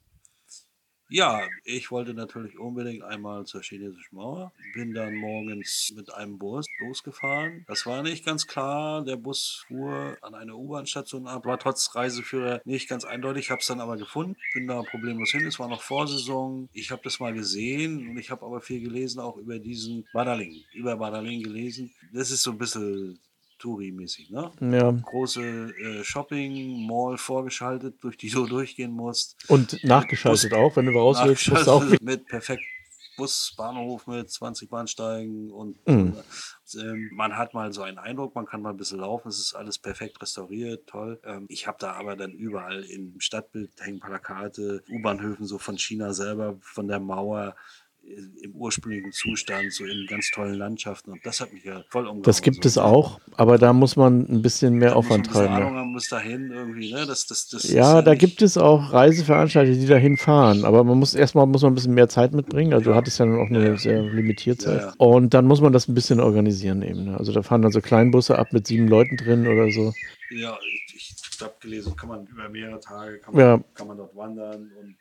ja, 1.10 1.42
ich 1.64 1.90
wollte 1.90 2.14
natürlich 2.14 2.58
unbedingt 2.60 3.04
einmal 3.04 3.46
zur 3.46 3.62
chinesischen 3.64 4.16
Mauer. 4.16 4.52
Bin 4.76 4.94
dann 4.94 5.16
morgens 5.16 5.92
mit 5.96 6.14
einem 6.14 6.38
Bus 6.38 6.68
losgefahren. 6.80 7.66
Das 7.68 7.86
war 7.86 8.04
nicht 8.04 8.26
ganz 8.26 8.46
klar. 8.46 9.04
Der 9.04 9.16
Bus 9.16 9.66
fuhr 9.68 10.18
an 10.22 10.36
eine 10.36 10.56
U-Bahn-Station 10.56 11.28
ab. 11.28 11.46
War 11.46 11.58
trotz 11.58 11.96
Reiseführer 11.96 12.62
nicht 12.64 12.88
ganz 12.88 13.06
eindeutig. 13.06 13.50
Habe 13.50 13.62
es 13.62 13.68
dann 13.68 13.82
aber 13.82 13.98
gefunden. 13.98 14.38
Bin 14.54 14.68
da 14.68 14.84
problemlos 14.84 15.32
hin. 15.32 15.48
Es 15.48 15.60
war 15.60 15.68
noch 15.68 15.82
Vorsaison. 15.82 16.70
Ich 16.74 16.92
habe 16.92 17.02
das 17.04 17.20
mal 17.20 17.34
gesehen 17.34 18.10
und 18.10 18.18
ich 18.18 18.30
habe 18.30 18.46
aber 18.46 18.62
viel 18.62 18.82
gelesen, 18.82 19.20
auch 19.20 19.38
über 19.38 19.58
diesen 19.58 20.08
Badaling. 20.14 20.64
Über 20.74 20.98
Badaling 20.98 21.42
gelesen. 21.42 21.92
Das 22.14 22.30
ist 22.30 22.44
so 22.44 22.52
ein 22.52 22.58
bisschen 22.60 23.20
Touri-mäßig, 23.60 24.32
ne? 24.32 24.52
Ja. 24.60 24.92
Große 24.92 25.42
äh, 25.42 26.04
Shopping-Mall 26.04 27.18
vorgeschaltet, 27.18 27.96
durch 28.02 28.18
die 28.18 28.30
du 28.30 28.46
durchgehen 28.48 28.92
musst. 28.92 29.36
Und 29.48 29.84
nachgeschaltet 29.84 30.52
Bus, 30.52 30.60
auch, 30.60 30.76
wenn 30.76 30.86
du 30.86 30.94
raus 30.94 31.20
willst, 31.24 31.50
musst 31.50 31.68
du 31.68 31.72
auch. 31.72 31.84
Mit 32.02 32.26
perfekt 32.26 32.64
Busbahnhof 33.20 34.08
mit 34.08 34.32
20 34.32 34.70
Bahnsteigen 34.70 35.52
und 35.52 35.86
mhm. 35.86 36.16
ähm, 36.76 37.10
man 37.14 37.36
hat 37.36 37.54
mal 37.54 37.74
so 37.74 37.82
einen 37.82 37.98
Eindruck, 37.98 38.34
man 38.34 38.46
kann 38.46 38.62
mal 38.62 38.70
ein 38.70 38.78
bisschen 38.78 39.00
laufen, 39.00 39.28
es 39.28 39.40
ist 39.40 39.54
alles 39.56 39.78
perfekt 39.78 40.22
restauriert, 40.22 40.88
toll. 40.88 41.20
Ähm, 41.26 41.46
ich 41.50 41.68
habe 41.68 41.78
da 41.82 41.94
aber 41.94 42.16
dann 42.16 42.32
überall 42.32 42.82
im 42.86 43.20
Stadtbild 43.20 43.72
hängen 43.82 44.00
Plakate, 44.00 44.84
U-Bahnhöfen 44.90 45.46
so 45.46 45.58
von 45.58 45.78
China 45.78 46.14
selber, 46.14 46.58
von 46.62 46.88
der 46.88 47.02
Mauer, 47.02 47.58
im 48.10 48.56
ursprünglichen 48.56 49.12
Zustand, 49.12 49.72
so 49.72 49.86
in 49.86 50.06
ganz 50.08 50.32
tollen 50.32 50.56
Landschaften. 50.56 51.12
Und 51.12 51.26
das 51.26 51.40
hat 51.40 51.54
mich 51.54 51.64
ja 51.64 51.84
voll 51.90 52.04
umgehauen. 52.04 52.24
Das 52.24 52.42
gibt 52.42 52.64
so. 52.64 52.68
es 52.68 52.78
auch, 52.78 53.20
aber 53.36 53.58
da 53.58 53.74
muss 53.74 53.96
man 53.96 54.26
ein 54.30 54.42
bisschen 54.42 54.76
mehr 54.76 54.92
da 54.92 54.96
Aufwand 54.96 55.28
treiben. 55.28 55.54
Ahnung 55.54 55.76
haben 55.76 55.94
bis 55.94 56.10
dahin 56.10 56.52
irgendwie, 56.52 56.92
ne? 56.92 57.06
Das, 57.06 57.28
das, 57.28 57.48
das 57.50 57.72
ja, 57.72 57.96
ja 57.96 58.02
da 58.02 58.16
gibt 58.16 58.42
es 58.42 58.58
auch 58.58 58.94
Reiseveranstalter, 58.94 59.72
die 59.72 59.86
dahin 59.86 60.18
fahren, 60.18 60.66
aber 60.66 60.84
man 60.84 60.98
muss 60.98 61.14
erstmal 61.14 61.46
muss 61.46 61.62
man 61.62 61.72
ein 61.72 61.76
bisschen 61.76 61.94
mehr 61.94 62.10
Zeit 62.10 62.34
mitbringen. 62.34 62.74
Also 62.74 62.90
ja. 62.90 62.94
du 62.94 62.98
hattest 62.98 63.20
ja 63.20 63.26
dann 63.26 63.40
auch 63.40 63.50
eine 63.50 63.66
ja. 63.66 63.78
sehr 63.78 64.02
limitierte 64.02 64.66
Zeit. 64.66 64.82
Ja, 64.82 64.94
Und 64.98 65.34
dann 65.34 65.46
muss 65.46 65.62
man 65.62 65.74
das 65.74 65.88
ein 65.88 65.94
bisschen 65.94 66.20
organisieren 66.20 66.82
eben. 66.82 67.06
Ne? 67.06 67.18
Also 67.18 67.32
da 67.32 67.42
fahren 67.42 67.62
dann 67.62 67.72
so 67.72 67.82
Kleinbusse 67.82 68.38
ab 68.38 68.54
mit 68.54 68.68
sieben 68.68 68.88
Leuten 68.88 69.18
drin 69.18 69.48
oder 69.48 69.72
so. 69.72 69.94
Ja, 70.32 70.58
ich, 70.68 70.96
ich 70.96 71.42
habe 71.42 71.54
gelesen, 71.60 71.96
kann 71.96 72.10
man 72.10 72.28
über 72.28 72.50
mehrere 72.50 72.80
Tage 72.80 73.20
kann 73.20 73.34
man, 73.34 73.64
kann 73.74 73.88
man 73.88 73.98
dort 73.98 74.16
wandern 74.16 74.72
und 74.80 74.96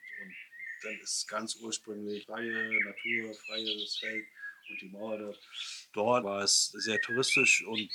dann 0.83 0.99
ist 1.03 1.27
ganz 1.29 1.57
ursprünglich 1.57 2.25
freie 2.27 2.69
Natur, 2.85 3.35
freies 3.47 3.99
Feld 3.99 4.25
und 4.71 4.81
die 4.83 4.89
Mauer 4.89 5.19
dort. 5.19 5.39
Dort 5.95 6.25
war 6.25 6.43
es 6.43 6.71
sehr 6.77 7.01
touristisch 7.01 7.65
und 7.67 7.89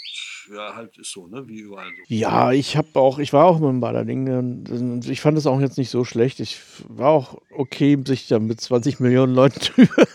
ja, 0.54 0.76
halt 0.76 0.98
ist 0.98 1.12
so, 1.12 1.28
ne, 1.28 1.48
wie 1.48 1.60
überall 1.60 1.88
so. 1.88 2.14
Ja, 2.14 2.52
ich 2.52 2.76
habe 2.76 3.00
auch, 3.00 3.20
ich 3.20 3.32
war 3.34 3.46
auch 3.46 3.60
mit 3.60 3.70
dem 3.70 3.80
Baderding. 3.80 5.02
Ich 5.10 5.22
fand 5.22 5.38
es 5.38 5.46
auch 5.46 5.62
jetzt 5.62 5.78
nicht 5.78 5.90
so 5.90 6.04
schlecht. 6.04 6.40
Ich 6.40 6.60
war 6.88 7.10
auch 7.10 7.42
okay, 7.52 7.98
sich 8.06 8.28
da 8.28 8.40
mit 8.40 8.60
20 8.60 9.00
Millionen 9.00 9.36
Leuten 9.36 9.60
drüber 9.76 10.08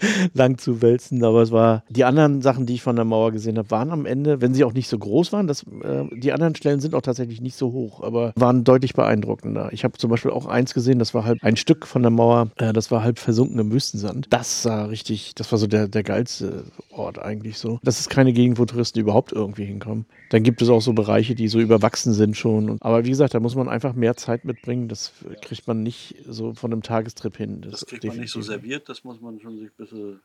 lang 0.34 0.58
zu 0.58 0.82
wälzen. 0.82 1.22
Aber 1.24 1.42
es 1.42 1.52
war, 1.52 1.84
die 1.88 2.04
anderen 2.04 2.42
Sachen, 2.42 2.66
die 2.66 2.74
ich 2.74 2.82
von 2.82 2.96
der 2.96 3.04
Mauer 3.04 3.32
gesehen 3.32 3.58
habe, 3.58 3.70
waren 3.70 3.90
am 3.90 4.06
Ende, 4.06 4.40
wenn 4.40 4.54
sie 4.54 4.64
auch 4.64 4.72
nicht 4.72 4.88
so 4.88 4.98
groß 4.98 5.32
waren, 5.32 5.46
das, 5.46 5.62
äh, 5.62 6.04
die 6.12 6.32
anderen 6.32 6.54
Stellen 6.54 6.80
sind 6.80 6.94
auch 6.94 7.02
tatsächlich 7.02 7.40
nicht 7.40 7.56
so 7.56 7.72
hoch, 7.72 8.02
aber 8.02 8.32
waren 8.36 8.64
deutlich 8.64 8.94
beeindruckender. 8.94 9.72
Ich 9.72 9.84
habe 9.84 9.98
zum 9.98 10.10
Beispiel 10.10 10.30
auch 10.30 10.46
eins 10.46 10.74
gesehen, 10.74 10.98
das 10.98 11.14
war 11.14 11.24
halt 11.24 11.42
ein 11.42 11.56
Stück 11.56 11.86
von 11.86 12.02
der 12.02 12.10
Mauer, 12.10 12.50
äh, 12.56 12.72
das 12.72 12.90
war 12.90 13.02
halb 13.02 13.18
versunken 13.18 13.58
im 13.58 13.72
Wüstensand. 13.72 14.26
Das 14.30 14.62
sah 14.62 14.86
richtig, 14.86 15.34
das 15.34 15.50
war 15.52 15.58
so 15.58 15.66
der, 15.66 15.88
der 15.88 16.02
geilste 16.02 16.64
Ort 16.90 17.18
eigentlich 17.18 17.58
so. 17.58 17.78
Das 17.82 18.00
ist 18.00 18.10
keine 18.10 18.32
Gegend, 18.32 18.58
wo 18.58 18.64
Touristen 18.64 18.98
überhaupt 18.98 19.32
irgendwie 19.32 19.64
hinkommen. 19.64 20.06
Dann 20.30 20.42
gibt 20.42 20.62
es 20.62 20.68
auch 20.68 20.80
so 20.80 20.92
Bereiche, 20.92 21.34
die 21.34 21.48
so 21.48 21.60
überwachsen 21.60 22.12
sind 22.12 22.36
schon. 22.36 22.78
Aber 22.80 23.04
wie 23.04 23.10
gesagt, 23.10 23.34
da 23.34 23.40
muss 23.40 23.54
man 23.54 23.68
einfach 23.68 23.94
mehr 23.94 24.16
Zeit 24.16 24.44
mitbringen. 24.44 24.88
Das 24.88 25.12
kriegt 25.42 25.66
man 25.66 25.82
nicht 25.82 26.16
so 26.28 26.54
von 26.54 26.72
einem 26.72 26.82
Tagestrip 26.82 27.36
hin. 27.36 27.60
Das, 27.60 27.72
das 27.72 27.86
kriegt 27.86 28.04
man 28.04 28.18
nicht 28.18 28.32
so 28.32 28.40
serviert, 28.40 28.88
das 28.88 29.04
muss 29.04 29.20
man 29.20 29.40
schon 29.40 29.58
sich 29.58 29.68
ein 29.68 29.76
bisschen 29.90 30.20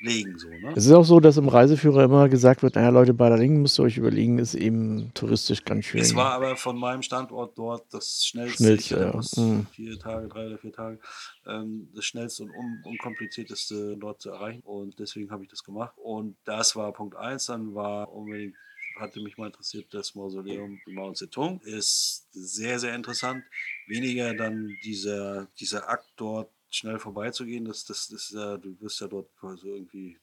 legen. 0.00 0.38
So, 0.38 0.48
ne? 0.48 0.72
Es 0.76 0.86
ist 0.86 0.92
auch 0.92 1.04
so, 1.04 1.20
dass 1.20 1.36
im 1.36 1.48
Reiseführer 1.48 2.04
immer 2.04 2.28
gesagt 2.28 2.62
wird, 2.62 2.76
naja 2.76 2.90
Leute, 2.90 3.14
Baderlingen 3.14 3.62
müsst 3.62 3.78
ihr 3.78 3.84
euch 3.84 3.98
überlegen, 3.98 4.38
ist 4.38 4.54
eben 4.54 5.12
touristisch 5.14 5.64
ganz 5.64 5.86
schön. 5.86 6.00
Es 6.00 6.14
war 6.14 6.32
aber 6.32 6.56
von 6.56 6.78
meinem 6.78 7.02
Standort 7.02 7.58
dort 7.58 7.92
das 7.92 8.24
schnellste, 8.24 8.56
schnellste 8.56 9.12
ja. 9.36 9.42
Mhm. 9.42 9.66
vier 9.72 9.98
Tage, 9.98 10.28
drei 10.28 10.46
oder 10.46 10.58
vier 10.58 10.72
Tage, 10.72 10.98
ähm, 11.46 11.88
das 11.94 12.04
schnellste 12.04 12.44
und 12.44 12.50
un 12.50 12.82
unkomplizierteste 12.84 13.96
dort 13.98 14.20
zu 14.20 14.30
erreichen 14.30 14.62
und 14.62 14.98
deswegen 14.98 15.30
habe 15.30 15.44
ich 15.44 15.50
das 15.50 15.64
gemacht 15.64 15.94
und 15.96 16.36
das 16.44 16.76
war 16.76 16.92
Punkt 16.92 17.16
1, 17.16 17.46
dann 17.46 17.74
war 17.74 18.12
unbedingt 18.12 18.54
hatte 18.98 19.20
mich 19.20 19.36
mal 19.36 19.46
interessiert, 19.46 19.94
das 19.94 20.16
Mausoleum 20.16 20.80
Mao 20.86 21.12
Zedong 21.12 21.60
ist 21.60 22.26
sehr, 22.32 22.80
sehr 22.80 22.96
interessant. 22.96 23.44
Weniger 23.86 24.34
dann 24.34 24.76
dieser, 24.84 25.46
dieser 25.60 25.88
Akt 25.88 26.08
dort 26.16 26.50
schnell 26.70 26.98
vorbeizugehen, 26.98 27.64
das, 27.64 27.84
das, 27.84 28.08
das 28.08 28.24
ist 28.24 28.34
ja, 28.34 28.56
du 28.56 28.80
wirst 28.80 29.00
ja 29.00 29.08
dort 29.08 29.30
so 29.40 29.74
irgendwie 29.74 30.18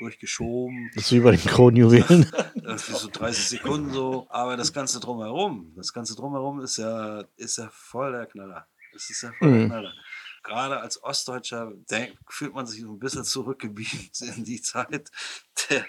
durchgeschoben. 0.00 0.90
Das 0.94 1.04
ist 1.04 1.12
wie 1.12 1.20
bei 1.20 1.32
den 1.32 1.40
Kronjuwelen. 1.40 2.30
so 2.76 3.08
30 3.08 3.48
Sekunden 3.48 3.92
so. 3.92 4.26
Aber 4.30 4.56
das 4.56 4.72
Ganze 4.72 4.98
drumherum, 4.98 5.72
das 5.76 5.92
Ganze 5.92 6.16
drumherum 6.16 6.60
ist 6.60 6.78
ja, 6.78 7.24
ist 7.36 7.58
ja 7.58 7.68
voll 7.70 8.12
der 8.12 8.26
Knaller. 8.26 8.66
Das 8.92 9.08
ist 9.08 9.22
ja 9.22 9.32
voll 9.38 9.50
der 9.50 9.60
mhm. 9.60 9.66
Knaller. 9.66 9.92
Gerade 10.42 10.80
als 10.80 11.02
Ostdeutscher 11.02 11.72
denk, 11.90 12.16
fühlt 12.28 12.54
man 12.54 12.66
sich 12.66 12.80
so 12.80 12.92
ein 12.92 12.98
bisschen 12.98 13.24
zurückgebeamt 13.24 14.20
in 14.36 14.44
die 14.44 14.62
Zeit 14.62 15.10
der, 15.68 15.84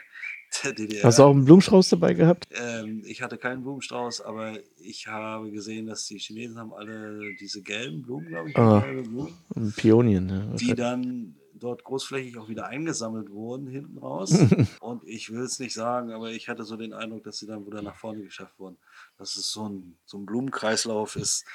der 0.63 0.73
DDR. 0.73 1.03
Hast 1.03 1.19
du 1.19 1.23
auch 1.23 1.31
einen 1.31 1.45
Blumenstrauß 1.45 1.89
dabei 1.89 2.13
gehabt? 2.13 2.47
Ähm, 2.51 3.03
ich 3.05 3.21
hatte 3.21 3.37
keinen 3.37 3.63
Blumenstrauß, 3.63 4.21
aber 4.21 4.57
ich 4.77 5.07
habe 5.07 5.51
gesehen, 5.51 5.87
dass 5.87 6.05
die 6.05 6.17
Chinesen 6.17 6.57
haben 6.57 6.73
alle 6.73 7.35
diese 7.39 7.61
gelben 7.61 8.01
Blumen, 8.01 8.27
glaube 8.27 8.49
ich, 8.49 8.57
ah, 8.57 8.79
Blumen, 8.79 9.73
Pionien, 9.75 10.29
ja, 10.29 10.55
die 10.55 10.75
dann 10.75 11.35
dort 11.53 11.83
großflächig 11.83 12.37
auch 12.37 12.49
wieder 12.49 12.67
eingesammelt 12.67 13.29
wurden 13.29 13.67
hinten 13.67 13.97
raus. 13.99 14.31
und 14.81 15.03
ich 15.05 15.31
will 15.31 15.41
es 15.41 15.59
nicht 15.59 15.73
sagen, 15.73 16.11
aber 16.11 16.31
ich 16.31 16.49
hatte 16.49 16.63
so 16.63 16.75
den 16.75 16.93
Eindruck, 16.93 17.23
dass 17.23 17.37
sie 17.37 17.47
dann 17.47 17.65
wieder 17.65 17.81
nach 17.81 17.95
vorne 17.95 18.23
geschafft 18.23 18.59
wurden. 18.59 18.77
Dass 19.17 19.35
es 19.35 19.51
so 19.51 19.69
ein, 19.69 19.97
so 20.05 20.17
ein 20.17 20.25
Blumenkreislauf 20.25 21.15
ist. 21.15 21.45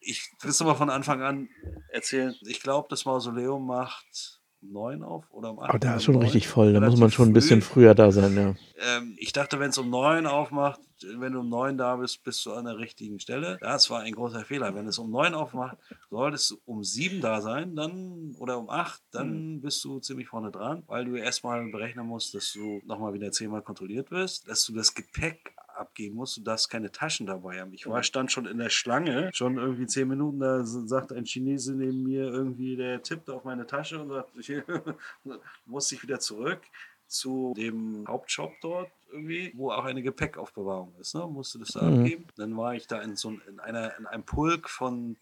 Ich 0.00 0.32
will 0.40 0.50
es 0.50 0.60
mal 0.60 0.76
von 0.76 0.88
Anfang 0.88 1.20
an 1.20 1.48
erzählen. 1.90 2.34
Ich 2.42 2.62
glaube, 2.62 2.86
das 2.88 3.04
Mausoleum 3.04 3.66
macht 3.66 4.39
um 4.62 4.72
neun 4.72 5.02
auf 5.02 5.24
oder 5.30 5.50
um 5.50 5.58
acht. 5.58 5.70
Aber 5.70 5.78
der 5.78 5.96
ist 5.96 6.04
schon 6.04 6.16
richtig 6.16 6.48
voll, 6.48 6.72
da 6.72 6.80
muss 6.80 6.98
man 6.98 7.10
schon 7.10 7.28
ein 7.28 7.32
bisschen 7.32 7.62
früher 7.62 7.94
da 7.94 8.12
sein, 8.12 8.34
ja. 8.36 8.54
Ähm, 8.96 9.14
ich 9.18 9.32
dachte, 9.32 9.60
wenn 9.60 9.70
es 9.70 9.78
um 9.78 9.90
neun 9.90 10.26
aufmacht, 10.26 10.80
wenn 11.16 11.32
du 11.32 11.40
um 11.40 11.48
neun 11.48 11.78
da 11.78 11.96
bist, 11.96 12.22
bist 12.24 12.44
du 12.44 12.52
an 12.52 12.64
der 12.64 12.78
richtigen 12.78 13.20
Stelle. 13.20 13.58
Das 13.60 13.90
war 13.90 14.00
ein 14.00 14.12
großer 14.12 14.44
Fehler. 14.44 14.74
Wenn 14.74 14.86
es 14.86 14.98
um 14.98 15.10
neun 15.10 15.34
aufmacht, 15.34 15.78
solltest 16.10 16.50
du 16.50 16.60
um 16.64 16.84
sieben 16.84 17.20
da 17.20 17.40
sein, 17.40 17.74
dann 17.74 18.34
oder 18.38 18.58
um 18.58 18.68
acht, 18.68 19.02
dann 19.10 19.56
mhm. 19.56 19.60
bist 19.60 19.82
du 19.84 19.98
ziemlich 20.00 20.28
vorne 20.28 20.50
dran, 20.50 20.82
weil 20.86 21.04
du 21.04 21.16
erstmal 21.16 21.66
berechnen 21.70 22.06
musst, 22.06 22.34
dass 22.34 22.52
du 22.52 22.80
nochmal 22.84 23.14
wieder 23.14 23.32
zehnmal 23.32 23.62
kontrolliert 23.62 24.10
wirst, 24.10 24.48
dass 24.48 24.64
du 24.64 24.74
das 24.74 24.94
Gepäck 24.94 25.54
abgeben 25.80 26.16
musst. 26.16 26.36
Du 26.36 26.42
darfst 26.42 26.70
keine 26.70 26.92
Taschen 26.92 27.26
dabei 27.26 27.60
haben. 27.60 27.72
Ich 27.72 27.86
war, 27.86 28.02
stand 28.02 28.30
schon 28.30 28.46
in 28.46 28.58
der 28.58 28.70
Schlange, 28.70 29.30
schon 29.32 29.56
irgendwie 29.56 29.86
zehn 29.86 30.08
Minuten, 30.08 30.40
da 30.40 30.64
sagt 30.64 31.12
ein 31.12 31.24
Chinese 31.24 31.74
neben 31.74 32.02
mir 32.02 32.24
irgendwie, 32.24 32.76
der 32.76 33.02
tippt 33.02 33.30
auf 33.30 33.44
meine 33.44 33.66
Tasche 33.66 34.00
und 34.00 34.10
sagt, 34.10 34.30
ich 34.36 34.52
muss 35.66 35.90
ich 35.92 36.02
wieder 36.02 36.20
zurück 36.20 36.60
zu 37.06 37.54
dem 37.56 38.04
Hauptshop 38.06 38.52
dort 38.60 38.90
irgendwie, 39.12 39.52
wo 39.54 39.70
auch 39.70 39.84
eine 39.84 40.02
Gepäckaufbewahrung 40.02 40.94
ist. 41.00 41.14
Ne? 41.14 41.26
Musste 41.26 41.58
das 41.58 41.68
da 41.68 41.82
mhm. 41.82 42.00
abgeben. 42.00 42.26
Dann 42.36 42.56
war 42.56 42.74
ich 42.74 42.86
da 42.86 43.00
in 43.00 43.16
so 43.16 43.30
in 43.48 43.60
einer 43.60 43.96
in 43.98 44.06
einem 44.06 44.24
Pulk 44.24 44.68
von 44.68 45.16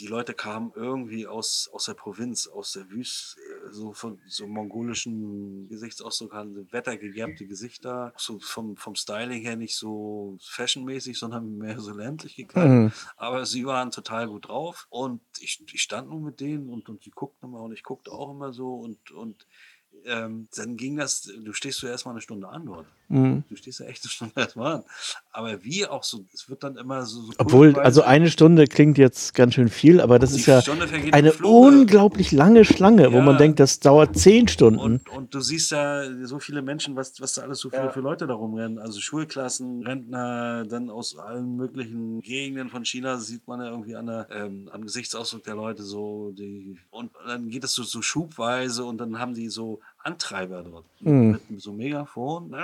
die 0.00 0.06
Leute 0.06 0.34
kamen 0.34 0.72
irgendwie 0.74 1.26
aus, 1.26 1.68
aus 1.72 1.84
der 1.84 1.94
Provinz, 1.94 2.46
aus 2.46 2.72
der 2.72 2.88
Wüste, 2.90 3.40
so 3.70 3.92
von 3.92 4.18
so 4.26 4.46
mongolischen 4.46 5.68
Gesichtsausdruck 5.68 6.32
hatten, 6.32 6.72
wettergegerbte 6.72 7.46
Gesichter, 7.46 8.12
so 8.16 8.38
vom, 8.40 8.76
vom 8.76 8.94
Styling 8.94 9.42
her 9.42 9.56
nicht 9.56 9.76
so 9.76 10.36
fashionmäßig, 10.42 11.18
sondern 11.18 11.58
mehr 11.58 11.80
so 11.80 11.92
ländlich 11.92 12.36
gekleidet. 12.36 12.70
Mhm. 12.70 12.92
Aber 13.16 13.46
sie 13.46 13.66
waren 13.66 13.90
total 13.90 14.28
gut 14.28 14.48
drauf 14.48 14.86
und 14.90 15.20
ich, 15.40 15.62
ich 15.72 15.82
stand 15.82 16.08
nun 16.08 16.24
mit 16.24 16.40
denen 16.40 16.68
und, 16.70 16.88
und 16.88 17.04
die 17.04 17.10
guckten 17.10 17.48
immer 17.48 17.62
und 17.62 17.72
ich 17.72 17.82
guckte 17.82 18.10
auch 18.12 18.30
immer 18.30 18.52
so 18.52 18.74
und, 18.74 19.10
und 19.10 19.46
ähm, 20.06 20.48
dann 20.56 20.76
ging 20.76 20.96
das, 20.96 21.22
du 21.22 21.52
stehst 21.52 21.82
du 21.82 21.86
erstmal 21.86 22.14
eine 22.14 22.20
Stunde 22.20 22.48
an 22.48 22.66
dort. 22.66 22.86
Mhm. 23.08 23.44
Du 23.48 23.56
stehst 23.56 23.80
ja 23.80 23.86
echt 23.86 24.02
eine 24.04 24.10
Stunde 24.10 24.34
erstmal 24.40 24.76
an. 24.76 24.84
Aber 25.32 25.62
wie 25.64 25.86
auch 25.86 26.04
so, 26.04 26.24
es 26.32 26.48
wird 26.48 26.62
dann 26.62 26.76
immer 26.76 27.04
so. 27.04 27.22
so 27.22 27.32
Obwohl, 27.38 27.78
also 27.78 28.02
eine 28.02 28.30
Stunde 28.30 28.66
klingt 28.66 28.98
jetzt 28.98 29.34
ganz 29.34 29.54
schön 29.54 29.68
viel, 29.68 30.00
aber 30.00 30.18
das 30.18 30.32
ist 30.32 30.46
ja 30.46 30.62
eine 31.12 31.32
unglaublich 31.34 32.32
lange 32.32 32.64
Schlange, 32.64 33.04
ja. 33.04 33.12
wo 33.12 33.20
man 33.20 33.36
denkt, 33.36 33.60
das 33.60 33.80
dauert 33.80 34.16
zehn 34.16 34.48
Stunden. 34.48 34.78
Und, 34.78 35.08
und, 35.10 35.34
du 35.34 35.40
siehst 35.40 35.70
ja 35.70 36.04
so 36.24 36.38
viele 36.38 36.62
Menschen, 36.62 36.96
was, 36.96 37.20
was 37.20 37.34
da 37.34 37.42
alles 37.42 37.58
so 37.58 37.70
viele 37.70 37.84
ja. 37.84 37.90
für 37.90 38.00
Leute 38.00 38.26
da 38.26 38.34
rumrennen. 38.34 38.78
Also 38.78 39.00
Schulklassen, 39.00 39.82
Rentner, 39.82 40.64
dann 40.64 40.90
aus 40.90 41.16
allen 41.18 41.56
möglichen 41.56 42.20
Gegenden 42.20 42.68
von 42.68 42.84
China 42.84 43.18
sieht 43.18 43.46
man 43.46 43.60
ja 43.60 43.70
irgendwie 43.70 43.96
an 43.96 44.06
der, 44.06 44.28
ähm, 44.30 44.68
am 44.72 44.82
Gesichtsausdruck 44.82 45.44
der 45.44 45.54
Leute 45.54 45.82
so, 45.82 46.32
die, 46.32 46.76
und 46.90 47.12
dann 47.26 47.48
geht 47.48 47.64
es 47.64 47.72
so, 47.72 47.82
so 47.82 48.02
schubweise 48.02 48.84
und 48.84 48.98
dann 48.98 49.18
haben 49.18 49.34
die 49.34 49.48
so 49.48 49.80
Antreiber 50.04 50.62
dort. 50.62 50.84
Mhm. 51.00 51.40
Mit 51.48 51.60
so 51.62 51.72
Megafon. 51.72 52.54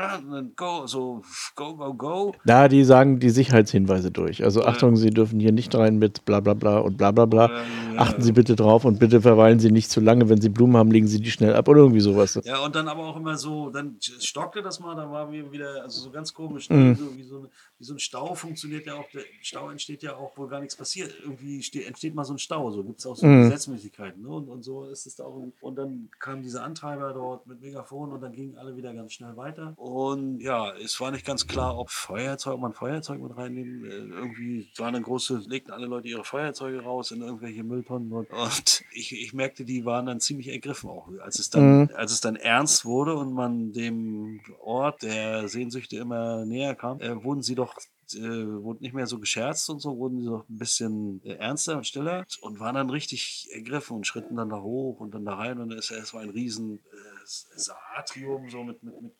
Go, 0.56 0.86
so 0.86 1.22
go, 1.56 1.74
go, 1.74 1.94
go. 1.94 2.34
Da, 2.44 2.68
die 2.68 2.84
sagen 2.84 3.18
die 3.18 3.30
Sicherheitshinweise 3.30 4.10
durch. 4.10 4.44
Also 4.44 4.64
Achtung, 4.64 4.96
Sie 4.96 5.10
dürfen 5.10 5.40
hier 5.40 5.52
nicht 5.52 5.74
rein 5.74 5.98
mit 5.98 6.24
bla 6.26 6.40
bla 6.40 6.52
bla 6.52 6.78
und 6.78 6.98
bla 6.98 7.10
bla 7.10 7.24
bla. 7.24 7.50
Ja, 7.50 7.62
Achten 7.96 8.20
Sie 8.20 8.32
bitte 8.32 8.56
drauf 8.56 8.84
und 8.84 8.98
bitte 8.98 9.22
verweilen 9.22 9.58
Sie 9.58 9.70
nicht 9.70 9.90
zu 9.90 10.00
lange. 10.00 10.28
Wenn 10.28 10.40
Sie 10.40 10.50
Blumen 10.50 10.76
haben, 10.76 10.90
legen 10.90 11.06
Sie 11.06 11.20
die 11.20 11.30
schnell 11.30 11.54
ab 11.54 11.66
oder 11.68 11.80
irgendwie 11.80 12.00
sowas. 12.00 12.38
Ja, 12.44 12.58
und 12.60 12.74
dann 12.74 12.88
aber 12.88 13.06
auch 13.06 13.16
immer 13.16 13.36
so, 13.36 13.70
dann 13.70 13.96
stockte 14.00 14.60
das 14.60 14.78
mal, 14.78 14.94
dann 14.94 15.10
war 15.10 15.32
wieder, 15.32 15.82
also 15.82 16.02
so 16.02 16.10
ganz 16.10 16.34
komisch, 16.34 16.68
mhm. 16.68 16.94
so, 16.96 17.16
wie, 17.16 17.22
so 17.22 17.38
eine, 17.38 17.48
wie 17.80 17.84
so 17.84 17.94
ein 17.94 17.98
Stau 17.98 18.34
funktioniert 18.34 18.86
ja 18.86 18.94
auch, 18.96 19.08
der 19.08 19.22
Stau 19.40 19.70
entsteht 19.70 20.02
ja 20.02 20.14
auch, 20.14 20.36
wo 20.36 20.46
gar 20.46 20.60
nichts 20.60 20.76
passiert. 20.76 21.14
Irgendwie 21.22 21.62
steht, 21.62 21.86
entsteht 21.86 22.14
mal 22.14 22.24
so 22.24 22.34
ein 22.34 22.38
Stau, 22.38 22.70
so 22.70 22.84
gibt 22.84 22.98
es 22.98 23.06
auch 23.06 23.16
so 23.16 23.26
mhm. 23.26 23.44
Gesetzmäßigkeiten. 23.44 24.22
Ne? 24.22 24.28
Und, 24.28 24.48
und 24.50 24.62
so 24.62 24.84
ist 24.84 25.06
es 25.06 25.16
da 25.16 25.24
auch. 25.24 25.42
Und 25.62 25.76
dann 25.76 26.10
kam 26.18 26.42
dieser 26.42 26.62
Antreiber 26.62 27.14
dort 27.14 27.46
mit 27.46 27.62
Megafon 27.62 28.12
und 28.12 28.20
dann 28.20 28.32
gingen 28.32 28.58
alle 28.58 28.76
wieder 28.76 28.92
ganz 28.92 29.14
schnell 29.14 29.34
weiter. 29.38 29.72
Und 29.76 30.40
ja, 30.40 30.76
es 30.76 31.00
war 31.00 31.10
nicht 31.10 31.24
ganz 31.24 31.46
klar, 31.46 31.78
ob 31.78 31.88
Feuerzeug, 31.88 32.54
ob 32.54 32.60
man 32.60 32.74
Feuerzeug 32.74 33.18
mit 33.18 33.34
reinnehmen. 33.34 33.84
Äh, 33.84 33.94
irgendwie 33.94 34.68
waren 34.76 34.92
dann 34.92 35.02
große, 35.02 35.44
legten 35.46 35.72
alle 35.72 35.86
Leute 35.86 36.08
ihre 36.08 36.24
Feuerzeuge 36.24 36.82
raus 36.82 37.12
in 37.12 37.22
irgendwelche 37.22 37.64
Mülltonnen 37.64 38.12
und, 38.12 38.30
und 38.30 38.84
ich, 38.92 39.12
ich 39.12 39.32
merkte, 39.32 39.64
die 39.64 39.86
waren 39.86 40.04
dann 40.04 40.20
ziemlich 40.20 40.48
ergriffen 40.48 40.90
auch. 40.90 41.08
Als 41.20 41.38
es 41.38 41.48
dann, 41.48 41.80
mhm. 41.80 41.90
als 41.94 42.12
es 42.12 42.20
dann 42.20 42.36
ernst 42.36 42.84
wurde 42.84 43.14
und 43.14 43.32
man 43.32 43.72
dem 43.72 44.40
Ort 44.60 45.02
der 45.02 45.48
Sehnsüchte 45.48 45.96
immer 45.96 46.44
näher 46.44 46.74
kam, 46.74 47.00
äh, 47.00 47.24
wurden 47.24 47.42
sie 47.42 47.54
doch 47.54 47.69
äh, 48.14 48.62
wurde 48.62 48.82
nicht 48.82 48.94
mehr 48.94 49.06
so 49.06 49.18
gescherzt 49.18 49.68
und 49.70 49.80
so, 49.80 49.96
wurden 49.96 50.20
sie 50.20 50.26
doch 50.26 50.48
ein 50.48 50.58
bisschen 50.58 51.22
äh, 51.24 51.34
ernster 51.34 51.76
und 51.76 51.86
stiller 51.86 52.24
und 52.40 52.60
waren 52.60 52.74
dann 52.74 52.90
richtig 52.90 53.48
ergriffen 53.52 53.96
und 53.96 54.06
schritten 54.06 54.36
dann 54.36 54.50
da 54.50 54.60
hoch 54.60 55.00
und 55.00 55.14
dann 55.14 55.24
da 55.24 55.34
rein 55.34 55.60
und 55.60 55.72
es, 55.72 55.90
es 55.90 56.14
war 56.14 56.22
ein 56.22 56.30
riesen 56.30 56.78
äh, 56.78 57.70
Atrium, 57.96 58.48
so 58.50 58.64
mit, 58.64 58.82
mit, 58.82 59.00
mit 59.00 59.12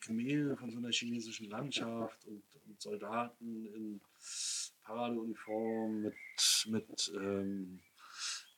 Kamelen 0.00 0.56
von 0.56 0.70
so 0.70 0.78
einer 0.78 0.92
chinesischen 0.92 1.50
Landschaft 1.50 2.24
und, 2.26 2.42
und 2.66 2.80
Soldaten 2.80 3.66
in 3.66 4.00
Paradeuniform 4.84 6.02
mit, 6.02 6.14
mit 6.66 7.12
ähm, 7.16 7.80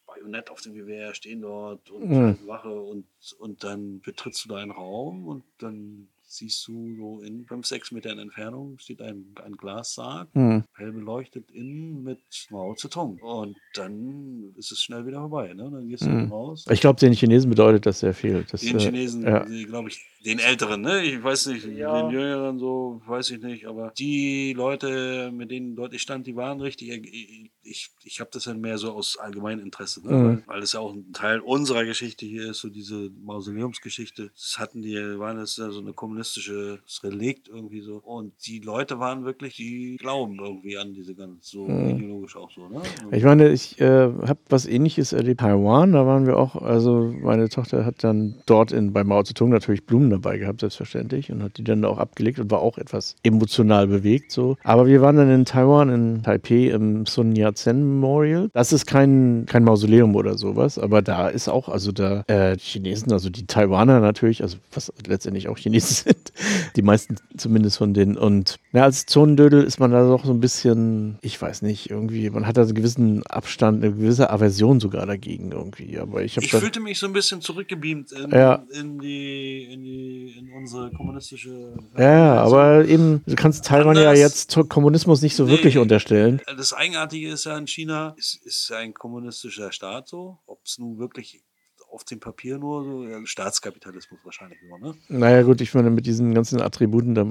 Bajonett 0.07 0.51
auf 0.51 0.61
dem 0.63 0.75
Gewehr 0.75 1.15
stehen 1.15 1.43
dort 1.43 1.91
und 1.91 2.09
mhm. 2.09 2.47
Wache 2.47 2.73
und, 2.73 3.07
und 3.39 3.63
dann 3.63 4.01
betrittst 4.01 4.45
du 4.45 4.49
da 4.51 4.57
einen 4.57 4.71
Raum 4.71 5.27
und 5.27 5.45
dann 5.59 6.09
siehst 6.29 6.69
du 6.69 6.95
so 6.97 7.21
in 7.23 7.47
5, 7.47 7.67
6 7.67 7.93
Metern 7.93 8.19
Entfernung 8.19 8.79
steht 8.79 9.01
ein, 9.01 9.35
ein 9.43 9.57
Glassarg, 9.57 10.29
mhm. 10.35 10.65
hell 10.75 10.93
beleuchtet 10.93 11.51
innen 11.51 12.03
mit 12.05 12.21
Mao 12.51 12.75
Zedong. 12.75 13.19
Und 13.21 13.57
dann 13.75 14.53
ist 14.57 14.71
es 14.71 14.83
schnell 14.83 15.07
wieder 15.07 15.21
vorbei. 15.21 15.55
Ne? 15.55 15.71
Dann 15.73 15.89
gehst 15.89 16.05
du 16.05 16.11
mhm. 16.11 16.31
raus. 16.31 16.67
Ich 16.71 16.81
glaube, 16.81 17.01
den 17.01 17.15
Chinesen 17.15 17.49
bedeutet 17.49 17.87
das 17.87 18.01
sehr 18.01 18.15
viel. 18.15 18.45
Das, 18.51 18.61
den 18.61 18.77
äh, 18.77 18.81
Chinesen, 18.81 19.23
ja. 19.23 19.45
glaube 19.65 19.89
ich, 19.89 20.05
den 20.25 20.39
Älteren, 20.39 20.83
ne? 20.83 21.03
Ich 21.03 21.23
weiß 21.23 21.47
nicht, 21.47 21.65
ja. 21.65 22.03
den 22.03 22.11
Jüngeren 22.11 22.59
so, 22.59 23.01
weiß 23.07 23.31
ich 23.31 23.41
nicht, 23.41 23.67
aber 23.67 23.93
die 23.99 24.53
Leute, 24.53 25.31
mit 25.33 25.51
denen 25.51 25.77
dort 25.77 25.95
ich 25.95 26.03
stand, 26.03 26.27
die 26.27 26.37
waren 26.37 26.61
richtig 26.61 26.89
ich, 27.69 27.91
ich 28.03 28.21
habe 28.21 28.31
das 28.33 28.45
dann 28.45 28.61
mehr 28.61 28.79
so 28.79 28.93
aus 28.93 29.19
allgemeinem 29.19 29.61
Interesse, 29.61 30.07
ne? 30.07 30.13
Mhm. 30.13 30.43
weil, 30.47 30.61
das 30.61 30.73
ja 30.73 30.81
auch 30.81 30.93
ein 30.93 31.13
Teil 31.13 31.41
unserer 31.41 31.85
Geschichte 31.85 32.27
hier 32.27 32.51
ist, 32.51 32.61
so 32.61 32.69
diese 32.69 33.11
Mausoleumsgeschichte. 33.23 34.31
Das 34.35 34.59
hatten 34.59 34.83
die, 34.83 34.95
waren 35.19 35.37
das 35.37 35.57
ja 35.57 35.71
so 35.71 35.81
eine 35.81 35.93
kommunistische 36.23 36.81
Relikt 37.03 37.49
irgendwie 37.49 37.81
so. 37.81 37.97
Und 37.97 38.33
die 38.47 38.59
Leute 38.61 38.99
waren 38.99 39.25
wirklich, 39.25 39.57
die 39.57 39.97
glauben 39.99 40.39
irgendwie 40.41 40.77
an 40.77 40.93
diese 40.93 41.15
ganz 41.15 41.49
so 41.51 41.67
Mhm. 41.69 41.91
ideologisch 41.91 42.37
auch 42.37 42.51
so. 42.51 42.69
Ne? 42.69 42.81
Ich 43.13 43.23
meine, 43.25 43.49
ich 43.51 43.81
äh, 43.81 43.87
habe 43.87 44.39
was 44.49 44.67
ähnliches 44.67 45.13
erlebt. 45.13 45.41
Taiwan, 45.41 45.93
da 45.93 46.07
waren 46.07 46.27
wir 46.27 46.37
auch, 46.37 46.57
also 46.57 47.13
meine 47.21 47.49
Tochter 47.49 47.85
hat 47.85 48.03
dann 48.03 48.35
dort 48.47 48.73
in, 48.73 48.93
bei 48.93 49.05
Mao 49.05 49.23
Zedong 49.23 49.51
natürlich 49.51 49.85
Blumen 49.87 50.11
dabei 50.11 50.39
gehabt, 50.39 50.61
selbstverständlich, 50.61 51.31
und 51.31 51.43
hat 51.43 51.57
die 51.59 51.65
dann 51.65 51.85
auch 51.85 51.99
abgelegt 51.99 52.39
und 52.41 52.51
war 52.51 52.61
auch 52.61 52.79
etwas 52.79 53.15
emotional 53.23 53.87
bewegt 53.87 54.33
so. 54.33 54.57
Aber 54.65 54.87
wir 54.87 55.01
waren 55.01 55.17
dann 55.17 55.31
in 55.31 55.45
Taiwan, 55.45 55.91
in 55.91 56.23
Taipei, 56.23 56.71
im 56.71 57.07
Sun 57.07 57.37
Yat-sen 57.37 57.79
Memorial. 57.79 58.51
Das 58.53 58.73
ist 58.73 58.87
kein, 58.87 59.45
kein 59.47 59.63
Mausoleum 59.63 60.17
oder 60.17 60.37
sowas, 60.37 60.79
aber 60.79 61.03
da 61.03 61.29
ist 61.29 61.49
auch, 61.49 61.69
also 61.69 61.93
da 61.93 62.25
äh, 62.27 62.57
Chinesen, 62.59 63.13
also 63.13 63.31
die 63.31 63.47
Taiwaner 63.47 64.01
natürlich, 64.01 64.43
also 64.43 64.57
was 64.73 64.93
letztendlich 65.07 65.49
auch 65.49 65.57
Chinesen 65.59 66.08
sind, 66.09 66.33
die 66.77 66.83
meisten 66.83 67.17
zumindest 67.37 67.79
von 67.79 67.95
denen. 67.95 68.17
Und 68.17 68.57
ja, 68.73 68.85
als 68.85 69.07
Zonendödel 69.07 69.63
ist 69.65 69.79
man 69.81 69.91
da 69.91 70.07
doch 70.07 70.25
so 70.25 70.33
ein 70.33 70.41
bisschen, 70.41 71.19
ich 71.23 71.41
weiß 71.41 71.63
nicht, 71.63 71.91
irgendwie, 71.91 72.31
man 72.31 72.47
hat 72.47 72.57
da 72.57 72.65
so 72.65 72.69
einen 72.71 72.77
gewissen 72.77 73.27
Abstand, 73.27 73.83
eine 73.85 73.95
gewisse 73.95 74.31
Aversion 74.31 74.81
sogar 74.81 75.07
dagegen 75.07 75.53
irgendwie. 75.53 75.99
Aber 75.99 76.23
ich 76.23 76.37
Ich 76.37 76.51
fühlte 76.51 76.81
mich 76.81 76.99
so 76.99 77.07
ein 77.07 77.13
bisschen 77.13 77.41
zurückgebeamt 77.41 78.13
in, 78.13 78.31
Ja. 78.31 78.65
in, 78.73 78.99
die, 78.99 79.65
in, 79.73 79.83
die, 79.83 80.35
in 80.39 80.53
unsere 80.53 80.91
kommunistische. 80.93 81.75
Ja, 81.97 82.03
ja, 82.13 82.43
Also, 82.43 82.57
aber 82.57 82.85
eben, 82.87 83.23
du 83.27 83.35
kannst 83.35 83.65
Taiwan 83.67 83.97
ja 83.97 84.13
jetzt 84.13 84.57
Kommunismus 84.69 85.23
nicht 85.23 85.37
so 85.37 85.45
Nee. 85.45 85.51
wirklich 85.53 85.79
unterstellen. 85.79 86.41
Das 86.57 86.73
Eigenartige 86.73 87.29
ist 87.31 87.45
ja 87.45 87.57
in 87.57 87.67
China, 87.67 88.15
es 88.19 88.39
ist 88.45 88.69
ja 88.71 88.79
ein 88.79 88.95
kommunistischer 88.95 89.73
Staat 89.73 90.09
so. 90.09 90.39
Ob 90.47 90.61
es 90.65 90.79
nun 90.79 90.99
wirklich 90.99 91.43
auf 91.91 92.05
dem 92.05 92.21
Papier 92.21 92.59
nur 92.59 92.85
so, 92.85 93.05
ja, 93.05 93.25
Staatskapitalismus 93.25 94.21
wahrscheinlich 94.25 94.61
nur, 94.63 94.79
ne? 94.79 94.95
Naja, 95.09 95.43
gut, 95.43 95.61
ich 95.61 95.75
meine, 95.75 95.91
mit 95.91 96.07
diesen 96.07 96.35
ganzen 96.35 96.61
Attributen, 96.61 97.15
da 97.15 97.27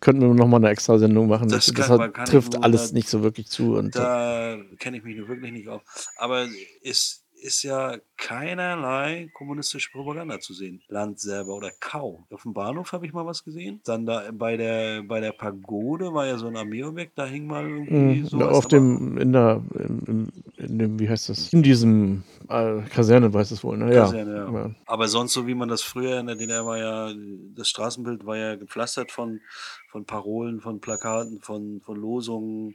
könnten 0.00 0.20
wir 0.22 0.34
nochmal 0.34 0.60
eine 0.60 0.68
extra 0.70 0.98
Sendung 0.98 1.28
machen. 1.28 1.48
Das 1.48 1.66
Das, 1.66 1.74
kann- 1.88 2.12
kann 2.12 2.26
trifft 2.26 2.54
nur 2.54 2.64
alles 2.64 2.90
da- 2.90 2.94
nicht 2.94 3.08
so 3.08 3.22
wirklich 3.22 3.48
zu. 3.48 3.76
Und 3.76 3.94
Da 3.96 4.56
kenne 4.78 4.98
ich 4.98 5.02
mich 5.04 5.16
wirklich 5.26 5.52
nicht 5.52 5.68
auf. 5.68 5.82
Aber 6.16 6.46
es 6.82 7.23
ist 7.44 7.62
ja 7.62 7.98
keinerlei 8.16 9.28
kommunistische 9.34 9.90
Propaganda 9.92 10.40
zu 10.40 10.54
sehen. 10.54 10.80
Land 10.88 11.20
selber 11.20 11.54
oder 11.54 11.70
kaum. 11.78 12.24
Auf 12.32 12.42
dem 12.42 12.54
Bahnhof 12.54 12.92
habe 12.92 13.06
ich 13.06 13.12
mal 13.12 13.26
was 13.26 13.44
gesehen. 13.44 13.80
Dann 13.84 14.06
da 14.06 14.30
bei 14.32 14.56
der, 14.56 15.02
bei 15.02 15.20
der 15.20 15.32
Pagode 15.32 16.14
war 16.14 16.26
ja 16.26 16.38
so 16.38 16.46
ein 16.46 16.56
Armeeobjekt, 16.56 17.18
da 17.18 17.26
hing 17.26 17.46
mal 17.46 17.64
irgendwie 17.68 18.20
Mhm, 18.20 18.26
sowas. 18.26 18.48
auf 18.48 18.66
dem, 18.68 19.18
in 19.18 19.32
der, 19.34 19.62
in, 19.74 20.32
in, 20.56 20.78
dem, 20.78 20.98
wie 20.98 21.08
heißt 21.08 21.28
das? 21.28 21.52
In 21.52 21.62
diesem 21.62 22.22
äh, 22.48 22.80
Kaserne 22.88 23.32
weiß 23.34 23.50
es 23.50 23.62
wohl, 23.62 23.76
ne? 23.76 23.92
Ja. 23.94 24.04
Kaserne, 24.04 24.34
ja. 24.36 24.50
ja. 24.50 24.70
Aber 24.86 25.06
sonst, 25.08 25.34
so 25.34 25.46
wie 25.46 25.54
man 25.54 25.68
das 25.68 25.82
früher 25.82 26.18
in 26.20 26.26
der 26.26 26.36
DDR 26.36 26.64
war 26.64 26.78
ja, 26.78 27.12
das 27.54 27.68
Straßenbild 27.68 28.24
war 28.24 28.38
ja 28.38 28.56
gepflastert 28.56 29.12
von, 29.12 29.40
von 29.94 30.04
Parolen, 30.06 30.60
von 30.60 30.80
Plakaten, 30.80 31.40
von, 31.40 31.80
von 31.80 31.96
Losungen. 31.96 32.74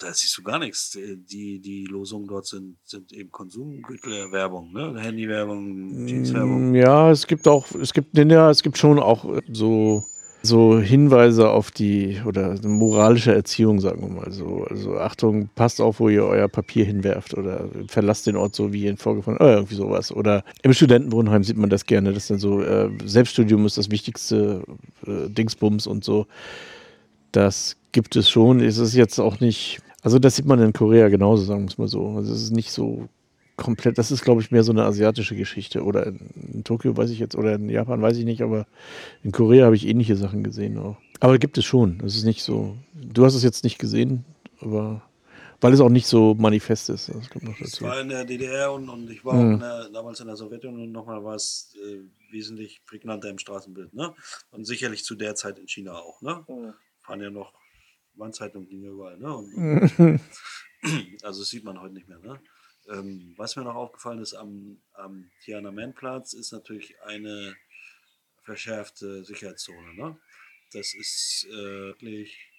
Da 0.00 0.12
siehst 0.12 0.36
du 0.36 0.42
gar 0.42 0.58
nichts. 0.58 0.90
Die, 0.90 1.60
die 1.60 1.86
Losungen 1.86 2.28
dort 2.28 2.46
sind, 2.46 2.76
sind 2.84 3.10
eben 3.10 3.30
Konsumgüterwerbung, 3.30 4.74
ne? 4.74 5.00
Handywerbung, 5.00 6.06
Jeanswerbung. 6.06 6.72
Mm, 6.72 6.74
Ja, 6.74 7.10
es 7.10 7.26
gibt 7.26 7.48
auch, 7.48 7.64
es 7.74 7.94
gibt, 7.94 8.18
ja, 8.18 8.50
es 8.50 8.62
gibt 8.62 8.76
schon 8.76 8.98
auch 8.98 9.24
so, 9.50 10.04
so 10.42 10.78
Hinweise 10.78 11.50
auf 11.50 11.70
die 11.70 12.20
oder 12.24 12.54
moralische 12.62 13.34
Erziehung, 13.34 13.80
sagen 13.80 14.02
wir 14.02 14.08
mal 14.08 14.32
so. 14.32 14.64
Also 14.70 14.96
Achtung, 14.96 15.48
passt 15.54 15.80
auf, 15.80 16.00
wo 16.00 16.08
ihr 16.08 16.24
euer 16.24 16.48
Papier 16.48 16.84
hinwerft 16.84 17.34
oder 17.34 17.68
verlasst 17.88 18.26
den 18.26 18.36
Ort 18.36 18.54
so 18.54 18.72
wie 18.72 18.86
in 18.86 18.96
vorgefunden, 18.96 19.42
oder 19.44 19.56
irgendwie 19.56 19.74
sowas. 19.74 20.12
Oder 20.12 20.44
im 20.62 20.72
Studentenwohnheim 20.72 21.42
sieht 21.42 21.56
man 21.56 21.70
das 21.70 21.86
gerne, 21.86 22.12
dass 22.12 22.28
dann 22.28 22.38
so 22.38 22.62
äh, 22.62 22.88
Selbststudium 23.04 23.66
ist 23.66 23.78
das 23.78 23.90
wichtigste 23.90 24.62
äh, 25.06 25.28
Dingsbums 25.28 25.86
und 25.86 26.04
so. 26.04 26.26
Das 27.32 27.76
gibt 27.92 28.16
es 28.16 28.30
schon. 28.30 28.60
Es 28.60 28.78
ist 28.78 28.94
jetzt 28.94 29.18
auch 29.18 29.40
nicht, 29.40 29.80
also 30.02 30.18
das 30.18 30.36
sieht 30.36 30.46
man 30.46 30.60
in 30.60 30.72
Korea 30.72 31.08
genauso, 31.08 31.42
sagen 31.44 31.62
wir 31.62 31.68
es 31.68 31.78
mal 31.78 31.88
so. 31.88 32.10
Also 32.16 32.32
es 32.32 32.42
ist 32.42 32.52
nicht 32.52 32.70
so 32.70 33.08
komplett, 33.58 33.98
das 33.98 34.10
ist 34.10 34.22
glaube 34.22 34.40
ich 34.40 34.50
mehr 34.50 34.64
so 34.64 34.72
eine 34.72 34.84
asiatische 34.84 35.36
Geschichte. 35.36 35.82
Oder 35.84 36.06
in, 36.06 36.18
in 36.54 36.64
Tokio 36.64 36.96
weiß 36.96 37.10
ich 37.10 37.18
jetzt, 37.18 37.36
oder 37.36 37.54
in 37.56 37.68
Japan 37.68 38.00
weiß 38.00 38.16
ich 38.16 38.24
nicht, 38.24 38.40
aber 38.42 38.66
in 39.22 39.32
Korea 39.32 39.66
habe 39.66 39.76
ich 39.76 39.86
ähnliche 39.86 40.16
Sachen 40.16 40.42
gesehen 40.42 40.78
auch. 40.78 40.96
Aber 41.20 41.38
gibt 41.38 41.58
es 41.58 41.64
schon. 41.66 42.00
Es 42.04 42.16
ist 42.16 42.24
nicht 42.24 42.42
so, 42.42 42.76
du 42.94 43.24
hast 43.26 43.34
es 43.34 43.42
jetzt 43.42 43.64
nicht 43.64 43.78
gesehen, 43.78 44.24
aber 44.60 45.02
weil 45.60 45.72
es 45.72 45.80
auch 45.80 45.88
nicht 45.90 46.06
so 46.06 46.34
manifest 46.38 46.88
ist. 46.88 47.08
Das 47.08 47.28
kommt 47.30 47.44
noch 47.44 47.58
Ich 47.58 47.72
dazu. 47.72 47.84
war 47.84 48.00
in 48.00 48.08
der 48.08 48.24
DDR 48.24 48.72
und, 48.72 48.88
und 48.88 49.10
ich 49.10 49.24
war 49.24 49.34
Mhm. 49.34 49.40
auch 49.40 49.54
in 49.54 49.60
der, 49.60 49.88
damals 49.90 50.20
in 50.20 50.28
der 50.28 50.36
Sowjetunion 50.36 50.92
nochmal 50.92 51.24
was 51.24 51.74
äh, 51.84 51.98
wesentlich 52.32 52.80
prägnanter 52.86 53.28
im 53.28 53.38
Straßenbild. 53.38 53.92
Ne? 53.92 54.14
Und 54.52 54.64
sicherlich 54.66 55.02
zu 55.04 55.16
der 55.16 55.34
Zeit 55.34 55.58
in 55.58 55.66
China 55.66 55.94
auch. 55.94 56.22
Ne? 56.22 56.44
Fahren 57.02 57.20
ja 57.20 57.30
noch 57.30 57.52
Wandzeitungen 58.14 58.68
ging 58.68 58.84
überall. 58.84 59.18
Ne? 59.18 59.34
Und, 59.36 59.98
und, 59.98 60.20
also 61.24 61.40
das 61.40 61.48
sieht 61.48 61.64
man 61.64 61.80
heute 61.80 61.94
nicht 61.94 62.08
mehr. 62.08 62.18
Ne? 62.20 62.38
Ähm, 62.90 63.34
was 63.36 63.56
mir 63.56 63.64
noch 63.64 63.74
aufgefallen 63.74 64.20
ist 64.20 64.34
am, 64.34 64.80
am 64.94 65.30
Tiananmen-Platz, 65.44 66.32
ist 66.32 66.52
natürlich 66.52 67.00
eine 67.02 67.54
verschärfte 68.42 69.24
Sicherheitszone. 69.24 69.94
Ne? 69.94 70.18
Das 70.72 70.94
ist 70.94 71.46
äh, 71.50 71.52
wirklich 71.52 72.50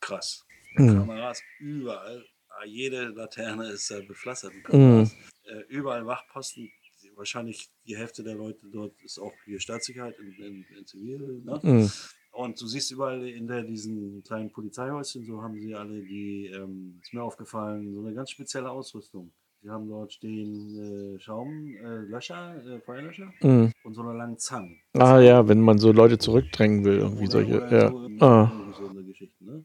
krass. 0.00 0.44
Mhm. 0.74 0.98
Kameras 0.98 1.40
überall. 1.60 2.24
Ah, 2.48 2.64
Jede 2.64 3.08
Laterne 3.08 3.70
ist 3.70 3.90
äh, 3.90 4.02
bepflastert 4.02 4.54
mit 4.54 4.64
Kameras. 4.64 5.14
Äh, 5.44 5.60
überall 5.68 6.04
Wachposten. 6.06 6.70
Wahrscheinlich 7.14 7.70
die 7.86 7.96
Hälfte 7.96 8.22
der 8.24 8.34
Leute 8.34 8.66
dort 8.70 9.00
ist 9.02 9.18
auch 9.18 9.32
hier 9.44 9.60
Staatssicherheit 9.60 10.18
in, 10.18 10.32
in, 10.34 10.66
in 10.76 10.86
Zivil. 10.86 11.42
Ne? 11.44 11.60
Mhm. 11.62 11.90
Und 12.32 12.60
du 12.60 12.66
siehst 12.66 12.90
überall 12.90 13.26
in 13.26 13.46
der, 13.46 13.62
diesen 13.62 14.22
kleinen 14.22 14.50
Polizeihäuschen, 14.50 15.24
so 15.24 15.40
haben 15.40 15.58
sie 15.58 15.74
alle 15.74 16.02
die, 16.02 16.46
ähm, 16.54 17.00
ist 17.02 17.14
mir 17.14 17.22
aufgefallen, 17.22 17.94
so 17.94 18.00
eine 18.00 18.12
ganz 18.12 18.30
spezielle 18.30 18.70
Ausrüstung. 18.70 19.32
Sie 19.66 19.72
haben 19.72 19.88
dort 19.88 20.12
stehen 20.12 21.16
äh, 21.16 21.18
Schaum, 21.18 21.74
äh, 21.74 22.04
äh, 22.04 22.80
Feuerlöscher 22.82 23.32
Mhm. 23.42 23.72
und 23.82 23.94
so 23.94 24.02
eine 24.02 24.16
lange 24.16 24.36
Zange. 24.36 24.76
Ah 24.92 25.18
ja, 25.18 25.48
wenn 25.48 25.60
man 25.60 25.78
so 25.78 25.90
Leute 25.90 26.18
zurückdrängen 26.18 26.84
will, 26.84 26.98
irgendwie 26.98 27.26
solche. 27.26 27.66
Ja. 27.68 27.90
so, 27.90 28.08
Ah. 28.20 28.72
so 28.78 28.92
ne? 29.40 29.64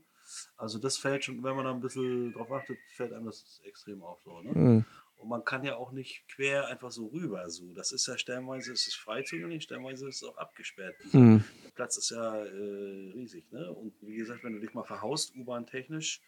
Also 0.58 0.80
das 0.80 0.98
fällt 0.98 1.24
schon, 1.26 1.44
wenn 1.44 1.56
man 1.56 1.66
da 1.66 1.72
ein 1.72 1.82
bisschen 1.82 2.34
drauf 2.34 2.52
achtet, 2.52 2.80
fällt 2.88 3.14
einem 3.14 3.26
das 3.28 3.62
extrem 3.64 4.02
auf. 4.02 4.20
So, 4.24 4.42
ne? 4.42 4.52
Mhm. 4.56 4.86
Und 5.18 5.30
man 5.30 5.46
kann 5.46 5.64
ja 5.64 5.76
auch 5.76 5.92
nicht 5.92 6.24
quer 6.34 6.66
einfach 6.66 6.90
so 6.90 7.06
rüber. 7.06 7.48
So. 7.52 7.72
Das 7.76 7.92
ist 7.92 8.08
ja 8.08 8.18
stellenweise 8.18 8.74
ist 8.74 8.88
es 8.88 8.96
frei 8.96 9.22
zugänglich, 9.22 9.62
stellenweise 9.66 10.08
ist 10.08 10.24
es 10.24 10.28
auch 10.28 10.38
abgesperrt. 10.38 10.96
Mhm. 11.14 11.44
Der 11.64 11.70
Platz 11.76 11.98
ist 11.98 12.10
ja 12.10 12.38
äh, 12.44 13.12
riesig. 13.14 13.52
Ne? 13.52 13.72
Und 13.72 13.94
wie 14.02 14.16
gesagt, 14.16 14.44
wenn 14.44 14.54
du 14.54 14.60
dich 14.62 14.74
mal 14.74 14.84
verhaust, 14.84 15.36
U-Bahn 15.36 15.68
technisch, 15.68 16.22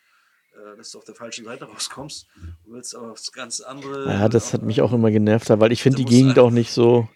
dass 0.77 0.91
du 0.91 0.97
auf 0.99 1.03
der 1.05 1.15
falschen 1.15 1.45
Seite 1.45 1.65
rauskommst, 1.65 2.27
du 2.65 2.73
willst 2.73 2.95
aber 2.95 3.11
aufs 3.11 3.31
ganz 3.31 3.61
andere. 3.61 4.07
Ja, 4.07 4.29
das 4.29 4.53
hat 4.53 4.63
mich 4.63 4.81
auch 4.81 4.93
immer 4.93 5.11
genervt, 5.11 5.49
weil 5.49 5.71
ich 5.71 5.81
finde 5.81 5.97
die 5.97 6.05
Gegend 6.05 6.39
auch 6.39 6.51
nicht 6.51 6.71
so, 6.71 7.07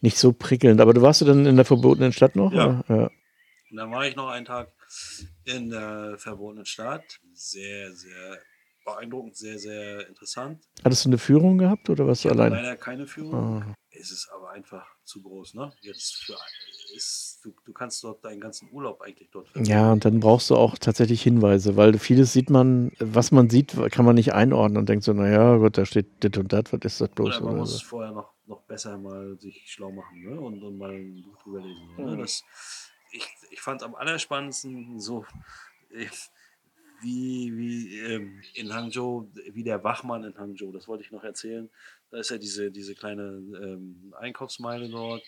nicht 0.00 0.18
so 0.18 0.32
prickelnd. 0.32 0.80
Aber 0.80 0.94
du 0.94 1.02
warst 1.02 1.20
du 1.20 1.24
dann 1.24 1.46
in 1.46 1.56
der 1.56 1.64
verbotenen 1.64 2.12
Stadt 2.12 2.36
noch? 2.36 2.52
Ja. 2.52 2.84
ja. 2.88 3.10
Und 3.70 3.76
dann 3.76 3.90
war 3.90 4.06
ich 4.06 4.16
noch 4.16 4.28
einen 4.28 4.46
Tag 4.46 4.72
in 5.44 5.70
der 5.70 6.16
verbotenen 6.18 6.66
Stadt. 6.66 7.18
Sehr, 7.34 7.92
sehr 7.92 8.38
beeindruckend, 8.84 9.36
sehr, 9.36 9.58
sehr 9.58 10.06
interessant. 10.08 10.62
Hattest 10.84 11.04
du 11.04 11.08
eine 11.10 11.18
Führung 11.18 11.58
gehabt 11.58 11.90
oder 11.90 12.06
warst 12.06 12.24
du 12.24 12.28
Ich 12.28 12.32
hatte 12.32 12.44
alleine? 12.44 12.62
leider 12.62 12.76
keine 12.76 13.06
Führung. 13.06 13.62
Ah. 13.62 13.74
Es 13.90 14.10
ist 14.10 14.28
aber 14.32 14.50
einfach 14.50 14.86
zu 15.04 15.22
groß, 15.22 15.54
ne? 15.54 15.72
Jetzt 15.80 16.24
für 16.24 16.36
ist, 16.94 17.40
du, 17.42 17.54
du 17.64 17.72
kannst 17.72 18.02
dort 18.04 18.24
deinen 18.24 18.40
ganzen 18.40 18.68
Urlaub 18.72 19.00
eigentlich 19.00 19.28
dort 19.30 19.48
verbringen. 19.48 19.70
Ja, 19.70 19.92
und 19.92 20.04
dann 20.04 20.20
brauchst 20.20 20.50
du 20.50 20.56
auch 20.56 20.78
tatsächlich 20.78 21.22
Hinweise, 21.22 21.76
weil 21.76 21.98
vieles 21.98 22.32
sieht 22.32 22.50
man, 22.50 22.92
was 22.98 23.32
man 23.32 23.50
sieht, 23.50 23.76
kann 23.90 24.04
man 24.04 24.14
nicht 24.14 24.32
einordnen 24.32 24.78
und 24.78 24.88
denkt 24.88 25.04
so, 25.04 25.12
naja, 25.12 25.56
Gott, 25.56 25.78
da 25.78 25.86
steht 25.86 26.06
das 26.20 26.38
und 26.38 26.52
das, 26.52 26.72
was 26.72 26.80
ist 26.82 27.00
das 27.00 27.08
bloß? 27.10 27.36
Oder 27.36 27.40
man 27.40 27.52
Oder 27.52 27.60
muss 27.60 27.78
so. 27.78 27.86
vorher 27.86 28.12
noch, 28.12 28.32
noch 28.46 28.62
besser 28.62 28.98
mal 28.98 29.38
sich 29.38 29.64
schlau 29.66 29.90
machen 29.90 30.22
ne? 30.22 30.40
und, 30.40 30.62
und 30.62 30.78
mal 30.78 30.92
ein 30.92 31.22
Buch 31.22 31.42
drüber 31.42 31.60
lesen. 31.60 31.96
Ne? 31.96 32.16
Mhm. 32.16 32.18
Das, 32.18 32.44
ich, 33.12 33.26
ich 33.50 33.60
fand 33.60 33.82
am 33.82 33.94
allerspannendsten 33.94 35.00
so, 35.00 35.24
äh, 35.90 36.06
wie, 37.02 37.56
wie 37.56 37.98
ähm, 38.00 38.42
in 38.54 38.72
Hangzhou, 38.72 39.28
wie 39.52 39.62
der 39.62 39.84
Wachmann 39.84 40.24
in 40.24 40.36
Hangzhou, 40.38 40.72
das 40.72 40.88
wollte 40.88 41.04
ich 41.04 41.10
noch 41.10 41.24
erzählen. 41.24 41.68
Da 42.10 42.18
ist 42.18 42.30
ja 42.30 42.38
diese, 42.38 42.70
diese 42.70 42.94
kleine 42.94 43.22
ähm, 43.22 44.14
Einkaufsmeile 44.18 44.88
dort. 44.88 45.22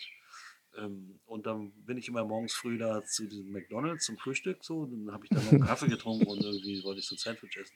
Ähm, 0.79 1.21
und 1.27 1.47
dann 1.47 1.73
bin 1.85 1.99
ich 1.99 2.09
immer 2.09 2.25
morgens 2.25 2.55
früh 2.55 2.79
da 2.79 3.05
zu 3.05 3.27
diesem 3.27 3.51
McDonalds 3.51 4.05
zum 4.05 4.17
Frühstück 4.17 4.65
so. 4.65 4.87
Dann 4.87 5.13
habe 5.13 5.25
ich 5.25 5.31
da 5.31 5.37
noch 5.37 5.53
einen 5.53 5.65
Kaffee 5.65 5.89
getrunken 5.89 6.27
und 6.27 6.41
irgendwie 6.41 6.83
wollte 6.85 7.01
ich 7.01 7.07
so 7.07 7.15
ein 7.15 7.19
Sandwich 7.19 7.57
essen. 7.57 7.75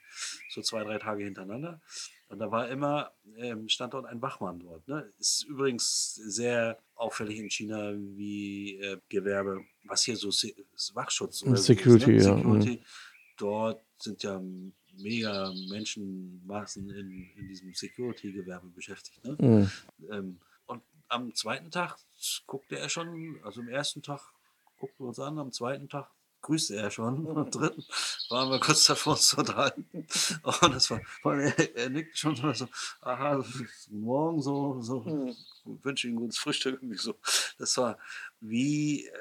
So 0.49 0.61
zwei, 0.61 0.83
drei 0.83 0.97
Tage 0.97 1.23
hintereinander. 1.23 1.81
Und 2.29 2.39
da 2.39 2.49
war 2.49 2.69
immer, 2.69 3.11
ähm, 3.37 3.69
stand 3.69 3.93
dort 3.93 4.05
ein 4.05 4.21
Wachmann 4.21 4.59
dort. 4.59 4.87
Ne? 4.87 5.13
Ist 5.19 5.43
übrigens 5.43 6.15
sehr 6.15 6.79
auffällig 6.95 7.37
in 7.37 7.49
China 7.49 7.93
wie 7.95 8.77
äh, 8.79 8.97
Gewerbe, 9.09 9.63
was 9.85 10.03
hier 10.03 10.15
so 10.15 10.31
Se- 10.31 10.55
Wachschutz 10.93 11.43
oder 11.43 11.57
Security, 11.57 12.15
ist, 12.15 12.25
ja, 12.25 12.35
ne? 12.35 12.37
Security. 12.37 12.83
Dort 13.37 13.83
sind 13.99 14.23
ja 14.23 14.41
mega 14.95 15.51
Menschenmassen 15.69 16.89
in, 16.89 17.31
in 17.35 17.47
diesem 17.47 17.73
Security-Gewerbe 17.73 18.67
beschäftigt. 18.69 19.23
Ne? 19.25 19.37
Mhm. 19.39 19.71
Ähm, 20.11 20.39
und 20.67 20.83
am 21.07 21.33
zweiten 21.33 21.71
Tag 21.71 21.97
guckte 22.47 22.77
er 22.77 22.89
schon, 22.89 23.39
also 23.43 23.61
am 23.61 23.69
ersten 23.69 24.01
Tag 24.01 24.21
guckten 24.79 25.05
wir 25.05 25.09
uns 25.09 25.19
an, 25.19 25.39
am 25.39 25.51
zweiten 25.51 25.89
Tag 25.89 26.09
grüßte 26.43 26.75
er 26.75 26.91
schon. 26.91 27.25
Am 27.35 27.49
dritten 27.49 27.83
waren 28.29 28.51
wir 28.51 28.59
kurz 28.59 28.85
davor 28.85 29.13
uns 29.13 29.27
zu 29.27 29.37
unterhalten. 29.37 29.87
Und 29.91 30.07
das 30.75 30.91
war, 30.91 31.01
er, 31.39 31.75
er 31.75 31.89
nickte 31.89 32.17
schon 32.17 32.35
so, 32.53 32.67
aha, 33.01 33.43
morgen 33.89 34.41
so, 34.41 34.81
so, 34.81 34.99
Mhm. 35.01 35.35
wünsche 35.83 36.07
Ihnen 36.07 36.17
gutes 36.17 36.37
Frühstück. 36.37 36.75
Irgendwie 36.81 36.97
so. 36.97 37.15
Das 37.57 37.77
war 37.77 37.97
wie 38.41 39.05
äh, 39.05 39.11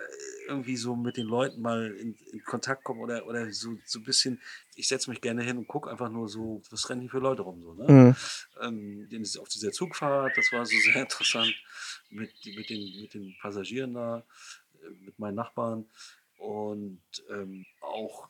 irgendwie 0.49 0.77
so 0.77 0.97
mit 0.97 1.17
den 1.17 1.27
Leuten 1.29 1.63
mal 1.63 1.93
in, 1.93 2.15
in 2.33 2.43
Kontakt 2.43 2.83
kommen 2.83 3.01
oder, 3.01 3.25
oder 3.27 3.51
so, 3.53 3.79
so 3.87 4.01
ein 4.01 4.05
bisschen, 4.05 4.41
ich 4.75 4.89
setze 4.89 5.09
mich 5.09 5.21
gerne 5.21 5.43
hin 5.45 5.59
und 5.59 5.69
gucke 5.69 5.89
einfach 5.89 6.09
nur 6.09 6.29
so, 6.29 6.61
was 6.71 6.91
rennen 6.91 7.03
hier 7.03 7.11
für 7.11 7.19
Leute 7.19 7.43
rum. 7.43 7.63
So, 7.63 7.75
ne? 7.75 7.93
Mhm. 7.93 8.17
ähm, 8.61 9.25
auf 9.41 9.49
dieser 9.49 9.71
Zugfahrt, 9.71 10.37
das 10.37 10.51
war 10.53 10.67
so 10.67 10.77
sehr 10.77 10.97
interessant 11.03 11.55
mit, 12.13 12.33
mit, 12.57 12.71
den, 12.71 13.01
mit 13.01 13.15
den 13.15 13.35
Passagieren 13.41 13.95
da, 13.95 14.25
äh, 14.83 14.91
mit 15.05 15.19
meinen 15.19 15.37
Nachbarn 15.37 15.89
und 16.39 17.03
ähm, 17.31 17.65
auch 17.81 18.29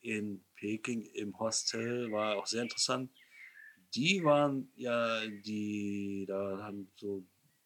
in 0.00 0.44
Peking 0.56 1.02
im 1.14 1.38
Hostel 1.38 2.10
war 2.10 2.36
auch 2.36 2.46
sehr 2.46 2.62
interessant. 2.62 3.10
Die 3.94 4.24
waren 4.24 4.70
ja, 4.74 5.20
die, 5.26 6.24
da 6.26 6.58
haben 6.62 6.90
so 6.96 7.24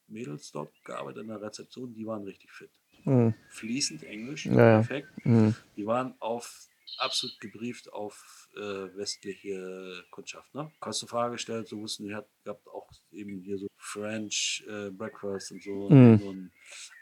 Mädels 0.09 0.51
dort 0.53 0.73
gearbeitet 0.85 1.23
in 1.23 1.29
der 1.29 1.41
Rezeption, 1.41 1.95
die 1.95 2.07
waren 2.07 2.25
richtig 2.25 2.51
fit. 2.53 2.71
Mhm. 3.05 3.35
Fließend 3.49 4.03
Englisch, 4.05 4.47
Ja, 4.47 4.53
ja. 4.53 4.77
perfekt. 4.79 5.09
Mhm. 5.25 5.55
Die 5.77 5.87
waren 5.87 6.15
auf 6.21 6.69
absolut 6.99 7.39
gebrieft 7.41 7.93
auf 7.93 8.49
äh, 8.57 8.61
westliche 8.97 10.05
Kundschaft. 10.11 10.55
Ne? 10.55 10.71
Hast 10.81 11.03
du 11.03 11.07
Frage 11.07 11.33
gestellt, 11.33 11.69
so 11.69 11.79
wussten 11.79 12.05
die, 12.05 12.15
hat 12.15 12.29
gehabt 12.45 12.67
auch 12.69 12.91
eben 13.13 13.41
hier 13.41 13.59
so 13.59 13.69
French 13.87 14.65
äh, 14.69 14.91
Breakfast 14.91 15.53
und 15.53 15.63
so. 15.63 15.89
Mhm. 15.89 16.21
Und, 16.23 16.51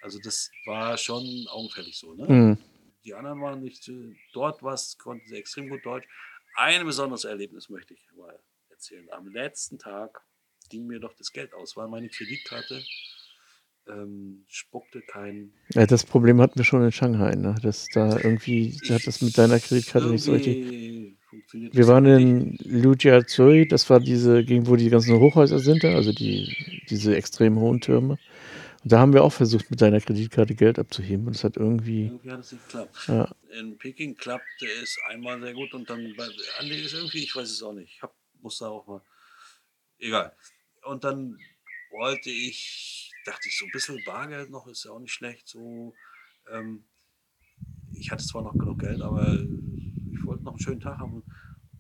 also 0.03 0.19
das 0.19 0.51
war 0.67 0.97
schon 0.97 1.47
augenfällig 1.49 1.99
so. 1.99 2.15
Ne? 2.15 2.27
Mhm. 2.29 2.59
Die 3.05 3.15
anderen 3.15 3.41
waren 3.41 3.61
nicht 3.61 3.91
dort, 4.33 4.63
was 4.63 4.97
konnten 4.99 5.27
sie 5.29 5.37
extrem 5.37 5.69
gut 5.69 5.85
Deutsch. 5.85 6.07
Ein 6.57 6.85
besonderes 6.85 7.25
Erlebnis 7.25 7.69
möchte 7.69 7.95
ich 7.95 8.01
mal 8.17 8.39
erzählen. 8.71 9.07
Am 9.13 9.29
letzten 9.29 9.79
Tag 9.79 10.23
ging 10.71 10.87
mir 10.87 11.01
doch 11.01 11.15
das 11.15 11.33
Geld 11.33 11.53
aus, 11.53 11.77
weil 11.77 11.89
meine 11.89 12.09
Kreditkarte 12.09 12.83
ähm, 13.89 14.45
spuckte 14.49 15.03
kein 15.03 15.53
Ja, 15.75 15.87
das 15.87 16.05
Problem 16.05 16.41
hatten 16.41 16.59
wir 16.59 16.65
schon 16.65 16.85
in 16.85 16.93
Shanghai, 16.93 17.35
ne? 17.35 17.55
dass 17.63 17.89
da 17.93 18.19
irgendwie 18.23 18.79
hat 18.89 19.07
das 19.07 19.21
mit 19.21 19.37
deiner 19.37 19.61
Kreditkarte 19.61 20.09
nicht 20.09 20.25
so 20.25 20.33
richtig. 20.33 21.19
Funktioniert 21.35 21.75
Wir 21.77 21.89
waren 21.89 22.07
in 22.07 22.57
Lujiazui, 22.63 23.67
das 23.67 23.91
war 23.91 23.99
diese 23.99 24.45
Gegend, 24.45 24.69
wo 24.69 24.77
die 24.77 24.89
ganzen 24.89 25.19
Hochhäuser 25.19 25.59
sind, 25.59 25.85
also 25.85 26.13
die, 26.13 26.85
diese 26.89 27.17
extrem 27.17 27.59
hohen 27.59 27.81
Türme. 27.81 28.19
Und 28.85 28.93
da 28.93 29.01
haben 29.01 29.13
wir 29.13 29.25
auch 29.25 29.33
versucht, 29.33 29.69
mit 29.69 29.81
deiner 29.81 30.01
Kreditkarte 30.01 30.55
Geld 30.55 30.79
abzuheben 30.79 31.27
und 31.27 31.35
es 31.35 31.43
hat 31.43 31.57
irgendwie, 31.57 32.07
Irgendwie 32.07 32.31
hat 32.31 32.41
es 32.41 32.53
nicht 32.53 32.65
geklappt. 32.69 32.97
ja, 33.09 33.35
In 33.59 33.77
Peking 33.79 34.15
klappte 34.15 34.67
es 34.81 34.97
einmal 35.09 35.41
sehr 35.41 35.55
gut 35.55 35.75
und 35.75 35.91
dann 35.91 36.15
bei 36.17 36.29
Andi 36.61 36.77
ist 36.77 36.95
irgendwie, 36.95 37.25
ich 37.25 37.35
weiß 37.35 37.51
es 37.51 37.63
auch 37.63 37.73
nicht. 37.73 37.95
Ich 37.97 38.03
hab, 38.03 38.15
muss 38.41 38.59
da 38.59 38.69
auch 38.69 38.87
mal. 38.87 39.03
Egal. 39.99 40.37
Und 40.85 41.03
dann 41.03 41.37
wollte 41.91 42.31
ich, 42.31 43.11
dachte 43.25 43.49
ich, 43.49 43.59
so 43.59 43.65
ein 43.65 43.73
bisschen 43.73 43.99
Bargeld 44.05 44.51
noch 44.51 44.69
ist 44.69 44.85
ja 44.85 44.93
auch 44.93 45.01
nicht 45.01 45.13
schlecht. 45.13 45.49
So, 45.49 45.95
ähm, 46.53 46.85
ich 47.93 48.11
hatte 48.11 48.25
zwar 48.25 48.43
noch 48.43 48.53
genug 48.53 48.81
Geld, 48.81 49.01
aber 49.01 49.45
noch 50.45 50.53
einen 50.53 50.61
schönen 50.61 50.81
Tag 50.81 50.99
haben. 50.99 51.23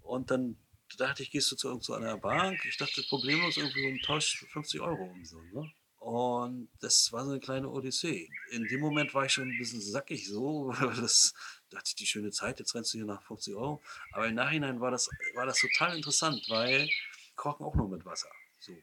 Und 0.03 0.31
dann 0.31 0.57
dachte 0.99 1.23
ich, 1.23 1.31
gehst 1.31 1.51
du 1.51 1.57
zu 1.57 1.69
irgendeiner 1.69 2.19
Bank. 2.19 2.65
Ich 2.67 2.77
dachte, 2.77 3.03
problemlos 3.09 3.57
irgendwie 3.57 3.87
um 3.87 3.99
Tausch 4.01 4.45
50 4.53 4.81
Euro 4.81 5.05
und 5.05 5.27
so. 5.27 5.41
Ne? 5.53 5.73
Und 6.05 6.69
das 6.81 7.13
war 7.13 7.25
so 7.25 7.31
eine 7.31 7.41
kleine 7.41 7.71
Odyssee. 7.71 8.29
In 8.51 8.65
dem 8.65 8.81
Moment 8.81 9.15
war 9.15 9.25
ich 9.25 9.33
schon 9.33 9.49
ein 9.49 9.59
bisschen 9.59 9.81
sackig 9.81 10.29
so. 10.29 10.71
Das 11.01 11.33
dachte 11.71 11.89
ich, 11.89 11.95
die 11.95 12.07
schöne 12.07 12.31
Zeit, 12.31 12.59
jetzt 12.59 12.75
rennst 12.75 12.93
du 12.93 12.99
hier 12.99 13.07
nach 13.07 13.23
50 13.23 13.55
Euro. 13.55 13.83
Aber 14.13 14.29
im 14.29 14.35
Nachhinein 14.35 14.81
war 14.81 14.91
das, 14.91 15.09
war 15.35 15.47
das 15.47 15.59
total 15.59 15.97
interessant, 15.97 16.45
weil 16.49 16.89
kochen 17.37 17.65
auch 17.65 17.75
nur 17.75 17.89
mit 17.89 18.05
Wasser. 18.05 18.29
So. 18.59 18.77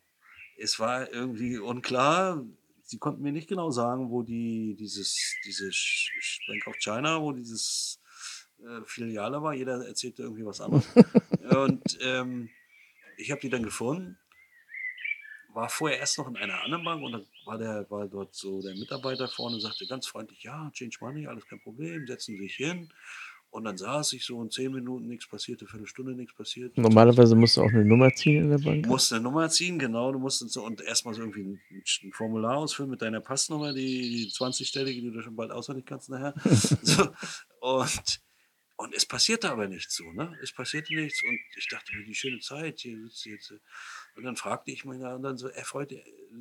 Es 0.57 0.79
war 0.79 1.11
irgendwie 1.11 1.59
unklar. 1.59 2.43
Sie 2.83 2.97
konnten 2.97 3.21
mir 3.21 3.31
nicht 3.31 3.47
genau 3.47 3.69
sagen, 3.69 4.09
wo 4.09 4.23
die, 4.23 4.75
dieses, 4.75 5.35
dieses 5.45 6.09
Bank 6.47 6.67
of 6.67 6.75
China, 6.79 7.21
wo 7.21 7.31
dieses 7.31 8.00
äh, 8.61 8.81
Filiale 8.85 9.41
war. 9.41 9.53
Jeder 9.53 9.85
erzählte 9.85 10.23
irgendwie 10.23 10.45
was 10.45 10.61
anderes. 10.61 10.87
Und 11.55 11.97
ähm, 12.01 12.49
ich 13.17 13.31
habe 13.31 13.41
die 13.41 13.49
dann 13.49 13.63
gefunden 13.63 14.17
war 15.53 15.69
vorher 15.69 15.99
erst 15.99 16.17
noch 16.17 16.27
in 16.27 16.37
einer 16.37 16.63
anderen 16.63 16.83
Bank 16.83 17.03
und 17.03 17.11
dann 17.11 17.25
war 17.45 17.57
der 17.57 17.89
war 17.89 18.07
dort 18.07 18.35
so 18.35 18.61
der 18.61 18.75
Mitarbeiter 18.75 19.27
vorne 19.27 19.55
und 19.55 19.61
sagte 19.61 19.85
ganz 19.87 20.07
freundlich, 20.07 20.43
ja, 20.43 20.69
Change 20.73 20.97
Money, 21.01 21.27
alles 21.27 21.45
kein 21.47 21.61
Problem, 21.61 22.05
setzen 22.07 22.35
Sie 22.35 22.43
sich 22.43 22.55
hin. 22.55 22.89
Und 23.49 23.65
dann 23.65 23.75
saß 23.75 24.13
ich 24.13 24.23
so 24.23 24.41
in 24.41 24.49
zehn 24.49 24.71
Minuten, 24.71 25.07
nichts 25.07 25.27
passierte, 25.27 25.67
Viertelstunde, 25.67 26.13
nichts 26.13 26.33
passiert. 26.33 26.77
normalerweise 26.77 27.35
musst 27.35 27.57
du 27.57 27.61
auch 27.61 27.69
eine 27.69 27.83
Nummer 27.83 28.09
ziehen 28.13 28.43
in 28.43 28.49
der 28.49 28.59
Bank. 28.59 28.83
Du 28.83 28.89
musst 28.89 29.11
eine 29.11 29.21
Nummer 29.21 29.49
ziehen, 29.49 29.77
genau, 29.77 30.13
du 30.13 30.19
musst 30.19 30.39
so 30.49 30.63
und 30.63 30.79
erstmal 30.79 31.13
so 31.13 31.21
irgendwie 31.21 31.41
ein, 31.41 31.61
ein 32.03 32.13
Formular 32.13 32.55
ausfüllen 32.55 32.89
mit 32.89 33.01
deiner 33.01 33.19
Passnummer, 33.19 33.73
die, 33.73 33.81
die 33.81 34.29
20-stellige, 34.29 35.01
die 35.01 35.11
du 35.11 35.21
schon 35.21 35.35
bald 35.35 35.51
auswendig 35.51 35.85
kannst 35.85 36.09
nachher. 36.09 36.33
so, 36.81 37.09
und, 37.59 38.21
und 38.81 38.93
es 38.93 39.05
passierte 39.05 39.49
aber 39.51 39.67
nichts 39.67 39.95
so, 39.95 40.11
ne? 40.11 40.37
Es 40.41 40.51
passierte 40.51 40.93
nichts 40.93 41.23
und 41.23 41.39
ich 41.57 41.67
dachte 41.69 41.95
mir, 41.95 42.03
die 42.05 42.15
schöne 42.15 42.39
Zeit, 42.39 42.79
hier 42.81 42.97
sitzt 43.03 43.25
jetzt. 43.25 43.51
äh, 43.51 43.59
Und 44.15 44.23
dann 44.23 44.35
fragte 44.35 44.71
ich 44.71 44.85
mich 44.85 44.99
und 44.99 45.23
dann 45.23 45.37
so 45.37 45.47
erfreut, 45.47 45.93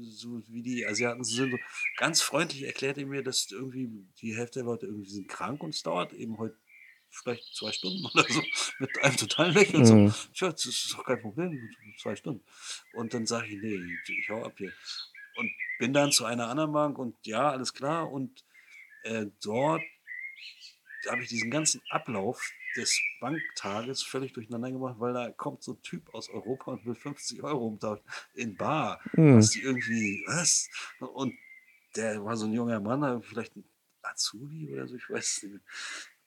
so 0.02 0.42
wie 0.48 0.62
die 0.62 0.86
Asiaten 0.86 1.24
sind, 1.24 1.52
so 1.52 1.58
ganz 1.96 2.22
freundlich 2.22 2.62
erklärte 2.64 3.00
er 3.02 3.06
mir, 3.06 3.22
dass 3.22 3.50
irgendwie 3.50 3.88
die 4.20 4.36
Hälfte 4.36 4.60
der 4.60 4.66
Leute 4.66 4.86
irgendwie 4.86 5.10
sind 5.10 5.28
krank 5.28 5.62
und 5.62 5.74
es 5.74 5.82
dauert 5.82 6.12
eben 6.12 6.38
heute 6.38 6.56
vielleicht 7.10 7.54
zwei 7.54 7.72
Stunden 7.72 8.04
oder 8.14 8.24
so 8.28 8.42
mit 8.78 8.90
einem 9.02 9.16
totalen 9.16 9.54
Lächeln. 9.54 9.84
So, 9.84 9.94
Mhm. 9.94 10.14
Das 10.38 10.64
ist 10.66 10.94
doch 10.94 11.04
kein 11.04 11.20
Problem, 11.20 11.58
zwei 12.00 12.16
Stunden. 12.16 12.44
Und 12.94 13.14
dann 13.14 13.26
sage 13.26 13.48
ich, 13.48 13.60
nee, 13.60 13.80
ich 14.06 14.28
hau 14.30 14.44
ab 14.44 14.54
hier. 14.58 14.72
Und 15.36 15.50
bin 15.78 15.92
dann 15.92 16.12
zu 16.12 16.24
einer 16.24 16.48
anderen 16.48 16.72
Bank 16.72 16.98
und 16.98 17.16
ja, 17.26 17.50
alles 17.50 17.72
klar. 17.74 18.10
Und 18.10 18.44
äh, 19.04 19.26
dort 19.42 19.82
habe 21.08 21.22
ich 21.22 21.28
diesen 21.28 21.50
ganzen 21.50 21.80
Ablauf 21.90 22.50
des 22.76 23.00
Banktages 23.20 24.02
völlig 24.02 24.32
durcheinander 24.32 24.70
gemacht, 24.70 24.96
weil 24.98 25.12
da 25.12 25.30
kommt 25.30 25.62
so 25.62 25.72
ein 25.72 25.82
Typ 25.82 26.12
aus 26.14 26.28
Europa 26.30 26.72
und 26.72 26.84
will 26.86 26.94
50 26.94 27.42
Euro 27.42 27.66
umtauschen 27.66 28.04
in 28.34 28.56
Bar. 28.56 29.00
Mhm. 29.14 29.36
Was 29.38 29.50
die 29.50 29.62
irgendwie, 29.62 30.22
was? 30.26 30.68
Und 31.00 31.34
der 31.96 32.24
war 32.24 32.36
so 32.36 32.46
ein 32.46 32.52
junger 32.52 32.80
Mann, 32.80 33.22
vielleicht 33.22 33.56
ein 33.56 33.64
Azubi 34.02 34.72
oder 34.72 34.86
so, 34.86 34.96
ich 34.96 35.08
weiß 35.10 35.42
nicht. 35.44 35.60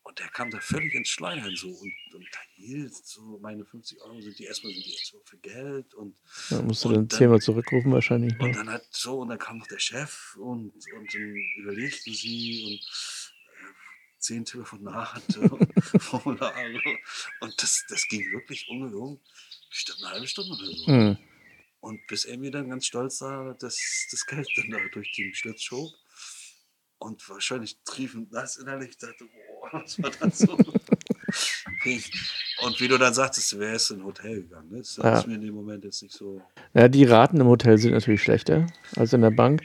Und 0.06 0.20
der 0.20 0.28
kam 0.28 0.52
da 0.52 0.60
völlig 0.60 0.94
ins 0.96 1.08
Schleudern 1.08 1.56
so 1.56 1.70
und, 1.70 1.94
und 2.14 2.28
da 2.34 2.40
hielt 2.56 2.94
so 2.94 3.40
meine 3.42 3.64
50 3.64 4.02
Euro 4.02 4.20
sind 4.20 4.38
die 4.38 4.44
erstmal 4.44 4.74
sind 4.74 4.86
die 4.86 5.00
so 5.02 5.22
für 5.24 5.38
Geld 5.38 5.94
und 5.94 6.18
Da 6.50 6.62
musst 6.62 6.84
du 6.84 6.90
Und 6.90 6.96
dann 6.96 7.10
zehnmal 7.10 7.40
zurückrufen 7.40 7.90
wahrscheinlich. 7.94 8.38
und 8.38 8.50
Ne? 8.50 8.54
dann 8.54 8.70
hat 8.70 8.84
so, 8.92 9.22
und 9.22 9.30
dann 9.30 9.40
kam 9.40 9.60
noch 9.60 9.68
der 9.68 9.80
Chef 9.80 10.36
und, 10.36 10.74
und 10.76 11.14
dann 11.14 11.36
überlegten 11.58 12.14
sie 12.14 12.66
und 12.66 12.74
äh, 12.74 13.23
zehn 14.24 14.46
Telefonate 14.46 15.42
und 15.42 15.68
Formulare. 16.02 16.80
Und 17.42 17.62
das, 17.62 17.86
das 17.90 18.08
ging 18.08 18.32
wirklich 18.32 18.68
ungelogen. 18.70 19.20
Bestimmt 19.70 20.00
eine 20.04 20.14
halbe 20.14 20.28
Stunde 20.28 20.54
oder 20.54 20.66
so. 20.66 20.92
Mhm. 20.92 21.18
Und 21.82 22.08
bis 22.08 22.26
er 22.26 22.38
mir 22.38 22.52
dann 22.52 22.70
ganz 22.70 22.86
stolz 22.86 23.18
da 23.20 23.56
das, 23.60 24.08
das 24.10 24.26
Geld 24.26 24.48
dann 24.56 24.70
da 24.72 24.78
durch 24.94 25.12
den 25.14 25.34
Schlitz 25.34 25.62
schob. 25.64 25.92
Und 26.98 27.28
wahrscheinlich 27.28 27.78
triefend 27.84 28.32
nass 28.32 28.56
innerlich 28.56 28.92
Ich 28.92 28.98
dachte, 28.98 29.26
boah, 29.26 29.70
was 29.74 30.02
war 30.02 30.12
das 30.12 30.40
so? 30.40 30.54
und 32.62 32.80
wie 32.80 32.88
du 32.88 32.98
dann 32.98 33.14
sagtest, 33.14 33.52
du 33.52 33.60
wärst 33.60 33.92
in 33.92 34.00
ein 34.00 34.06
Hotel 34.06 34.44
gegangen. 34.44 34.70
Ne? 34.72 34.78
Das 34.78 34.96
Ja. 34.98 35.20
ist 35.20 35.28
mir 35.28 35.36
in 35.36 35.42
dem 35.42 35.54
Moment 35.54 35.84
jetzt 35.84 36.02
nicht 36.02 36.16
so. 36.16 36.42
Ja, 36.74 36.88
die 36.88 37.04
Raten 37.04 37.42
im 37.42 37.48
Hotel 37.48 37.78
sind 37.78 37.92
natürlich 37.92 38.22
schlechter 38.22 38.68
als 38.96 39.12
in 39.14 39.22
der 39.22 39.32
Bank, 39.32 39.62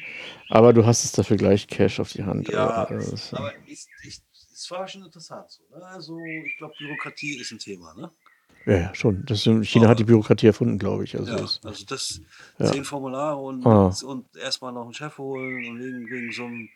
aber 0.48 0.72
du 0.72 0.84
hast 0.84 1.04
es 1.04 1.12
dafür 1.12 1.36
gleich 1.36 1.68
Cash 1.68 2.00
auf 2.00 2.12
die 2.12 2.24
Hand. 2.24 2.48
Ja, 2.48 2.84
Also, 2.84 3.12
das 3.12 3.12
ist, 3.12 3.34
aber 3.34 3.52
ich, 3.66 3.86
ich, 4.02 4.20
es 4.68 4.78
war 4.78 4.86
schon 4.86 5.02
interessant 5.04 5.50
so. 5.50 5.62
Ne? 5.74 5.82
Also, 5.84 6.18
ich 6.46 6.56
glaube, 6.58 6.74
Bürokratie 6.78 7.38
ist 7.38 7.52
ein 7.52 7.58
Thema. 7.58 7.94
Ne? 7.94 8.10
ja, 8.66 8.94
schon. 8.94 9.24
Das, 9.24 9.42
China 9.62 9.88
hat 9.88 9.98
die 9.98 10.04
Bürokratie 10.04 10.48
erfunden, 10.48 10.78
glaube 10.78 11.04
ich. 11.04 11.16
Also 11.16 11.30
Ja, 11.32 11.38
das, 11.38 11.60
also 11.64 11.84
das 11.86 12.20
Ja. 12.58 12.66
zehn 12.66 12.84
Formulare 12.84 13.36
und, 13.38 13.64
Ah. 13.66 13.94
und 14.04 14.26
erstmal 14.36 14.72
noch 14.72 14.84
einen 14.84 14.92
Chef 14.92 15.16
holen 15.16 15.64
und 15.66 15.78
wegen, 15.78 16.10
wegen 16.10 16.32
so 16.32 16.44
einem 16.44 16.68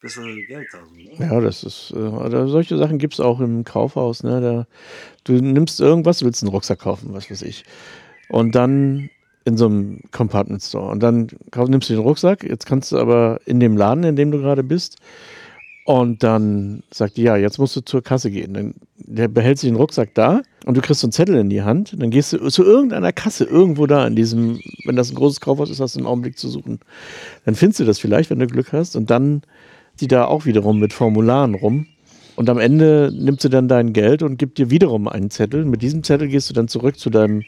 bisschen 0.00 0.46
Geld 0.46 0.68
da 0.72 0.78
so. 0.84 0.94
Ne? 0.94 1.10
ja, 1.18 1.40
das 1.40 1.64
ist, 1.64 1.92
äh, 1.92 1.96
oder 1.96 2.46
solche 2.48 2.76
Sachen 2.76 2.98
gibt 2.98 3.14
es 3.14 3.20
auch 3.20 3.40
im 3.40 3.64
Kaufhaus. 3.64 4.22
Ne? 4.22 4.40
Da, 4.40 4.66
du 5.24 5.32
nimmst 5.32 5.80
irgendwas, 5.80 6.18
du 6.18 6.26
willst 6.26 6.42
einen 6.42 6.50
Rucksack 6.52 6.78
kaufen, 6.80 7.12
was 7.12 7.28
weiß 7.30 7.42
ich. 7.42 7.64
Und 8.28 8.54
dann 8.54 9.10
in 9.44 9.56
so 9.56 9.66
einem 9.66 10.00
Compartment 10.12 10.62
Store. 10.62 10.90
Und 10.90 11.00
dann 11.02 11.28
kauf, 11.50 11.68
nimmst 11.68 11.88
du 11.88 11.94
den 11.94 12.02
Rucksack, 12.02 12.44
jetzt 12.44 12.66
kannst 12.66 12.92
du 12.92 12.98
aber 12.98 13.40
in 13.46 13.58
dem 13.58 13.76
Laden, 13.76 14.04
in 14.04 14.14
dem 14.16 14.30
du 14.30 14.38
gerade 14.38 14.62
bist, 14.62 14.98
Und 15.84 16.22
dann 16.22 16.84
sagt 16.92 17.16
die, 17.16 17.22
ja, 17.22 17.36
jetzt 17.36 17.58
musst 17.58 17.74
du 17.74 17.80
zur 17.80 18.02
Kasse 18.02 18.30
gehen. 18.30 18.54
Dann 18.54 18.74
der 18.96 19.26
behält 19.28 19.58
sich 19.58 19.68
den 19.68 19.76
Rucksack 19.76 20.14
da 20.14 20.42
und 20.64 20.76
du 20.76 20.80
kriegst 20.80 21.00
so 21.00 21.06
einen 21.06 21.12
Zettel 21.12 21.36
in 21.36 21.50
die 21.50 21.62
Hand. 21.62 21.96
Dann 21.98 22.10
gehst 22.10 22.32
du 22.32 22.48
zu 22.48 22.62
irgendeiner 22.62 23.12
Kasse 23.12 23.44
irgendwo 23.44 23.86
da 23.86 24.06
in 24.06 24.14
diesem, 24.14 24.60
wenn 24.84 24.94
das 24.94 25.10
ein 25.10 25.16
großes 25.16 25.40
Kaufhaus 25.40 25.70
ist, 25.70 25.80
hast 25.80 25.96
du 25.96 25.98
einen 25.98 26.06
Augenblick 26.06 26.38
zu 26.38 26.48
suchen. 26.48 26.78
Dann 27.44 27.56
findest 27.56 27.80
du 27.80 27.84
das 27.84 27.98
vielleicht, 27.98 28.30
wenn 28.30 28.38
du 28.38 28.46
Glück 28.46 28.72
hast. 28.72 28.94
Und 28.94 29.10
dann 29.10 29.42
die 30.00 30.08
da 30.08 30.24
auch 30.24 30.46
wiederum 30.46 30.78
mit 30.78 30.92
Formularen 30.92 31.54
rum. 31.54 31.86
Und 32.34 32.48
am 32.48 32.58
Ende 32.58 33.12
nimmt 33.14 33.40
sie 33.42 33.50
dann 33.50 33.68
dein 33.68 33.92
Geld 33.92 34.22
und 34.22 34.38
gibt 34.38 34.58
dir 34.58 34.70
wiederum 34.70 35.06
einen 35.06 35.30
Zettel. 35.30 35.64
Mit 35.64 35.82
diesem 35.82 36.02
Zettel 36.02 36.28
gehst 36.28 36.48
du 36.48 36.54
dann 36.54 36.68
zurück 36.68 36.98
zu 36.98 37.10
deinem 37.10 37.42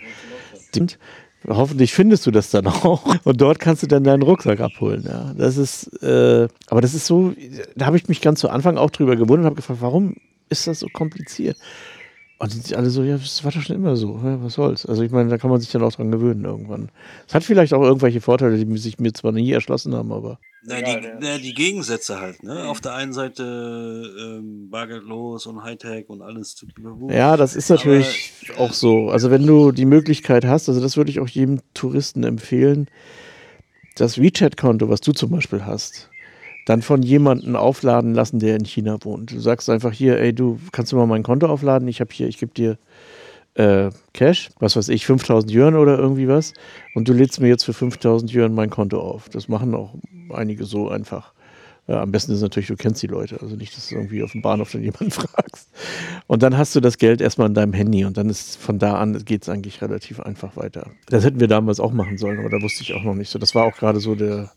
Hoffentlich 1.46 1.92
findest 1.92 2.26
du 2.26 2.30
das 2.30 2.50
dann 2.50 2.66
auch. 2.66 3.04
Und 3.24 3.40
dort 3.40 3.58
kannst 3.58 3.82
du 3.82 3.86
dann 3.86 4.04
deinen 4.04 4.22
Rucksack 4.22 4.60
abholen. 4.60 5.04
Ja, 5.06 5.32
das 5.36 5.56
ist, 5.56 6.02
äh, 6.02 6.48
aber 6.68 6.80
das 6.80 6.94
ist 6.94 7.06
so, 7.06 7.34
da 7.76 7.86
habe 7.86 7.96
ich 7.96 8.08
mich 8.08 8.20
ganz 8.20 8.40
zu 8.40 8.48
Anfang 8.48 8.78
auch 8.78 8.90
drüber 8.90 9.16
gewundert 9.16 9.40
und 9.40 9.46
habe 9.46 9.56
gefragt, 9.56 9.82
warum 9.82 10.16
ist 10.48 10.66
das 10.66 10.80
so 10.80 10.86
kompliziert? 10.88 11.56
Und 12.38 12.52
die 12.52 12.58
sind 12.58 12.76
alle 12.76 12.90
so, 12.90 13.04
ja, 13.04 13.16
das 13.16 13.44
war 13.44 13.52
doch 13.52 13.62
schon 13.62 13.76
immer 13.76 13.96
so. 13.96 14.18
Was 14.20 14.54
soll's? 14.54 14.84
Also 14.84 15.02
ich 15.02 15.12
meine, 15.12 15.30
da 15.30 15.38
kann 15.38 15.50
man 15.50 15.60
sich 15.60 15.70
dann 15.70 15.82
auch 15.82 15.92
dran 15.92 16.10
gewöhnen 16.10 16.44
irgendwann. 16.44 16.90
Es 17.28 17.34
hat 17.34 17.44
vielleicht 17.44 17.72
auch 17.72 17.82
irgendwelche 17.82 18.20
Vorteile, 18.20 18.62
die 18.62 18.76
sich 18.76 18.98
mir 18.98 19.12
zwar 19.12 19.30
nie 19.30 19.52
erschlossen 19.52 19.94
haben, 19.94 20.12
aber. 20.12 20.40
Na, 20.66 20.80
die, 20.80 21.08
na, 21.20 21.38
die 21.38 21.54
Gegensätze 21.54 22.20
halt, 22.20 22.42
ne? 22.42 22.66
Auf 22.68 22.80
der 22.80 22.94
einen 22.94 23.12
Seite 23.12 23.42
ähm, 24.18 24.68
bargeldlos 24.68 25.46
und 25.46 25.62
Hightech 25.62 26.08
und 26.08 26.22
alles. 26.22 26.56
Ja, 27.08 27.36
das 27.36 27.54
ist 27.54 27.68
natürlich 27.70 28.32
aber, 28.54 28.60
auch 28.60 28.72
so. 28.72 29.10
Also 29.10 29.30
wenn 29.30 29.46
du 29.46 29.70
die 29.70 29.84
Möglichkeit 29.84 30.44
hast, 30.44 30.68
also 30.68 30.80
das 30.80 30.96
würde 30.96 31.10
ich 31.10 31.20
auch 31.20 31.28
jedem 31.28 31.60
Touristen 31.74 32.24
empfehlen, 32.24 32.88
das 33.94 34.20
WeChat-Konto, 34.20 34.88
was 34.88 35.00
du 35.00 35.12
zum 35.12 35.30
Beispiel 35.30 35.64
hast, 35.64 36.10
dann 36.64 36.82
von 36.82 37.02
jemandem 37.02 37.56
aufladen 37.56 38.14
lassen, 38.14 38.38
der 38.38 38.56
in 38.56 38.64
China 38.64 38.98
wohnt. 39.02 39.32
Du 39.32 39.40
sagst 39.40 39.68
einfach 39.68 39.92
hier, 39.92 40.18
ey, 40.18 40.32
du 40.32 40.58
kannst 40.72 40.92
du 40.92 40.96
mal 40.96 41.06
mein 41.06 41.22
Konto 41.22 41.46
aufladen? 41.46 41.88
Ich 41.88 42.00
habe 42.00 42.12
hier, 42.12 42.26
ich 42.26 42.38
gebe 42.38 42.54
dir 42.54 42.78
äh, 43.54 43.90
Cash, 44.12 44.50
was 44.58 44.76
weiß 44.76 44.88
ich, 44.88 45.06
5000 45.06 45.52
Yuan 45.52 45.74
oder 45.74 45.98
irgendwie 45.98 46.28
was. 46.28 46.54
Und 46.94 47.08
du 47.08 47.12
lädst 47.12 47.40
mir 47.40 47.48
jetzt 47.48 47.64
für 47.64 47.72
5000 47.74 48.32
Yuan 48.32 48.54
mein 48.54 48.70
Konto 48.70 49.00
auf. 49.00 49.28
Das 49.28 49.48
machen 49.48 49.74
auch 49.74 49.94
einige 50.32 50.64
so 50.64 50.88
einfach. 50.88 51.32
Ja, 51.86 52.00
am 52.00 52.12
besten 52.12 52.32
ist 52.32 52.40
natürlich, 52.40 52.68
du 52.68 52.76
kennst 52.76 53.02
die 53.02 53.08
Leute, 53.08 53.38
also 53.42 53.56
nicht, 53.56 53.76
dass 53.76 53.88
du 53.88 53.96
irgendwie 53.96 54.22
auf 54.22 54.32
dem 54.32 54.40
Bahnhof 54.40 54.72
dann 54.72 54.82
jemanden 54.82 55.10
fragst. 55.10 55.68
Und 56.26 56.42
dann 56.42 56.56
hast 56.56 56.74
du 56.74 56.80
das 56.80 56.96
Geld 56.96 57.20
erstmal 57.20 57.46
in 57.46 57.54
deinem 57.54 57.74
Handy 57.74 58.06
und 58.06 58.16
dann 58.16 58.30
ist 58.30 58.56
von 58.56 58.78
da 58.78 58.94
an 58.94 59.22
geht 59.26 59.42
es 59.42 59.50
eigentlich 59.50 59.82
relativ 59.82 60.18
einfach 60.18 60.56
weiter. 60.56 60.90
Das 61.08 61.24
hätten 61.24 61.40
wir 61.40 61.48
damals 61.48 61.80
auch 61.80 61.92
machen 61.92 62.16
sollen, 62.16 62.38
aber 62.38 62.48
da 62.48 62.62
wusste 62.62 62.82
ich 62.82 62.94
auch 62.94 63.02
noch 63.02 63.14
nicht 63.14 63.28
so. 63.28 63.38
Das 63.38 63.54
war 63.54 63.64
auch 63.64 63.76
gerade 63.76 64.00
so 64.00 64.14
der 64.14 64.50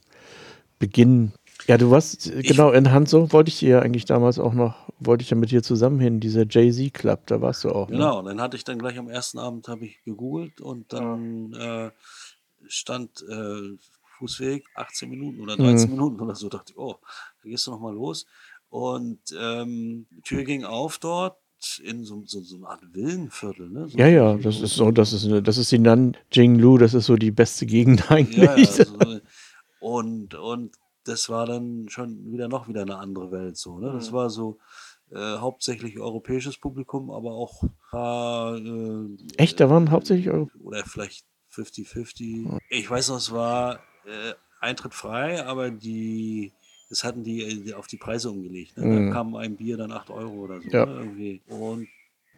Beginn 0.80 1.34
ja, 1.68 1.78
du 1.78 1.92
warst, 1.92 2.28
ich, 2.28 2.48
genau, 2.48 2.72
in 2.72 2.92
Hanzo 2.92 3.32
wollte 3.34 3.50
ich 3.50 3.60
dir 3.60 3.82
eigentlich 3.82 4.06
damals 4.06 4.40
auch 4.40 4.54
noch, 4.54 4.90
wollte 5.00 5.24
ich 5.24 5.30
ja 5.30 5.36
mit 5.36 5.52
dir 5.52 5.62
zusammen 5.62 6.00
hin, 6.00 6.22
dieser 6.22 6.46
Jay-Z 6.50 6.94
Club, 6.94 7.28
da 7.28 7.42
warst 7.42 7.66
du 7.66 7.70
auch. 7.72 7.90
Ne? 7.90 7.98
Genau, 7.98 8.22
ne? 8.22 8.30
dann 8.30 8.42
hatte 8.42 8.56
ich 8.56 8.64
dann 8.64 8.80
gleich 8.80 8.98
am 8.98 9.10
ersten 9.10 9.38
Abend, 9.38 9.68
habe 9.68 9.86
ich 9.86 10.02
gegoogelt 10.06 10.62
und 10.62 10.94
dann 10.94 11.52
ja. 11.52 11.88
äh, 11.88 11.92
stand 12.68 13.22
äh, 13.30 13.78
Fußweg 14.18 14.66
18 14.76 15.10
Minuten 15.10 15.42
oder 15.42 15.58
13 15.58 15.90
mhm. 15.90 15.96
Minuten 15.96 16.22
oder 16.22 16.36
so, 16.36 16.48
dachte 16.48 16.72
ich, 16.72 16.78
oh, 16.78 16.96
da 17.44 17.50
gehst 17.50 17.68
du 17.68 17.72
nochmal 17.72 17.94
los. 17.94 18.26
Und 18.70 19.20
ähm, 19.38 20.08
die 20.10 20.22
Tür 20.22 20.44
ging 20.44 20.64
auf 20.64 20.98
dort 21.00 21.38
in 21.84 22.04
so, 22.06 22.24
so, 22.26 22.42
so 22.42 22.58
eine 22.58 22.68
Art 22.68 22.82
Villenviertel, 22.94 23.70
ne? 23.70 23.90
So 23.90 23.98
ja, 23.98 24.08
ja, 24.08 24.38
das 24.38 24.62
ist 24.62 24.76
so, 24.76 24.92
das 24.92 25.12
ist, 25.12 25.28
das 25.46 25.58
ist 25.58 25.72
die 25.72 25.80
Nanjinglu, 25.80 26.78
das 26.78 26.94
ist 26.94 27.08
so 27.08 27.16
die 27.16 27.32
beste 27.32 27.66
Gegend 27.66 28.10
eigentlich. 28.12 28.38
Ja, 28.38 28.52
also, 28.52 29.20
und, 29.80 30.34
und 30.36 30.72
das 31.08 31.30
war 31.30 31.46
dann 31.46 31.88
schon 31.90 32.32
wieder 32.32 32.48
noch 32.48 32.68
wieder 32.68 32.82
eine 32.82 32.98
andere 32.98 33.32
Welt 33.32 33.58
so. 33.58 33.80
Ne? 33.80 33.92
Das 33.94 34.12
mhm. 34.12 34.16
war 34.16 34.30
so 34.30 34.58
äh, 35.12 35.38
hauptsächlich 35.38 36.00
europäisches 36.00 36.58
Publikum, 36.58 37.12
aber 37.12 37.32
auch 37.32 37.64
äh, 37.94 39.42
Echt, 39.42 39.60
da 39.60 39.70
waren 39.70 39.92
hauptsächlich 39.92 40.30
Euro 40.30 40.50
oder 40.62 40.84
vielleicht 40.86 41.26
50-50. 41.54 42.60
Ich 42.70 42.90
weiß 42.90 43.10
noch, 43.10 43.18
es 43.18 43.32
war 43.32 43.76
äh, 44.06 44.34
Eintritt 44.60 44.94
frei, 44.94 45.46
aber 45.46 45.72
die 45.72 46.54
das 46.90 47.04
hatten 47.04 47.24
die, 47.24 47.64
die 47.64 47.74
auf 47.74 47.88
die 47.88 47.98
Preise 47.98 48.30
umgelegt. 48.30 48.78
Ne? 48.78 48.86
Mhm. 48.86 49.08
Da 49.08 49.14
kam 49.14 49.36
ein 49.36 49.58
Bier 49.58 49.78
dann 49.78 49.92
8 49.92 50.10
Euro 50.10 50.34
oder 50.34 50.62
so. 50.62 50.70
Ja. 50.70 50.86
Ne? 50.86 51.42
Und 51.48 51.88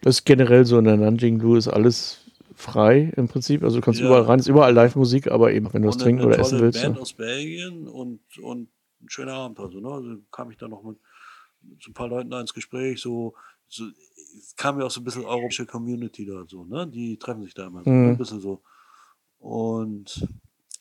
das 0.01 0.17
ist 0.17 0.25
generell 0.25 0.65
so 0.65 0.79
in 0.79 0.85
der 0.85 0.97
Nanjing 0.97 1.39
Lu 1.39 1.55
ist 1.55 1.67
alles 1.67 2.28
frei 2.59 3.11
im 3.15 3.27
Prinzip. 3.27 3.63
Also 3.63 3.77
du 3.77 3.81
kannst 3.81 3.99
ja. 3.99 4.05
überall 4.05 4.23
rein, 4.23 4.39
ist 4.39 4.47
überall 4.47 4.73
Live-Musik, 4.73 5.31
aber 5.31 5.53
eben, 5.53 5.71
wenn 5.73 5.81
du 5.81 5.87
was 5.87 5.97
trinken 5.97 6.25
oder 6.25 6.37
essen 6.37 6.59
willst. 6.59 6.81
Band 6.81 6.97
ja. 6.97 7.01
aus 7.01 7.13
Belgien 7.13 7.87
und, 7.87 8.19
und 8.39 8.69
ein 9.01 9.09
schöner 9.09 9.33
Abend. 9.33 9.59
Also, 9.59 9.79
ne? 9.79 9.89
also 9.89 10.17
kam 10.31 10.51
ich 10.51 10.57
dann 10.57 10.71
noch 10.71 10.83
mit, 10.83 10.97
so 11.79 11.91
ein 11.91 11.93
paar 11.93 12.09
Leuten 12.09 12.29
da 12.29 12.41
ins 12.41 12.53
Gespräch, 12.53 13.01
so, 13.01 13.33
so 13.67 13.85
kam 14.57 14.79
ja 14.79 14.85
auch 14.85 14.91
so 14.91 14.99
ein 14.99 15.03
bisschen 15.05 15.25
europäische 15.25 15.65
Community 15.65 16.25
da 16.25 16.43
so, 16.47 16.65
ne? 16.65 16.87
Die 16.87 17.17
treffen 17.17 17.43
sich 17.43 17.53
da 17.53 17.67
immer 17.67 17.83
so, 17.83 17.89
ne? 17.89 17.95
mhm. 17.95 18.09
ein 18.11 18.17
bisschen 18.17 18.41
so. 18.41 18.61
Und 19.39 20.27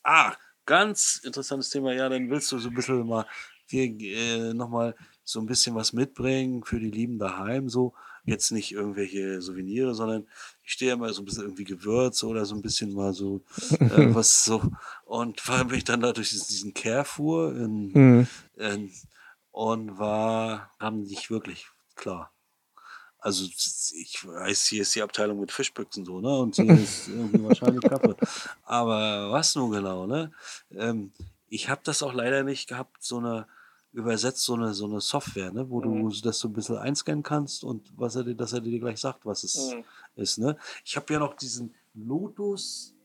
ah, 0.03 0.33
ganz 0.65 1.21
interessantes 1.23 1.69
Thema, 1.69 1.93
ja, 1.93 2.09
dann 2.09 2.29
willst 2.29 2.51
du 2.51 2.59
so 2.59 2.69
ein 2.69 2.75
bisschen 2.75 3.07
mal 3.07 3.25
hier 3.67 3.83
äh, 3.83 4.53
nochmal 4.53 4.95
so 5.23 5.39
ein 5.39 5.45
bisschen 5.45 5.75
was 5.75 5.93
mitbringen 5.93 6.63
für 6.63 6.79
die 6.79 6.91
Lieben 6.91 7.19
daheim, 7.19 7.69
so 7.69 7.93
jetzt 8.25 8.51
nicht 8.51 8.71
irgendwelche 8.71 9.41
Souvenirs, 9.41 9.97
sondern 9.97 10.27
ich 10.69 10.73
stehe 10.73 10.93
immer 10.93 11.11
so 11.11 11.23
ein 11.23 11.25
bisschen 11.25 11.45
irgendwie 11.45 11.63
Gewürze 11.63 12.27
oder 12.27 12.45
so 12.45 12.53
ein 12.53 12.61
bisschen 12.61 12.93
mal 12.93 13.11
so 13.11 13.41
äh, 13.79 14.13
was 14.13 14.43
so. 14.43 14.61
Und 15.03 15.41
vor 15.41 15.55
allem 15.55 15.69
bin 15.69 15.79
ich 15.79 15.83
dann 15.83 16.01
da 16.01 16.13
durch 16.13 16.29
diesen 16.29 16.75
Carrefour 16.75 17.55
in, 17.55 17.91
mhm. 17.91 18.27
in, 18.55 18.91
und 19.49 19.97
war, 19.97 20.71
haben 20.79 21.01
nicht 21.01 21.31
wirklich 21.31 21.65
klar. 21.95 22.31
Also 23.17 23.45
ich 23.45 24.19
weiß, 24.23 24.67
hier 24.67 24.83
ist 24.83 24.93
die 24.93 25.01
Abteilung 25.01 25.39
mit 25.39 25.51
Fischbüchsen 25.51 26.05
so, 26.05 26.21
ne? 26.21 26.37
Und 26.37 26.55
hier 26.55 26.69
ist 26.69 27.07
irgendwie 27.07 27.43
wahrscheinlich 27.43 27.81
Kaffee. 27.81 28.15
Aber 28.61 29.31
was 29.31 29.55
nun 29.55 29.71
genau, 29.71 30.05
ne? 30.05 30.31
Ähm, 30.75 31.11
ich 31.47 31.67
habe 31.67 31.81
das 31.83 32.03
auch 32.03 32.13
leider 32.13 32.43
nicht 32.43 32.69
gehabt, 32.69 33.03
so 33.03 33.17
eine 33.17 33.47
übersetzt 33.91 34.43
so 34.43 34.53
eine, 34.53 34.73
so 34.73 34.85
eine 34.85 35.01
Software, 35.01 35.51
ne, 35.51 35.69
wo 35.69 35.81
mhm. 35.81 36.09
du 36.09 36.21
das 36.21 36.39
so 36.39 36.47
ein 36.47 36.53
bisschen 36.53 36.77
einscannen 36.77 37.23
kannst 37.23 37.63
und 37.63 37.91
was 37.97 38.15
er 38.15 38.23
dir, 38.23 38.35
dass 38.35 38.53
er 38.53 38.61
dir 38.61 38.79
gleich 38.79 38.99
sagt, 38.99 39.25
was 39.25 39.43
es 39.43 39.73
mhm. 39.73 39.83
Ist. 40.19 40.37
Ne? 40.37 40.57
Ich 40.85 40.95
habe 40.95 41.13
ja 41.13 41.19
noch 41.19 41.35
diesen 41.35 41.73
Lotus, 41.93 42.95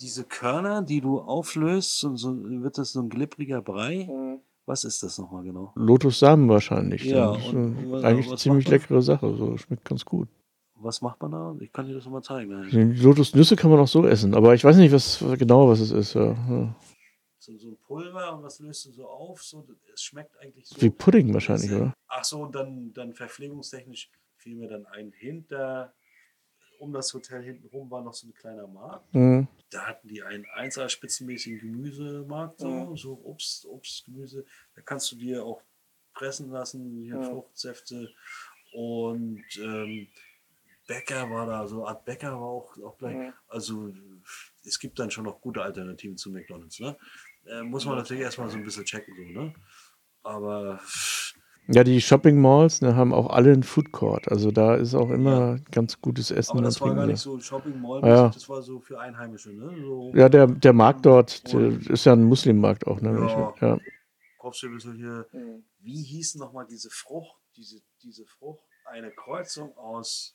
diese 0.00 0.24
Körner, 0.24 0.82
die 0.82 1.00
du 1.00 1.20
auflöst, 1.20 2.04
und 2.04 2.16
so 2.16 2.34
wird 2.34 2.78
das 2.78 2.92
so 2.92 3.00
ein 3.00 3.08
glibbriger 3.08 3.62
Brei. 3.62 4.08
Mhm. 4.10 4.40
Was 4.66 4.84
ist 4.84 5.02
das 5.02 5.18
nochmal 5.18 5.42
genau? 5.42 5.72
Lotussamen 5.74 6.48
wahrscheinlich. 6.48 7.04
Ja, 7.04 7.30
und, 7.30 7.92
und, 7.92 8.04
eigentlich 8.04 8.28
eine 8.28 8.36
ziemlich 8.36 8.68
leckere 8.68 9.02
Sache. 9.02 9.34
So 9.36 9.56
schmeckt 9.56 9.84
ganz 9.84 10.04
gut. 10.04 10.28
Was 10.76 11.02
macht 11.02 11.20
man 11.20 11.32
da? 11.32 11.56
Ich 11.60 11.72
kann 11.72 11.86
dir 11.86 11.94
das 11.94 12.04
nochmal 12.04 12.22
zeigen. 12.22 12.68
Die 12.70 13.02
Lotusnüsse 13.02 13.56
kann 13.56 13.70
man 13.70 13.80
auch 13.80 13.88
so 13.88 14.06
essen, 14.06 14.34
aber 14.34 14.54
ich 14.54 14.62
weiß 14.62 14.76
nicht, 14.76 14.92
was 14.92 15.24
genau 15.38 15.68
was 15.68 15.80
es 15.80 15.90
ist. 15.90 16.14
Ja. 16.14 16.32
Ja 16.48 16.76
so, 17.40 17.56
so 17.56 17.68
ein 17.68 17.76
Pulver 17.78 18.34
und 18.34 18.42
was 18.42 18.60
löst 18.60 18.86
du 18.86 18.92
so 18.92 19.08
auf? 19.08 19.42
So, 19.42 19.66
es 19.92 20.02
schmeckt 20.02 20.38
eigentlich 20.38 20.66
so. 20.66 20.80
Wie 20.80 20.90
Pudding 20.90 21.32
wahrscheinlich, 21.32 21.72
oder? 21.72 21.94
Ach 22.08 22.24
so, 22.24 22.42
und 22.42 22.54
dann, 22.54 22.92
dann 22.92 23.14
verpflegungstechnisch 23.14 24.10
fiel 24.36 24.56
mir 24.56 24.68
dann 24.68 24.86
ein 24.86 25.12
hinter, 25.12 25.92
um 26.80 26.92
das 26.92 27.12
Hotel 27.12 27.42
hinten 27.42 27.68
rum 27.68 27.90
war 27.90 28.02
noch 28.02 28.14
so 28.14 28.26
ein 28.26 28.34
kleiner 28.34 28.66
Markt. 28.66 29.14
Mhm. 29.14 29.46
Da 29.70 29.86
hatten 29.86 30.08
die 30.08 30.22
einen 30.22 30.46
1 30.54 30.80
spitzenmäßigen 30.90 31.60
Gemüsemarkt, 31.60 32.60
so, 32.60 32.68
mhm. 32.68 32.96
so 32.96 33.20
Obst, 33.24 33.66
Obst, 33.66 34.04
Gemüse. 34.06 34.44
Da 34.74 34.82
kannst 34.82 35.12
du 35.12 35.16
dir 35.16 35.44
auch 35.44 35.62
pressen 36.14 36.50
lassen, 36.50 37.02
hier 37.02 37.16
mhm. 37.16 37.24
Fruchtsäfte 37.24 38.10
und 38.72 39.44
ähm, 39.58 40.08
Bäcker 40.86 41.30
war 41.30 41.46
da, 41.46 41.68
so 41.68 41.84
eine 41.84 41.88
Art 41.88 42.04
Bäcker 42.04 42.32
war 42.32 42.48
auch, 42.48 42.76
auch 42.78 42.98
gleich. 42.98 43.16
Mhm. 43.16 43.32
Also 43.48 43.92
es 44.64 44.78
gibt 44.78 44.98
dann 44.98 45.10
schon 45.10 45.24
noch 45.24 45.40
gute 45.40 45.62
Alternativen 45.62 46.16
zu 46.16 46.30
McDonalds. 46.30 46.80
Ne? 46.80 46.96
Äh, 47.46 47.62
muss 47.62 47.84
man 47.84 47.96
natürlich 47.96 48.22
erstmal 48.22 48.48
so 48.48 48.56
ein 48.56 48.64
bisschen 48.64 48.84
checken, 48.84 49.14
so, 49.16 49.22
ne? 49.22 49.54
Aber. 50.22 50.80
Ja, 51.72 51.84
die 51.84 52.00
Shopping 52.00 52.40
Malls 52.40 52.80
ne, 52.80 52.96
haben 52.96 53.14
auch 53.14 53.30
alle 53.30 53.52
einen 53.52 53.62
Food 53.62 53.92
Court. 53.92 54.28
Also 54.28 54.50
da 54.50 54.74
ist 54.74 54.94
auch 54.94 55.10
immer 55.10 55.56
ja. 55.56 55.64
ganz 55.70 56.00
gutes 56.00 56.32
Essen. 56.32 56.52
Aber 56.52 56.62
das 56.62 56.80
war 56.80 56.94
gar 56.94 57.06
nicht 57.06 57.20
so 57.20 57.36
ein 57.36 57.40
Shopping 57.40 57.80
Mall, 57.80 58.02
ja. 58.04 58.28
das 58.28 58.48
war 58.48 58.60
so 58.60 58.80
für 58.80 58.98
Einheimische. 58.98 59.52
Ne? 59.52 59.72
So 59.80 60.12
ja, 60.14 60.28
der, 60.28 60.48
der 60.48 60.72
Markt 60.72 61.06
dort 61.06 61.52
der 61.52 61.78
ist 61.88 62.06
ja 62.06 62.12
ein 62.12 62.24
Muslimmarkt 62.24 62.88
auch. 62.88 63.00
Ne? 63.00 63.10
Ja. 63.10 63.54
ja. 63.60 63.78
Kommst 64.38 64.62
du 64.62 64.66
ein 64.66 64.74
bisschen 64.74 64.96
hier. 64.96 65.26
Wie 65.78 66.02
hieß 66.02 66.36
nochmal 66.36 66.66
diese 66.68 66.90
Frucht? 66.90 67.36
Diese, 67.56 67.80
diese 68.02 68.26
Frucht? 68.26 68.64
Eine 68.86 69.12
Kreuzung 69.12 69.76
aus 69.76 70.34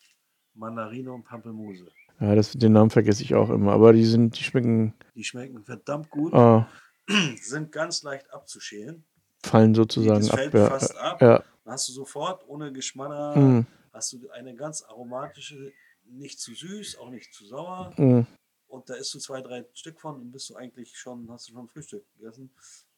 Mandarine 0.53 1.11
und 1.11 1.25
Pampelmuse. 1.25 1.91
Ja, 2.21 2.33
das, 2.33 2.53
den 2.53 2.71
Namen 2.71 2.91
vergesse 2.91 3.23
ich 3.23 3.35
auch 3.35 3.49
immer, 3.49 3.73
aber 3.73 3.91
die 3.91 4.05
sind, 4.05 4.39
die 4.39 4.43
schmecken. 4.43 4.93
Die 5.15 5.23
schmecken 5.25 5.65
verdammt 5.65 6.09
gut. 6.09 6.33
Ah. 6.33 6.69
Sind 7.41 7.71
ganz 7.71 8.03
leicht 8.03 8.33
abzuschälen. 8.33 9.03
Fallen 9.45 9.75
sozusagen 9.75 10.21
das 10.21 10.31
ab. 10.31 10.39
Fällt 10.39 10.53
ja. 10.53 10.67
fast 10.67 10.97
ab. 10.97 11.21
Ja. 11.21 11.43
Dann 11.63 11.73
hast 11.73 11.89
du 11.89 11.93
sofort 11.93 12.47
ohne 12.47 12.71
Geschmatter, 12.71 13.35
mm. 13.39 13.67
hast 13.93 14.13
du 14.13 14.29
eine 14.29 14.55
ganz 14.55 14.83
aromatische, 14.83 15.73
nicht 16.05 16.39
zu 16.39 16.53
süß, 16.53 16.97
auch 16.97 17.09
nicht 17.09 17.33
zu 17.33 17.45
sauer. 17.45 17.93
Mm. 17.97 18.21
Und 18.67 18.89
da 18.89 18.95
isst 18.95 19.13
du 19.13 19.19
zwei, 19.19 19.41
drei 19.41 19.65
Stück 19.73 19.99
von 19.99 20.15
und 20.15 20.31
bist 20.31 20.49
du 20.49 20.55
eigentlich 20.55 20.97
schon, 20.97 21.29
hast 21.31 21.49
du 21.49 21.53
schon 21.53 21.67
Frühstück 21.67 22.05
gegessen. 22.17 22.51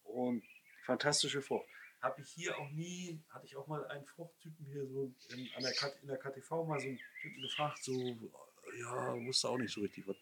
Und 0.04 0.44
fantastische 0.86 1.42
Frucht. 1.42 1.68
habe 2.02 2.22
ich 2.22 2.30
hier 2.30 2.58
auch 2.58 2.70
nie, 2.72 3.22
hatte 3.30 3.46
ich 3.46 3.56
auch 3.56 3.68
mal 3.68 3.86
einen 3.88 4.06
Fruchttypen 4.06 4.66
hier 4.66 4.88
so 4.88 5.12
in, 5.30 5.48
der, 5.62 5.74
in 6.02 6.08
der 6.08 6.18
KTV 6.18 6.66
mal 6.66 6.80
so 6.80 6.88
einen 6.88 7.00
Typen 7.22 7.42
gefragt, 7.42 7.84
so, 7.84 7.94
ja, 8.80 9.26
wusste 9.26 9.50
auch 9.50 9.58
nicht 9.58 9.74
so 9.74 9.82
richtig, 9.82 10.08
was, 10.08 10.16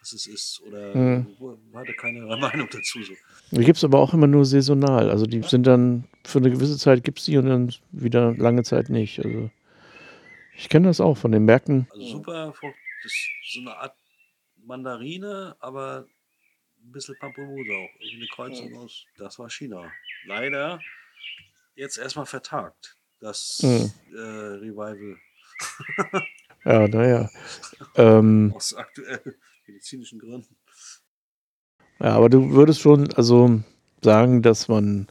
was 0.00 0.12
es 0.12 0.26
ist 0.26 0.62
oder 0.66 0.94
mhm. 0.94 1.26
hatte 1.74 1.92
keine 1.94 2.20
Meinung 2.36 2.68
dazu. 2.70 3.02
So. 3.02 3.12
Die 3.50 3.64
gibt 3.64 3.78
es 3.78 3.84
aber 3.84 3.98
auch 3.98 4.14
immer 4.14 4.26
nur 4.26 4.44
saisonal. 4.44 5.10
Also 5.10 5.26
die 5.26 5.42
sind 5.42 5.66
dann 5.66 6.08
für 6.24 6.38
eine 6.38 6.50
gewisse 6.50 6.78
Zeit 6.78 7.04
gibt 7.04 7.18
es 7.18 7.24
die 7.24 7.36
und 7.36 7.46
dann 7.46 7.74
wieder 7.92 8.34
lange 8.34 8.62
Zeit 8.62 8.88
nicht. 8.88 9.18
Also 9.24 9.50
ich 10.56 10.68
kenne 10.68 10.88
das 10.88 11.00
auch 11.00 11.16
von 11.16 11.32
den 11.32 11.44
Märkten. 11.44 11.86
Also 11.90 12.06
super 12.06 12.52
Frucht, 12.52 12.74
das 13.02 13.12
ist 13.12 13.52
so 13.52 13.60
eine 13.60 13.76
Art 13.76 13.94
Mandarine, 14.64 15.56
aber 15.60 16.06
ein 16.84 16.92
bisschen 16.92 17.16
Pampelmuse 17.18 17.70
auch. 17.72 18.00
Irgendwie 18.00 18.16
eine 18.16 18.28
Kreuzung 18.28 18.70
mhm. 18.70 18.78
aus. 18.78 19.04
Das 19.16 19.38
war 19.38 19.50
China. 19.50 19.90
Leider 20.26 20.80
jetzt 21.74 21.98
erstmal 21.98 22.26
vertagt, 22.26 22.96
das 23.20 23.60
mhm. 23.62 23.92
äh, 24.14 24.18
Revival. 24.18 25.18
ja, 26.66 26.88
naja. 26.88 27.30
Ähm, 27.94 28.52
Aus 28.54 28.74
aktuell 28.74 29.36
medizinischen 29.66 30.18
Gründen. 30.18 30.56
Ja, 32.00 32.16
aber 32.16 32.28
du 32.28 32.50
würdest 32.50 32.80
schon 32.80 33.12
also 33.14 33.62
sagen, 34.02 34.42
dass 34.42 34.68
man 34.68 35.08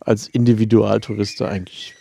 als 0.00 0.28
Individualtourist 0.28 1.42
eigentlich, 1.42 1.94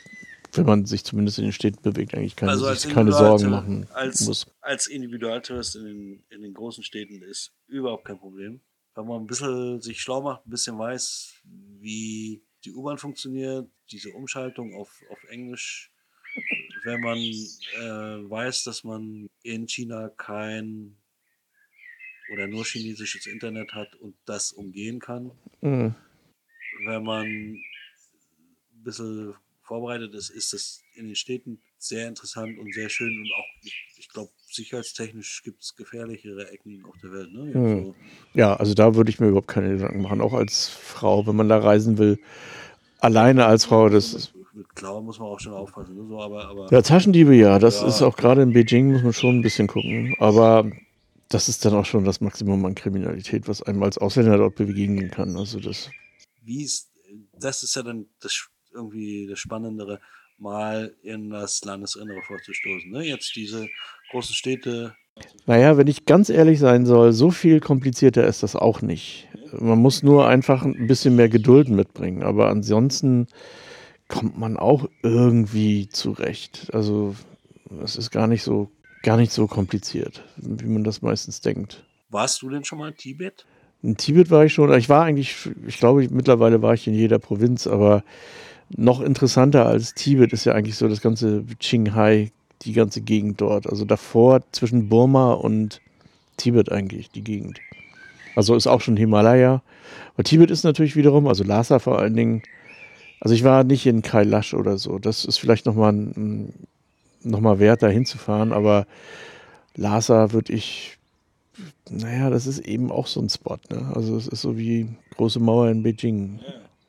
wenn 0.53 0.65
man 0.65 0.86
sich 0.86 1.03
zumindest 1.03 1.40
in 1.40 1.45
den 1.45 1.53
Städten 1.53 1.82
bewegt, 1.82 2.14
eigentlich 2.14 2.36
keine, 2.36 2.52
also 2.52 2.74
sich 2.74 2.94
keine 2.94 3.11
Sorgen 3.11 3.49
machen 3.49 3.88
als, 3.94 4.22
muss. 4.22 4.48
Als 4.61 4.88
Individualtourist 4.88 5.76
in 5.76 5.86
den, 5.86 6.24
in 6.30 6.41
den 6.41 6.53
großen 6.53 6.84
Städten 6.84 7.22
ist 7.22 7.53
überhaupt 7.68 8.06
kein 8.06 8.20
Problem. 8.20 8.61
Wenn 8.95 9.07
man 9.07 9.22
ein 9.22 9.28
bisschen 9.28 9.82
sich 9.82 10.02
schlau 10.02 10.22
macht, 10.22 10.45
ein 10.45 10.52
bisschen 10.52 10.78
weiß, 10.78 11.41
wie 11.80 12.44
die 12.64 12.74
U-Bahn 12.74 12.98
funktioniert, 12.98 13.68
diese 13.91 14.11
Umschaltung 14.11 14.76
auf, 14.76 15.02
auf 15.10 15.24
Englisch, 15.30 15.93
wenn 16.84 17.02
man 17.02 17.18
äh, 17.18 18.30
weiß, 18.30 18.64
dass 18.64 18.84
man 18.84 19.30
in 19.44 19.68
China 19.68 20.10
kein 20.10 20.96
oder 22.32 22.48
nur 22.48 22.66
chinesisches 22.66 23.26
Internet 23.26 23.74
hat 23.74 23.96
und 23.96 24.16
das 24.26 24.52
umgehen 24.52 25.00
kann. 25.00 25.32
Mhm. 25.62 25.96
Wenn 26.86 27.04
man 27.04 27.26
ein 27.26 27.64
bisschen 28.84 29.34
vorbereitet 29.62 30.14
ist, 30.14 30.30
ist 30.30 30.54
das 30.54 30.82
in 30.96 31.08
den 31.08 31.16
Städten 31.16 31.60
sehr 31.78 32.08
interessant 32.08 32.58
und 32.60 32.74
sehr 32.74 32.90
schön 32.90 33.18
und 33.20 33.32
auch, 33.38 33.46
ich, 33.62 33.76
ich 33.98 34.10
glaube, 34.10 34.32
sicherheitstechnisch 34.50 35.44
gibt 35.44 35.64
es 35.64 35.76
gefährlichere 35.76 36.50
Ecken 36.52 36.86
auf 36.86 36.96
der 37.02 37.12
Welt. 37.12 37.34
Ne? 37.34 37.42
Mhm. 37.54 37.86
So. 37.86 37.96
Ja, 38.34 38.56
also 38.56 38.74
da 38.74 38.96
würde 38.96 39.10
ich 39.10 39.20
mir 39.20 39.28
überhaupt 39.28 39.48
keine 39.48 39.70
Gedanken 39.70 40.02
machen, 40.02 40.22
auch 40.22 40.34
als 40.34 40.70
Frau, 40.70 41.28
wenn 41.28 41.36
man 41.36 41.50
da 41.50 41.60
reisen 41.60 41.98
will. 41.98 42.20
Alleine 43.00 43.46
als 43.46 43.66
Frau, 43.66 43.90
das 43.90 44.14
ist. 44.14 44.34
Mit 44.54 44.76
Klauen 44.76 45.06
muss 45.06 45.20
man 45.20 45.30
auch 45.30 45.40
schon 45.40 45.54
aufpassen. 45.54 45.96
Ne? 45.96 46.06
So, 46.08 46.22
aber, 46.22 46.48
aber 46.48 46.72
ja, 46.72 46.82
Taschendiebe, 46.82 47.36
ja. 47.36 47.58
Das 47.58 47.82
ja. 47.82 47.88
ist 47.88 48.02
auch 48.04 48.16
gerade 48.16 48.44
in 48.44 48.54
Beijing, 48.54 48.92
muss 48.92 49.04
man 49.04 49.14
schon 49.14 49.40
ein 49.40 49.42
bisschen 49.42 49.68
gucken. 49.68 50.16
Aber 50.20 50.70
das 51.30 51.50
ist 51.50 51.66
dann 51.66 51.74
auch 51.74 51.86
schon 51.86 52.06
das 52.06 52.22
Maximum 52.22 52.64
an 52.66 52.76
Kriminalität, 52.76 53.48
was 53.48 53.64
einem 53.64 53.82
als 53.82 53.98
Ausländer 53.98 54.38
dort 54.38 54.56
begegnen 54.56 55.10
kann. 55.10 55.36
Also 55.36 55.60
das. 55.60 55.90
Wie 56.44 56.64
ist, 56.64 56.92
das 57.34 57.64
ist 57.64 57.76
ja 57.76 57.82
dann 57.82 58.06
das 58.22 58.48
irgendwie 58.72 59.28
das 59.28 59.40
Spannendere, 59.40 60.00
mal 60.38 60.94
in 61.02 61.30
das 61.30 61.64
Landesinnere 61.64 62.22
vorzustoßen. 62.22 62.92
Ne? 62.92 63.04
Jetzt 63.04 63.36
diese 63.36 63.68
großen 64.12 64.36
Städte. 64.36 64.96
Naja, 65.46 65.78
wenn 65.78 65.88
ich 65.88 66.06
ganz 66.06 66.30
ehrlich 66.30 66.60
sein 66.60 66.86
soll, 66.86 67.14
so 67.14 67.32
viel 67.32 67.60
komplizierter 67.60 68.26
ist 68.26 68.44
das 68.44 68.56
auch 68.56 68.82
nicht. 68.82 69.28
Man 69.52 69.80
muss 69.80 70.04
nur 70.04 70.28
einfach 70.28 70.64
ein 70.64 70.88
bisschen 70.88 71.16
mehr 71.16 71.30
Geduld 71.30 71.70
mitbringen. 71.70 72.24
Aber 72.24 72.50
ansonsten 72.50 73.28
kommt 74.08 74.38
man 74.38 74.58
auch 74.58 74.90
irgendwie 75.02 75.90
zurecht. 75.90 76.70
Also 76.74 77.16
es 77.84 77.96
ist 77.96 78.12
gar 78.12 78.28
nicht 78.28 78.44
so 78.44 78.70
gar 79.04 79.18
nicht 79.18 79.32
so 79.32 79.48
kompliziert, 79.48 80.24
wie 80.38 80.66
man 80.66 80.84
das 80.84 81.02
meistens 81.02 81.42
denkt. 81.42 81.84
Warst 82.10 82.42
du 82.42 82.50
denn 82.50 82.64
schon 82.64 82.80
mal 82.80 82.90
in 82.90 82.98
Tibet? 82.98 83.46
In 83.84 83.98
Tibet 83.98 84.32
war 84.32 84.46
ich 84.46 84.54
schon. 84.54 84.74
Ich 84.78 84.90
war 84.90 85.04
eigentlich, 85.04 85.50
ich 85.68 85.78
glaube, 85.78 86.08
mittlerweile 86.10 86.62
war 86.62 86.74
ich 86.74 86.88
in 86.88 86.94
jeder 86.94 87.20
Provinz, 87.20 87.68
aber 87.68 88.04
noch 88.76 89.02
interessanter 89.02 89.66
als 89.66 89.94
Tibet 89.94 90.32
ist 90.32 90.46
ja 90.46 90.54
eigentlich 90.54 90.78
so 90.78 90.88
das 90.88 91.02
ganze 91.02 91.44
Qinghai, 91.60 92.32
die 92.62 92.74
ganze 92.74 93.02
Gegend 93.02 93.42
dort. 93.42 93.68
Also 93.68 93.84
davor 93.84 94.42
zwischen 94.54 94.88
Burma 94.88 95.34
und 95.34 95.82
Tibet 96.38 96.72
eigentlich, 96.72 97.12
die 97.12 97.24
Gegend. 97.24 97.60
Also 98.36 98.56
ist 98.56 98.68
auch 98.68 98.82
schon 98.82 98.96
Himalaya. 98.96 99.62
Aber 100.14 100.24
Tibet 100.24 100.50
ist 100.50 100.64
natürlich 100.64 100.96
wiederum, 100.96 101.28
also 101.28 101.44
Lhasa 101.44 101.80
vor 101.80 102.00
allen 102.00 102.16
Dingen. 102.16 102.42
Also 103.24 103.36
ich 103.36 103.45
war 103.45 103.64
nicht 103.64 103.86
in 103.86 104.02
Kailash 104.02 104.54
oder 104.54 104.78
so. 104.78 105.00
Das 105.00 105.24
ist 105.24 105.38
vielleicht 105.38 105.66
nochmal 105.66 105.94
ein, 105.94 106.54
nochmal 107.22 107.58
wert, 107.58 107.82
da 107.82 107.88
hinzufahren. 107.88 108.52
Aber 108.52 108.86
Lhasa 109.76 110.34
würde 110.34 110.52
ich, 110.52 110.98
naja, 111.90 112.30
das 112.30 112.48
ist 112.48 112.60
eben 112.60 112.91
auch 112.91 113.08
so 113.08 113.22
ein 113.22 113.30
Spot. 113.30 113.58
Ne? 113.72 113.94
Also 113.95 114.18
es 114.18 114.28
ist 114.28 114.41
so 114.41 114.58
wie 114.58 114.90
große 115.16 115.40
Mauer 115.40 115.70
in 115.70 115.84
Beijing. 115.84 116.41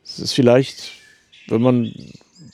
Es 0.05 0.19
ist 0.19 0.33
vielleicht, 0.33 0.95
wenn 1.47 1.63
man, 1.63 1.95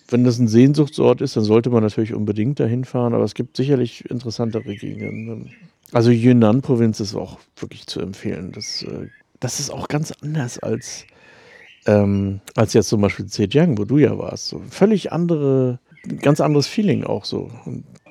wenn 0.09 0.25
das 0.25 0.39
ein 0.39 0.49
Sehnsuchtsort 0.49 1.23
ist, 1.23 1.37
dann 1.37 1.45
sollte 1.45 1.71
man 1.71 1.83
natürlich 1.83 2.13
unbedingt 2.13 2.61
dahin 2.61 2.85
fahren. 2.85 3.15
Aber 3.15 3.25
es 3.25 3.33
gibt 3.33 3.57
sicherlich 3.57 4.05
interessantere 4.11 4.77
Gegenden. 4.77 5.53
Also 5.91 6.11
Yunnan-Provinz 6.11 7.01
ist 7.01 7.15
auch 7.15 7.39
wirklich 7.57 7.87
zu 7.87 8.01
empfehlen. 8.01 8.53
Das, 8.53 8.83
äh, 8.83 9.09
das 9.41 9.59
ist 9.59 9.71
auch 9.71 9.89
ganz 9.89 10.13
anders 10.21 10.59
als, 10.59 11.07
ähm, 11.87 12.41
als 12.57 12.73
jetzt 12.73 12.89
zum 12.89 13.01
Beispiel 13.01 13.27
Zhejiang, 13.27 13.79
wo 13.79 13.85
du 13.85 13.99
ja 13.99 14.17
warst. 14.19 14.49
So 14.49 14.63
völlig 14.71 15.13
andere 15.13 15.79
ganz 16.23 16.41
anderes 16.41 16.67
Feeling 16.67 17.05
auch 17.05 17.25
so. 17.25 17.51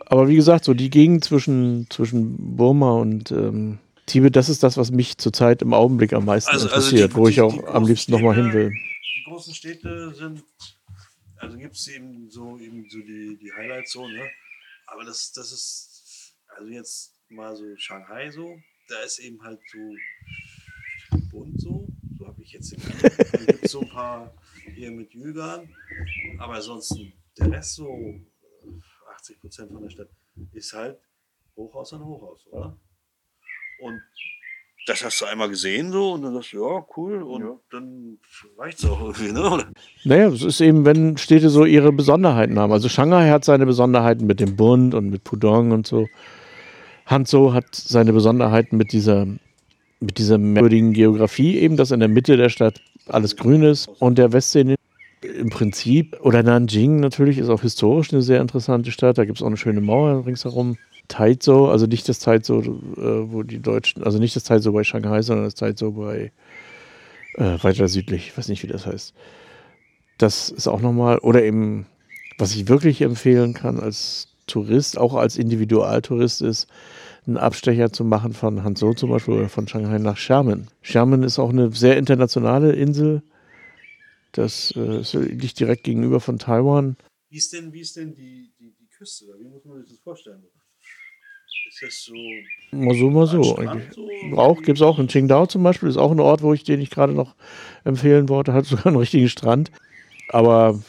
aber 0.06 0.28
wie 0.28 0.36
gesagt, 0.36 0.66
so 0.66 0.74
die 0.74 0.90
Gegend 0.90 1.24
zwischen, 1.24 1.88
zwischen 1.90 2.56
Burma 2.56 2.94
und 2.94 3.32
ähm, 3.32 3.80
Tibet, 4.06 4.36
das 4.36 4.50
ist 4.50 4.64
das, 4.64 4.78
was 4.78 4.92
mich 4.92 5.18
zurzeit 5.18 5.62
im 5.62 5.74
Augenblick 5.74 6.14
am 6.14 6.26
meisten 6.26 6.52
also, 6.52 6.68
also 6.68 6.76
interessiert, 6.76 7.12
also 7.12 7.16
die, 7.16 7.22
wo 7.22 7.28
ich 7.28 7.42
auch 7.42 7.74
am 7.74 7.86
liebsten 7.86 8.12
nochmal 8.12 8.36
hin 8.36 8.54
will. 8.54 8.72
Die 8.72 9.24
großen 9.30 9.54
Städte 9.54 10.14
sind, 10.16 10.44
also 11.38 11.58
gibt 11.58 11.76
es 11.76 11.88
eben 11.88 12.30
so 12.30 12.58
eben 12.58 12.86
so 12.90 12.98
die, 13.00 13.38
die 13.42 13.52
Highlights 13.56 13.92
so, 13.92 14.08
ne? 14.08 14.28
Aber 14.88 15.06
das, 15.06 15.32
das 15.34 15.52
ist, 15.52 16.36
also 16.58 16.72
jetzt 16.72 17.14
mal 17.30 17.56
so 17.56 17.64
Shanghai 17.78 18.32
so, 18.32 18.58
da 18.88 19.00
ist 19.06 19.20
eben 19.20 19.42
halt 19.44 19.60
so 19.72 21.20
bunt 21.30 21.62
so, 21.62 21.88
ich 22.50 22.54
jetzt. 22.54 22.76
Da 23.32 23.46
gibt 23.46 23.68
so 23.68 23.82
ein 23.82 23.90
paar 23.90 24.34
hier 24.76 24.92
mit 24.92 25.14
Jügern, 25.14 25.70
aber 26.40 26.56
ansonsten 26.56 27.14
der 27.38 27.52
Rest, 27.52 27.76
so 27.76 27.88
80 29.16 29.40
Prozent 29.40 29.72
von 29.72 29.82
der 29.82 29.90
Stadt, 29.90 30.10
ist 30.54 30.74
halt 30.74 31.00
Hochhaus 31.56 31.94
an 31.94 32.04
Hochhaus, 32.04 32.48
oder? 32.48 32.78
Und 33.82 34.02
das 34.88 35.04
hast 35.04 35.22
du 35.22 35.26
einmal 35.26 35.50
gesehen 35.50 35.92
so 35.92 36.14
und 36.14 36.24
dann 36.24 36.34
sagst 36.34 36.54
du, 36.54 36.64
ja, 36.66 36.86
cool, 36.98 37.22
und 37.22 37.42
ja. 37.42 37.60
dann 37.72 38.18
reicht 38.58 38.80
es 38.80 38.86
auch 38.86 39.00
irgendwie, 39.02 39.32
ne? 39.32 39.50
Oder? 39.50 39.72
Naja, 40.04 40.28
es 40.30 40.44
ist 40.44 40.62
eben, 40.62 40.86
wenn 40.86 41.18
Städte 41.18 41.50
so 41.50 41.66
ihre 41.66 41.92
Besonderheiten 41.92 42.58
haben. 42.58 42.72
Also 42.72 42.90
Shanghai 42.90 43.30
hat 43.30 43.46
seine 43.46 43.66
Besonderheiten 43.66 44.26
mit 44.26 44.40
dem 44.40 44.56
Bund 44.56 44.94
und 44.96 45.10
mit 45.10 45.24
Pudong 45.24 45.72
und 45.72 45.86
so. 45.86 46.08
Hanzhou 47.06 47.54
hat 47.54 47.76
seine 47.76 48.14
Besonderheiten 48.14 48.78
mit 48.78 48.92
dieser, 48.92 49.28
mit 50.00 50.18
dieser 50.18 50.38
merkwürdigen 50.38 50.94
Geografie, 50.94 51.58
eben, 51.58 51.78
dass 51.78 51.92
in 51.92 52.00
der 52.00 52.10
Mitte 52.10 52.38
der 52.38 52.50
Stadt 52.50 52.82
alles 53.08 53.36
grün 53.36 53.64
ist 53.64 53.90
und 54.00 54.18
der 54.18 54.32
Westsee 54.32 54.76
im 55.22 55.50
Prinzip, 55.50 56.18
oder 56.22 56.44
Nanjing 56.44 57.00
natürlich 57.00 57.38
ist 57.38 57.50
auch 57.50 57.62
historisch 57.62 58.14
eine 58.14 58.22
sehr 58.22 58.40
interessante 58.40 58.92
Stadt. 58.92 59.18
Da 59.18 59.26
gibt 59.26 59.38
es 59.38 59.42
auch 59.42 59.48
eine 59.48 59.58
schöne 59.58 59.82
Mauer 59.82 60.26
ringsherum. 60.26 60.78
Taizhou, 61.10 61.68
also 61.68 61.88
nicht 61.88 62.08
das 62.08 62.20
Taizhou, 62.20 62.62
äh, 62.62 63.32
wo 63.32 63.44
die 63.44 63.60
Deutschen, 63.60 64.04
also 64.04 64.20
nicht 64.20 64.36
das 64.36 64.44
Taizhou 64.44 64.72
bei 64.72 64.84
Shanghai, 64.84 65.22
sondern 65.24 65.46
das 65.46 65.56
Taizhou 65.56 65.92
bei 65.92 66.32
äh, 67.36 67.58
weiter 67.64 67.88
südlich, 67.88 68.28
ich 68.28 68.38
weiß 68.38 68.48
nicht, 68.48 68.64
wie 68.64 68.68
das 68.68 68.86
heißt. 68.86 69.14
Das 70.20 70.50
ist 70.50 70.68
auch 70.68 70.82
nochmal, 70.82 71.18
oder 71.18 71.44
eben, 71.44 71.88
was 72.38 72.56
ich 72.56 72.68
wirklich 72.68 73.02
empfehlen 73.02 73.54
kann 73.54 73.80
als 73.80 74.28
Tourist, 74.46 74.98
auch 74.98 75.16
als 75.16 75.38
Individualtourist, 75.38 76.42
ist, 76.42 76.68
einen 77.30 77.38
Abstecher 77.38 77.92
zu 77.92 78.04
machen 78.04 78.34
von 78.34 78.64
Hanzhou 78.64 78.94
zum 78.94 79.10
Beispiel 79.10 79.36
oder 79.36 79.50
von 79.50 79.68
Shanghai 79.68 79.98
nach 80.00 80.18
Xiamen. 80.18 80.68
Xiamen 80.82 81.24
ist 81.24 81.40
auch 81.40 81.50
eine 81.50 81.72
sehr 81.72 81.98
internationale 81.98 82.74
Insel 82.74 83.22
das 84.32 84.74
äh, 84.76 85.18
liegt 85.18 85.60
direkt 85.60 85.84
gegenüber 85.84 86.20
von 86.20 86.38
Taiwan. 86.38 86.98
Wie 87.30 87.38
ist 87.38 87.54
denn, 87.54 87.74
wie 87.74 87.82
ist 87.82 87.96
denn 87.96 88.14
die, 88.14 88.52
die, 88.60 88.76
die 88.80 88.88
Küste? 88.88 89.26
Wie 89.40 89.48
muss 89.48 89.66
man 89.66 89.82
sich 89.82 89.90
das 89.90 90.00
vorstellen? 90.00 90.44
Ist 91.68 91.82
das 91.82 92.04
so. 92.04 92.14
Mal 92.72 92.96
so, 92.96 93.10
mal 93.10 93.28
so. 93.28 93.44
so 93.44 94.38
auch, 94.38 94.62
gibt 94.62 94.78
es 94.78 94.82
auch 94.82 95.00
in 95.00 95.08
Qingdao 95.08 95.46
zum 95.48 95.64
Beispiel, 95.64 95.90
ist 95.90 95.98
auch 95.98 96.12
ein 96.12 96.20
Ort, 96.20 96.42
wo 96.42 96.54
ich 96.54 96.64
den 96.64 96.82
ich 96.82 96.90
gerade 96.90 97.14
noch 97.14 97.36
empfehlen 97.84 98.30
wollte, 98.30 98.54
hat 98.54 98.66
sogar 98.66 98.88
einen 98.88 98.98
richtigen 98.98 99.30
Strand. 99.30 99.72
Aber 100.30 100.80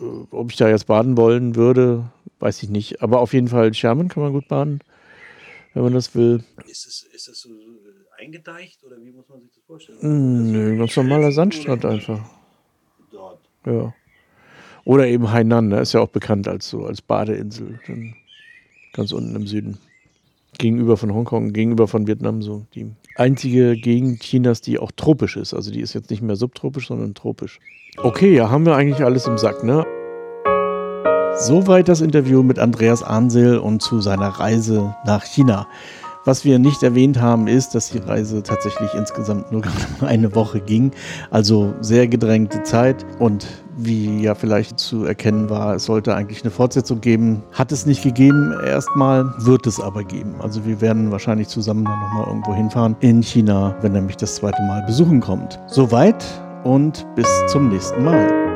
äh, 0.00 0.04
ob 0.30 0.50
ich 0.50 0.56
da 0.56 0.68
jetzt 0.68 0.86
baden 0.86 1.16
wollen 1.16 1.54
würde, 1.54 2.10
weiß 2.40 2.62
ich 2.62 2.68
nicht. 2.68 3.02
Aber 3.02 3.20
auf 3.20 3.32
jeden 3.32 3.48
Fall 3.48 3.72
Schermen 3.74 4.08
kann 4.08 4.22
man 4.22 4.32
gut 4.32 4.48
baden, 4.48 4.80
wenn 5.74 5.82
man 5.82 5.94
das 5.94 6.14
will. 6.14 6.44
Ist 6.66 6.86
das, 6.86 7.06
ist 7.14 7.28
das 7.28 7.40
so 7.40 7.50
eingedeicht 8.18 8.84
oder 8.84 8.96
wie 9.02 9.12
muss 9.12 9.28
man 9.28 9.40
sich 9.40 9.52
das 9.52 9.64
vorstellen? 9.64 10.00
Hm, 10.00 10.52
nö, 10.52 10.78
ganz 10.78 10.96
normaler 10.96 11.32
Sandstrand 11.32 11.84
einfach. 11.84 12.20
Ja. 13.64 13.94
Oder 14.84 15.06
eben 15.06 15.30
Hainan, 15.30 15.68
ne? 15.68 15.80
ist 15.80 15.92
ja 15.92 16.00
auch 16.00 16.08
bekannt 16.08 16.48
als 16.48 16.68
so 16.68 16.84
als 16.84 17.00
Badeinsel, 17.00 17.78
ganz 18.92 19.12
unten 19.12 19.36
im 19.36 19.46
Süden. 19.46 19.78
Gegenüber 20.58 20.96
von 20.96 21.14
Hongkong, 21.14 21.52
gegenüber 21.52 21.88
von 21.88 22.06
Vietnam, 22.06 22.42
so 22.42 22.66
die 22.74 22.90
einzige 23.16 23.76
Gegend 23.76 24.20
Chinas, 24.20 24.60
die 24.60 24.78
auch 24.78 24.90
tropisch 24.92 25.36
ist. 25.36 25.54
Also 25.54 25.70
die 25.70 25.80
ist 25.80 25.94
jetzt 25.94 26.10
nicht 26.10 26.22
mehr 26.22 26.36
subtropisch, 26.36 26.88
sondern 26.88 27.14
tropisch. 27.14 27.58
Okay, 27.96 28.34
ja, 28.34 28.50
haben 28.50 28.66
wir 28.66 28.74
eigentlich 28.74 29.04
alles 29.04 29.26
im 29.26 29.38
Sack, 29.38 29.64
ne? 29.64 29.86
Soweit 31.38 31.88
das 31.88 32.00
Interview 32.00 32.42
mit 32.42 32.58
Andreas 32.58 33.02
Ansel 33.02 33.58
und 33.58 33.80
zu 33.82 34.00
seiner 34.00 34.28
Reise 34.28 34.94
nach 35.04 35.24
China. 35.24 35.66
Was 36.24 36.44
wir 36.44 36.60
nicht 36.60 36.84
erwähnt 36.84 37.20
haben, 37.20 37.48
ist, 37.48 37.74
dass 37.74 37.90
die 37.90 37.98
Reise 37.98 38.44
tatsächlich 38.44 38.94
insgesamt 38.94 39.50
nur 39.50 39.62
eine 40.00 40.34
Woche 40.36 40.60
ging. 40.60 40.92
Also 41.30 41.74
sehr 41.80 42.06
gedrängte 42.06 42.62
Zeit. 42.62 43.04
Und 43.18 43.46
wie 43.76 44.22
ja 44.22 44.34
vielleicht 44.34 44.78
zu 44.78 45.04
erkennen 45.04 45.50
war, 45.50 45.74
es 45.74 45.86
sollte 45.86 46.14
eigentlich 46.14 46.42
eine 46.42 46.52
Fortsetzung 46.52 47.00
geben. 47.00 47.42
Hat 47.52 47.72
es 47.72 47.86
nicht 47.86 48.02
gegeben 48.02 48.54
erstmal, 48.64 49.24
wird 49.38 49.66
es 49.66 49.80
aber 49.80 50.04
geben. 50.04 50.34
Also 50.40 50.64
wir 50.64 50.80
werden 50.80 51.10
wahrscheinlich 51.10 51.48
zusammen 51.48 51.84
dann 51.84 51.98
nochmal 51.98 52.26
irgendwo 52.28 52.54
hinfahren 52.54 52.94
in 53.00 53.22
China, 53.22 53.74
wenn 53.80 53.94
er 53.94 54.02
mich 54.02 54.16
das 54.16 54.36
zweite 54.36 54.62
Mal 54.62 54.84
besuchen 54.86 55.20
kommt. 55.20 55.58
Soweit 55.66 56.24
und 56.62 57.04
bis 57.16 57.26
zum 57.48 57.68
nächsten 57.68 58.04
Mal. 58.04 58.51